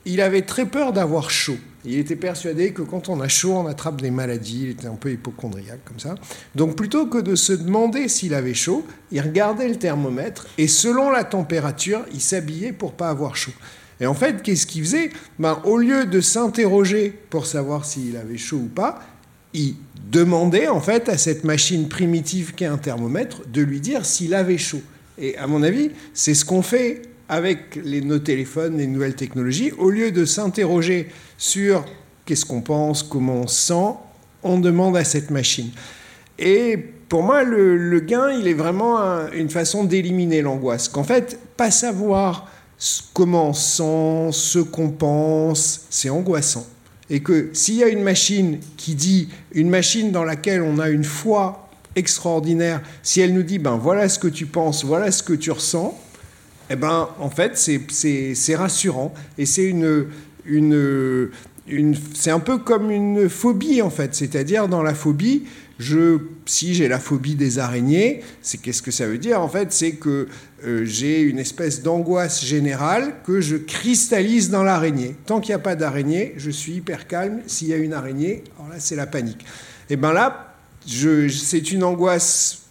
il 0.06 0.22
avait 0.22 0.44
très 0.44 0.66
peur 0.66 0.94
d'avoir 0.94 1.30
chaud. 1.30 1.58
Il 1.84 1.98
était 1.98 2.16
persuadé 2.16 2.74
que 2.74 2.82
quand 2.82 3.10
on 3.10 3.22
a 3.22 3.28
chaud, 3.28 3.54
on 3.54 3.66
attrape 3.68 4.02
des 4.02 4.12
maladies. 4.12 4.64
Il 4.64 4.70
était 4.70 4.88
un 4.88 4.96
peu 4.96 5.12
hypochondriaque 5.12 5.84
comme 5.86 6.00
ça. 6.00 6.16
Donc 6.56 6.76
plutôt 6.76 7.08
que 7.08 7.18
de 7.18 7.36
se 7.36 7.54
demander 7.54 8.08
s'il 8.08 8.34
avait 8.34 8.54
chaud, 8.54 8.86
il 9.12 9.22
regardait 9.22 9.68
le 9.68 9.76
thermomètre 9.76 10.48
et 10.58 10.68
selon 10.68 11.12
la 11.12 11.24
température, 11.24 12.06
il 12.14 12.22
s'habillait 12.22 12.74
pour 12.74 12.94
pas 12.94 13.10
avoir 13.10 13.36
chaud. 13.36 13.54
Et 14.00 14.06
en 14.06 14.14
fait, 14.14 14.42
qu'est-ce 14.44 14.68
qu'il 14.68 14.84
faisait? 14.84 15.10
Ben, 15.40 15.60
Au 15.64 15.78
lieu 15.78 16.06
de 16.06 16.22
s'interroger 16.22 17.14
pour 17.30 17.46
savoir 17.46 17.86
s'il 17.86 18.16
avait 18.18 18.38
chaud 18.38 18.58
ou 18.66 18.68
pas, 18.70 19.00
il 19.54 19.76
demandait 20.12 20.68
en 20.68 20.80
fait 20.82 21.10
à 21.10 21.18
cette 21.18 21.44
machine 21.44 21.88
primitive 21.90 22.54
qu'est 22.56 22.66
un 22.66 22.78
thermomètre 22.78 23.42
de 23.52 23.62
lui 23.62 23.80
dire 23.82 24.06
s'il 24.06 24.34
avait 24.36 24.58
chaud. 24.58 24.82
Et 25.18 25.36
à 25.38 25.48
mon 25.48 25.64
avis, 25.64 25.92
c'est 26.14 26.34
ce 26.36 26.46
qu'on 26.46 26.62
fait 26.62 27.02
avec 27.28 27.84
nos 27.84 28.20
téléphones, 28.20 28.78
les 28.78 28.88
nouvelles 28.88 29.16
technologies. 29.16 29.72
Au 29.78 29.90
lieu 29.90 30.12
de 30.12 30.26
s'interroger 30.26 31.10
sur 31.38 31.84
qu'est-ce 32.26 32.46
qu'on 32.46 32.62
pense, 32.62 33.04
comment 33.04 33.42
on 33.42 33.48
se 33.48 33.68
sent, 33.74 33.96
on 34.44 34.60
demande 34.60 34.96
à 34.96 35.04
cette 35.04 35.32
machine. 35.32 35.72
Et 36.38 36.78
pour 37.10 37.24
moi, 37.24 37.44
le, 37.44 38.00
gain, 38.02 38.30
il 38.30 38.48
est 38.48 38.54
vraiment 38.54 39.00
un- 39.00 39.32
une 39.32 39.50
façon 39.50 39.84
d'éliminer 39.86 40.42
l'angoisse. 40.42 40.88
Qu'en 40.88 41.04
fait, 41.04 41.40
pas 41.58 41.72
savoir 41.72 42.50
comment 43.14 43.50
on 43.50 43.54
sent, 43.54 44.30
ce 44.38 44.60
qu'on 44.60 44.90
pense, 44.90 45.82
c'est 45.90 46.10
angoissant. 46.10 46.66
Et 47.10 47.22
que 47.22 47.50
s'il 47.54 47.76
y 47.76 47.84
a 47.84 47.88
une 47.88 48.04
machine 48.04 48.60
qui 48.76 48.94
dit, 48.96 49.30
une 49.54 49.70
machine 49.70 50.12
dans 50.12 50.24
laquelle 50.24 50.62
on 50.62 50.78
a 50.80 50.90
une 50.90 51.04
foi 51.06 51.70
extraordinaire, 51.96 52.82
si 53.02 53.22
elle 53.22 53.34
nous 53.34 53.44
dit, 53.44 53.60
ben 53.60 53.78
voilà 53.78 54.10
ce 54.10 54.20
que 54.20 54.28
tu 54.28 54.46
penses, 54.46 54.84
voilà 54.84 55.12
ce 55.12 55.24
que 55.24 55.34
tu 55.34 55.50
ressens, 55.52 55.98
eh 56.70 56.76
ben, 56.76 57.10
en 57.20 57.30
fait, 57.30 57.58
c'est- 57.58 58.56
rassurant. 58.56 59.14
Et 59.38 59.46
c'est 59.46 59.64
une, 59.64 60.08
une, 60.46 61.30
c'est 62.14 62.32
un 62.32 62.40
peu 62.42 62.58
comme 62.58 62.92
une 62.92 63.30
phobie, 63.30 63.82
en 63.82 63.90
fait. 63.90 64.14
C'est-à-dire, 64.14 64.68
dans 64.68 64.84
la 64.84 64.94
phobie, 64.94 65.44
si 66.46 66.74
j'ai 66.74 66.88
la 66.88 67.00
phobie 67.00 67.36
des 67.36 67.60
araignées, 67.60 68.22
c'est 68.42 68.58
qu'est-ce 68.60 68.82
que 68.82 68.92
ça 68.92 69.08
veut 69.08 69.18
dire 69.18 69.42
En 69.42 69.48
fait, 69.48 69.72
c'est 69.72 69.92
que 69.94 70.28
euh, 70.66 70.86
j'ai 70.86 71.22
une 71.22 71.40
espèce 71.40 71.84
d'angoisse 71.84 72.44
générale 72.44 73.14
que 73.26 73.42
je 73.42 73.58
cristallise 73.58 74.50
dans 74.50 74.64
l'araignée. 74.64 75.16
Tant 75.26 75.40
qu'il 75.40 75.50
n'y 75.52 75.56
a 75.56 75.60
pas 75.60 75.76
d'araignée, 75.76 76.34
je 76.38 76.50
suis 76.50 76.74
hyper 76.74 77.08
calme. 77.08 77.42
S'il 77.48 77.68
y 77.68 77.74
a 77.74 77.78
une 77.78 77.94
araignée, 77.94 78.44
alors 78.58 78.70
là, 78.70 78.76
c'est 78.80 78.96
la 78.96 79.06
panique. 79.08 79.46
Et 79.90 79.96
ben 79.96 80.14
là, 80.14 80.56
je- 80.88 81.28
c'est 81.30 81.72
une 81.72 81.84
angoisse 81.84 82.64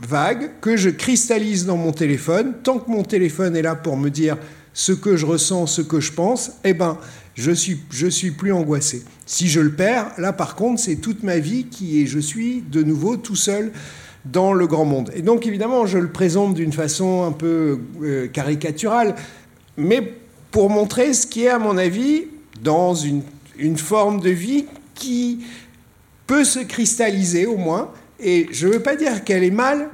vague 0.00 0.50
que 0.60 0.76
je 0.76 0.90
cristallise 0.90 1.66
dans 1.66 1.76
mon 1.76 1.92
téléphone. 1.92 2.54
Tant 2.62 2.78
que 2.78 2.90
mon 2.90 3.02
téléphone 3.02 3.56
est 3.56 3.62
là 3.62 3.74
pour 3.74 3.96
me 3.96 4.10
dire 4.10 4.38
ce 4.72 4.92
que 4.92 5.16
je 5.16 5.26
ressens, 5.26 5.66
ce 5.66 5.82
que 5.82 5.98
je 6.00 6.12
pense, 6.12 6.52
eh 6.64 6.72
ben, 6.72 6.98
je 7.38 7.52
suis, 7.52 7.78
je 7.90 8.08
suis 8.08 8.32
plus 8.32 8.52
angoissé. 8.52 9.04
Si 9.24 9.46
je 9.46 9.60
le 9.60 9.70
perds, 9.70 10.10
là 10.18 10.32
par 10.32 10.56
contre, 10.56 10.80
c'est 10.80 10.96
toute 10.96 11.22
ma 11.22 11.38
vie 11.38 11.66
qui 11.66 12.02
est, 12.02 12.06
je 12.06 12.18
suis 12.18 12.62
de 12.68 12.82
nouveau 12.82 13.16
tout 13.16 13.36
seul 13.36 13.70
dans 14.24 14.52
le 14.52 14.66
grand 14.66 14.84
monde. 14.84 15.12
Et 15.14 15.22
donc 15.22 15.46
évidemment, 15.46 15.86
je 15.86 15.98
le 15.98 16.10
présente 16.10 16.54
d'une 16.54 16.72
façon 16.72 17.22
un 17.22 17.30
peu 17.30 17.78
euh, 18.02 18.26
caricaturale, 18.26 19.14
mais 19.76 20.14
pour 20.50 20.68
montrer 20.68 21.14
ce 21.14 21.28
qui 21.28 21.44
est, 21.44 21.48
à 21.48 21.60
mon 21.60 21.78
avis, 21.78 22.24
dans 22.60 22.96
une, 22.96 23.22
une 23.56 23.78
forme 23.78 24.20
de 24.20 24.30
vie 24.30 24.64
qui 24.96 25.44
peut 26.26 26.44
se 26.44 26.58
cristalliser 26.58 27.46
au 27.46 27.56
moins. 27.56 27.92
Et 28.18 28.48
je 28.50 28.66
ne 28.66 28.72
veux 28.72 28.82
pas 28.82 28.96
dire 28.96 29.22
qu'elle 29.22 29.44
est 29.44 29.52
mal, 29.52 29.90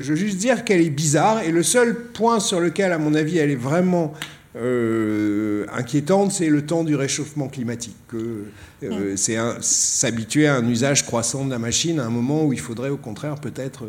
je 0.00 0.10
veux 0.10 0.18
juste 0.18 0.36
dire 0.36 0.64
qu'elle 0.64 0.82
est 0.82 0.90
bizarre. 0.90 1.42
Et 1.44 1.50
le 1.50 1.62
seul 1.62 2.08
point 2.12 2.40
sur 2.40 2.60
lequel, 2.60 2.92
à 2.92 2.98
mon 2.98 3.14
avis, 3.14 3.38
elle 3.38 3.50
est 3.50 3.56
vraiment 3.56 4.12
euh, 4.56 5.66
inquiétante, 5.72 6.32
c'est 6.32 6.48
le 6.48 6.64
temps 6.64 6.84
du 6.84 6.94
réchauffement 6.96 7.48
climatique. 7.48 7.96
Que, 8.08 8.44
euh, 8.82 9.16
C'est 9.16 9.36
s'habituer 9.60 10.46
à 10.46 10.56
un 10.56 10.68
usage 10.68 11.04
croissant 11.04 11.44
de 11.44 11.50
la 11.50 11.58
machine 11.58 11.98
à 12.00 12.04
un 12.04 12.10
moment 12.10 12.44
où 12.44 12.52
il 12.52 12.60
faudrait 12.60 12.90
au 12.90 12.96
contraire 12.96 13.36
peut-être 13.36 13.84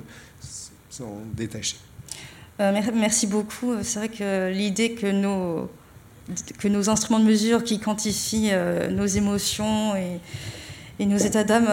s'en 0.90 1.20
détacher. 1.36 1.78
Euh, 2.60 2.72
mer- 2.72 2.92
merci 2.96 3.28
beaucoup. 3.28 3.74
C'est 3.84 4.00
vrai 4.00 4.10
que 4.10 4.52
l'idée 4.52 4.92
que 4.94 5.12
nos, 5.12 5.70
que 6.58 6.68
nos 6.68 6.90
instruments 6.90 7.20
de 7.20 7.26
mesure 7.26 7.64
qui 7.64 7.80
quantifient 7.80 8.52
nos 8.92 9.06
émotions 9.06 9.96
et, 9.96 10.20
et 11.00 11.06
nos 11.06 11.18
états 11.18 11.44
d'âme 11.44 11.68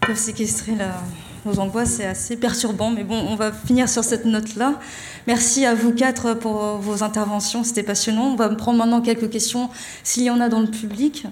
peuvent 0.00 0.18
séquestrer 0.18 0.74
la- 0.74 1.00
nos 1.44 1.58
angoisses, 1.58 1.90
c'est 1.90 2.06
assez 2.06 2.36
perturbant. 2.36 2.90
Mais 2.90 3.04
bon, 3.04 3.16
on 3.16 3.36
va 3.36 3.52
finir 3.52 3.88
sur 3.88 4.04
cette 4.04 4.24
note-là. 4.24 4.78
Merci 5.26 5.64
à 5.66 5.74
vous 5.74 5.92
quatre 5.92 6.34
pour 6.34 6.78
vos 6.78 7.02
interventions, 7.02 7.64
c'était 7.64 7.82
passionnant. 7.82 8.32
On 8.32 8.36
va 8.36 8.48
prendre 8.50 8.78
maintenant 8.78 9.00
quelques 9.00 9.30
questions, 9.30 9.70
s'il 10.02 10.24
y 10.24 10.30
en 10.30 10.40
a 10.40 10.48
dans 10.48 10.60
le 10.60 10.70
public. 10.70 11.26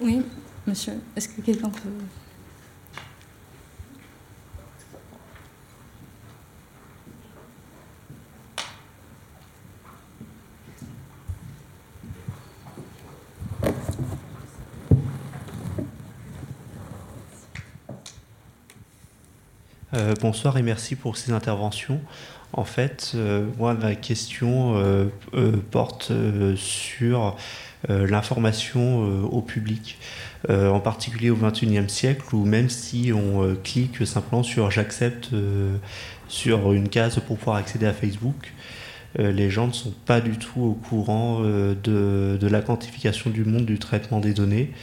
Oui, 0.00 0.22
monsieur, 0.66 0.94
est-ce 1.16 1.28
que 1.28 1.40
quelqu'un 1.40 1.68
peut... 1.68 1.88
Euh, 19.92 20.14
bonsoir 20.20 20.56
et 20.56 20.62
merci 20.62 20.94
pour 20.94 21.16
ces 21.16 21.32
interventions. 21.32 22.00
En 22.52 22.64
fait, 22.64 23.12
euh, 23.14 23.46
moi, 23.58 23.74
ma 23.74 23.94
question 23.94 24.74
euh, 24.76 25.06
porte 25.70 26.12
sur 26.56 27.36
l'information 27.88 29.24
au 29.24 29.40
public, 29.40 29.96
en 30.50 30.80
particulier 30.80 31.30
au 31.30 31.36
XXIe 31.36 31.88
siècle, 31.88 32.34
où 32.34 32.44
même 32.44 32.68
si 32.68 33.10
on 33.10 33.56
clique 33.64 34.06
simplement 34.06 34.42
sur 34.42 34.70
j'accepte 34.70 35.30
sur 36.28 36.74
une 36.74 36.90
case 36.90 37.18
pour 37.26 37.38
pouvoir 37.38 37.56
accéder 37.56 37.86
à 37.86 37.94
Facebook, 37.94 38.52
les 39.18 39.48
gens 39.48 39.68
ne 39.68 39.72
sont 39.72 39.94
pas 40.04 40.20
du 40.20 40.36
tout 40.36 40.60
au 40.60 40.74
courant 40.74 41.40
de, 41.40 42.36
de 42.38 42.46
la 42.46 42.60
quantification 42.60 43.30
du 43.30 43.46
monde, 43.46 43.64
du 43.64 43.78
traitement 43.78 44.20
des 44.20 44.34
données. 44.34 44.74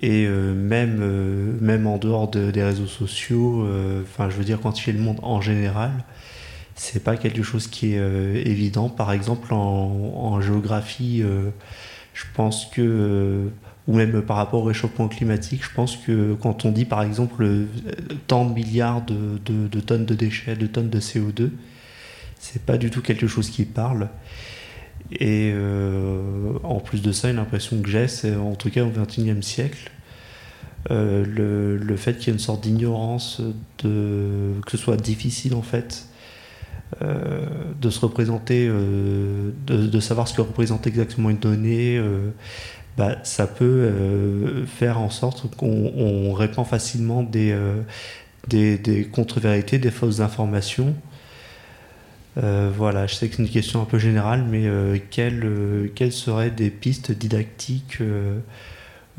Et 0.00 0.26
euh, 0.26 0.54
même, 0.54 1.00
euh, 1.02 1.52
même 1.60 1.86
en 1.86 1.98
dehors 1.98 2.28
de- 2.30 2.50
des 2.50 2.62
réseaux 2.62 2.86
sociaux, 2.86 3.64
euh, 3.64 4.02
enfin, 4.02 4.30
je 4.30 4.36
veux 4.36 4.44
dire, 4.44 4.60
quantifier 4.60 4.92
le 4.92 5.00
monde 5.00 5.18
en 5.22 5.40
général, 5.40 5.90
c'est 6.76 7.02
pas 7.02 7.16
quelque 7.16 7.42
chose 7.42 7.66
qui 7.66 7.94
est 7.94 8.46
évident. 8.46 8.88
Par 8.88 9.12
exemple, 9.12 9.52
en, 9.52 10.40
géographie, 10.40 11.24
je 12.14 12.24
pense 12.34 12.66
que, 12.66 13.50
ou 13.88 13.96
même 13.96 14.22
par 14.22 14.36
rapport 14.36 14.60
au 14.62 14.64
réchauffement 14.64 15.08
climatique, 15.08 15.64
je 15.64 15.70
pense 15.74 15.96
que 15.96 16.34
quand 16.40 16.64
on 16.64 16.70
dit 16.70 16.84
par 16.84 17.02
exemple 17.02 17.48
tant 18.28 18.44
de 18.44 18.54
milliards 18.54 19.02
de, 19.04 19.40
de- 19.44 19.66
de 19.66 19.80
tonnes 19.80 20.04
de 20.06 20.14
déchets, 20.14 20.54
de 20.54 20.68
tonnes 20.68 20.88
de 20.90 21.00
CO2, 21.00 21.50
c'est 22.38 22.62
pas 22.62 22.78
du 22.78 22.90
tout 22.90 23.02
quelque 23.02 23.26
chose 23.26 23.50
qui 23.50 23.64
parle. 23.64 24.08
Et 25.12 25.52
euh, 25.54 26.58
en 26.64 26.80
plus 26.80 27.00
de 27.00 27.12
ça, 27.12 27.30
une 27.30 27.38
impression 27.38 27.80
que 27.80 27.88
j'ai, 27.88 28.08
c'est 28.08 28.36
en 28.36 28.54
tout 28.54 28.70
cas 28.70 28.84
au 28.84 28.90
XXIe 28.90 29.42
siècle, 29.42 29.90
euh, 30.90 31.24
le, 31.24 31.76
le 31.76 31.96
fait 31.96 32.14
qu'il 32.18 32.28
y 32.28 32.30
ait 32.30 32.34
une 32.34 32.38
sorte 32.38 32.62
d'ignorance, 32.62 33.40
de, 33.82 34.52
que 34.64 34.70
ce 34.70 34.76
soit 34.76 34.96
difficile 34.96 35.54
en 35.54 35.62
fait 35.62 36.06
euh, 37.02 37.46
de 37.80 37.90
se 37.90 38.00
représenter, 38.00 38.68
de, 38.68 39.52
de 39.66 40.00
savoir 40.00 40.28
ce 40.28 40.34
que 40.34 40.42
représente 40.42 40.86
exactement 40.86 41.30
une 41.30 41.38
donnée, 41.38 42.00
bah, 42.98 43.16
ça 43.22 43.46
peut 43.46 44.64
faire 44.66 45.00
en 45.00 45.10
sorte 45.10 45.54
qu'on 45.56 45.92
on 45.96 46.32
répand 46.34 46.66
facilement 46.66 47.22
des, 47.22 47.56
des, 48.46 48.76
des 48.76 49.06
contre-vérités, 49.06 49.78
des 49.78 49.90
fausses 49.90 50.20
informations. 50.20 50.94
Euh, 52.38 52.70
voilà, 52.74 53.06
je 53.06 53.14
sais 53.14 53.28
que 53.28 53.36
c'est 53.36 53.42
une 53.42 53.48
question 53.48 53.82
un 53.82 53.84
peu 53.84 53.98
générale, 53.98 54.44
mais 54.48 54.66
euh, 54.66 54.96
quelles, 55.10 55.42
euh, 55.44 55.88
quelles 55.94 56.12
seraient 56.12 56.50
des 56.50 56.70
pistes 56.70 57.10
didactiques, 57.10 57.98
euh, 58.00 58.38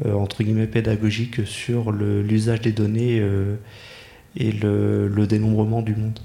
euh, 0.06 0.14
entre 0.14 0.44
guillemets 0.44 0.68
pédagogiques, 0.68 1.46
sur 1.46 1.92
l'usage 1.92 2.62
des 2.62 2.72
données 2.72 3.20
euh, 3.20 3.56
et 4.38 4.52
le, 4.52 5.08
le 5.10 5.28
dénombrement 5.28 5.82
du 5.82 5.96
monde? 5.96 6.20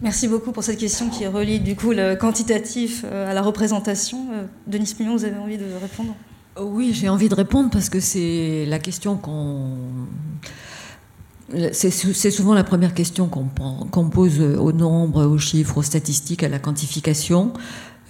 Merci 0.00 0.28
beaucoup 0.28 0.52
pour 0.52 0.64
cette 0.64 0.78
question 0.78 1.10
qui 1.10 1.26
relie 1.26 1.60
du 1.60 1.76
coup 1.76 1.92
le 1.92 2.14
quantitatif 2.14 3.04
à 3.04 3.34
la 3.34 3.42
représentation. 3.42 4.28
Euh, 4.32 4.44
Denis 4.66 4.94
Pignon, 4.96 5.16
vous 5.16 5.26
avez 5.26 5.36
envie 5.36 5.58
de 5.58 5.66
répondre? 5.80 6.14
Oui, 6.58 6.92
j'ai 6.94 7.10
envie 7.10 7.28
de 7.28 7.34
répondre 7.34 7.68
parce 7.70 7.90
que 7.90 8.00
c'est 8.00 8.64
la 8.66 8.78
question 8.78 9.16
qu'on. 9.16 9.76
C'est 11.72 11.90
sou- 11.90 12.12
c'est 12.12 12.30
souvent 12.30 12.54
la 12.54 12.62
première 12.64 12.94
question 12.94 13.28
qu'on 13.28 14.08
pose 14.08 14.40
aux 14.40 14.72
nombres, 14.72 15.24
aux 15.26 15.38
chiffres, 15.38 15.78
aux 15.78 15.82
statistiques, 15.82 16.42
à 16.44 16.48
la 16.48 16.58
quantification. 16.58 17.52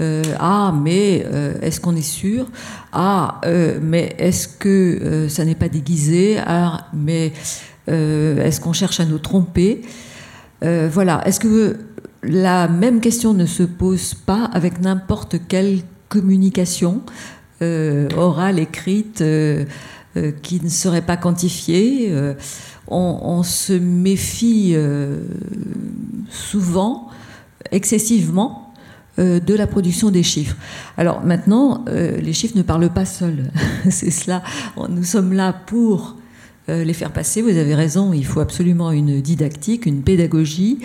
Euh, 0.00 0.22
ah, 0.38 0.74
mais 0.82 1.26
euh, 1.32 1.54
est-ce 1.62 1.80
qu'on 1.80 1.96
est 1.96 2.02
sûr? 2.02 2.46
Ah, 2.92 3.40
euh, 3.44 3.78
mais 3.82 4.14
est-ce 4.18 4.48
que 4.48 4.68
euh, 4.68 5.28
ça 5.28 5.44
n'est 5.44 5.54
pas 5.54 5.68
déguisé? 5.68 6.38
Ah, 6.46 6.86
mais 6.94 7.32
euh, 7.88 8.42
est-ce 8.44 8.60
qu'on 8.60 8.72
cherche 8.72 9.00
à 9.00 9.04
nous 9.06 9.18
tromper? 9.18 9.82
Euh, 10.64 10.88
Voilà. 10.92 11.22
Est-ce 11.26 11.40
que 11.40 11.76
la 12.22 12.68
même 12.68 13.00
question 13.00 13.32
ne 13.34 13.46
se 13.46 13.62
pose 13.62 14.14
pas 14.14 14.44
avec 14.52 14.80
n'importe 14.80 15.36
quelle 15.48 15.80
communication 16.08 17.02
euh, 17.62 18.08
orale, 18.16 18.58
écrite, 18.58 19.20
euh, 19.22 19.64
euh, 20.16 20.32
qui 20.42 20.60
ne 20.62 20.68
serait 20.68 21.02
pas 21.02 21.16
quantifiée? 21.18 22.08
Euh, 22.10 22.34
on, 22.90 23.42
se 23.42 23.72
méfie 23.72 24.72
euh, 24.74 25.18
souvent, 26.28 27.08
excessivement, 27.70 28.72
euh, 29.18 29.40
de 29.40 29.54
la 29.54 29.66
production 29.66 30.10
des 30.10 30.22
chiffres. 30.22 30.56
Alors 30.96 31.24
maintenant, 31.24 31.84
euh, 31.88 32.20
les 32.20 32.32
chiffres 32.32 32.56
ne 32.56 32.62
parlent 32.62 32.90
pas 32.90 33.04
seuls. 33.04 33.50
C'est 33.90 34.10
cela. 34.10 34.42
Nous 34.88 35.04
sommes 35.04 35.32
là 35.32 35.52
pour 35.52 36.16
les 36.68 36.92
faire 36.92 37.10
passer. 37.10 37.42
Vous 37.42 37.56
avez 37.56 37.74
raison, 37.74 38.12
il 38.12 38.24
faut 38.24 38.38
absolument 38.38 38.92
une 38.92 39.20
didactique, 39.20 39.86
une 39.86 40.02
pédagogie, 40.02 40.78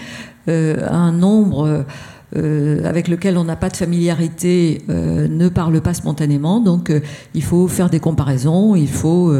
un 0.47 1.11
nombre 1.11 1.85
avec 2.33 3.07
lequel 3.07 3.37
on 3.37 3.43
n'a 3.43 3.55
pas 3.55 3.69
de 3.69 3.77
familiarité 3.77 4.81
ne 4.87 5.47
parle 5.47 5.79
pas 5.81 5.93
spontanément. 5.93 6.59
Donc 6.59 6.91
il 7.35 7.43
faut 7.43 7.67
faire 7.67 7.91
des 7.91 7.99
comparaisons, 7.99 8.75
il 8.75 8.89
faut 8.89 9.31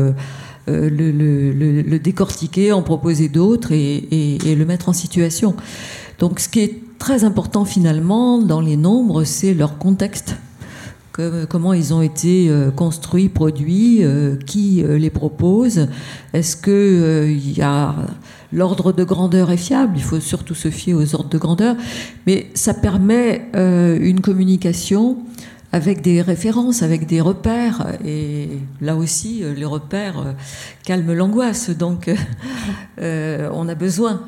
le, 0.67 1.11
le- 1.11 1.51
le- 1.51 1.81
le 1.81 1.99
décortiquer, 1.99 2.71
en 2.71 2.81
proposer 2.81 3.29
d'autres 3.29 3.71
et, 3.71 3.95
et- 3.95 4.37
et 4.51 4.55
le 4.55 4.65
mettre 4.65 4.89
en 4.89 4.93
situation. 4.93 5.55
Donc 6.19 6.39
ce 6.39 6.49
qui 6.49 6.59
est 6.61 6.81
très 6.97 7.23
important 7.23 7.65
finalement 7.65 8.39
dans 8.41 8.61
les 8.61 8.77
nombres, 8.77 9.23
c'est 9.25 9.53
leur 9.53 9.77
contexte. 9.77 10.35
Comment 11.47 11.71
ils 11.71 11.93
ont 11.93 12.01
été 12.01 12.49
euh, 12.49 12.71
construits, 12.71 13.29
produits, 13.29 13.99
euh, 14.03 14.35
qui 14.35 14.83
euh, 14.83 14.97
les 14.97 15.09
propose. 15.09 15.87
Est-ce 16.33 16.57
que 16.57 16.71
euh, 16.71 17.31
il 17.31 17.57
y 17.57 17.61
a 17.61 17.95
l'ordre 18.51 18.91
de 18.91 19.05
grandeur 19.05 19.49
est 19.49 19.55
fiable? 19.55 19.93
Il 19.95 20.03
faut 20.03 20.19
surtout 20.19 20.55
se 20.55 20.69
fier 20.69 20.93
aux 20.93 21.15
ordres 21.15 21.29
de 21.29 21.37
grandeur, 21.37 21.77
mais 22.27 22.47
ça 22.53 22.73
permet 22.73 23.47
euh, 23.55 23.97
une 24.01 24.19
communication 24.19 25.17
avec 25.75 26.01
des 26.01 26.21
références, 26.21 26.83
avec 26.83 27.05
des 27.05 27.19
repères. 27.19 27.97
Et 28.05 28.47
là 28.79 28.95
aussi, 28.95 29.43
euh, 29.43 29.53
les 29.53 29.65
repères 29.65 30.19
euh, 30.19 30.31
calment 30.85 31.11
l'angoisse. 31.11 31.69
Donc, 31.69 32.09
euh, 32.97 33.49
on 33.53 33.67
a 33.67 33.75
besoin 33.75 34.21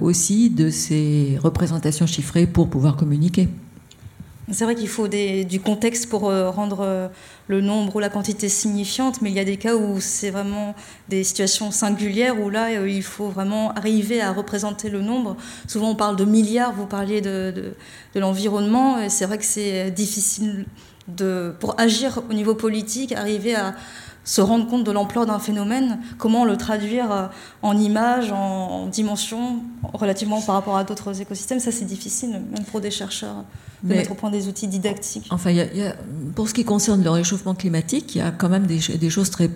aussi 0.00 0.48
de 0.48 0.70
ces 0.70 1.38
représentations 1.42 2.06
chiffrées 2.06 2.46
pour 2.46 2.70
pouvoir 2.70 2.96
communiquer. 2.96 3.48
C'est 4.52 4.64
vrai 4.64 4.74
qu'il 4.76 4.88
faut 4.88 5.08
du 5.08 5.60
contexte 5.60 6.08
pour 6.08 6.22
rendre 6.22 7.10
le 7.46 7.60
nombre 7.60 7.96
ou 7.96 8.00
la 8.00 8.10
quantité 8.10 8.48
signifiante, 8.48 9.22
mais 9.22 9.30
il 9.30 9.36
y 9.36 9.40
a 9.40 9.44
des 9.44 9.56
cas 9.56 9.74
où 9.76 9.98
c'est 10.00 10.30
vraiment 10.30 10.74
des 11.08 11.24
situations 11.24 11.70
singulières 11.70 12.38
où 12.38 12.50
là, 12.50 12.84
il 12.86 13.02
faut 13.02 13.28
vraiment 13.28 13.72
arriver 13.72 14.20
à 14.20 14.32
représenter 14.32 14.90
le 14.90 15.00
nombre. 15.00 15.36
Souvent, 15.68 15.90
on 15.90 15.94
parle 15.94 16.16
de 16.16 16.24
milliards, 16.24 16.74
vous 16.74 16.86
parliez 16.86 17.20
de- 17.20 17.74
de 18.14 18.20
l'environnement, 18.20 19.00
et 19.00 19.08
c'est 19.08 19.26
vrai 19.26 19.38
que 19.38 19.44
c'est 19.44 19.90
difficile 19.90 20.66
de, 21.08 21.54
pour 21.60 21.78
agir 21.80 22.20
au 22.30 22.32
niveau 22.32 22.54
politique, 22.54 23.12
arriver 23.12 23.54
à 23.54 23.74
se 24.24 24.40
rendre 24.40 24.68
compte 24.68 24.84
de 24.84 24.92
l'ampleur 24.92 25.26
d'un 25.26 25.40
phénomène, 25.40 25.98
comment 26.16 26.44
le 26.44 26.56
traduire 26.56 27.10
euh, 27.10 27.26
en 27.62 27.76
images, 27.76 28.30
en, 28.30 28.36
en 28.84 28.86
dimensions, 28.86 29.56
relativement 29.92 30.40
par 30.40 30.54
rapport 30.54 30.76
à 30.76 30.84
d'autres 30.84 31.20
écosystèmes, 31.20 31.58
ça 31.58 31.72
c'est 31.72 31.84
difficile, 31.86 32.30
même 32.30 32.64
pour 32.70 32.80
des 32.80 32.92
chercheurs, 32.92 33.38
de 33.82 33.88
Mais- 33.88 33.96
mettre 33.96 34.12
au 34.12 34.14
point 34.14 34.30
des 34.30 34.46
outils 34.46 34.68
didactiques. 34.68 35.26
Enfin, 35.30 35.50
il 35.50 35.56
y 35.56 35.60
a- 35.60 35.72
il 35.72 35.78
y 35.80 35.84
a- 35.84 35.96
pour 36.36 36.48
ce 36.48 36.54
qui 36.54 36.64
concerne 36.64 37.02
le 37.02 37.10
réchauffement 37.10 37.54
climatique, 37.56 38.14
il 38.14 38.18
y 38.18 38.20
a 38.20 38.30
quand 38.30 38.48
même 38.48 38.66
des 38.66 39.10
choses 39.10 39.30
très 39.30 39.50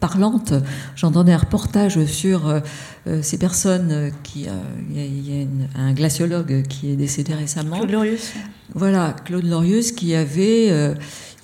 parlantes. 0.00 0.54
J'entendais 0.94 1.32
un 1.32 1.38
reportage 1.38 2.04
sur 2.06 2.48
euh, 2.48 2.60
euh, 3.06 3.20
ces 3.22 3.38
personnes 3.38 4.10
qui. 4.22 4.46
euh, 4.46 4.52
Il 4.90 4.96
y 4.96 5.00
a, 5.00 5.04
il 5.04 5.28
y 5.34 5.38
a 5.38 5.42
une- 5.42 5.68
un 5.76 5.92
glaciologue 5.92 6.62
qui 6.68 6.90
est 6.90 6.96
décédé 6.96 7.34
récemment. 7.34 7.76
Claude 7.78 7.90
Lorius. 7.90 8.32
Voilà, 8.74 9.14
Claude 9.24 9.44
Lorius 9.44 9.92
qui 9.92 10.14
avait 10.14 10.68
euh, 10.70 10.94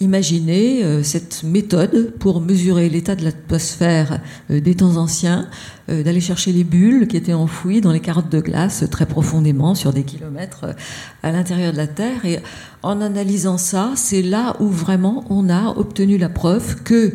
imaginé 0.00 0.82
cette 1.04 1.44
méthode 1.44 2.12
pour 2.18 2.40
mesurer 2.40 2.88
l'état 2.88 3.14
de 3.14 3.24
l'atmosphère 3.24 4.20
des 4.50 4.74
temps 4.74 4.96
anciens, 4.96 5.48
d'aller 5.88 6.20
chercher 6.20 6.52
les 6.52 6.64
bulles 6.64 7.06
qui 7.06 7.16
étaient 7.16 7.32
enfouies 7.32 7.80
dans 7.80 7.92
les 7.92 8.00
carottes 8.00 8.28
de 8.28 8.40
glace 8.40 8.84
très 8.90 9.06
profondément 9.06 9.74
sur 9.76 9.92
des 9.92 10.02
kilomètres 10.02 10.74
à 11.22 11.30
l'intérieur 11.30 11.72
de 11.72 11.76
la 11.76 11.86
Terre. 11.86 12.24
Et 12.24 12.40
en 12.82 13.00
analysant 13.00 13.58
ça, 13.58 13.92
c'est 13.94 14.22
là 14.22 14.56
où 14.60 14.66
vraiment 14.66 15.24
on 15.30 15.48
a 15.48 15.68
obtenu 15.76 16.18
la 16.18 16.28
preuve 16.28 16.82
que 16.82 17.14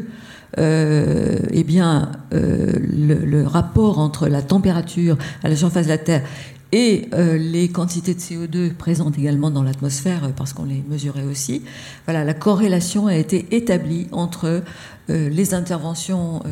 euh, 0.57 1.37
eh 1.51 1.63
bien, 1.63 2.11
euh, 2.33 2.73
le, 2.79 3.45
rapport 3.45 3.99
entre 3.99 4.27
la 4.27 4.41
température 4.41 5.17
à 5.43 5.49
la 5.49 5.55
surface 5.55 5.85
de 5.85 5.91
la 5.91 5.97
Terre 5.97 6.23
et 6.71 7.07
euh, 7.13 7.37
les 7.37 7.69
quantités 7.69 8.13
de 8.13 8.19
CO2 8.19 8.73
présentes 8.73 9.17
également 9.17 9.51
dans 9.51 9.63
l'atmosphère, 9.63 10.31
parce 10.35 10.53
qu'on 10.53 10.65
les 10.65 10.83
mesurait 10.89 11.23
aussi, 11.23 11.61
voilà, 12.05 12.23
la 12.23 12.33
corrélation 12.33 13.07
a 13.07 13.15
été 13.15 13.47
établie 13.55 14.07
entre 14.11 14.63
les 15.09 15.53
interventions 15.53 16.43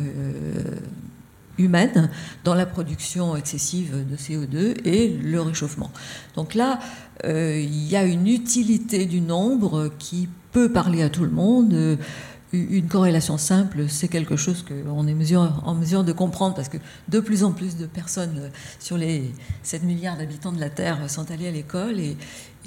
humaines 1.58 2.08
dans 2.44 2.54
la 2.54 2.64
production 2.64 3.36
excessive 3.36 4.06
de 4.10 4.16
CO2 4.16 4.76
et 4.86 5.08
le 5.08 5.42
réchauffement. 5.42 5.90
Donc 6.36 6.54
là, 6.54 6.78
il 7.24 7.86
y 7.86 7.96
a 7.96 8.04
une 8.04 8.26
utilité 8.28 9.04
du 9.04 9.20
nombre 9.20 9.90
qui 9.98 10.30
peut 10.52 10.72
parler 10.72 11.02
à 11.02 11.10
tout 11.10 11.24
le 11.24 11.30
monde. 11.30 11.98
Une 12.52 12.86
corrélation 12.86 13.38
simple, 13.38 13.86
c'est 13.88 14.06
quelque 14.08 14.36
chose 14.36 14.64
qu'on 14.64 15.08
est 15.08 15.36
en 15.36 15.74
mesure 15.74 16.04
de 16.04 16.12
comprendre 16.12 16.54
parce 16.54 16.68
que 16.68 16.78
de 17.08 17.18
plus 17.20 17.42
en 17.42 17.50
plus 17.52 17.76
de 17.76 17.86
personnes 17.86 18.38
euh, 18.38 18.48
sur 18.78 18.96
les 18.96 19.32
7 19.64 19.82
milliards 19.82 20.16
d'habitants 20.16 20.52
de 20.52 20.60
la 20.60 20.70
Terre 20.70 21.10
sont 21.10 21.28
allées 21.32 21.48
à 21.48 21.50
l'école 21.50 21.98
et- 21.98 22.16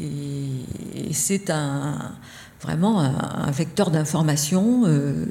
et 0.01 1.13
c'est 1.13 1.49
un, 1.49 2.11
vraiment 2.61 2.99
un, 2.99 3.51
vecteur 3.51 3.89
d'information 3.89 4.83
euh, 4.85 5.25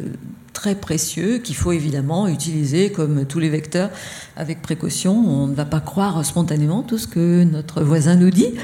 très 0.52 0.74
précieux 0.74 1.38
qu'il 1.38 1.56
faut 1.56 1.72
évidemment 1.72 2.26
utiliser 2.26 2.90
comme 2.90 3.26
tous 3.26 3.38
les 3.38 3.48
vecteurs 3.48 3.90
avec 4.36 4.62
précaution. 4.62 5.14
On 5.14 5.46
ne 5.46 5.54
va 5.54 5.64
pas 5.64 5.80
croire 5.80 6.24
spontanément 6.24 6.82
tout 6.82 6.98
ce 6.98 7.06
que 7.06 7.44
notre 7.44 7.82
voisin 7.82 8.16
nous 8.16 8.30
dit. 8.30 8.54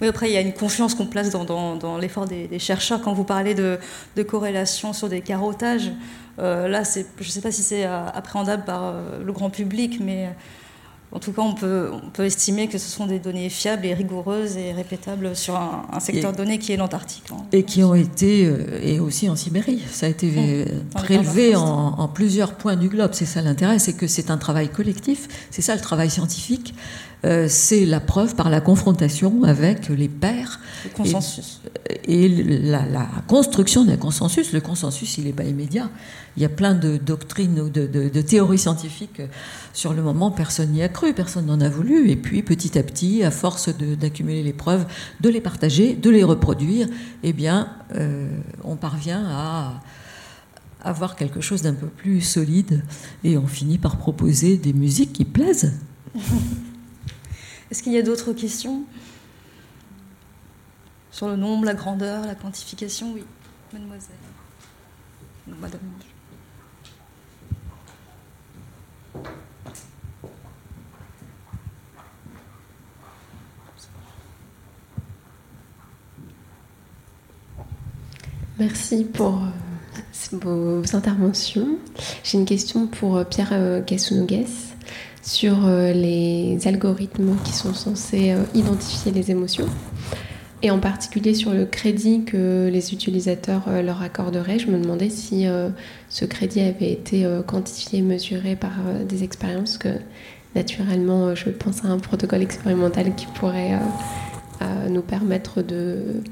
Oui, 0.00 0.06
après, 0.06 0.30
il 0.30 0.32
y 0.32 0.36
a 0.36 0.40
une 0.40 0.52
confiance 0.52 0.94
qu'on 0.94 1.06
place 1.06 1.30
dans, 1.30 1.98
l'effort 1.98 2.26
des, 2.26 2.58
chercheurs. 2.60 3.02
Quand 3.02 3.14
vous 3.14 3.24
parlez 3.24 3.54
de, 3.54 3.78
corrélation 4.22 4.92
sur 4.92 5.08
des 5.08 5.22
carottages, 5.22 5.90
euh, 6.38 6.68
là, 6.68 6.84
je 6.84 7.24
ne 7.24 7.28
sais 7.28 7.40
pas 7.40 7.50
si 7.50 7.62
c'est 7.62 7.84
euh, 7.84 8.06
appréhendable 8.14 8.64
par 8.64 8.94
le 9.24 9.32
grand 9.32 9.50
public, 9.50 9.98
mais 10.00 10.28
en 11.12 11.18
tout 11.18 11.32
cas, 11.32 11.42
on 11.42 11.54
peut, 11.54 11.90
on 11.92 12.10
peut 12.10 12.24
estimer 12.24 12.68
que 12.68 12.76
ce 12.78 12.88
sont 12.88 13.06
des 13.06 13.18
données 13.18 13.48
fiables 13.48 13.86
et 13.86 13.94
rigoureuses 13.94 14.56
et 14.56 14.72
répétables 14.72 15.34
sur 15.34 15.56
un, 15.56 15.86
un 15.92 16.00
secteur 16.00 16.32
Et- 16.32 16.36
donné 16.36 16.58
qui 16.58 16.72
est 16.72 16.76
l'Antarctique. 16.76 17.24
hein. 17.32 17.36
Et 17.52 17.62
qui 17.62 17.82
ont 17.82 17.94
été, 17.94 18.44
euh, 18.46 18.78
et 18.82 19.00
aussi 19.00 19.28
en 19.30 19.36
Sibérie, 19.36 19.82
ça 19.90 20.06
a 20.06 20.08
été 20.10 20.32
euh, 20.36 20.64
Dans 20.92 21.00
les 21.00 21.04
prélevé 21.04 21.56
en, 21.56 21.62
en 21.98 22.08
plusieurs 22.08 22.54
points 22.54 22.76
du 22.76 22.88
globe. 22.88 23.10
C'est 23.14 23.24
ça 23.26 23.40
l'intérêt, 23.42 23.78
c'est 23.78 23.94
que 23.94 24.06
c'est 24.06 24.30
un 24.30 24.36
travail 24.36 24.68
collectif, 24.68 25.28
c'est 25.50 25.62
ça 25.62 25.74
le 25.74 25.80
travail 25.80 26.10
scientifique. 26.10 26.74
Euh, 27.24 27.46
c'est 27.48 27.84
la 27.84 27.98
preuve 27.98 28.36
par 28.36 28.48
la 28.48 28.60
confrontation 28.60 29.42
avec 29.42 29.88
les 29.88 30.06
pairs. 30.08 30.60
Le 30.84 30.90
consensus. 30.90 31.60
Et, 32.06 32.26
et 32.26 32.28
la, 32.60 32.86
la 32.86 33.08
construction 33.26 33.84
d'un 33.84 33.96
consensus. 33.96 34.52
Le 34.52 34.60
consensus, 34.60 35.18
il 35.18 35.24
n'est 35.24 35.32
pas 35.32 35.42
immédiat. 35.42 35.90
Il 36.36 36.42
y 36.42 36.46
a 36.46 36.48
plein 36.48 36.74
de 36.74 36.96
doctrines 36.96 37.58
ou 37.58 37.70
de, 37.70 37.88
de- 37.88 38.08
de 38.08 38.20
théories 38.20 38.58
scientifiques. 38.58 39.20
Sur 39.72 39.94
le 39.94 40.02
moment, 40.02 40.30
personne 40.30 40.70
n'y 40.70 40.82
a 40.84 40.88
personne 41.14 41.46
n'en 41.46 41.60
a 41.60 41.68
voulu. 41.68 42.10
Et 42.10 42.16
puis, 42.16 42.42
petit 42.42 42.78
à 42.78 42.82
petit, 42.82 43.22
à 43.24 43.30
force 43.30 43.68
d'accumuler 43.68 44.42
les 44.42 44.52
preuves, 44.52 44.86
de 45.20 45.28
les 45.28 45.40
partager, 45.40 45.94
de 45.94 46.10
les 46.10 46.24
reproduire, 46.24 46.88
eh 47.22 47.32
bien, 47.32 47.72
euh, 47.94 48.28
on 48.64 48.76
parvient 48.76 49.24
à 49.28 49.80
avoir 50.82 51.16
quelque 51.16 51.40
chose 51.40 51.62
d'un 51.62 51.74
peu 51.74 51.86
plus 51.86 52.20
solide. 52.20 52.84
Et 53.24 53.38
on 53.38 53.46
finit 53.46 53.78
par 53.78 53.96
proposer 53.96 54.56
des 54.56 54.72
musiques 54.72 55.12
qui 55.12 55.24
plaisent. 55.24 55.74
Est-ce 57.70 57.82
qu'il 57.82 57.92
y 57.92 57.98
a 57.98 58.02
d'autres 58.02 58.32
questions? 58.32 58.84
Sur 61.10 61.28
le 61.28 61.36
nombre, 61.36 61.64
la 61.64 61.74
grandeur, 61.74 62.24
la 62.26 62.34
quantification? 62.34 63.12
Oui, 63.14 63.24
mademoiselle. 63.72 64.14
Madame. 65.60 65.80
Merci 78.58 79.04
pour 79.04 79.40
euh, 80.42 80.80
vos 80.82 80.96
interventions. 80.96 81.68
J'ai 82.24 82.38
une 82.38 82.44
question 82.44 82.86
pour 82.86 83.16
euh, 83.16 83.24
Pierre 83.24 83.54
Kassounogues 83.86 84.44
sur 85.22 85.66
euh, 85.66 85.92
les 85.92 86.58
algorithmes 86.66 87.36
qui 87.44 87.52
sont 87.52 87.74
censés 87.74 88.34
identifier 88.54 89.12
les 89.12 89.30
émotions 89.30 89.66
et 90.62 90.70
en 90.72 90.80
particulier 90.80 91.34
sur 91.34 91.52
le 91.52 91.66
crédit 91.66 92.24
que 92.24 92.68
les 92.72 92.92
utilisateurs 92.92 93.62
leur 93.84 94.02
accorderaient. 94.02 94.58
Je 94.58 94.66
me 94.68 94.78
demandais 94.82 95.08
si 95.08 95.46
ce 96.08 96.24
crédit 96.24 96.60
avait 96.62 96.90
été 96.90 97.24
quantifié, 97.46 98.02
mesuré 98.02 98.56
par 98.56 98.72
des 99.08 99.22
expériences 99.22 99.78
que 99.78 99.90
naturellement, 100.56 101.36
je 101.36 101.50
pense 101.50 101.84
à 101.84 101.88
un 101.88 101.98
protocole 102.00 102.42
expérimental 102.42 103.14
qui 103.14 103.26
pourrait 103.36 103.78
nous 104.90 105.02
permettre 105.02 105.62
de- 105.62 106.22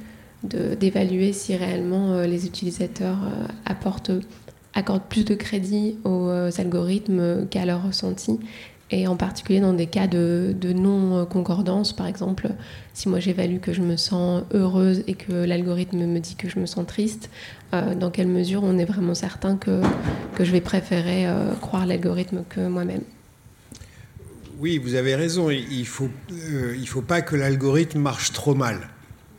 d'évaluer 0.47 1.33
si 1.33 1.57
réellement 1.57 2.13
euh, 2.13 2.27
les 2.27 2.47
utilisateurs 2.47 3.19
euh, 3.25 3.47
apportent, 3.65 4.13
accordent 4.75 5.09
plus 5.09 5.25
de 5.25 5.35
crédit 5.35 5.97
aux 6.05 6.29
euh, 6.29 6.51
algorithmes 6.59 7.47
qu'à 7.49 7.65
leur 7.65 7.85
ressenti. 7.85 8.39
Et 8.91 9.09
en 9.09 9.17
particulier 9.17 9.59
dans 9.59 9.73
des 9.73 9.87
cas 9.87 10.07
de, 10.07 10.55
non-concordance, 10.63 11.93
par 11.93 12.07
exemple, 12.07 12.51
si 12.95 13.09
moi 13.09 13.19
j'évalue 13.19 13.59
que 13.59 13.73
je 13.73 13.83
me 13.83 13.97
sens 13.97 14.45
heureuse 14.55 15.03
et 15.09 15.15
que 15.15 15.33
l'algorithme 15.33 16.07
me 16.07 16.21
dit 16.21 16.37
que 16.37 16.49
je 16.49 16.61
me 16.61 16.67
sens 16.67 16.87
triste, 16.87 17.29
euh, 17.75 17.97
dans 17.97 18.11
quelle 18.11 18.29
mesure 18.29 18.63
on 18.63 18.79
est 18.79 18.85
vraiment 18.85 19.15
certain 19.15 19.57
que, 19.57 19.83
que 20.37 20.45
je 20.45 20.53
vais 20.53 20.61
préférer 20.61 21.27
euh, 21.27 21.53
croire 21.55 21.85
l'algorithme 21.85 22.45
que 22.49 22.69
moi-même? 22.69 23.03
Oui, 24.61 24.79
vous 24.79 24.95
avez 24.95 25.17
raison. 25.17 25.51
Il 25.51 25.81
ne 25.81 25.85
faut, 25.85 26.09
euh, 26.33 26.77
faut 26.87 27.03
pas 27.03 27.23
que 27.23 27.35
l'algorithme 27.35 27.99
marche 27.99 28.33
trop 28.33 28.55
mal 28.55 28.89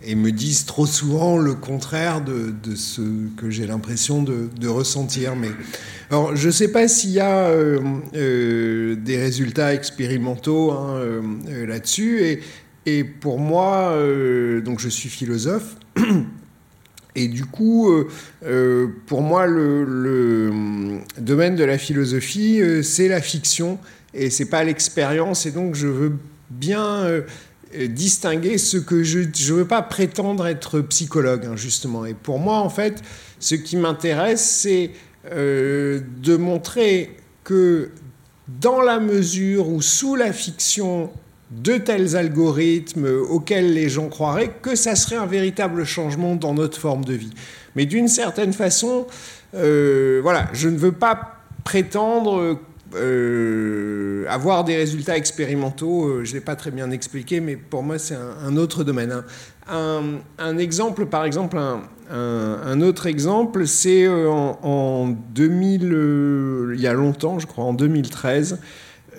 et 0.02 0.15
me 0.15 0.32
dise 0.32 0.65
trop 0.65 0.86
souvent 0.86 1.38
le 1.38 1.56
contraire 1.56 2.22
de, 2.22 2.53
ce 2.76 3.02
que 3.36 3.49
j'ai 3.49 3.65
l'impression 3.65 4.22
de, 4.24 4.68
ressentir. 4.68 5.36
Mais 5.36 5.49
alors, 6.10 6.36
je 6.36 6.48
ne 6.48 6.52
sais 6.52 6.72
pas 6.72 6.88
s'il 6.88 7.11
y 7.11 7.19
a 7.19 7.48
euh, 7.48 7.80
euh, 8.15 8.95
des 8.95 9.18
résultats 9.18 9.74
expérimentaux 9.74 10.72
hein, 10.72 10.98
euh, 10.98 11.65
là-dessus. 11.65 12.41
Et, 12.86 13.03
pour 13.03 13.38
moi, 13.38 13.94
donc 14.64 14.80
je 14.80 14.88
suis 14.88 15.10
philosophe. 15.10 15.76
Et 17.15 17.28
du 17.28 17.44
coup, 17.44 17.91
pour 19.07 19.22
moi, 19.22 19.45
le, 19.45 19.84
le, 19.84 20.99
domaine 21.19 21.57
de 21.57 21.65
la 21.65 21.78
philosophie, 21.78 22.61
c'est 22.84 23.10
la 23.10 23.19
fiction 23.19 23.78
et 24.14 24.30
c'est 24.30 24.45
pas 24.45 24.64
l'expérience. 24.64 25.45
Et 25.45 25.52
donc, 25.52 25.76
je 25.76 25.88
veux 25.88 26.14
bien 26.49 27.03
distinguer 27.89 28.57
ce 28.57 28.77
que 28.77 29.03
je 29.03 29.19
ne 29.19 29.53
veux 29.53 29.68
pas 29.68 29.81
prétendre 29.81 30.48
être 30.48 30.80
psychologue, 30.81 31.45
hein, 31.45 31.56
justement. 31.56 32.06
Et 32.06 32.14
pour 32.14 32.39
moi, 32.39 32.57
en 32.60 32.69
fait, 32.69 33.02
ce 33.39 33.56
qui 33.56 33.77
m'intéresse, 33.77 34.44
c'est 34.44 34.91
euh, 35.31 36.02
de 36.22 36.38
montrer 36.38 37.15
que 37.44 37.89
dans 38.48 38.81
la 38.81 38.99
mesure 38.99 39.68
où 39.69 39.81
sous 39.81 40.15
la 40.15 40.31
fiction, 40.31 41.11
de 41.52 41.77
tels 41.77 42.15
algorithmes 42.15 43.07
auxquels 43.30 43.73
les 43.73 43.89
gens 43.89 44.10
croiraient 44.10 44.52
que 44.61 44.76
ça 44.76 44.95
serait 44.95 45.15
un 45.15 45.26
véritable 45.26 45.85
changement 45.85 46.35
dans 46.35 46.53
notre 46.53 46.77
forme 46.77 47.06
de 47.06 47.14
vie. 47.14 47.34
Mais 47.76 47.85
d'une 47.85 48.07
certaine 48.07 48.52
façon, 48.53 49.07
euh, 49.56 50.19
voilà, 50.22 50.49
je 50.53 50.68
ne 50.68 50.77
veux 50.77 50.91
pas 50.91 51.38
prétendre 51.64 52.60
euh, 52.95 54.26
avoir 54.30 54.64
des 54.64 54.76
résultats 54.76 55.18
expérimentaux. 55.18 56.05
Euh, 56.05 56.23
je 56.23 56.31
ne 56.31 56.35
l'ai 56.35 56.41
pas 56.41 56.55
très 56.55 56.72
bien 56.72 56.91
expliqué, 56.91 57.39
mais 57.39 57.55
pour 57.55 57.84
moi, 57.84 57.99
c'est 57.99 58.15
un, 58.15 58.55
autre 58.57 58.84
domaine. 58.84 59.11
hein. 59.11 59.23
Un, 60.38 60.57
exemple, 60.57 61.05
par 61.07 61.26
exemple, 61.26 61.57
un, 62.09 62.81
autre 62.81 63.07
exemple, 63.07 63.68
c'est 63.68 64.05
euh, 64.05 64.30
en, 64.30 64.59
en 64.64 65.07
2000, 65.07 65.91
euh, 65.91 66.73
il 66.76 66.81
y 66.81 66.88
a 66.88 66.93
longtemps, 66.93 67.39
je 67.39 67.47
crois, 67.47 67.65
en 67.65 67.73
2013, 67.73 68.59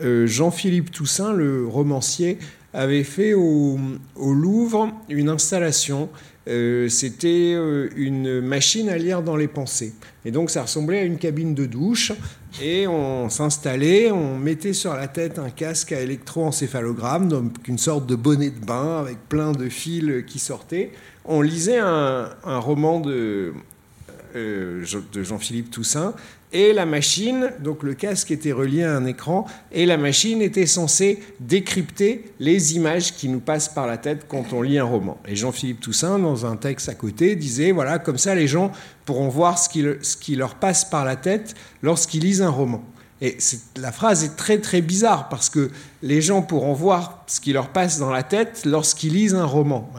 euh, 0.02 0.26
Jean-Philippe 0.26 0.90
Toussaint, 0.90 1.32
le 1.32 1.66
romancier, 1.66 2.38
avait 2.72 3.04
fait 3.04 3.34
au, 3.34 3.78
au 4.16 4.32
Louvre 4.32 4.90
une 5.08 5.28
installation. 5.28 6.08
Euh, 6.48 6.88
C'était 6.88 7.52
euh, 7.54 7.88
une 7.96 8.40
machine 8.40 8.88
à 8.88 8.96
lire 8.96 9.22
dans 9.22 9.36
les 9.36 9.48
pensées. 9.48 9.92
Et 10.24 10.30
donc 10.30 10.50
ça 10.50 10.62
ressemblait 10.62 10.98
à 11.00 11.04
une 11.04 11.18
cabine 11.18 11.54
de 11.54 11.66
douche. 11.66 12.12
Et 12.62 12.86
on 12.86 13.28
s'installait, 13.28 14.10
on 14.10 14.38
mettait 14.38 14.72
sur 14.72 14.94
la 14.94 15.08
tête 15.08 15.38
un 15.38 15.50
casque 15.50 15.92
à 15.92 16.00
électroencéphalogramme, 16.00 17.28
donc 17.28 17.68
une 17.68 17.78
sorte 17.78 18.06
de 18.06 18.16
bonnet 18.16 18.50
de 18.50 18.64
bain 18.64 18.98
avec 19.00 19.18
plein 19.28 19.52
de 19.52 19.68
fils 19.68 20.24
qui 20.26 20.38
sortaient. 20.38 20.90
On 21.24 21.42
lisait 21.42 21.78
un, 21.78 22.30
un 22.44 22.58
roman 22.58 23.00
de, 23.00 23.52
euh, 24.34 24.84
de 25.12 25.22
Jean-Philippe 25.22 25.70
Toussaint. 25.70 26.14
Et 26.52 26.72
la 26.72 26.86
machine, 26.86 27.52
donc 27.60 27.82
le 27.82 27.92
casque 27.92 28.30
était 28.30 28.52
relié 28.52 28.82
à 28.82 28.96
un 28.96 29.04
écran, 29.04 29.46
et 29.70 29.84
la 29.84 29.98
machine 29.98 30.40
était 30.40 30.64
censée 30.64 31.22
décrypter 31.40 32.24
les 32.40 32.74
images 32.74 33.14
qui 33.14 33.28
nous 33.28 33.40
passent 33.40 33.68
par 33.68 33.86
la 33.86 33.98
tête 33.98 34.24
quand 34.26 34.52
on 34.54 34.62
lit 34.62 34.78
un 34.78 34.84
roman. 34.84 35.20
Et 35.26 35.36
Jean-Philippe 35.36 35.80
Toussaint, 35.80 36.18
dans 36.18 36.46
un 36.46 36.56
texte 36.56 36.88
à 36.88 36.94
côté, 36.94 37.36
disait, 37.36 37.72
voilà, 37.72 37.98
comme 37.98 38.16
ça 38.16 38.34
les 38.34 38.46
gens 38.46 38.72
pourront 39.04 39.28
voir 39.28 39.58
ce 39.58 39.68
qui, 39.68 39.84
ce 40.00 40.16
qui 40.16 40.36
leur 40.36 40.54
passe 40.54 40.86
par 40.86 41.04
la 41.04 41.16
tête 41.16 41.54
lorsqu'ils 41.82 42.22
lisent 42.22 42.42
un 42.42 42.50
roman. 42.50 42.82
Et 43.20 43.36
la 43.76 43.90
phrase 43.90 44.22
est 44.22 44.36
très 44.36 44.58
très 44.58 44.80
bizarre 44.80 45.28
parce 45.28 45.50
que 45.50 45.70
les 46.02 46.22
gens 46.22 46.40
pourront 46.40 46.72
voir 46.72 47.24
ce 47.26 47.40
qui 47.40 47.52
leur 47.52 47.70
passe 47.70 47.98
dans 47.98 48.10
la 48.10 48.22
tête 48.22 48.62
lorsqu'ils 48.64 49.12
lisent 49.12 49.34
un 49.34 49.44
roman. 49.44 49.90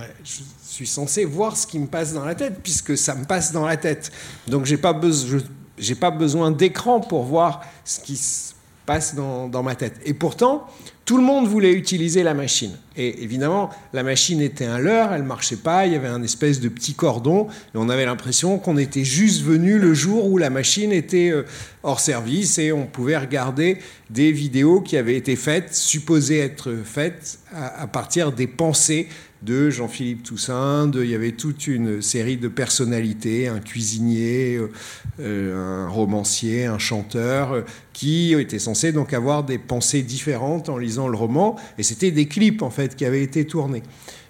Suis 0.79 0.87
censé 0.87 1.25
voir 1.25 1.57
ce 1.57 1.67
qui 1.67 1.77
me 1.77 1.87
passe 1.87 2.13
dans 2.13 2.23
la 2.23 2.35
tête 2.35 2.59
puisque 2.63 2.97
ça 2.97 3.15
me 3.15 3.25
passe 3.25 3.51
dans 3.51 3.65
la 3.65 3.75
tête. 3.75 4.11
Donc 4.47 4.65
j'ai 4.65 4.77
pas 4.77 4.93
besoin, 4.93 5.39
j'ai 5.77 5.95
pas 5.95 6.11
besoin 6.11 6.51
d'écran 6.51 7.01
pour 7.01 7.23
voir 7.23 7.61
ce 7.83 7.99
qui 7.99 8.15
se 8.15 8.53
passe 8.85 9.13
dans, 9.13 9.61
ma 9.61 9.75
tête. 9.75 9.99
Et 10.05 10.13
pourtant, 10.13 10.65
tout 11.05 11.17
le 11.17 11.23
monde 11.23 11.47
voulait 11.47 11.73
utiliser 11.73 12.23
la 12.23 12.33
machine. 12.33 12.71
Et 12.97 13.21
évidemment, 13.21 13.69
la 13.93 14.01
machine 14.01 14.41
était 14.41 14.65
un 14.65 14.79
leurre, 14.79 15.13
elle 15.13 15.23
marchait 15.23 15.57
pas, 15.57 15.85
il 15.85 15.93
y 15.93 15.95
avait 15.95 16.07
un 16.07 16.23
espèce 16.23 16.59
de 16.59 16.69
petit 16.69 16.95
cordon, 16.95 17.47
et 17.75 17.77
on 17.77 17.87
avait 17.89 18.05
l'impression 18.05 18.57
qu'on 18.57 18.77
était 18.77 19.03
juste 19.03 19.43
venu 19.43 19.77
le 19.77 19.93
jour 19.93 20.25
où 20.25 20.39
la 20.39 20.49
machine 20.49 20.91
était 20.91 21.29
euh, 21.29 21.45
hors 21.83 21.99
service 21.99 22.57
et 22.57 22.71
on 22.71 22.87
pouvait 22.87 23.17
regarder 23.17 23.77
des 24.09 24.31
vidéos 24.31 24.81
qui 24.81 24.97
avaient 24.97 25.17
été 25.17 25.35
faites, 25.35 25.75
supposées 25.75 26.39
être 26.39 26.73
faites 26.83 27.37
à 27.53 27.85
partir 27.85 28.31
des 28.31 28.47
pensées 28.47 29.07
de 29.41 29.69
Jean-Philippe 29.69 30.23
Toussaint, 30.23 30.91
il 30.93 31.09
y 31.09 31.15
avait 31.15 31.31
toute 31.31 31.67
une 31.67 32.01
série 32.01 32.37
de 32.37 32.49
personnalités, 32.49 33.47
un 33.47 33.59
cuisinier, 33.59 34.57
euh, 34.57 34.71
euh, 35.21 35.85
un 35.85 35.87
romancier, 35.87 36.65
un 36.65 36.77
chanteur, 36.77 37.53
euh, 37.53 37.61
qui 37.93 38.33
étaient 38.33 38.59
censés 38.59 38.91
donc 38.91 39.13
avoir 39.13 39.43
des 39.43 39.57
pensées 39.57 40.01
différentes 40.01 40.67
en 40.67 40.77
lisant 40.77 41.07
le 41.07 41.15
roman, 41.15 41.55
et 41.77 41.83
c'était 41.83 42.11
des 42.11 42.27
clips 42.27 42.61
en 42.61 42.69
fait 42.69 42.95
qui 42.95 43.05
avaient 43.05 43.23
été 43.23 43.45
tournés. 43.45 43.83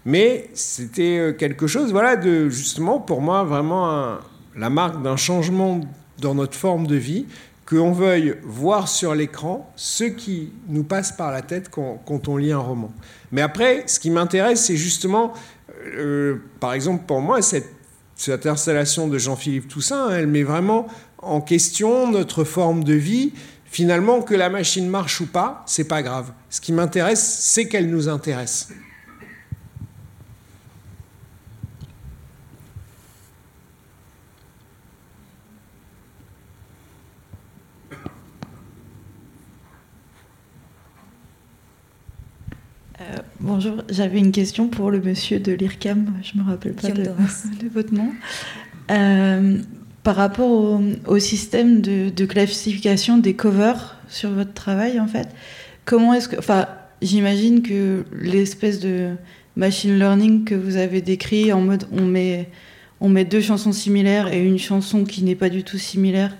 Mais 0.06 0.50
c'était 0.54 1.36
quelque 1.38 1.68
chose, 1.68 1.92
voilà, 1.92 2.16
de 2.16 2.50
justement 2.50 3.00
pour 3.00 3.22
moi 3.22 3.44
vraiment 3.44 4.18
la 4.56 4.70
marque 4.70 5.04
d'un 5.04 5.18
changement 5.18 5.82
dans 6.20 6.36
notre 6.36 6.56
forme 6.56 6.88
de 6.88 6.96
vie, 6.96 7.26
qu'on 7.70 7.92
veuille 7.92 8.36
voir 8.44 8.88
sur 8.88 9.14
l'écran 9.14 9.72
ce 9.76 10.04
qui 10.04 10.52
nous 10.68 10.84
passe 10.84 11.12
par 11.12 11.32
la 11.32 11.44
tête 11.44 11.70
quand, 11.70 12.28
on 12.28 12.38
lit 12.38 12.52
un 12.52 12.58
roman. 12.58 12.92
Mais 13.32 13.42
après, 13.42 13.84
ce 13.86 14.00
qui 14.00 14.10
m'intéresse, 14.10 14.66
c'est 14.66 14.76
justement, 14.76 15.34
euh, 15.86 16.38
par 16.60 16.74
exemple 16.74 17.06
pour 17.06 17.22
moi, 17.22 17.44
cette, 17.44 17.70
cette 18.16 18.48
installation 18.48 19.08
de 19.08 19.20
Jean-Philippe 19.20 19.68
Toussaint, 19.68 20.10
elle 20.10 20.28
met 20.28 20.44
vraiment 20.44 20.88
en 21.20 21.42
question 21.42 22.10
notre 22.10 22.44
forme 22.44 22.84
de 22.84 22.94
vie. 22.94 23.34
Finalement, 23.66 24.24
que 24.24 24.34
la 24.34 24.50
machine 24.50 24.90
marche 24.90 25.22
ou 25.22 25.28
pas, 25.28 25.64
c'est 25.68 25.88
pas 25.88 26.02
grave. 26.02 26.32
Ce 26.50 26.60
qui 26.60 26.74
m'intéresse, 26.74 27.38
c'est 27.42 27.68
qu'elle 27.68 27.88
nous 27.88 28.10
intéresse. 28.10 28.70
Euh, 43.02 43.29
bonjour, 43.40 43.84
j'avais 43.90 44.20
une 44.20 44.32
question 44.32 44.68
pour 44.68 44.92
le 44.92 45.00
monsieur 45.00 45.40
de 45.40 45.52
l'IRCAM, 45.52 46.14
je 46.22 46.40
me 46.40 46.44
rappelle 46.46 46.74
pas 46.74 46.90
de, 46.90 47.10
votre 47.74 47.94
nom. 47.94 48.12
Euh, 48.92 49.58
par 50.04 50.16
rapport 50.16 50.50
au, 50.50 50.82
au 51.08 51.20
système 51.20 51.82
de, 51.82 52.10
de 52.10 52.26
classification 52.26 53.18
des 53.18 53.36
covers 53.36 53.98
sur 54.08 54.32
votre 54.32 54.54
travail, 54.54 55.00
en 55.00 55.08
fait, 55.08 55.30
comment 55.86 56.14
est-ce 56.14 56.30
que. 56.30 56.38
Enfin, 56.38 56.68
j'imagine 57.02 57.62
que 57.62 58.06
l'espèce 58.12 58.80
de 58.80 59.12
machine 59.56 59.98
learning 59.98 60.46
que 60.46 60.56
vous 60.56 60.78
avez 60.78 61.02
décrit 61.02 61.52
en 61.52 61.62
mode 61.62 61.86
on 61.92 62.06
met, 62.06 62.50
on 63.02 63.10
met 63.10 63.26
deux 63.26 63.42
chansons 63.42 63.72
similaires 63.72 64.34
et 64.34 64.44
une 64.44 64.60
chanson 64.60 65.04
qui 65.04 65.24
n'est 65.24 65.36
pas 65.36 65.50
du 65.50 65.64
tout 65.64 65.78
similaire, 65.78 66.36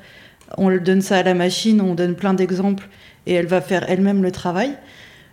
on 0.58 0.76
donne 0.78 1.02
ça 1.02 1.18
à 1.18 1.24
la 1.24 1.34
machine, 1.34 1.82
on 1.82 1.96
donne 1.96 2.16
plein 2.16 2.34
d'exemples 2.34 2.88
et 3.26 3.34
elle 3.34 3.48
va 3.48 3.62
faire 3.62 3.90
elle-même 3.90 4.24
le 4.24 4.32
travail. 4.32 4.72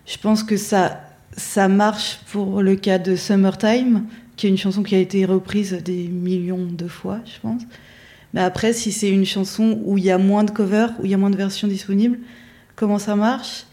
Je 0.07 0.19
pense 0.19 0.43
que 0.43 0.57
ça, 0.57 1.06
ça 1.37 1.69
marche 1.69 2.21
pour 2.33 2.63
le 2.63 2.77
cas 2.77 2.99
de 2.99 3.15
Summertime, 3.17 4.05
qui 4.37 4.47
est 4.47 4.51
une 4.51 4.59
chanson 4.59 4.83
qui 4.83 4.95
a 4.95 4.99
été 4.99 5.25
reprise 5.25 5.73
des 5.85 6.09
millions 6.09 6.67
de 6.67 6.89
fois, 6.89 7.21
je 7.25 7.41
pense. 7.41 7.63
Mais 8.35 8.41
après, 8.41 8.73
si 8.73 8.93
c'est 8.93 9.09
une 9.09 9.25
chanson 9.25 9.81
où 9.85 9.99
il 9.99 10.05
y 10.05 10.11
a 10.11 10.19
moins 10.19 10.45
de 10.45 10.51
covers, 10.51 10.93
où 11.01 11.05
il 11.05 11.11
y 11.11 11.15
a 11.15 11.17
moins 11.17 11.31
de 11.31 11.37
versions 11.37 11.69
disponibles, 11.69 12.19
comment 12.75 12.99
ça 12.99 13.17
marche? 13.17 13.65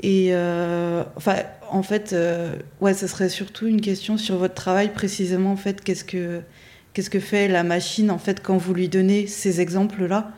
Et 0.00 0.28
euh, 0.32 1.04
enfin, 1.16 1.36
en 1.70 1.82
fait, 1.82 2.12
euh, 2.12 2.56
ouais, 2.80 2.94
ce 2.94 3.06
serait 3.06 3.28
surtout 3.28 3.66
une 3.66 3.80
question 3.80 4.18
sur 4.18 4.36
votre 4.36 4.54
travail 4.54 4.92
précisément. 4.92 5.52
En 5.52 5.56
fait, 5.56 5.82
qu'est-ce 5.82 6.04
que 6.04 6.40
qu'est-ce 6.92 7.10
que 7.10 7.20
fait 7.20 7.48
la 7.48 7.64
machine 7.64 8.10
en 8.10 8.18
fait 8.18 8.40
quand 8.42 8.56
vous 8.56 8.74
lui 8.74 8.88
donnez 8.88 9.26
ces 9.26 9.60
exemples-là? 9.60 10.32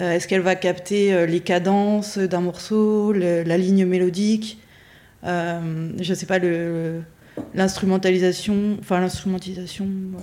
Euh, 0.00 0.12
Est-ce 0.12 0.26
qu'elle 0.26 0.40
va 0.40 0.54
capter 0.54 1.12
euh, 1.12 1.26
les 1.26 1.40
cadences 1.40 2.18
d'un 2.18 2.40
morceau, 2.40 3.12
la 3.12 3.58
ligne 3.58 3.84
mélodique? 3.84 4.61
Je 5.24 6.14
sais 6.14 6.26
pas 6.26 6.38
l'instrumentalisation, 7.54 8.76
enfin 8.80 9.00
l'instrumentalisation, 9.00 9.86
euh, 9.86 10.18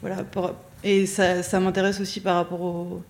voilà. 0.00 0.24
pour- 0.24 0.54
et 0.82 1.06
ça, 1.06 1.42
ça 1.42 1.60
m'intéresse 1.60 2.00
aussi 2.00 2.20
par 2.20 2.36
rapport 2.36 2.62
au, 2.62 3.02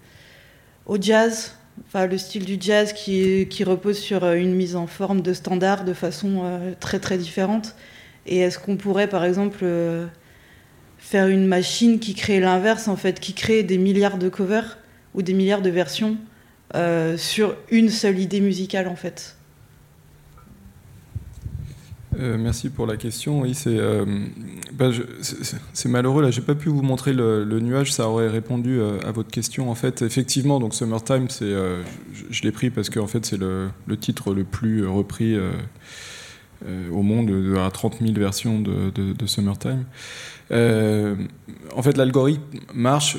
au 0.87 1.01
jazz, 1.01 1.55
enfin 1.87 2.07
le 2.07 2.19
style 2.19 2.45
du 2.45 2.57
jazz 2.61 2.93
qui, 2.93 3.47
repose 3.65 3.99
sur 3.99 4.25
euh, 4.25 4.35
une 4.35 4.55
mise 4.55 4.75
en 4.77 4.87
forme 4.87 5.23
de 5.23 5.33
standard 5.33 5.85
de 5.85 5.93
façon 5.93 6.43
euh, 6.45 6.73
très 6.81 6.99
très 6.99 7.17
différente. 7.17 7.75
Et 8.27 8.39
est-ce 8.39 8.59
qu'on 8.59 8.77
pourrait 8.77 9.09
par 9.09 9.25
exemple 9.25 9.61
euh, 9.63 10.07
faire 10.99 11.29
une 11.29 11.47
machine 11.47 12.01
qui 12.01 12.15
crée 12.15 12.41
l'inverse 12.41 12.89
en 12.89 12.97
fait, 12.97 13.21
qui 13.21 13.33
crée 13.35 13.63
des 13.63 13.79
milliards 13.79 14.19
de 14.19 14.29
covers 14.29 14.79
ou 15.15 15.23
des 15.23 15.33
milliards 15.33 15.63
de 15.63 15.71
versions 15.71 16.17
euh, 16.75 17.17
sur 17.17 17.57
une 17.71 17.89
seule 17.89 18.19
idée 18.19 18.41
musicale 18.41 18.89
en 18.89 18.97
fait? 18.97 19.37
Euh, 22.21 22.37
merci 22.39 22.69
pour 22.69 22.87
la 22.87 22.97
question. 22.97 23.41
Oui, 23.41 23.55
c'est 23.55 23.79
euh, 23.79 24.05
bah, 24.73 24.91
c'est- 25.73 25.89
malheureux. 25.89 26.23
Là, 26.23 26.31
j'ai 26.31 26.43
pas 26.43 26.55
pu 26.55 26.69
vous 26.69 26.83
montrer 26.83 27.13
le, 27.13 27.45
nuage. 27.61 27.93
Ça 27.93 28.09
aurait 28.09 28.29
répondu 28.29 28.79
euh, 28.79 28.99
à 29.07 29.13
votre 29.13 29.31
question. 29.31 29.71
En 29.71 29.75
fait, 29.75 30.03
effectivement, 30.03 30.61
donc 30.61 30.75
Summertime, 30.75 31.29
c'est, 31.31 31.53
je, 32.31 32.43
l'ai 32.43 32.53
pris 32.53 32.71
parce 32.71 32.91
que 32.91 33.05
fait, 33.07 33.25
c'est 33.25 33.39
le, 33.39 33.71
titre 33.99 34.35
le 34.35 34.45
plus 34.45 34.87
repris 34.87 35.37
au 36.93 37.03
monde. 37.03 37.31
A 37.59 37.71
30 37.71 37.99
000 38.01 38.13
versions 38.15 38.61
de, 38.61 39.27
Summertime. 39.27 39.85
En 40.51 41.83
fait, 41.83 41.97
l'algorithme 41.97 42.59
marche 42.75 43.17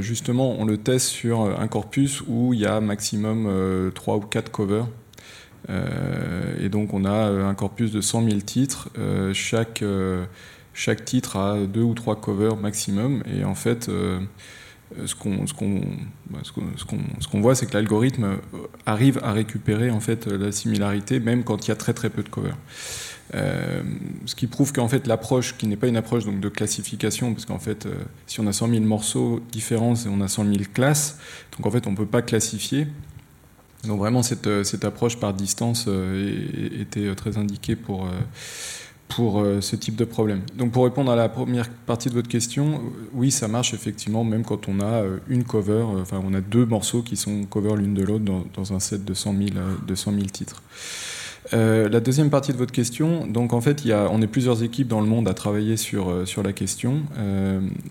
justement. 0.00 0.56
On 0.58 0.64
le 0.64 0.78
teste 0.78 1.06
sur 1.06 1.42
un 1.42 1.68
corpus 1.68 2.22
où 2.26 2.54
il 2.54 2.60
y 2.60 2.66
a 2.66 2.80
maximum 2.80 3.46
euh, 3.46 3.90
3 3.90 4.16
ou 4.16 4.20
4 4.20 4.50
covers. 4.50 4.86
Euh, 5.70 6.54
et 6.60 6.68
donc 6.68 6.92
on 6.92 7.04
a 7.04 7.12
euh, 7.28 7.48
un 7.48 7.54
corpus 7.54 7.92
de 7.92 8.00
100 8.00 8.24
000 8.28 8.40
titres. 8.40 8.88
Euh, 8.98 9.32
chaque, 9.34 9.82
chaque 10.74 11.04
titre 11.04 11.36
a 11.36 11.58
deux 11.66 11.82
ou 11.82 11.94
trois 11.94 12.20
covers 12.20 12.56
maximum. 12.56 13.22
Et 13.32 13.44
en 13.44 13.54
fait, 13.54 13.88
euh, 13.88 14.18
ce 15.06 15.14
qu'on 15.14 15.46
ce 15.46 15.54
qu'on 15.54 15.80
bah, 16.30 16.40
ce 16.42 16.52
qu'on- 16.52 16.98
ce 17.20 17.28
qu'on 17.28 17.40
voit, 17.40 17.54
c'est 17.54 17.66
que 17.66 17.74
l'algorithme 17.74 18.36
arrive 18.86 19.20
à 19.22 19.32
récupérer 19.32 19.90
en 19.90 20.00
fait 20.00 20.26
la 20.26 20.52
similarité, 20.52 21.20
même 21.20 21.44
quand 21.44 21.66
il 21.66 21.68
y 21.68 21.72
a 21.72 21.76
très 21.76 21.92
très 21.94 22.10
peu 22.10 22.22
de 22.22 22.28
covers. 22.28 22.56
Ce 24.26 24.34
qui 24.34 24.46
prouve 24.46 24.74
qu'en 24.74 24.88
fait 24.88 25.06
l'approche, 25.06 25.56
qui 25.56 25.66
n'est 25.66 25.76
pas 25.76 25.86
une 25.86 25.96
approche 25.96 26.24
donc 26.26 26.40
de 26.40 26.48
classification, 26.50 27.32
parce 27.32 27.46
qu'en 27.46 27.58
fait, 27.58 27.88
si 28.26 28.40
on 28.40 28.46
a 28.46 28.52
100 28.52 28.68
000 28.68 28.80
morceaux 28.84 29.40
différents, 29.50 29.94
et 29.94 30.08
on 30.10 30.20
a 30.20 30.28
100 30.28 30.44
000 30.44 30.56
classes, 30.74 31.18
donc 31.56 31.64
en 31.66 31.70
fait 31.70 31.86
on 31.86 31.94
peut 31.94 32.04
pas 32.04 32.20
classifier. 32.20 32.86
Donc 33.86 33.98
vraiment 33.98 34.22
cette, 34.22 34.46
euh, 34.46 34.64
cette 34.64 34.84
approche 34.84 35.16
par 35.16 35.34
distance 35.34 35.86
euh, 35.88 36.80
était 36.80 37.06
euh, 37.06 37.14
très 37.14 37.36
indiquée 37.36 37.74
pour, 37.74 38.08
pour 39.08 39.44
ce 39.60 39.76
type 39.76 39.96
de 39.96 40.04
problème. 40.04 40.42
Donc 40.56 40.72
pour 40.72 40.84
répondre 40.84 41.10
à 41.10 41.16
la 41.16 41.28
première 41.28 41.68
partie 41.68 42.08
de 42.08 42.14
votre 42.14 42.28
question, 42.28 42.80
oui 43.12 43.30
ça 43.30 43.48
marche 43.48 43.74
effectivement 43.74 44.24
même 44.24 44.44
quand 44.44 44.68
on 44.68 44.80
a 44.80 45.02
une 45.28 45.44
cover, 45.44 45.84
enfin 46.00 46.22
on 46.24 46.32
a 46.32 46.40
deux 46.40 46.64
morceaux 46.64 47.02
qui 47.02 47.16
sont 47.16 47.44
cover 47.44 47.76
l'une 47.76 47.94
de 47.94 48.02
l'autre 48.02 48.24
dans, 48.24 48.72
un 48.72 48.80
set 48.80 49.04
de 49.04 49.14
100 49.14 49.36
000, 49.36 49.42
euh, 49.56 49.74
de 49.86 49.94
100 49.94 50.12
000 50.12 50.24
titres. 50.26 50.62
La 51.50 52.00
deuxième 52.00 52.30
partie 52.30 52.52
de 52.52 52.56
votre 52.56 52.72
question, 52.72 53.26
donc 53.26 53.52
en 53.52 53.60
fait, 53.60 53.84
il 53.84 53.88
y 53.88 53.92
a, 53.92 54.08
on 54.10 54.22
est 54.22 54.26
plusieurs 54.26 54.62
équipes 54.62 54.88
dans 54.88 55.02
le 55.02 55.06
monde 55.06 55.28
à 55.28 55.34
travailler 55.34 55.76
sur, 55.76 56.26
sur 56.26 56.42
la 56.42 56.54
question. 56.54 57.02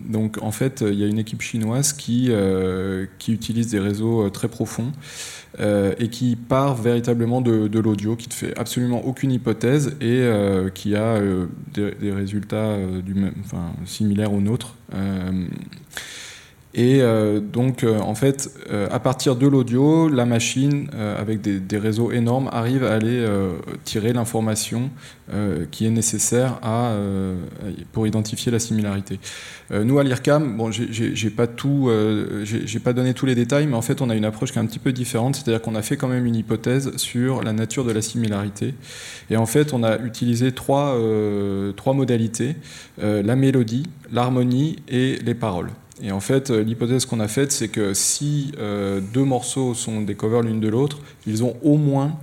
Donc 0.04 0.38
en 0.42 0.50
fait, 0.50 0.82
il 0.84 0.98
y 0.98 1.04
a 1.04 1.06
une 1.06 1.20
équipe 1.20 1.42
chinoise 1.42 1.92
qui, 1.92 2.32
qui 3.20 3.32
utilise 3.32 3.68
des 3.68 3.78
réseaux 3.78 4.28
très 4.30 4.48
profonds 4.48 4.90
euh, 5.60 5.92
et 5.98 6.08
qui 6.08 6.34
part 6.36 6.74
véritablement 6.74 7.42
de, 7.42 7.78
l'audio, 7.78 8.16
qui 8.16 8.28
ne 8.28 8.32
fait 8.32 8.58
absolument 8.58 9.04
aucune 9.04 9.32
hypothèse 9.32 9.96
et 10.00 10.22
euh, 10.22 10.70
qui 10.70 10.96
a 10.96 11.16
euh, 11.16 11.46
des, 11.74 12.10
résultats 12.10 12.76
similaires 13.84 14.32
aux 14.32 14.40
nôtres. 14.40 14.76
Et 16.74 17.02
euh, 17.02 17.38
donc, 17.38 17.84
euh, 17.84 17.98
en 18.00 18.14
fait, 18.14 18.50
euh, 18.70 18.88
à 18.90 18.98
partir 18.98 19.36
de 19.36 19.46
l'audio, 19.46 20.08
la 20.08 20.24
machine, 20.24 20.88
euh, 20.94 21.20
avec 21.20 21.42
des, 21.42 21.60
des 21.60 21.76
réseaux 21.76 22.12
énormes, 22.12 22.48
arrive 22.50 22.82
à 22.84 22.94
aller 22.94 23.18
euh, 23.18 23.52
tirer 23.84 24.14
l'information 24.14 24.88
euh, 25.34 25.66
qui 25.70 25.84
est 25.84 25.90
nécessaire 25.90 26.58
à, 26.62 26.94
pour 27.92 28.06
identifier 28.06 28.50
la 28.50 28.58
similarité. 28.58 29.20
Nous, 29.70 29.98
à 29.98 30.04
l'IRCAM, 30.04 30.56
bon, 30.56 30.70
j'ai- 30.70 31.30
pas 31.30 31.46
tout, 31.46 31.90
j'ai 32.44 32.78
pas 32.80 32.92
donné 32.92 33.14
tous 33.14 33.24
les 33.26 33.34
détails, 33.34 33.66
mais 33.66 33.76
en 33.76 33.82
fait, 33.82 34.02
on 34.02 34.10
a 34.10 34.14
une 34.14 34.24
approche 34.26 34.52
qui 34.52 34.58
est 34.58 34.60
un 34.60 34.66
petit 34.66 34.78
peu 34.78 34.92
différente, 34.92 35.36
c'est-à-dire 35.36 35.62
qu'on 35.62 35.74
a 35.74 35.82
fait 35.82 35.96
quand 35.96 36.08
même 36.08 36.26
une 36.26 36.36
hypothèse 36.36 36.94
sur 36.96 37.42
la 37.42 37.52
nature 37.52 37.84
de 37.84 37.92
la 37.92 38.02
similarité. 38.02 38.74
Et 39.30 39.36
en 39.36 39.46
fait, 39.46 39.72
on 39.72 39.82
a 39.82 39.98
utilisé 39.98 40.52
trois, 40.52 40.98
trois 41.76 41.94
modalités 41.94 42.56
la 43.00 43.36
mélodie, 43.36 43.84
l'harmonie 44.12 44.76
et 44.88 45.18
les 45.24 45.34
paroles. 45.34 45.70
Et 46.00 46.12
en 46.12 46.20
fait, 46.20 46.50
euh, 46.50 46.62
l'hypothèse 46.62 47.04
qu'on 47.04 47.20
a 47.20 47.28
faite, 47.28 47.52
c'est 47.52 47.68
que 47.68 47.92
si 47.92 48.52
euh, 48.58 49.00
deux 49.00 49.24
morceaux 49.24 49.74
sont 49.74 50.00
des 50.00 50.14
covers 50.14 50.42
l'une 50.42 50.60
de 50.60 50.68
l'autre, 50.68 50.98
ils 51.26 51.44
ont 51.44 51.56
au 51.62 51.76
moins 51.76 52.16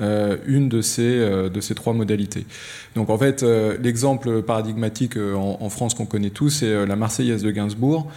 euh, 0.00 0.38
une 0.46 0.70
de 0.70 0.80
ces, 0.80 1.02
euh, 1.02 1.50
de 1.50 1.60
ces 1.60 1.74
trois 1.74 1.92
modalités. 1.92 2.46
Donc 2.96 3.10
en 3.10 3.18
fait, 3.18 3.42
euh, 3.42 3.76
l'exemple 3.82 4.40
paradigmatique 4.40 5.18
en, 5.18 5.68
France 5.68 5.92
qu'on 5.92 6.06
connaît 6.06 6.30
tous, 6.30 6.48
c'est 6.48 6.86
la 6.86 6.96
Marseillaise 6.96 7.42
de 7.42 7.50
Gainsbourg. 7.50 8.10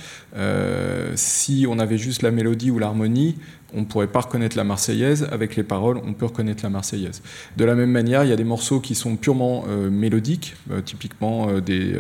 Si 1.16 1.66
on 1.70 1.80
avait 1.80 1.98
juste 1.98 2.22
la 2.22 2.32
mélodie 2.32 2.72
ou 2.72 2.80
l'harmonie, 2.80 3.36
on 3.74 3.82
ne 3.82 3.86
pourrait 3.86 4.08
pas 4.08 4.22
reconnaître 4.22 4.56
la 4.56 4.64
Marseillaise. 4.64 5.28
Avec 5.32 5.56
les 5.56 5.64
paroles, 5.64 6.00
on 6.06 6.14
peut 6.14 6.26
reconnaître 6.26 6.64
la 6.64 6.70
Marseillaise. 6.70 7.22
De 7.58 7.66
la 7.66 7.76
même 7.76 7.92
manière, 7.92 8.24
il 8.24 8.30
y 8.30 8.34
a 8.34 8.38
des 8.38 8.44
morceaux 8.44 8.80
qui 8.80 8.96
sont 8.96 9.16
purement 9.16 9.66
mélodiques, 9.90 10.56
typiquement 10.86 11.60
des, 11.60 11.96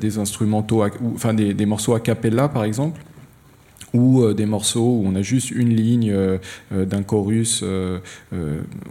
des 0.00 0.18
instrumentaux, 0.18 0.84
enfin 1.14 1.34
des, 1.34 1.54
des 1.54 1.66
morceaux 1.66 1.94
a 1.94 2.00
cappella 2.00 2.48
par 2.48 2.64
exemple 2.64 3.00
ou 3.94 4.22
euh, 4.22 4.34
des 4.34 4.44
morceaux 4.44 4.80
où 4.80 5.04
on 5.06 5.14
a 5.14 5.22
juste 5.22 5.50
une 5.52 5.74
ligne 5.74 6.10
euh, 6.10 6.38
euh, 6.72 6.84
d'un 6.84 7.02
chorus. 7.02 7.64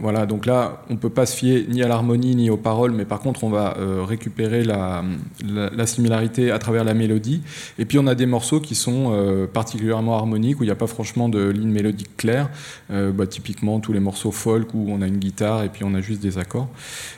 voilà, 0.00 0.26
donc 0.26 0.46
là, 0.46 0.82
on 0.90 0.96
peut 0.96 1.10
pas 1.10 1.26
se 1.26 1.36
fier 1.36 1.66
ni 1.68 1.82
à 1.82 1.88
l'harmonie 1.88 2.34
ni 2.34 2.50
aux 2.50 2.56
paroles, 2.56 2.92
mais 2.92 3.04
par 3.04 3.20
contre, 3.20 3.44
on 3.44 3.50
va 3.50 3.76
récupérer 4.06 4.64
la, 4.64 5.04
la, 5.46 5.70
la 5.70 5.86
similarité 5.86 6.50
à 6.50 6.58
travers 6.58 6.84
la 6.84 6.94
mélodie. 6.94 7.42
Et 7.78 7.84
puis, 7.84 7.98
on 7.98 8.06
a 8.06 8.14
des 8.14 8.26
morceaux 8.26 8.60
qui 8.60 8.74
sont 8.74 9.46
particulièrement 9.52 10.16
harmoniques, 10.16 10.60
où 10.60 10.62
il 10.62 10.66
n'y 10.66 10.72
a 10.72 10.76
pas 10.76 10.86
franchement 10.86 11.28
de 11.28 11.48
ligne 11.48 11.70
mélodique 11.70 12.16
claire. 12.16 12.48
Bah, 12.90 13.26
typiquement, 13.26 13.80
tous 13.80 13.92
les 13.92 14.00
morceaux 14.00 14.30
folk 14.30 14.72
où 14.72 14.86
on 14.88 15.02
a 15.02 15.06
une 15.06 15.18
guitare 15.18 15.62
et 15.64 15.68
puis 15.68 15.84
on 15.84 15.94
a 15.94 16.00
juste 16.00 16.20
des 16.20 16.38
accords. 16.38 16.68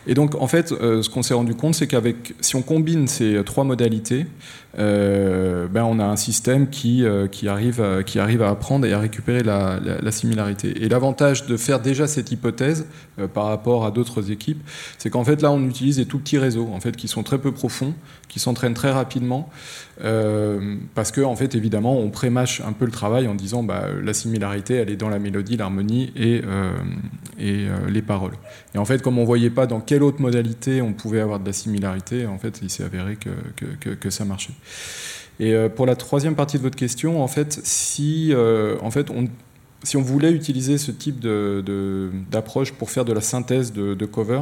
Et 0.06 0.14
donc, 0.14 0.34
en 0.34 0.48
fait, 0.48 0.68
ce 0.68 1.08
qu'on 1.08 1.22
s'est 1.22 1.34
rendu 1.34 1.54
compte, 1.54 1.74
c'est 1.74 1.86
qu'avec, 1.86 2.34
si 2.40 2.56
on 2.56 2.62
combine 2.62 3.06
ces 3.06 3.42
trois 3.44 3.64
modalités, 3.64 4.26
ben 4.78 5.84
on 5.84 5.98
a 5.98 6.04
un 6.04 6.16
système 6.16 6.68
qui, 6.68 7.04
euh, 7.04 7.26
qui, 7.28 7.48
arrive 7.48 7.80
à, 7.80 8.02
qui 8.02 8.18
arrive 8.18 8.42
à 8.42 8.50
apprendre 8.50 8.84
et 8.86 8.92
à 8.92 8.98
récupérer 8.98 9.42
la, 9.42 9.78
la- 9.82 10.00
la 10.00 10.12
similarité. 10.12 10.82
Et 10.84 10.88
l'avantage 10.88 11.46
de 11.46 11.56
faire 11.56 11.80
déjà 11.80 12.06
cette 12.06 12.30
hypothèse 12.30 12.86
euh, 13.18 13.26
par 13.26 13.46
rapport 13.46 13.86
à 13.86 13.90
d'autres 13.90 14.30
équipes, 14.30 14.62
c'est 14.98 15.10
qu'en 15.10 15.24
fait 15.24 15.40
là 15.42 15.50
on 15.50 15.62
utilise 15.66 15.96
des 15.96 16.06
tout 16.06 16.18
petits 16.18 16.38
réseaux 16.38 16.68
en 16.74 16.80
fait, 16.80 16.96
qui 16.96 17.08
sont 17.08 17.22
très 17.22 17.38
peu 17.38 17.52
profonds, 17.52 17.94
qui 18.28 18.40
s'entraînent 18.40 18.74
très 18.74 18.90
rapidement, 18.90 19.48
euh, 20.02 20.76
parce 20.94 21.10
que 21.10 21.20
en 21.20 21.36
fait 21.36 21.54
évidemment 21.54 21.98
on 21.98 22.10
prémâche 22.10 22.60
un 22.60 22.72
peu 22.72 22.84
le 22.84 22.90
travail 22.90 23.28
en 23.28 23.34
disant 23.34 23.62
bah, 23.62 23.86
la 24.02 24.12
similarité 24.12 24.74
elle 24.74 24.90
est 24.90 24.96
dans 24.96 25.08
la 25.08 25.18
mélodie, 25.18 25.56
l'harmonie 25.56 26.12
et, 26.16 26.42
euh, 26.44 26.72
et 27.38 27.66
euh, 27.68 27.88
les 27.88 28.02
paroles. 28.02 28.34
Et 28.74 28.78
en 28.78 28.84
fait 28.84 29.00
comme 29.00 29.18
on 29.18 29.24
voyait 29.24 29.50
pas 29.50 29.66
dans 29.66 29.80
quelle 29.80 30.02
autre 30.02 30.20
modalité 30.20 30.82
on 30.82 30.92
pouvait 30.92 31.20
avoir 31.20 31.40
de 31.40 31.46
la 31.46 31.52
similarité, 31.52 32.26
en 32.26 32.38
fait 32.38 32.60
il 32.62 32.70
s'est 32.70 32.84
avéré 32.84 33.16
que, 33.16 33.94
que, 33.94 34.10
ça 34.10 34.24
marchait. 34.24 34.54
Et 35.38 35.54
pour 35.74 35.84
la 35.84 35.96
troisième 35.96 36.34
partie 36.34 36.56
de 36.56 36.62
votre 36.62 36.76
question, 36.76 37.22
en 37.22 37.28
fait, 37.28 37.60
si, 37.62 38.32
en 38.80 38.90
fait, 38.90 39.10
on, 39.10 39.26
si 39.82 39.98
on 39.98 40.02
voulait 40.02 40.32
utiliser 40.32 40.78
ce 40.78 40.90
type 40.90 41.20
d'approche 42.30 42.72
pour 42.72 42.90
faire 42.90 43.04
de 43.04 43.12
la 43.12 43.20
synthèse 43.20 43.74
de, 43.74 43.92
de 43.92 44.06
cover, 44.06 44.40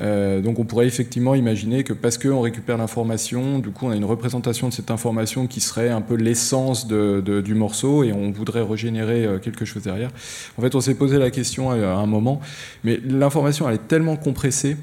euh, 0.00 0.40
donc 0.40 0.58
on 0.58 0.64
pourrait 0.64 0.86
effectivement 0.86 1.34
imaginer 1.34 1.84
que 1.84 1.92
parce 1.92 2.18
qu'on 2.18 2.40
récupère 2.40 2.76
l'information, 2.76 3.58
du 3.58 3.70
coup 3.70 3.86
on 3.86 3.90
a 3.90 3.96
une 3.96 4.04
représentation 4.04 4.68
de 4.68 4.72
cette 4.72 4.90
information 4.90 5.46
qui 5.46 5.60
serait 5.60 5.90
un 5.90 6.00
peu 6.00 6.14
l'essence 6.14 6.86
du 6.86 7.54
morceau 7.54 8.02
et 8.02 8.12
on 8.12 8.30
voudrait 8.32 8.62
régénérer 8.62 9.24
euh, 9.24 9.38
quelque 9.38 9.64
chose 9.64 9.82
derrière. 9.84 10.10
En 10.58 10.62
fait 10.62 10.74
on 10.74 10.80
s'est 10.80 10.94
posé 10.94 11.18
la 11.18 11.30
question 11.30 11.70
à, 11.70 11.76
à 11.76 11.96
un 11.96 12.06
moment, 12.06 12.40
mais 12.82 13.00
l'information 13.06 13.68
elle 13.68 13.76
est 13.76 13.88
tellement 13.88 14.16
compressée 14.16 14.76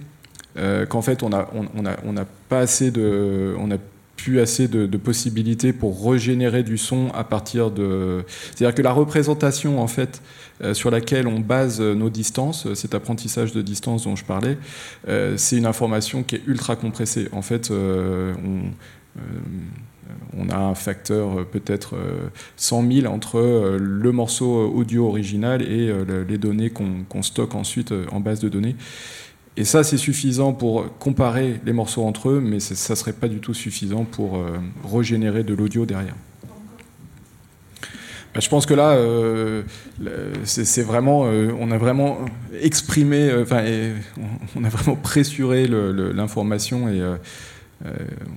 euh, 0.57 0.85
qu'en 0.85 1.01
fait 1.01 1.23
on 1.23 1.29
n'a 1.29 2.25
pas 2.49 2.59
assez 2.59 2.91
de... 2.91 3.55
plus 4.21 4.39
assez 4.39 4.67
de, 4.67 4.85
possibilités 4.97 5.73
pour 5.73 6.11
régénérer 6.11 6.61
du 6.63 6.77
son 6.77 7.09
à 7.13 7.23
partir 7.23 7.71
de... 7.71 8.23
C'est-à-dire 8.55 8.75
que 8.75 8.81
la 8.83 8.91
représentation, 8.91 9.81
en 9.81 9.87
fait, 9.87 10.21
euh, 10.63 10.73
sur 10.75 10.91
laquelle 10.91 11.27
on 11.27 11.39
base 11.39 11.81
euh, 11.81 11.95
nos 11.95 12.09
distances, 12.11 12.67
euh, 12.67 12.75
cet 12.75 12.93
apprentissage 12.93 13.51
de 13.51 13.61
distance 13.63 14.03
dont 14.03 14.15
je 14.15 14.23
parlais, 14.23 14.57
c'est 15.37 15.57
une 15.57 15.65
information 15.65 16.21
qui 16.23 16.35
est 16.35 16.41
ultra 16.45 16.75
compressée. 16.75 17.29
En 17.31 17.41
fait, 17.41 17.71
on, 20.37 20.49
a 20.49 20.57
un 20.57 20.75
facteur 20.75 21.45
peut-être 21.47 21.95
euh, 21.95 22.29
100 22.57 22.91
000 22.91 23.13
entre 23.13 23.39
le 23.79 24.11
morceau 24.11 24.67
audio 24.73 25.07
original 25.07 25.61
et 25.61 25.87
le- 25.87 26.23
les 26.23 26.37
données 26.37 26.69
qu'on 26.69 27.21
stocke 27.21 27.55
ensuite 27.55 27.93
en 28.11 28.19
base 28.19 28.39
de 28.39 28.49
données. 28.49 28.75
Et 29.57 29.65
ça, 29.65 29.83
c'est 29.83 29.97
suffisant 29.97 30.53
pour 30.53 30.97
comparer 30.97 31.59
les 31.65 31.73
morceaux 31.73 32.03
entre 32.03 32.29
eux, 32.29 32.39
mais 32.39 32.59
ça 32.59 32.93
ne 32.93 32.97
serait 32.97 33.13
pas 33.13 33.27
du 33.27 33.39
tout 33.39 33.53
suffisant 33.53 34.05
pour 34.05 34.37
euh, 34.37 34.59
régénérer 34.89 35.43
de 35.43 35.53
l'audio 35.53 35.85
derrière. 35.85 36.15
Bah, 38.33 38.39
je 38.39 38.47
pense 38.47 38.65
que 38.65 38.73
là, 38.73 38.91
euh, 38.91 39.63
c'est 40.45 40.83
vraiment, 40.83 41.23
euh, 41.25 41.51
on 41.59 41.69
a 41.69 41.77
vraiment 41.77 42.19
exprimé, 42.61 43.29
euh, 43.29 43.43
enfin, 43.43 43.63
on 44.55 44.63
a 44.63 44.69
vraiment 44.69 44.95
pressuré 44.95 45.67
l'information 45.67 46.87
et 46.87 47.01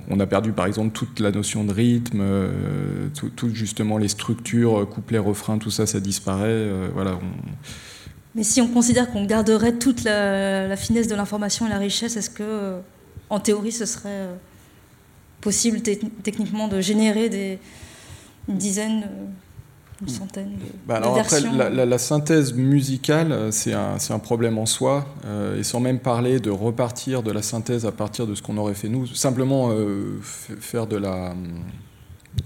on 0.09 0.19
a 0.21 0.27
perdu 0.27 0.53
par 0.53 0.65
exemple 0.65 0.93
toute 0.93 1.21
la 1.21 1.31
notion 1.31 1.65
de 1.65 1.73
rythme, 1.73 2.23
tout, 3.37 3.51
justement 3.53 3.99
les 3.99 4.09
structures, 4.09 4.89
couplet, 4.89 5.19
refrain, 5.19 5.59
tout 5.59 5.71
ça, 5.71 5.87
ça 5.87 6.01
disparaît. 6.01 6.67
voilà, 6.95 7.19
Mais 8.35 8.43
si 8.43 8.61
on 8.61 8.69
considère 8.69 9.11
qu'on 9.13 9.25
garderait 9.27 9.75
toute 9.75 10.03
la, 10.05 10.67
la 10.67 10.77
finesse 10.77 11.07
de 11.07 11.15
l'information 11.15 11.67
et 11.67 11.71
la 11.71 11.79
richesse, 11.79 12.17
est-ce 12.17 12.31
que, 12.31 12.43
euh, 12.43 12.81
en 13.31 13.39
théorie, 13.41 13.73
ce 13.73 13.87
serait 13.87 14.09
euh, 14.09 14.35
possible 15.41 15.81
te- 15.83 16.05
techniquement 16.23 16.67
de 16.69 16.81
générer 16.81 17.29
des, 17.29 17.59
une 18.49 18.57
dizaine, 18.59 19.05
euh, 19.05 19.25
une 20.03 20.09
centaine 20.09 20.51
de, 20.51 20.65
Bah 20.89 20.95
de 20.99 21.05
alors 21.05 21.17
après, 21.19 21.41
versions 21.41 21.57
la, 21.57 21.71
la- 21.71 21.87
la 21.87 21.99
synthèse 21.99 22.53
musicale, 22.55 23.53
c'est 23.53 23.73
un, 23.73 24.19
problème 24.19 24.59
en 24.59 24.67
soi, 24.67 25.07
euh, 25.27 25.57
et 25.59 25.63
sans 25.63 25.79
même 25.79 26.01
parler 26.01 26.41
de 26.41 26.51
repartir 26.51 27.23
de 27.23 27.31
la 27.31 27.43
synthèse 27.43 27.87
à 27.87 27.93
partir 27.93 28.27
de 28.27 28.35
ce 28.35 28.43
qu'on 28.43 28.57
aurait 28.59 28.75
fait 28.75 28.89
nous, 28.89 29.07
simplement 29.07 29.71
euh, 29.71 30.19
faire 30.23 30.89
de 30.89 30.97
la, 30.97 31.35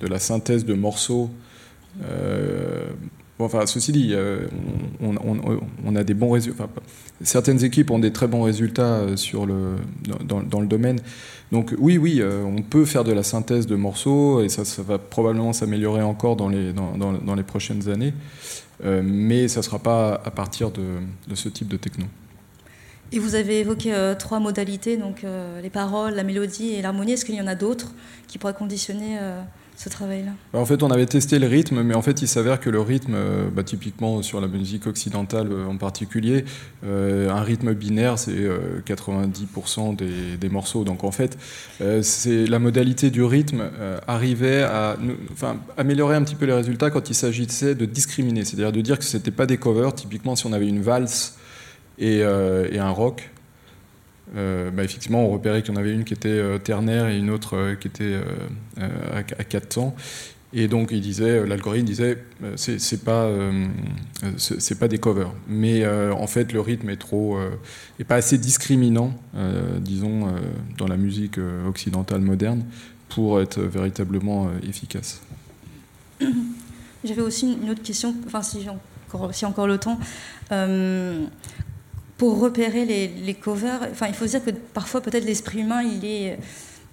de 0.00 0.06
la 0.06 0.18
synthèse 0.18 0.66
de 0.66 0.74
morceaux, 0.74 1.30
euh, 2.04 2.90
Enfin, 3.40 3.66
ceci 3.66 3.92
dit, 3.92 4.10
euh, 4.12 4.48
on, 5.00 5.94
a 5.94 6.02
des 6.02 6.14
bons 6.14 6.30
résultats. 6.30 6.68
certaines 7.22 7.62
équipes 7.62 7.92
ont 7.92 8.00
des 8.00 8.12
très 8.12 8.26
bons 8.26 8.42
résultats 8.42 8.96
euh, 8.96 9.16
sur 9.16 9.46
le, 9.46 9.76
dans, 10.24 10.60
le 10.60 10.66
domaine. 10.66 10.98
Donc 11.52 11.72
oui, 11.78 11.98
oui, 11.98 12.18
euh, 12.20 12.42
on 12.42 12.62
peut 12.62 12.84
faire 12.84 13.04
de 13.04 13.12
la 13.12 13.22
synthèse 13.22 13.68
de 13.68 13.76
morceaux 13.76 14.42
et 14.42 14.48
ça, 14.48 14.64
ça 14.64 14.82
va 14.82 14.98
probablement 14.98 15.52
s'améliorer 15.52 16.02
encore 16.02 16.34
dans 16.34 16.48
les, 16.48 16.72
dans, 16.72 16.96
dans- 16.96 17.34
les 17.36 17.42
prochaines 17.44 17.88
années. 17.88 18.12
Mais 18.84 19.48
ça 19.48 19.60
ne 19.60 19.64
sera 19.64 19.78
pas 19.78 20.20
à 20.24 20.30
partir 20.30 20.70
de, 20.70 20.82
ce 21.34 21.48
type 21.48 21.68
de 21.68 21.76
techno. 21.76 22.06
Et 23.10 23.18
vous 23.18 23.34
avez 23.34 23.60
évoqué 23.60 23.92
trois 24.18 24.38
modalités, 24.38 24.96
donc 24.96 25.24
les 25.62 25.70
paroles, 25.70 26.14
la 26.14 26.22
mélodie 26.22 26.74
et 26.74 26.82
l'harmonie. 26.82 27.12
Est-ce 27.12 27.24
qu'il 27.24 27.34
y 27.34 27.40
en 27.40 27.48
a 27.48 27.56
d'autres 27.56 27.92
qui 28.28 28.38
pourraient 28.38 28.54
conditionner 28.54 29.18
ce 29.78 29.88
travail-là 29.88 30.32
Bah, 30.52 30.58
En 30.58 30.66
fait, 30.66 30.82
on 30.82 30.90
avait 30.90 31.06
testé 31.06 31.38
le 31.38 31.46
rythme, 31.46 31.82
mais 31.82 31.94
en 31.94 32.02
fait, 32.02 32.20
il 32.20 32.26
s'avère 32.26 32.58
que 32.58 32.68
le 32.68 32.80
rythme, 32.80 33.14
euh, 33.14 33.48
bah, 33.48 33.62
typiquement 33.62 34.22
sur 34.22 34.40
la 34.40 34.48
musique 34.48 34.88
occidentale 34.88 35.52
euh, 35.52 35.66
en 35.66 35.76
particulier, 35.76 36.44
euh, 36.84 37.30
un 37.30 37.42
rythme 37.42 37.72
binaire, 37.74 38.18
c'est 38.18 38.32
euh, 38.32 38.80
90% 38.84 39.94
des, 39.94 40.48
morceaux. 40.48 40.82
Donc 40.82 41.04
en 41.04 41.12
fait, 41.12 41.38
c'est 42.02 42.46
la 42.46 42.58
modalité 42.58 43.10
du 43.10 43.22
rythme 43.22 43.64
arrivait 44.06 44.62
à 44.62 44.96
améliorer 45.76 46.16
un 46.16 46.22
petit 46.22 46.34
peu 46.34 46.46
les 46.46 46.54
résultats 46.54 46.90
quand 46.90 47.10
il 47.10 47.14
s'agissait 47.14 47.74
de 47.74 47.84
discriminer, 47.84 48.46
c'est-à-dire 48.46 48.72
de 48.72 48.80
dire 48.80 48.98
que 48.98 49.04
c'était 49.04 49.30
pas 49.30 49.44
des 49.44 49.58
covers. 49.58 49.94
Typiquement, 49.94 50.36
si 50.36 50.46
on 50.46 50.54
avait 50.54 50.68
une 50.68 50.80
valse 50.80 51.36
et 51.98 52.24
un 52.24 52.90
rock. 52.90 53.30
Euh, 54.36 54.70
bah, 54.70 54.84
effectivement, 54.84 55.24
on 55.24 55.30
repérait 55.30 55.62
qu'il 55.62 55.74
y 55.74 55.76
en 55.76 55.80
avait 55.80 55.92
une 55.92 56.04
qui 56.04 56.14
était 56.14 56.28
euh, 56.28 56.58
ternaire 56.58 57.08
et 57.08 57.18
une 57.18 57.30
autre 57.30 57.56
euh, 57.56 57.74
qui 57.74 57.88
était 57.88 58.16
à, 58.78 59.18
à 59.18 59.22
4 59.22 59.68
temps. 59.68 59.94
Et 60.54 60.66
donc, 60.66 60.90
il 60.92 61.02
disait, 61.02 61.46
l'algorithme 61.46 61.84
disait, 61.84 62.24
c'est 62.56 62.80
c'est 62.80 63.04
pas, 63.04 63.30
c'est 64.38 64.78
pas 64.78 64.88
des 64.88 64.96
covers. 64.96 65.30
Mais 65.46 65.86
en 65.86 66.26
fait, 66.26 66.54
le 66.54 66.60
rythme 66.62 66.88
est 66.88 66.96
trop, 66.96 67.38
est 68.00 68.04
pas 68.04 68.14
assez 68.14 68.38
discriminant, 68.38 69.12
disons, 69.82 70.34
dans 70.78 70.86
la 70.86 70.96
musique 70.96 71.38
occidentale 71.68 72.22
moderne, 72.22 72.64
pour 73.10 73.42
être 73.42 73.60
véritablement 73.60 74.48
efficace. 74.66 75.20
J'avais 77.04 77.20
aussi 77.20 77.58
une 77.62 77.68
autre 77.68 77.82
question, 77.82 78.14
enfin 78.26 78.40
si 78.40 78.62
j'ai 78.62 79.46
encore 79.46 79.66
le 79.66 79.76
temps. 79.76 79.98
Euh, 82.18 82.24
pour 82.28 82.40
repérer 82.40 82.84
les, 82.84 83.34
covers, 83.34 83.88
enfin, 83.90 84.06
il 84.08 84.14
faut 84.14 84.26
dire 84.26 84.44
que 84.44 84.50
parfois 84.50 85.00
peut-être 85.00 85.24
l'esprit 85.24 85.60
humain 85.60 85.82
il 85.82 86.04
est 86.04 86.38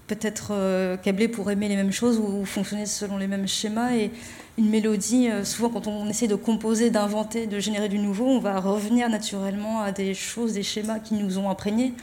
peut-être 0.07 0.49
euh, 0.51 0.97
câblé 0.97 1.27
pour 1.27 1.49
aimer 1.49 1.67
les 1.67 1.75
mêmes 1.75 1.91
choses 1.91 2.19
ou 2.19 2.45
fonctionner 2.45 2.85
selon 2.85 3.17
les 3.17 3.27
mêmes 3.27 3.47
schémas 3.47 3.93
et 3.95 4.11
une 4.57 4.69
mélodie, 4.69 5.29
euh, 5.29 5.43
souvent 5.43 5.69
quand 5.69 5.87
on 5.87 6.07
essaie 6.07 6.27
de 6.27 6.35
composer, 6.35 6.91
d'inventer, 6.91 7.47
de 7.47 7.59
générer 7.59 7.89
du 7.89 7.97
nouveau, 7.97 8.27
on 8.27 8.39
va 8.39 8.59
revenir 8.59 9.09
naturellement 9.09 9.81
à 9.81 9.91
des 9.91 10.13
choses, 10.13 10.53
des 10.53 10.63
schémas 10.63 10.99
qui 10.99 11.15
nous 11.15 11.39
ont 11.39 11.49
imprégnés. 11.49 11.93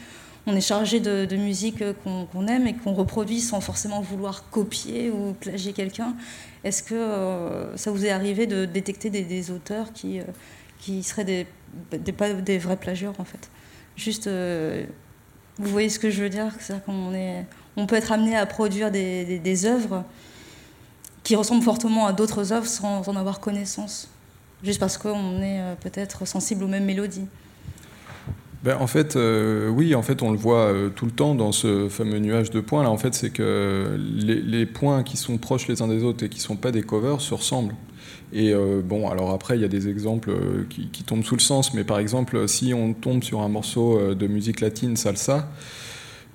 On 0.46 0.56
est 0.56 0.60
chargé 0.60 0.98
de, 0.98 1.36
musique 1.36 1.82
euh, 1.82 1.92
qu'on 2.04 2.46
aime 2.48 2.66
et 2.66 2.74
qu'on 2.74 2.94
reproduit 2.94 3.40
sans 3.40 3.60
forcément 3.60 4.00
vouloir 4.00 4.50
copier 4.50 5.10
ou 5.10 5.34
plagier 5.34 5.72
quelqu'un. 5.72 6.16
Est-ce 6.64 6.82
que 6.82 6.94
euh, 6.94 7.76
ça 7.76 7.92
vous 7.92 8.04
est 8.04 8.10
arrivé 8.10 8.46
de 8.46 8.64
détecter 8.64 9.08
des, 9.08 9.22
des 9.22 9.52
auteurs 9.52 9.92
qui, 9.92 10.18
euh, 10.18 10.24
qui 10.80 11.04
seraient 11.04 11.24
des, 11.24 11.46
des, 11.90 12.12
pas 12.12 12.32
des 12.32 12.58
vrais 12.58 12.76
plagieurs 12.76 13.14
en 13.18 13.24
fait 13.24 13.50
Juste, 13.96 14.26
euh, 14.26 14.84
vous 15.58 15.70
voyez 15.70 15.88
ce 15.88 15.98
que 15.98 16.10
je 16.10 16.22
veux 16.22 16.30
dire 16.30 16.52
C'est-à-dire 16.58 16.84
qu'on 16.84 17.12
est, 17.12 17.44
on 17.76 17.86
peut 17.86 17.96
être 17.96 18.12
amené 18.12 18.36
à 18.36 18.46
produire 18.46 18.90
des, 18.90 19.38
des, 19.38 19.66
œuvres 19.66 20.04
qui 21.22 21.36
ressemblent 21.36 21.62
fortement 21.62 22.06
à 22.06 22.12
d'autres 22.12 22.52
œuvres 22.52 22.66
sans 22.66 23.08
en 23.08 23.16
avoir 23.16 23.40
connaissance, 23.40 24.08
juste 24.62 24.80
parce 24.80 24.96
qu'on 24.96 25.42
est 25.42 25.60
euh, 25.60 25.74
peut-être 25.74 26.26
sensible 26.26 26.64
aux 26.64 26.68
mêmes 26.68 26.84
mélodies. 26.84 27.26
Ben, 28.64 28.78
en 28.78 28.86
fait, 28.86 29.16
euh, 29.16 29.68
oui, 29.68 29.94
en 29.94 30.02
fait, 30.02 30.22
on 30.22 30.30
le 30.30 30.38
voit 30.38 30.72
tout 30.94 31.04
le 31.04 31.10
temps 31.10 31.34
dans 31.34 31.50
ce 31.50 31.88
fameux 31.88 32.20
nuage 32.20 32.50
de 32.50 32.60
points. 32.60 32.84
Là, 32.84 32.90
en 32.90 32.96
fait, 32.96 33.12
c'est 33.12 33.30
que 33.30 33.98
les, 33.98 34.40
les 34.40 34.66
points 34.66 35.02
qui 35.02 35.16
sont 35.16 35.36
proches 35.36 35.66
les 35.66 35.82
uns 35.82 35.88
des 35.88 36.04
autres 36.04 36.24
et 36.24 36.28
qui 36.28 36.38
sont 36.40 36.56
pas 36.56 36.70
des 36.70 36.82
covers 36.82 37.20
se 37.20 37.34
ressemblent. 37.34 37.74
Et 38.32 38.52
euh, 38.52 38.80
bon, 38.82 39.08
alors 39.10 39.30
après, 39.30 39.56
il 39.56 39.60
y 39.62 39.64
a 39.64 39.68
des 39.68 39.88
exemples 39.88 40.30
euh, 40.30 40.66
qui, 40.68 41.04
tombent 41.04 41.24
sous 41.24 41.36
le 41.36 41.40
sens, 41.40 41.74
mais 41.74 41.84
par 41.84 41.98
exemple, 41.98 42.48
si 42.48 42.72
on 42.72 42.94
tombe 42.94 43.22
sur 43.22 43.40
un 43.40 43.48
morceau 43.48 43.98
euh, 43.98 44.14
de 44.14 44.26
musique 44.26 44.60
latine 44.60 44.96
salsa, 44.96 45.48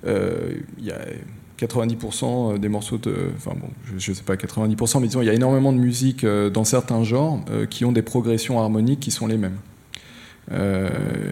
euh, 0.06 0.54
il 0.78 0.84
y 0.84 0.92
a 0.92 1.00
90% 1.58 2.58
des 2.58 2.68
morceaux 2.68 2.98
de. 2.98 3.30
Enfin 3.36 3.52
bon, 3.60 3.68
je 3.96 4.10
ne 4.10 4.14
sais 4.14 4.22
pas 4.22 4.36
90%, 4.36 5.00
mais 5.00 5.08
disons, 5.08 5.22
il 5.22 5.26
y 5.26 5.30
a 5.30 5.34
énormément 5.34 5.72
de 5.72 5.78
musique 5.78 6.24
euh, 6.24 6.50
dans 6.50 6.64
certains 6.64 7.02
genres 7.02 7.40
euh, 7.50 7.66
qui 7.66 7.84
ont 7.84 7.92
des 7.92 8.02
progressions 8.02 8.60
harmoniques 8.60 9.00
qui 9.00 9.10
sont 9.10 9.26
les 9.26 9.36
mêmes. 9.36 9.56
Euh, 10.52 10.88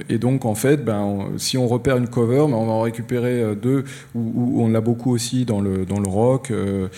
et 0.08 0.18
donc, 0.18 0.44
en 0.44 0.54
fait, 0.54 0.84
ben, 0.84 1.28
si 1.38 1.56
on 1.56 1.66
repère 1.66 1.96
une 1.96 2.08
cover, 2.08 2.46
ben, 2.48 2.54
on 2.54 2.66
va 2.66 2.72
en 2.72 2.82
récupérer 2.82 3.42
euh, 3.42 3.54
deux, 3.54 3.84
ou 4.14 4.62
on 4.62 4.68
l'a 4.68 4.80
beaucoup 4.80 5.12
aussi 5.12 5.44
dans 5.44 5.60
le, 5.60 5.86
dans 5.86 6.00
le 6.00 6.08
rock, 6.08 6.50
euh, 6.50 6.88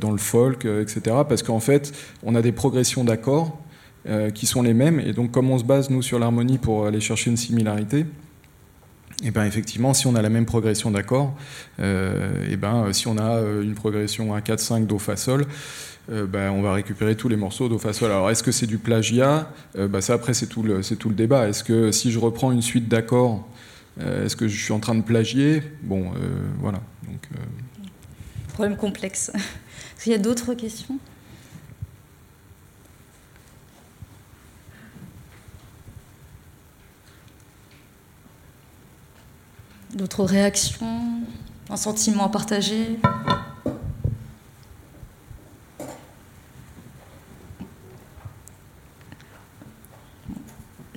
dans 0.00 0.10
le 0.10 0.18
folk, 0.18 0.64
etc. 0.64 1.16
Parce 1.28 1.42
qu'en 1.42 1.60
fait, 1.60 1.92
on 2.22 2.34
a 2.34 2.42
des 2.42 2.52
progressions 2.52 3.04
d'accords 3.04 3.58
qui 4.34 4.46
sont 4.46 4.62
les 4.62 4.72
mêmes. 4.72 5.00
Et 5.00 5.12
donc, 5.12 5.32
comme 5.32 5.50
on 5.50 5.58
se 5.58 5.64
base, 5.64 5.90
nous, 5.90 6.00
sur 6.00 6.20
l'harmonie 6.20 6.58
pour 6.58 6.86
aller 6.86 7.00
chercher 7.00 7.28
une 7.28 7.36
similarité, 7.36 8.06
et 9.24 9.32
ben 9.32 9.44
effectivement, 9.44 9.94
si 9.94 10.06
on 10.06 10.14
a 10.14 10.22
la 10.22 10.28
même 10.28 10.46
progression 10.46 10.92
d'accords, 10.92 11.34
et 11.80 12.56
ben 12.56 12.92
si 12.92 13.08
on 13.08 13.18
a 13.18 13.40
une 13.40 13.74
progression 13.74 14.32
1 14.32 14.42
4 14.42 14.60
5 14.60 14.86
do 14.86 14.98
fa 14.98 15.16
sol, 15.16 15.44
euh, 16.10 16.26
ben, 16.26 16.50
on 16.50 16.62
va 16.62 16.72
récupérer 16.72 17.16
tous 17.16 17.28
les 17.28 17.36
morceaux 17.36 17.68
sol. 17.92 18.10
Alors 18.10 18.30
est-ce 18.30 18.42
que 18.42 18.52
c'est 18.52 18.66
du 18.66 18.78
plagiat? 18.78 19.50
Euh, 19.76 19.88
ben, 19.88 20.00
ça 20.00 20.14
après 20.14 20.34
c'est 20.34 20.46
tout 20.46 20.62
le 21.08 21.14
débat. 21.14 21.48
Est-ce 21.48 21.64
que 21.64 21.90
si 21.90 22.12
je 22.12 22.18
reprends 22.18 22.52
une 22.52 22.62
suite 22.62 22.88
d'accords, 22.88 23.46
euh, 24.00 24.26
est-ce 24.26 24.36
que 24.36 24.46
je 24.46 24.62
suis 24.62 24.72
en 24.72 24.78
train 24.78 24.94
de 24.94 25.02
plagier? 25.02 25.62
Bon, 25.82 26.12
voilà. 26.60 26.80
Problème 28.52 28.76
complexe. 28.76 29.30
Est-ce 29.34 30.04
qu'il 30.04 30.12
y 30.12 30.14
a 30.14 30.18
d'autres 30.18 30.54
questions? 30.54 30.98
D'autres 39.94 40.24
réactions? 40.24 41.00
Un 41.68 41.76
sentiment 41.76 42.26
à 42.26 42.28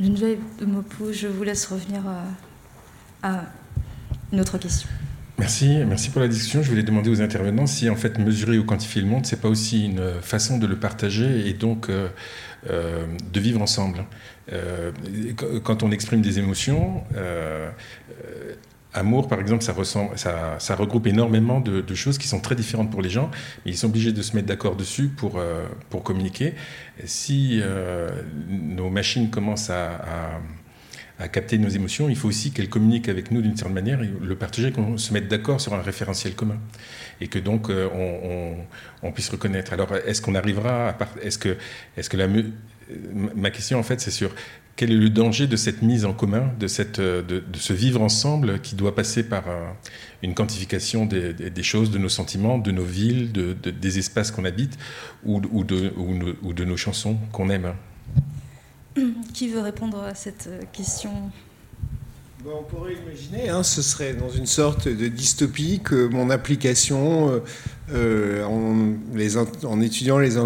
Je 0.02 1.28
vous 1.28 1.44
laisse 1.44 1.66
revenir 1.66 2.02
à, 2.08 3.28
à 3.28 3.44
une 4.32 4.40
autre 4.40 4.58
question. 4.58 4.88
Merci, 5.38 5.78
merci 5.88 6.10
pour 6.10 6.22
la 6.22 6.28
discussion. 6.28 6.62
Je 6.62 6.70
voulais 6.70 6.84
demander 6.84 7.10
aux 7.10 7.22
intervenants 7.22 7.66
si 7.66 7.90
en 7.90 7.96
fait 7.96 8.18
mesurer 8.20 8.58
ou 8.58 8.66
quantifier 8.66 9.02
le 9.02 9.08
monde, 9.08 9.26
c'est 9.26 9.40
pas 9.40 9.48
aussi 9.48 9.86
une 9.86 10.22
façon 10.22 10.58
de 10.58 10.68
le 10.68 10.76
partager 10.76 11.48
et 11.48 11.54
donc 11.54 11.90
euh, 11.90 12.10
euh, 12.70 13.06
de 13.32 13.40
vivre 13.40 13.62
ensemble. 13.62 14.06
Euh, 14.52 14.92
quand 15.64 15.84
on 15.84 15.92
exprime 15.92 16.22
des 16.22 16.40
émotions, 16.40 17.04
euh, 17.16 17.70
euh, 18.26 18.54
amour 19.00 19.28
par 19.28 19.40
exemple, 19.40 19.64
ça, 19.64 19.74
ressemble, 19.74 20.18
ça, 20.18 20.76
regroupe 20.76 21.08
énormément 21.08 21.60
de, 21.60 21.96
choses 21.96 22.18
qui 22.18 22.28
sont 22.28 22.40
très 22.40 22.56
différentes 22.56 22.92
pour 22.92 23.02
les 23.02 23.10
gens, 23.10 23.30
mais 23.66 23.72
ils 23.72 23.78
sont 23.78 23.88
obligés 23.88 24.12
de 24.12 24.22
se 24.22 24.36
mettre 24.36 24.48
d'accord 24.48 24.76
dessus 24.76 25.08
pour, 25.08 25.38
euh, 25.38 25.66
pour 25.90 26.04
communiquer. 26.04 26.54
Si 27.06 27.60
euh, 27.62 28.10
nos 28.50 28.90
machines 28.90 29.30
commencent 29.30 29.70
à, 29.70 30.40
à 31.20 31.28
capter 31.28 31.58
nos 31.58 31.68
émotions, 31.68 32.08
il 32.10 32.16
faut 32.16 32.30
aussi 32.30 32.52
qu'elles 32.52 32.70
communiquent 32.70 33.10
avec 33.10 33.30
nous 33.30 33.42
d'une 33.42 33.56
certaine 33.56 33.74
manière 33.74 34.02
et 34.02 34.10
le 34.22 34.36
partager, 34.36 34.72
qu'on 34.72 34.98
se 34.98 35.14
mette 35.14 35.28
d'accord 35.28 35.60
sur 35.60 35.74
un 35.74 35.82
référentiel 35.82 36.34
commun 36.34 36.58
et 37.20 37.28
que 37.28 37.38
donc 37.38 37.70
euh, 37.70 37.90
on, 37.94 38.56
on, 39.04 39.08
on, 39.08 39.12
puisse 39.12 39.30
reconnaître. 39.30 39.74
Alors, 39.74 39.94
est-ce 40.08 40.22
qu'on 40.22 40.36
arrivera 40.36 40.88
à 40.88 40.94
part... 40.94 41.10
Est-ce 41.22 41.38
que, 41.38 41.58
est-ce 41.98 42.10
que 42.10 42.16
la... 42.16 42.28
Ma 43.36 43.52
question, 43.52 43.78
en 43.78 43.84
fait, 43.84 44.00
c'est 44.00 44.12
sur 44.12 44.34
quel 44.80 44.94
est 44.94 44.96
le 44.96 45.10
danger 45.10 45.46
de 45.46 45.58
cette 45.58 45.82
mise 45.82 46.06
en 46.06 46.14
commun, 46.14 46.54
de, 46.58 46.68
cette, 46.68 47.02
de, 47.02 47.22
de 47.22 47.58
ce 47.58 47.74
vivre 47.74 48.02
ensemble 48.02 48.62
qui 48.62 48.76
doit 48.76 48.96
passer 48.96 49.28
par 49.28 49.50
un, 49.50 49.76
une 50.24 50.34
quantification 50.34 51.06
des, 51.06 51.64
choses, 51.64 51.92
de 51.92 51.98
nos 51.98 52.08
sentiments, 52.08 52.58
de 52.58 52.72
nos 52.72 52.86
villes, 52.86 53.34
de, 53.34 53.58
de 53.62 53.72
des 53.72 54.00
espaces 54.00 54.32
qu'on 54.32 54.46
habite 54.46 54.78
ou, 55.26 55.42
ou, 55.52 55.66
de, 55.66 55.92
ou, 55.98 56.14
ou 56.44 56.54
de 56.54 56.64
nos 56.64 56.78
chansons 56.78 57.18
qu'on 57.34 57.50
aime? 57.50 57.74
Qui 59.34 59.50
veut 59.50 59.60
répondre 59.60 60.02
à 60.02 60.16
cette 60.16 60.50
question? 60.72 61.30
Bon, 62.44 62.52
On 62.60 62.64
pourrait 62.64 62.94
imaginer, 62.94 63.50
hein, 63.50 63.64
ce 63.64 63.82
serait 63.82 64.14
dans 64.14 64.30
une 64.30 64.46
sorte 64.46 64.88
de 64.88 65.08
dystopie 65.08 65.82
que 65.84 66.08
mon 66.08 66.30
application, 66.30 67.42
euh, 67.92 68.44
en, 68.44 68.94
les, 69.14 69.38
en, 69.38 69.82
étudiant 69.82 70.20
les, 70.20 70.38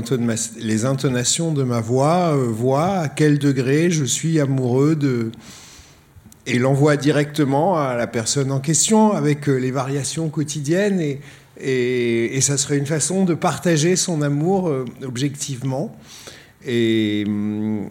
intonations 0.86 1.52
de 1.52 1.64
ma 1.64 1.82
voix, 1.82 2.36
euh, 2.36 2.48
voit 2.48 2.98
à 2.98 3.10
quel 3.10 3.40
degré 3.40 3.92
je 3.92 4.06
suis 4.06 4.40
amoureux 4.40 4.96
de... 4.96 5.32
et 6.48 6.58
l'envoie 6.58 6.98
directement 6.98 7.78
à 7.80 7.96
la 7.96 8.08
personne 8.08 8.52
en 8.52 8.60
question 8.60 9.12
avec 9.12 9.48
euh, 9.48 9.58
les 9.58 9.72
variations 9.72 10.30
quotidiennes. 10.30 11.00
Et, 11.00 11.20
et, 12.36 12.42
ça 12.42 12.58
serait 12.58 12.78
une 12.78 12.88
façon 12.88 13.26
de 13.26 13.36
partager 13.36 13.96
son 13.96 14.22
amour 14.22 14.68
euh, 14.68 14.86
objectivement. 15.04 15.96
Et, 16.66 17.24
hum, 17.28 17.90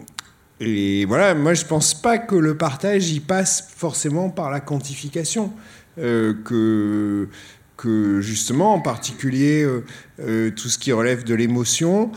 et 0.64 1.06
voilà, 1.06 1.34
moi 1.34 1.54
je 1.54 1.64
pense 1.64 1.92
pas 1.92 2.18
que 2.18 2.36
le 2.36 2.56
partage 2.56 3.10
y 3.10 3.18
passe 3.18 3.68
forcément 3.76 4.30
par 4.30 4.48
la 4.48 4.60
quantification. 4.60 5.52
Euh, 5.98 6.34
que, 7.76 8.20
justement, 8.20 8.74
en 8.74 8.80
particulier, 8.80 9.64
euh, 9.64 9.84
euh, 10.20 10.50
tout 10.52 10.68
ce 10.68 10.78
qui 10.78 10.92
relève 10.92 11.24
de 11.24 11.34
l'émotion, 11.34 12.12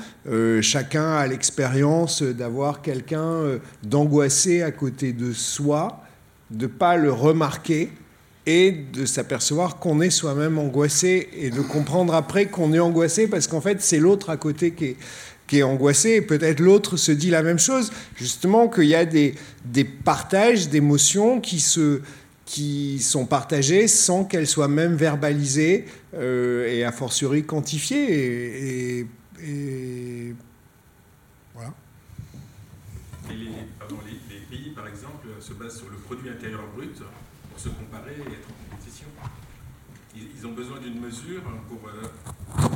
chacun 0.61 1.15
a 1.15 1.25
l'expérience 1.25 2.21
d'avoir 2.21 2.83
quelqu'un 2.83 3.59
d'angoissé 3.81 4.61
à 4.61 4.69
côté 4.69 5.11
de 5.11 5.33
soi, 5.33 6.03
de 6.51 6.67
pas 6.67 6.97
le 6.97 7.11
remarquer 7.11 7.89
et 8.45 8.71
de 8.71 9.07
s'apercevoir 9.07 9.77
qu'on 9.77 10.01
est 10.01 10.11
soi-même 10.11 10.59
angoissé 10.59 11.29
et 11.33 11.49
de 11.49 11.61
comprendre 11.61 12.13
après 12.13 12.45
qu'on 12.45 12.73
est 12.73 12.79
angoissé 12.79 13.27
parce 13.27 13.47
qu'en 13.47 13.61
fait 13.61 13.81
c'est 13.81 13.97
l'autre 13.97 14.29
à 14.29 14.37
côté 14.37 14.71
qui 14.71 14.85
est, 14.85 14.97
qui 15.47 15.59
est 15.59 15.63
angoissé 15.63 16.21
peut-être 16.21 16.59
l'autre 16.59 16.97
se 16.97 17.11
dit 17.11 17.29
la 17.29 17.43
même 17.43 17.59
chose. 17.59 17.91
Justement 18.15 18.67
qu'il 18.67 18.85
y 18.85 18.95
a 18.95 19.05
des, 19.05 19.35
des 19.65 19.83
partages 19.83 20.69
d'émotions 20.69 21.39
qui 21.39 21.59
qui 22.45 22.99
sont 22.99 23.25
partagées 23.25 23.87
sans 23.87 24.23
qu'elles 24.23 24.47
soient 24.47 24.67
même 24.67 24.95
verbalisées 24.95 25.85
euh, 26.13 26.67
et 26.67 26.83
a 26.83 26.91
fortiori 26.91 27.43
quantifiées. 27.43 28.99
Et, 28.99 30.35
voilà. 31.53 31.73
Et 33.31 33.33
les, 33.33 33.47
pays, 34.49 34.69
par 34.75 34.87
exemple, 34.87 35.27
se 35.39 35.53
basent 35.53 35.77
sur 35.77 35.89
le 35.89 35.97
produit 35.97 36.29
intérieur 36.29 36.61
brut 36.75 36.95
pour 37.49 37.59
se 37.59 37.69
comparer 37.69 38.11
et 38.11 38.33
être 38.33 38.47
en 38.47 38.69
compétition. 38.69 39.07
Ils, 40.15 40.27
ils 40.37 40.45
ont 40.45 40.53
besoin 40.53 40.79
d'une 40.79 40.99
mesure 41.01 41.41
pour. 41.67 41.89
euh, 41.89 42.75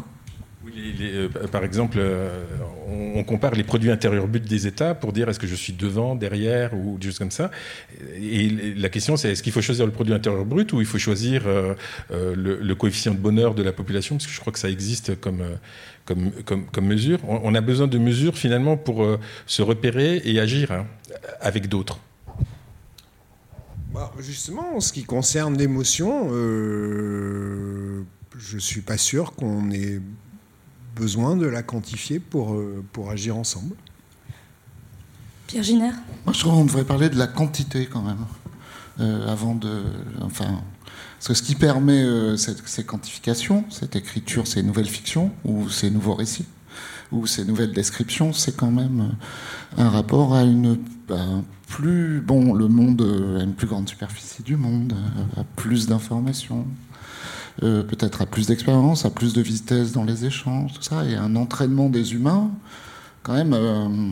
oui, 0.65 0.93
euh, 0.99 1.29
par 1.51 1.63
exemple, 1.63 1.97
euh, 1.99 2.43
on, 2.87 3.23
compare 3.23 3.55
les 3.55 3.63
produits 3.63 3.91
intérieurs 3.91 4.27
bruts 4.27 4.41
des 4.41 4.67
États 4.67 4.93
pour 4.93 5.13
dire 5.13 5.29
est-ce 5.29 5.39
que 5.39 5.47
je 5.47 5.55
suis 5.55 5.71
devant, 5.71 6.15
derrière 6.15 6.73
ou 6.73 6.97
des 6.97 7.07
choses 7.07 7.19
comme 7.19 7.31
ça. 7.31 7.49
Et 8.15 8.49
la 8.75 8.89
question, 8.89 9.15
c'est 9.15 9.31
est-ce 9.31 9.41
qu'il 9.41 9.53
faut 9.53 9.61
choisir 9.61 9.85
le 9.85 9.93
produit 9.93 10.13
intérieur 10.13 10.43
brut 10.43 10.73
ou 10.73 10.81
il 10.81 10.85
faut 10.85 10.97
choisir 10.97 11.43
euh, 11.45 11.75
le, 12.09 12.73
coefficient 12.75 13.13
de 13.13 13.19
bonheur 13.19 13.55
de 13.55 13.63
la 13.63 13.71
population? 13.71 14.15
Parce 14.17 14.27
que 14.27 14.33
je 14.33 14.39
crois 14.39 14.51
que 14.51 14.59
ça 14.59 14.69
existe 14.69 15.17
comme, 15.21 15.43
comme, 16.03 16.31
comme, 16.45 16.85
mesure. 16.85 17.19
On, 17.27 17.55
a 17.55 17.61
besoin 17.61 17.87
de 17.87 17.97
mesures 17.97 18.37
finalement 18.37 18.75
pour 18.75 19.07
se 19.45 19.61
repérer 19.61 20.21
et 20.25 20.41
agir 20.41 20.71
hein, 20.71 20.85
avec 21.39 21.69
d'autres. 21.69 21.99
Bah, 23.93 24.11
justement, 24.19 24.75
en 24.75 24.81
ce 24.81 24.91
qui 24.91 25.03
concerne 25.03 25.57
l'émotion, 25.57 26.31
je 28.37 28.55
ne 28.55 28.59
suis 28.59 28.81
pas 28.81 28.97
sûr 28.97 29.33
qu'on 29.33 29.71
ait 29.71 30.01
besoin 30.99 31.35
de 31.37 31.45
la 31.47 31.63
quantifier 31.63 32.19
pour, 32.19 32.53
euh, 32.53 32.83
pour 32.93 33.09
agir 33.09 33.37
ensemble. 33.37 33.75
Pierre 35.47 35.63
Giner 35.63 35.91
Moi, 36.25 36.33
je 36.33 36.39
trouve 36.39 36.53
qu'on 36.53 36.65
devrait 36.65 36.83
parler 36.83 37.09
de 37.09 37.17
la 37.17 37.25
quantité 37.27 37.87
quand 37.87 38.01
même, 38.03 38.25
euh, 38.99 39.27
avant 39.31 39.55
de. 39.55 39.81
Enfin, 40.21 40.61
parce 41.17 41.29
que 41.29 41.33
ce 41.33 41.41
qui 41.41 41.55
permet 41.55 42.03
euh, 42.03 42.37
cette- 42.37 42.67
ces 42.67 42.83
quantifications, 42.83 43.63
cette 43.69 43.95
écriture, 43.95 44.45
ces 44.45 44.61
nouvelles 44.61 44.89
fictions 44.89 45.31
ou 45.45 45.69
ces 45.69 45.89
nouveaux 45.89 46.13
récits 46.15 46.45
ou 47.11 47.25
ces 47.25 47.43
nouvelles 47.45 47.73
descriptions, 47.73 48.31
c'est 48.33 48.55
quand 48.55 48.69
même 48.71 49.13
un 49.77 49.89
rapport 49.89 50.35
à 50.35 50.43
une 50.43 50.77
un 51.09 51.43
plus 51.67 52.21
bon 52.21 52.53
le 52.53 52.67
monde 52.67 53.01
à 53.39 53.43
une 53.43 53.53
plus 53.55 53.65
grande 53.65 53.89
superficie 53.89 54.43
du 54.43 54.55
monde, 54.57 54.93
à 55.37 55.43
plus 55.55 55.87
d'informations. 55.87 56.67
Euh, 57.61 57.83
peut-être 57.83 58.21
à 58.21 58.25
plus 58.25 58.47
d'expérience, 58.47 59.05
à 59.05 59.09
plus 59.09 59.33
de 59.33 59.41
vitesse 59.41 59.91
dans 59.91 60.05
les 60.05 60.25
échanges, 60.25 60.73
tout 60.73 60.81
ça, 60.81 61.03
et 61.03 61.15
un 61.15 61.35
entraînement 61.35 61.89
des 61.89 62.13
humains, 62.13 62.51
quand 63.23 63.33
même, 63.33 63.53
euh, 63.53 64.05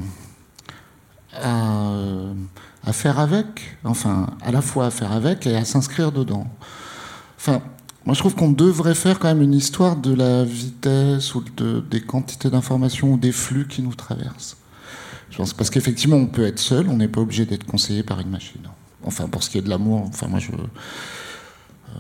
à, 2.84 2.94
faire 2.94 3.20
avec, 3.20 3.78
enfin, 3.84 4.28
à 4.42 4.52
la 4.52 4.62
fois 4.62 4.88
à 4.88 4.92
faire 4.92 5.12
avec 5.12 5.48
et 5.48 5.56
à 5.56 5.64
s'inscrire 5.64 6.12
dedans. 6.12 6.48
Enfin, 7.38 7.62
moi 8.06 8.16
je 8.16 8.20
trouve 8.20 8.36
qu'on 8.36 8.52
devrait 8.52 8.96
faire 8.96 9.20
quand 9.20 9.28
même 9.28 9.42
une 9.42 9.54
histoire 9.54 9.96
de 9.96 10.14
la 10.14 10.44
vitesse 10.44 11.36
ou 11.36 11.44
de, 11.56 11.80
des 11.80 12.02
quantités 12.02 12.50
d'informations 12.50 13.14
ou 13.14 13.18
des 13.18 13.32
flux 13.32 13.68
qui 13.68 13.82
nous 13.82 13.96
traversent. 13.96 14.58
Je 15.30 15.38
pense 15.38 15.54
parce 15.54 15.70
qu'effectivement 15.70 16.18
on 16.18 16.28
peut 16.28 16.46
être 16.46 16.60
seul, 16.60 16.90
on 16.90 16.98
n'est 16.98 17.08
pas 17.08 17.22
obligé 17.22 17.46
d'être 17.46 17.66
conseillé 17.66 18.04
par 18.04 18.20
une 18.20 18.30
machine. 18.30 18.62
Enfin, 19.04 19.28
pour 19.28 19.44
ce 19.44 19.50
qui 19.50 19.58
est 19.58 19.62
de 19.62 19.70
l'amour, 19.70 20.06
enfin 20.08 20.28
moi 20.28 20.40
je, 20.40 20.52
euh, 20.52 22.00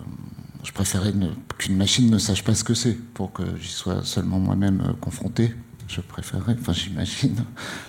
je 0.67 0.73
préférais 0.73 1.13
ne- 1.13 1.29
qu'une 1.57 1.77
machine 1.77 2.09
ne 2.11 2.17
sache 2.17 2.43
pas 2.43 2.53
ce 2.53 2.65
que 2.65 2.73
c'est 2.73 2.93
pour 3.13 3.31
que 3.31 3.43
j'y 3.61 3.69
sois 3.71 4.03
seulement 4.03 4.37
moi-même 4.37 4.81
euh, 4.85 4.91
confronté. 4.99 5.55
Je 5.87 6.01
préférerais, 6.01 6.57
enfin 6.59 6.73
j'imagine. 6.73 7.37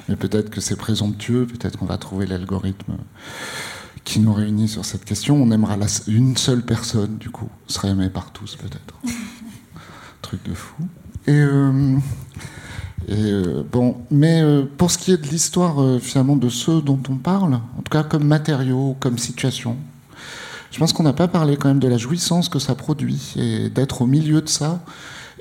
Mais 0.08 0.14
peut-être 0.14 0.48
que 0.48 0.60
c'est 0.60 0.76
présomptueux, 0.76 1.44
peut-être 1.46 1.76
qu'on 1.76 1.86
va 1.86 1.98
trouver 1.98 2.26
l'algorithme 2.26 2.92
qui 4.04 4.20
nous 4.20 4.32
réunit 4.32 4.68
sur 4.68 4.84
cette 4.84 5.04
question. 5.04 5.34
On 5.42 5.50
aimera 5.50 5.76
la- 5.76 5.86
une 6.06 6.36
seule 6.36 6.62
personne, 6.64 7.18
du 7.18 7.30
coup. 7.30 7.48
Serait 7.66 7.88
aimé 7.88 8.10
par 8.10 8.30
tous, 8.30 8.54
peut-être. 8.54 8.94
Truc 10.22 10.44
de 10.44 10.54
fou. 10.54 10.76
Et, 11.26 11.32
euh, 11.32 11.96
et, 13.08 13.14
euh, 13.16 13.64
bon, 13.72 13.96
mais 14.12 14.40
euh, 14.40 14.64
pour 14.78 14.92
ce 14.92 14.98
qui 14.98 15.10
est 15.10 15.16
de 15.16 15.26
l'histoire, 15.26 15.82
euh, 15.82 15.98
finalement, 15.98 16.36
de 16.36 16.48
ceux 16.48 16.80
dont 16.80 17.00
on 17.08 17.16
parle, 17.16 17.54
en 17.54 17.82
tout 17.82 17.90
cas 17.90 18.04
comme 18.04 18.24
matériaux, 18.24 18.96
comme 19.00 19.18
situation, 19.18 19.76
je 20.78 20.80
pense 20.80 20.92
qu'on 20.92 21.02
n'a 21.02 21.12
pas 21.12 21.26
parlé 21.26 21.56
quand 21.56 21.66
même 21.66 21.80
de 21.80 21.88
la 21.88 21.96
jouissance 21.96 22.48
que 22.48 22.60
ça 22.60 22.76
produit 22.76 23.34
et 23.34 23.68
d'être 23.68 24.02
au 24.02 24.06
milieu 24.06 24.40
de 24.40 24.48
ça. 24.48 24.80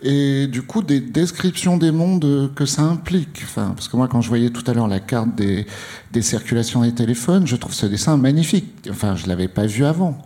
Et 0.01 0.47
du 0.47 0.63
coup, 0.63 0.81
des 0.81 0.99
descriptions 0.99 1.77
des 1.77 1.91
mondes 1.91 2.51
que 2.55 2.65
ça 2.65 2.81
implique. 2.81 3.41
Enfin, 3.43 3.73
parce 3.75 3.87
que 3.87 3.95
moi, 3.97 4.07
quand 4.07 4.19
je 4.19 4.29
voyais 4.29 4.49
tout 4.49 4.63
à 4.65 4.73
l'heure 4.73 4.87
la 4.87 4.99
carte 4.99 5.35
des, 5.35 5.67
des 6.11 6.23
circulations 6.23 6.81
des 6.81 6.91
téléphones, 6.91 7.45
je 7.45 7.55
trouve 7.55 7.75
ce 7.75 7.85
dessin 7.85 8.17
magnifique. 8.17 8.89
Enfin, 8.89 9.15
je 9.15 9.27
l'avais 9.27 9.47
pas 9.47 9.67
vu 9.67 9.85
avant. 9.85 10.17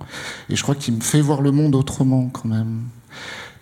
Et 0.49 0.55
je 0.55 0.63
crois 0.63 0.75
qu'il 0.75 0.93
me 0.93 1.01
fait 1.01 1.19
voir 1.19 1.41
le 1.41 1.51
monde 1.51 1.75
autrement, 1.75 2.29
quand 2.29 2.47
même. 2.47 2.83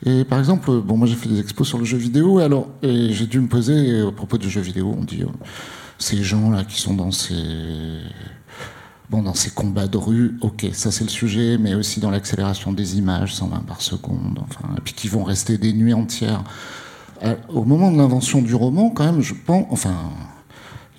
Et 0.06 0.26
par 0.26 0.38
exemple, 0.38 0.70
bon, 0.82 0.98
moi 0.98 1.08
j'ai 1.08 1.16
fait 1.16 1.30
des 1.30 1.40
expos 1.40 1.68
sur 1.68 1.80
le 1.80 1.86
jeu 1.86 1.98
vidéo, 1.98 2.38
alors, 2.38 2.68
et 2.84 3.12
j'ai 3.12 3.26
dû 3.26 3.40
me 3.40 3.48
poser, 3.48 3.74
euh, 3.74 4.10
à 4.10 4.12
propos 4.12 4.38
du 4.38 4.52
jeu 4.52 4.62
vidéo, 4.62 4.96
on 4.96 5.04
dit, 5.04 5.24
euh, 5.24 5.28
ces 5.98 6.24
gens-là 6.24 6.64
qui 6.64 6.80
sont 6.80 6.94
dans 6.94 7.12
ces, 7.12 7.34
bon, 9.10 9.24
dans 9.24 9.34
ces 9.34 9.50
combats 9.50 9.88
de 9.88 9.98
rue, 9.98 10.38
ok, 10.42 10.68
ça 10.74 10.92
c'est 10.92 11.04
le 11.04 11.10
sujet, 11.10 11.58
mais 11.58 11.76
aussi 11.76 12.00
dans 12.00 12.12
l'accélération 12.12 12.72
des 12.72 12.98
images, 12.98 13.36
120 13.36 13.66
par 13.66 13.82
seconde, 13.82 14.40
enfin, 14.44 14.76
et 14.78 14.82
puis 14.82 14.94
qui 14.94 15.08
vont 15.08 15.24
rester 15.24 15.58
des 15.58 15.74
nuits 15.74 15.94
entières. 15.94 16.44
Euh, 17.24 17.36
Au 17.50 17.66
moment 17.66 17.92
de 17.92 17.98
l'invention 17.98 18.42
du 18.42 18.56
roman, 18.56 18.90
quand 18.90 19.06
même, 19.06 19.22
je 19.22 19.34
pense, 19.34 19.66
enfin, 19.72 19.96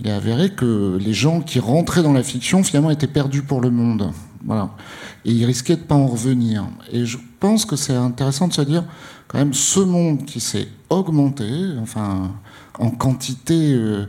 il 0.00 0.08
est 0.08 0.12
avéré 0.12 0.50
que 0.50 0.98
les 1.00 1.12
gens 1.12 1.40
qui 1.40 1.60
rentraient 1.60 2.02
dans 2.02 2.12
la 2.12 2.22
fiction, 2.22 2.62
finalement, 2.62 2.90
étaient 2.90 3.06
perdus 3.06 3.42
pour 3.42 3.60
le 3.60 3.70
monde. 3.70 4.10
Voilà. 4.44 4.70
Et 5.24 5.32
ils 5.32 5.44
risquaient 5.44 5.76
de 5.76 5.82
pas 5.82 5.94
en 5.94 6.06
revenir. 6.06 6.64
Et 6.90 7.04
je 7.04 7.18
pense 7.38 7.64
que 7.64 7.76
c'est 7.76 7.94
intéressant 7.94 8.48
de 8.48 8.54
se 8.54 8.62
dire, 8.62 8.84
quand 9.28 9.38
même, 9.38 9.54
ce 9.54 9.80
monde 9.80 10.24
qui 10.24 10.40
s'est 10.40 10.68
augmenté, 10.88 11.48
enfin, 11.80 12.32
en 12.78 12.90
quantité 12.90 13.74
euh, 13.74 14.06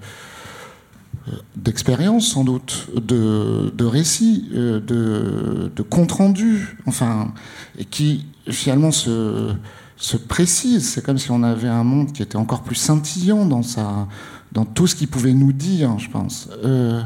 d'expérience, 1.55 2.27
sans 2.27 2.43
doute, 2.43 2.89
de, 2.95 3.83
récits, 3.83 4.49
euh, 4.53 4.79
de, 4.79 5.71
de 5.75 5.81
comptes 5.83 6.11
rendus, 6.13 6.77
enfin, 6.87 7.33
et 7.77 7.85
qui, 7.85 8.25
finalement, 8.49 8.91
se, 8.91 9.53
se 9.97 10.17
précise. 10.17 10.89
C'est 10.89 11.03
comme 11.03 11.17
si 11.17 11.31
on 11.31 11.43
avait 11.43 11.67
un 11.67 11.83
monde 11.83 12.11
qui 12.11 12.21
était 12.21 12.37
encore 12.37 12.63
plus 12.63 12.75
scintillant 12.75 13.45
dans 13.45 13.63
sa, 13.63 14.07
dans 14.51 14.65
tout 14.65 14.87
ce 14.87 14.95
qu'il 14.95 15.07
pouvait 15.07 15.33
nous 15.33 15.53
dire, 15.53 15.97
je 15.99 16.09
pense. 16.09 16.49
Euh, 16.63 17.01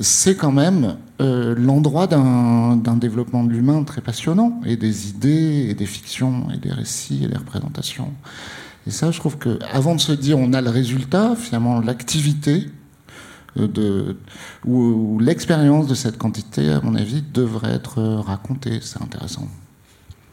c'est 0.00 0.36
quand 0.36 0.52
même 0.52 0.96
euh, 1.20 1.54
l'endroit 1.56 2.06
d'un 2.06 2.96
développement 2.96 3.44
de 3.44 3.50
l'humain 3.50 3.82
très 3.84 4.00
passionnant, 4.00 4.60
et 4.66 4.76
des 4.76 5.08
idées, 5.08 5.68
et 5.70 5.74
des 5.74 5.86
fictions, 5.86 6.48
et 6.54 6.58
des 6.58 6.72
récits, 6.72 7.24
et 7.24 7.28
des 7.28 7.36
représentations. 7.36 8.10
Et 8.86 8.90
ça, 8.90 9.10
je 9.10 9.18
trouve 9.18 9.38
que, 9.38 9.58
avant 9.72 9.94
de 9.94 10.00
se 10.00 10.12
dire 10.12 10.38
on 10.38 10.52
a 10.52 10.60
le 10.60 10.70
résultat, 10.70 11.34
finalement, 11.36 11.80
l'activité 11.80 12.68
de, 13.66 14.16
ou 14.64 15.18
l'expérience 15.18 15.86
de 15.86 15.94
cette 15.94 16.18
quantité, 16.18 16.70
à 16.70 16.80
mon 16.80 16.94
avis, 16.94 17.22
devrait 17.22 17.72
être 17.72 17.98
euh, 17.98 18.20
racontée. 18.20 18.80
C'est 18.82 19.02
intéressant. 19.02 19.48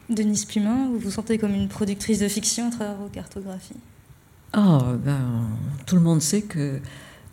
Denise 0.08 0.44
Pumin, 0.44 0.88
vous 0.92 0.98
vous 0.98 1.10
sentez 1.10 1.38
comme 1.38 1.54
une 1.54 1.68
productrice 1.68 2.20
de 2.20 2.28
fiction 2.28 2.68
à 2.68 2.70
travers 2.70 2.94
vos 2.96 3.08
cartographies? 3.08 3.74
Ah, 4.52 4.78
ben, 5.04 5.48
tout 5.86 5.96
le 5.96 6.02
monde 6.02 6.22
sait 6.22 6.42
que 6.42 6.80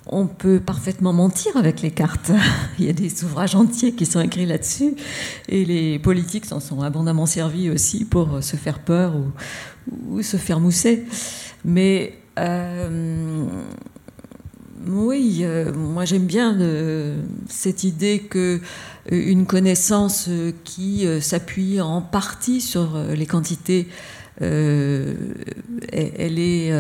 on 0.08 0.28
peut 0.28 0.60
parfaitement 0.60 1.14
mentir 1.14 1.56
avec 1.56 1.82
les 1.82 1.92
cartes. 1.92 2.32
Il 2.80 2.86
y 2.86 2.90
a 2.90 2.94
des 2.94 3.24
ouvrages 3.24 3.56
entiers 3.56 3.94
qui 3.94 4.06
sont 4.06 4.20
écrits 4.20 4.46
là-dessus, 4.46 4.96
et 5.48 5.64
les 5.66 6.00
politiques 6.00 6.46
s'en 6.46 6.60
sont 6.60 6.82
abondamment 6.82 7.26
servis 7.26 7.70
aussi 7.70 8.06
pour 8.06 8.44
se 8.44 8.56
faire 8.56 8.80
peur 8.80 9.14
ou, 9.16 10.16
ou 10.16 10.22
se 10.22 10.38
faire 10.38 10.60
mousser. 10.60 11.06
Mais 11.64 12.18
euh, 12.40 13.48
oui, 14.88 15.42
euh, 15.44 15.72
moi 15.74 16.06
j'aime 16.06 16.26
bien 16.26 16.60
euh, 16.60 17.22
cette 17.50 17.84
idée 17.84 18.20
que 18.20 18.60
euh, 18.60 18.60
une 19.12 19.46
connaissance 19.46 20.30
qui 20.64 21.06
s'appuie 21.22 21.80
en 21.82 22.02
partie 22.02 22.62
sur 22.62 22.98
les 22.98 23.26
quantités, 23.26 23.88
elle, 24.40 25.16
est 26.40 26.72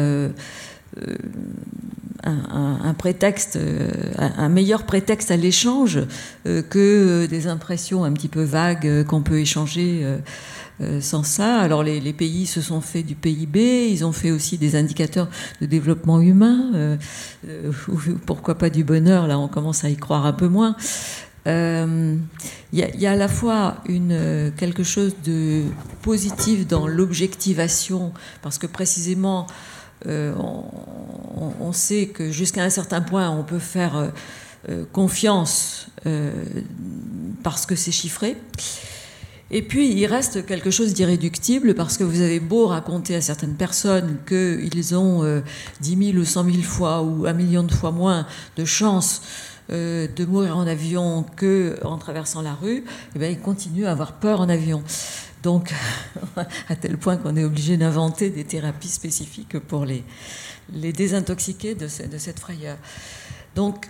un, 2.24 2.94
prétexte, 2.98 3.60
un 4.18 4.50
meilleur 4.50 4.84
prétexte 4.84 5.32
à 5.32 5.38
l'échange 5.38 6.00
que 6.44 7.26
des 7.28 7.48
impressions 7.48 8.04
un 8.04 8.12
petit 8.12 8.28
peu 8.28 8.44
vagues 8.44 9.06
qu'on 9.06 9.22
peut 9.22 9.40
échanger 9.40 10.06
euh, 10.82 11.02
sans 11.02 11.24
ça. 11.24 11.60
Alors 11.60 11.84
les, 11.84 12.14
pays 12.14 12.48
se 12.48 12.60
sont 12.60 12.82
fait 12.82 13.04
du 13.04 13.14
PIB, 13.14 13.90
ils 13.90 14.04
ont 14.06 14.12
fait 14.12 14.32
aussi 14.32 14.58
des 14.58 14.76
indicateurs 14.76 15.30
de 15.62 15.68
développement 15.68 16.20
humain, 16.20 16.72
euh, 16.74 16.98
euh, 17.48 17.72
ou 17.90 18.00
pourquoi 18.26 18.58
pas 18.58 18.72
du 18.72 18.84
bonheur, 18.84 19.28
là 19.28 19.38
on 19.38 19.48
commence 19.48 19.84
à 19.84 19.90
y 19.90 19.96
croire 19.96 20.26
un 20.26 20.34
peu 20.34 20.48
moins. 20.48 20.76
Il 21.46 22.20
y, 22.72 23.06
a- 23.06 23.12
à 23.12 23.16
la 23.16 23.28
fois 23.28 23.78
une, 23.88 24.52
quelque 24.58 24.84
chose 24.84 25.14
de 25.26 25.64
positif 26.02 26.66
dans 26.66 26.88
l'objectivation, 26.88 28.14
parce 28.42 28.58
que 28.58 28.66
précisément, 28.66 29.46
on, 30.06 31.74
sait 31.74 32.08
que 32.08 32.32
jusqu'à 32.32 32.64
un 32.64 32.70
certain 32.70 33.02
point, 33.02 33.30
on 33.30 33.44
peut 33.44 33.60
faire 33.60 34.12
confiance 34.94 35.88
parce 37.44 37.66
que 37.66 37.76
c'est 37.76 37.92
chiffré. 37.92 38.38
Et 39.56 39.62
puis, 39.62 39.94
il 39.94 40.08
reste 40.08 40.48
quelque 40.48 40.72
chose 40.72 40.96
d'irréductible 40.96 41.76
parce 41.76 41.96
que 41.96 42.04
vous 42.04 42.22
avez 42.22 42.40
beau 42.40 42.66
raconter 42.66 43.14
à 43.14 43.22
certaines 43.22 43.54
personnes 43.54 44.18
qu'ils 44.28 44.96
ont 44.96 45.24
euh, 45.24 45.42
10 45.82 46.14
000 46.14 46.18
ou 46.18 46.26
100 46.26 46.46
000 46.46 46.58
fois 46.64 47.04
ou 47.04 47.28
un 47.28 47.34
million 47.34 47.62
de 47.62 47.72
fois 47.72 47.92
moins 47.92 48.26
de 48.58 48.66
chances 48.66 49.22
euh, 49.70 50.08
de 50.08 50.26
mourir 50.26 50.58
en 50.58 50.66
avion 50.66 51.24
qu'en 51.38 52.00
traversant 52.00 52.42
la 52.42 52.56
rue, 52.56 52.84
eh 53.16 53.20
bien, 53.20 53.30
ils 53.30 53.40
continuent 53.40 53.86
à 53.86 53.92
avoir 53.92 54.14
peur 54.14 54.42
en 54.42 54.50
avion. 54.50 54.82
Donc, 55.44 55.72
à 56.68 56.76
tel 56.76 56.98
point 56.98 57.18
qu'on 57.18 57.38
est 57.38 57.44
obligé 57.44 57.78
d'inventer 57.78 58.32
des 58.32 58.46
thérapies 58.46 58.88
spécifiques 58.88 59.60
pour 59.60 59.86
les, 59.86 60.04
désintoxiquer 60.72 61.76
de, 61.76 61.86
de 61.86 62.18
cette 62.18 62.40
frayeur. 62.40 62.78
Donc, 63.56 63.88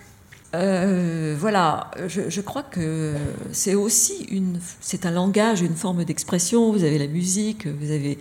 euh, 0.55 1.35
voilà, 1.37 1.89
je, 2.07 2.29
je 2.29 2.41
crois 2.41 2.63
que 2.63 3.13
c'est 3.51 3.73
aussi 3.73 4.23
une, 4.29 4.59
c'est 4.81 5.05
un 5.05 5.11
langage, 5.11 5.61
une 5.61 5.75
forme 5.75 6.03
d'expression. 6.03 6.71
Vous 6.71 6.83
avez 6.83 6.99
la 6.99 7.07
musique, 7.07 7.65
vous 7.67 7.91
avez 7.91 8.19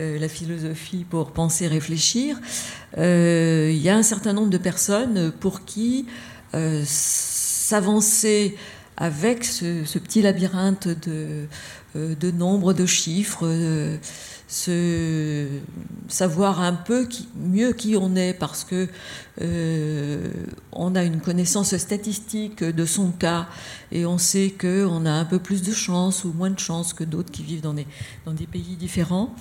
euh, 0.00 0.18
la 0.18 0.28
philosophie 0.28 1.04
pour 1.08 1.32
penser, 1.32 1.66
réfléchir. 1.66 2.40
Euh, 2.96 3.70
Il 3.70 3.82
y 3.82 3.90
a 3.90 3.96
un 3.96 4.02
certain 4.02 4.32
nombre 4.32 4.50
de 4.50 4.58
personnes 4.58 5.32
pour 5.38 5.64
qui 5.64 6.06
euh, 6.54 6.82
s'avancer 6.86 8.56
avec 8.96 9.44
ce, 9.44 9.84
ce 9.84 9.98
petit 9.98 10.22
labyrinthe 10.22 10.88
de, 10.88 11.46
euh, 11.96 12.14
de 12.14 12.30
nombres, 12.30 12.72
de 12.72 12.86
chiffres, 12.86 13.46
savoir 14.48 16.60
un 16.60 16.72
peu 16.72 17.08
mieux 17.36 17.72
qui 17.72 17.96
on 17.96 18.14
est 18.14 18.32
parce 18.32 18.62
que 18.62 18.88
euh, 19.42 20.28
on 20.70 20.94
a 20.94 21.02
une 21.02 21.20
connaissance 21.20 21.76
statistique 21.76 22.62
de 22.62 22.84
son 22.84 23.10
cas 23.10 23.48
et 23.90 24.06
on 24.06 24.18
sait 24.18 24.50
que 24.50 24.86
on 24.86 25.04
a 25.04 25.10
un 25.10 25.24
peu 25.24 25.40
plus 25.40 25.62
de 25.62 25.72
chance 25.72 26.24
ou 26.24 26.32
moins 26.32 26.50
de 26.50 26.60
chance 26.60 26.92
que 26.92 27.02
d'autres 27.02 27.32
qui 27.32 27.42
vivent 27.42 27.60
dans 27.60 27.74
des, 27.74 27.88
dans 28.24 28.32
des 28.32 28.46
pays 28.46 28.76
différents. 28.76 29.34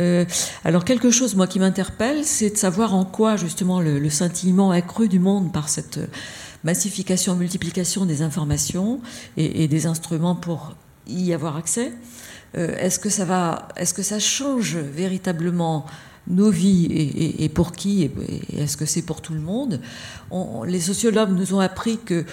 Euh, 0.00 0.24
alors 0.64 0.84
quelque 0.84 1.10
chose 1.10 1.34
moi 1.34 1.46
qui 1.46 1.58
m'interpelle, 1.58 2.24
c'est 2.24 2.50
de 2.50 2.56
savoir 2.56 2.94
en 2.94 3.04
quoi 3.04 3.36
justement 3.36 3.82
le, 3.82 3.98
le 3.98 4.10
scintillement 4.10 4.70
accru 4.70 5.08
du 5.08 5.18
monde 5.18 5.52
par 5.52 5.68
cette 5.68 6.00
massification, 6.64 7.34
multiplication 7.34 8.06
des 8.06 8.22
informations 8.22 9.00
et 9.36 9.68
des 9.68 9.86
instruments 9.86 10.34
pour 10.34 10.74
y 11.06 11.32
avoir 11.32 11.56
accès. 11.56 11.92
Euh, 12.56 12.74
est-ce 12.78 12.98
que 12.98 13.10
ça 13.10 13.24
va, 13.24 13.68
est-ce 13.76 13.92
que 13.94 14.02
ça 14.02 14.18
change 14.18 14.76
véritablement 14.76 15.84
nos 16.28 16.50
vies 16.50 16.86
et, 17.38 17.48
pour 17.48 17.72
qui 17.72 18.02
et, 18.04 18.10
est-ce 18.58 18.76
que 18.76 18.84
c'est 18.86 19.02
pour 19.02 19.20
tout 19.22 19.34
le 19.34 19.40
monde? 19.40 19.80
On- 20.30 20.62
Les 20.64 20.80
sociologues 20.80 21.32
nous 21.36 21.54
ont 21.54 21.60
appris 21.60 21.98
que 22.04 22.24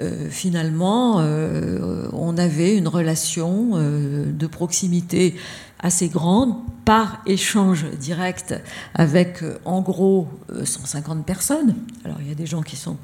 euh, 0.00 0.28
finalement, 0.30 1.20
euh, 1.20 2.08
on 2.12 2.38
avait 2.38 2.76
une 2.76 2.88
relation 2.88 3.72
de 3.76 4.46
proximité 4.46 5.34
assez 5.82 6.08
grande 6.08 6.54
par 6.84 7.22
échange 7.26 7.84
direct 7.98 8.54
avec, 8.94 9.42
euh, 9.42 9.58
en 9.64 9.82
gros, 9.82 10.28
euh, 10.50 10.64
150 10.64 11.24
personnes. 11.24 11.76
Alors, 12.04 12.18
il 12.20 12.28
y 12.28 12.32
a 12.32 12.34
des 12.34 12.46
gens 12.46 12.62
qui 12.62 12.76
sont 12.76 12.96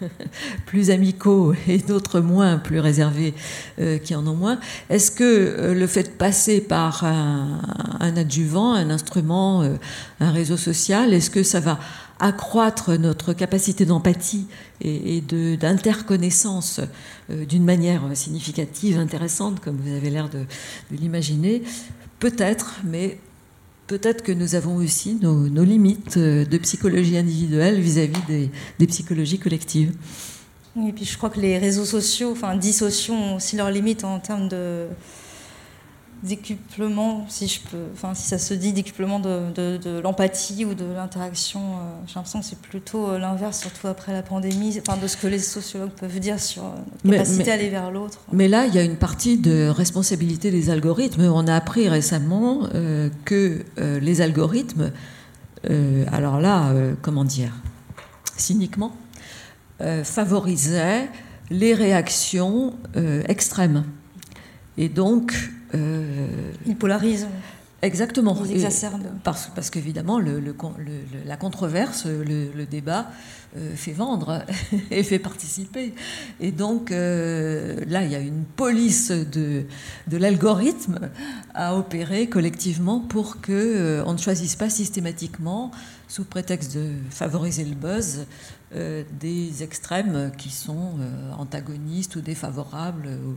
plus 0.66 0.90
amicaux 0.90 1.54
et 1.66 1.78
d'autres 1.78 2.20
moins, 2.20 2.58
plus 2.58 2.78
réservés, 2.80 3.34
euh, 3.78 3.98
qui 3.98 4.14
en 4.14 4.26
ont 4.26 4.34
moins. 4.34 4.58
Est-ce 4.90 5.10
que 5.10 5.24
euh, 5.24 5.74
le 5.74 5.86
fait 5.86 6.04
de 6.04 6.08
passer 6.10 6.60
par 6.60 7.04
un, 7.04 8.16
adjuvant, 8.16 8.74
un 8.74 8.90
instrument, 8.90 9.62
euh, 9.62 9.76
un 10.20 10.30
réseau 10.30 10.56
social, 10.56 11.14
est-ce 11.14 11.30
que 11.30 11.42
ça 11.42 11.60
va 11.60 11.78
accroître 12.22 12.92
notre 12.98 13.32
capacité 13.32 13.84
d'empathie 13.84 14.46
et, 14.80 15.20
d'interconnaissance 15.20 16.80
euh, 17.30 17.44
d'une 17.44 17.64
manière 17.64 18.02
significative, 18.14 18.96
intéressante, 18.98 19.60
comme 19.60 19.76
vous 19.76 19.92
avez 19.92 20.08
l'air 20.08 20.28
de 20.28 20.44
l'imaginer? 20.92 21.62
Peut-être, 22.22 22.76
mais 22.84 23.18
peut-être 23.88 24.22
que 24.22 24.30
nous 24.30 24.54
avons 24.54 24.76
aussi 24.76 25.18
nos, 25.20 25.64
limites 25.64 26.18
euh, 26.18 26.44
de 26.44 26.56
psychologie 26.58 27.16
individuelle 27.16 27.80
vis-à-vis 27.80 28.48
des, 28.78 28.86
psychologies 28.86 29.40
collectives. 29.40 29.92
Et 30.86 30.92
puis 30.92 31.04
je 31.04 31.16
crois 31.16 31.30
que 31.30 31.40
les 31.40 31.58
réseaux 31.58 31.84
sociaux, 31.84 32.30
enfin 32.30 32.54
dits 32.54 32.74
sociaux, 32.74 33.14
ont 33.14 33.36
aussi 33.38 33.56
leurs 33.56 33.72
limites 33.72 34.04
en 34.04 34.20
termes 34.20 34.46
de 34.46 34.86
décuplement, 36.22 37.26
si 37.28 37.48
je 37.48 37.60
peux, 37.60 37.84
enfin 37.94 38.14
si 38.14 38.28
ça 38.28 38.38
se 38.38 38.54
dit 38.54 38.72
décuplement 38.72 39.18
de, 39.18 39.50
de- 39.54 39.76
de 39.76 39.98
l'empathie 39.98 40.64
ou 40.64 40.74
de 40.74 40.84
l'interaction. 40.84 41.60
euh, 41.60 41.74
J'ai 42.06 42.14
l'impression 42.14 42.40
que 42.40 42.46
c'est 42.46 42.58
plutôt 42.60 43.08
euh, 43.08 43.18
l'inverse, 43.18 43.60
surtout 43.60 43.88
après 43.88 44.12
la 44.12 44.22
pandémie, 44.22 44.78
enfin 44.86 44.96
de 45.00 45.06
ce 45.08 45.16
que 45.16 45.26
les 45.26 45.40
sociologues 45.40 45.90
peuvent 45.90 46.20
dire 46.20 46.38
sur 46.38 46.62
euh, 46.64 46.66
notre 46.76 46.86
Mais- 47.04 47.16
capacité 47.16 47.42
mais- 47.44 47.50
à 47.50 47.54
aller 47.54 47.68
vers 47.70 47.90
l'autre. 47.90 48.18
Mais 48.32 48.46
là, 48.48 48.66
il 48.66 48.74
y 48.74 48.78
a 48.78 48.82
une 48.84 48.96
partie 48.96 49.36
de 49.36 49.68
responsabilité 49.68 50.50
des 50.50 50.70
algorithmes. 50.70 51.22
On 51.22 51.46
a 51.48 51.56
appris 51.56 51.88
récemment 51.88 52.68
euh, 52.74 53.08
que 53.24 53.64
euh, 53.78 53.98
les 53.98 54.20
algorithmes, 54.20 54.92
euh, 55.70 56.04
alors 56.12 56.40
là, 56.40 56.72
comment 57.02 57.24
dire, 57.24 57.52
cyniquement, 58.36 58.92
favorisaient 60.04 61.08
les 61.50 61.74
réactions 61.74 62.74
extrêmes. 63.28 63.84
Et 64.78 64.88
donc... 64.88 65.34
euh, 65.74 66.52
Ils 66.66 66.76
polarisent. 66.76 67.26
Exactement. 67.84 68.36
Exacerbent. 68.44 69.02
Parce, 69.24 69.50
parce 69.56 69.68
qu'évidemment, 69.68 70.20
le, 70.20 70.38
le 70.38 70.52
con- 70.52 70.74
le- 70.78 70.84
le- 70.84 71.26
la 71.26 71.36
controverse, 71.36 72.06
le, 72.06 72.64
débat 72.64 73.10
euh, 73.56 73.74
fait 73.74 73.90
vendre 73.92 74.44
et 74.92 75.02
fait 75.02 75.18
participer. 75.18 75.92
Et 76.38 76.52
donc, 76.52 76.92
euh, 76.92 77.80
là, 77.88 78.04
il 78.04 78.12
y 78.12 78.14
a 78.14 78.20
une 78.20 78.44
police 78.44 79.10
de, 79.10 79.64
de 80.06 80.16
l'algorithme 80.16 81.10
à 81.54 81.76
opérer 81.76 82.28
collectivement 82.28 83.00
pour 83.00 83.40
que 83.40 83.50
euh, 83.52 84.04
on 84.06 84.12
ne 84.12 84.18
choisisse 84.18 84.54
pas 84.54 84.70
systématiquement, 84.70 85.72
sous 86.06 86.22
prétexte 86.24 86.76
de 86.76 86.86
favoriser 87.10 87.64
le 87.64 87.74
buzz, 87.74 88.26
des 89.20 89.62
extrêmes 89.62 90.30
qui 90.38 90.48
sont 90.50 90.92
antagonistes 91.36 92.16
ou 92.16 92.20
défavorables. 92.20 93.08
ou- 93.26 93.36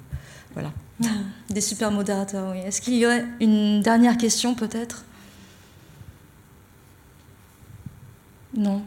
voilà. 0.56 0.72
Des 1.49 1.61
super 1.61 1.91
modérateurs, 1.91 2.52
oui. 2.52 2.60
Est-ce 2.60 2.82
qu'il 2.82 2.95
y 2.95 3.06
aurait 3.06 3.26
une 3.40 3.82
dernière 3.82 4.18
question 4.18 4.56
peut-être? 4.56 5.06
Non. 8.57 8.82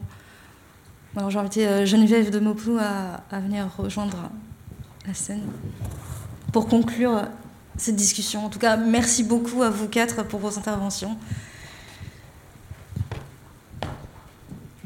Alors 1.17 1.31
j'ai 1.31 1.39
invité 1.39 1.67
euh, 1.67 1.87
Geneviève 1.87 2.31
de 2.31 2.41
Mopou 2.41 2.79
à, 2.81 3.23
à 3.31 3.41
venir 3.41 3.69
rejoindre 3.77 4.31
la 5.07 5.15
scène 5.15 5.47
pour 6.53 6.69
conclure 6.69 7.23
cette 7.77 7.97
discussion. 7.97 8.45
En 8.45 8.49
tout 8.49 8.59
cas, 8.59 8.77
merci 8.77 9.23
beaucoup 9.23 9.63
à 9.63 9.71
vous 9.71 9.89
quatre 9.89 10.25
pour 10.25 10.41
vos 10.41 10.59
interventions. 10.59 11.17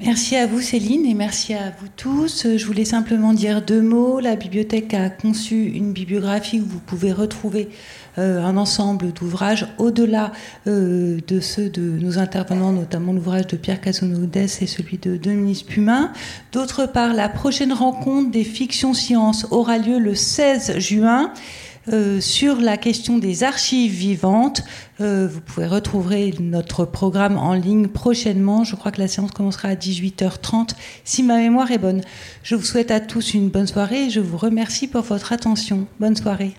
Merci 0.05 0.35
à 0.35 0.49
vous 0.49 0.61
Céline 0.61 1.07
et 1.07 1.15
merci 1.15 1.55
à 1.55 1.71
vous 1.79 1.87
tous. 1.97 2.57
Je 2.57 2.67
voulais 2.67 2.85
simplement 2.85 3.33
dire 3.33 3.63
deux 3.63 3.81
mots. 3.81 4.19
La 4.19 4.35
bibliothèque 4.35 4.95
a 4.95 5.11
conçu 5.11 5.67
une 5.67 5.93
bibliographie 5.93 6.61
où 6.61 6.65
vous 6.65 6.81
pouvez 6.81 7.13
retrouver 7.13 7.69
euh, 8.19 8.43
un 8.43 8.57
ensemble 8.57 9.13
d'ouvrages 9.13 9.69
au-delà 9.79 10.33
euh, 10.67 11.21
de 11.29 11.39
ceux 11.39 11.69
de 11.69 11.83
nos 11.83 12.19
intervenants, 12.19 12.73
notamment 12.73 13.13
l'ouvrage 13.13 13.47
de 13.47 13.57
Pierre 13.57 13.81
Casonodès 13.81 14.49
et 14.61 14.67
celui 14.67 14.99
de 14.99 15.17
Dominique 15.17 15.67
Pumin. 15.67 16.13
D'autre 16.51 16.87
part, 16.87 17.15
la 17.15 17.29
prochaine 17.29 17.73
rencontre 17.73 18.33
des 18.33 18.45
fictions 18.45 18.95
sciences 18.95 19.47
aura 19.53 19.79
lieu 19.79 20.01
le 20.01 20.17
16 20.17 20.79
juin. 20.79 21.33
Euh, 21.89 22.21
sur 22.21 22.61
la 22.61 22.77
question 22.77 23.19
des 23.19 23.43
archives 23.43 23.91
vivantes. 23.91 24.63
Euh, 25.01 25.27
vous 25.27 25.41
pouvez 25.41 25.67
retrouver 25.67 26.33
notre 26.39 26.85
programme 26.85 27.37
en 27.37 27.55
ligne 27.55 27.89
prochainement. 27.89 28.63
Je 28.63 28.77
crois 28.77 28.93
que 28.93 29.01
la 29.01 29.09
séance 29.09 29.33
commencera 29.33 29.69
à 29.69 29.75
18h30, 29.75 30.71
si 31.05 31.25
ma 31.25 31.39
mémoire 31.39 31.73
est 31.73 31.79
bonne. 31.79 32.03
Je 32.45 32.55
vous 32.55 32.65
souhaite 32.65 32.93
à 32.93 33.01
tous 33.01 33.35
une 33.35 33.49
bonne 33.49 33.67
soirée 33.67 34.05
et 34.05 34.11
je 34.11 34.21
vous 34.21 34.37
remercie 34.37 34.87
pour 34.87 35.03
votre 35.03 35.33
attention. 35.33 35.87
Bonne 35.99 36.17
soirée. 36.17 36.55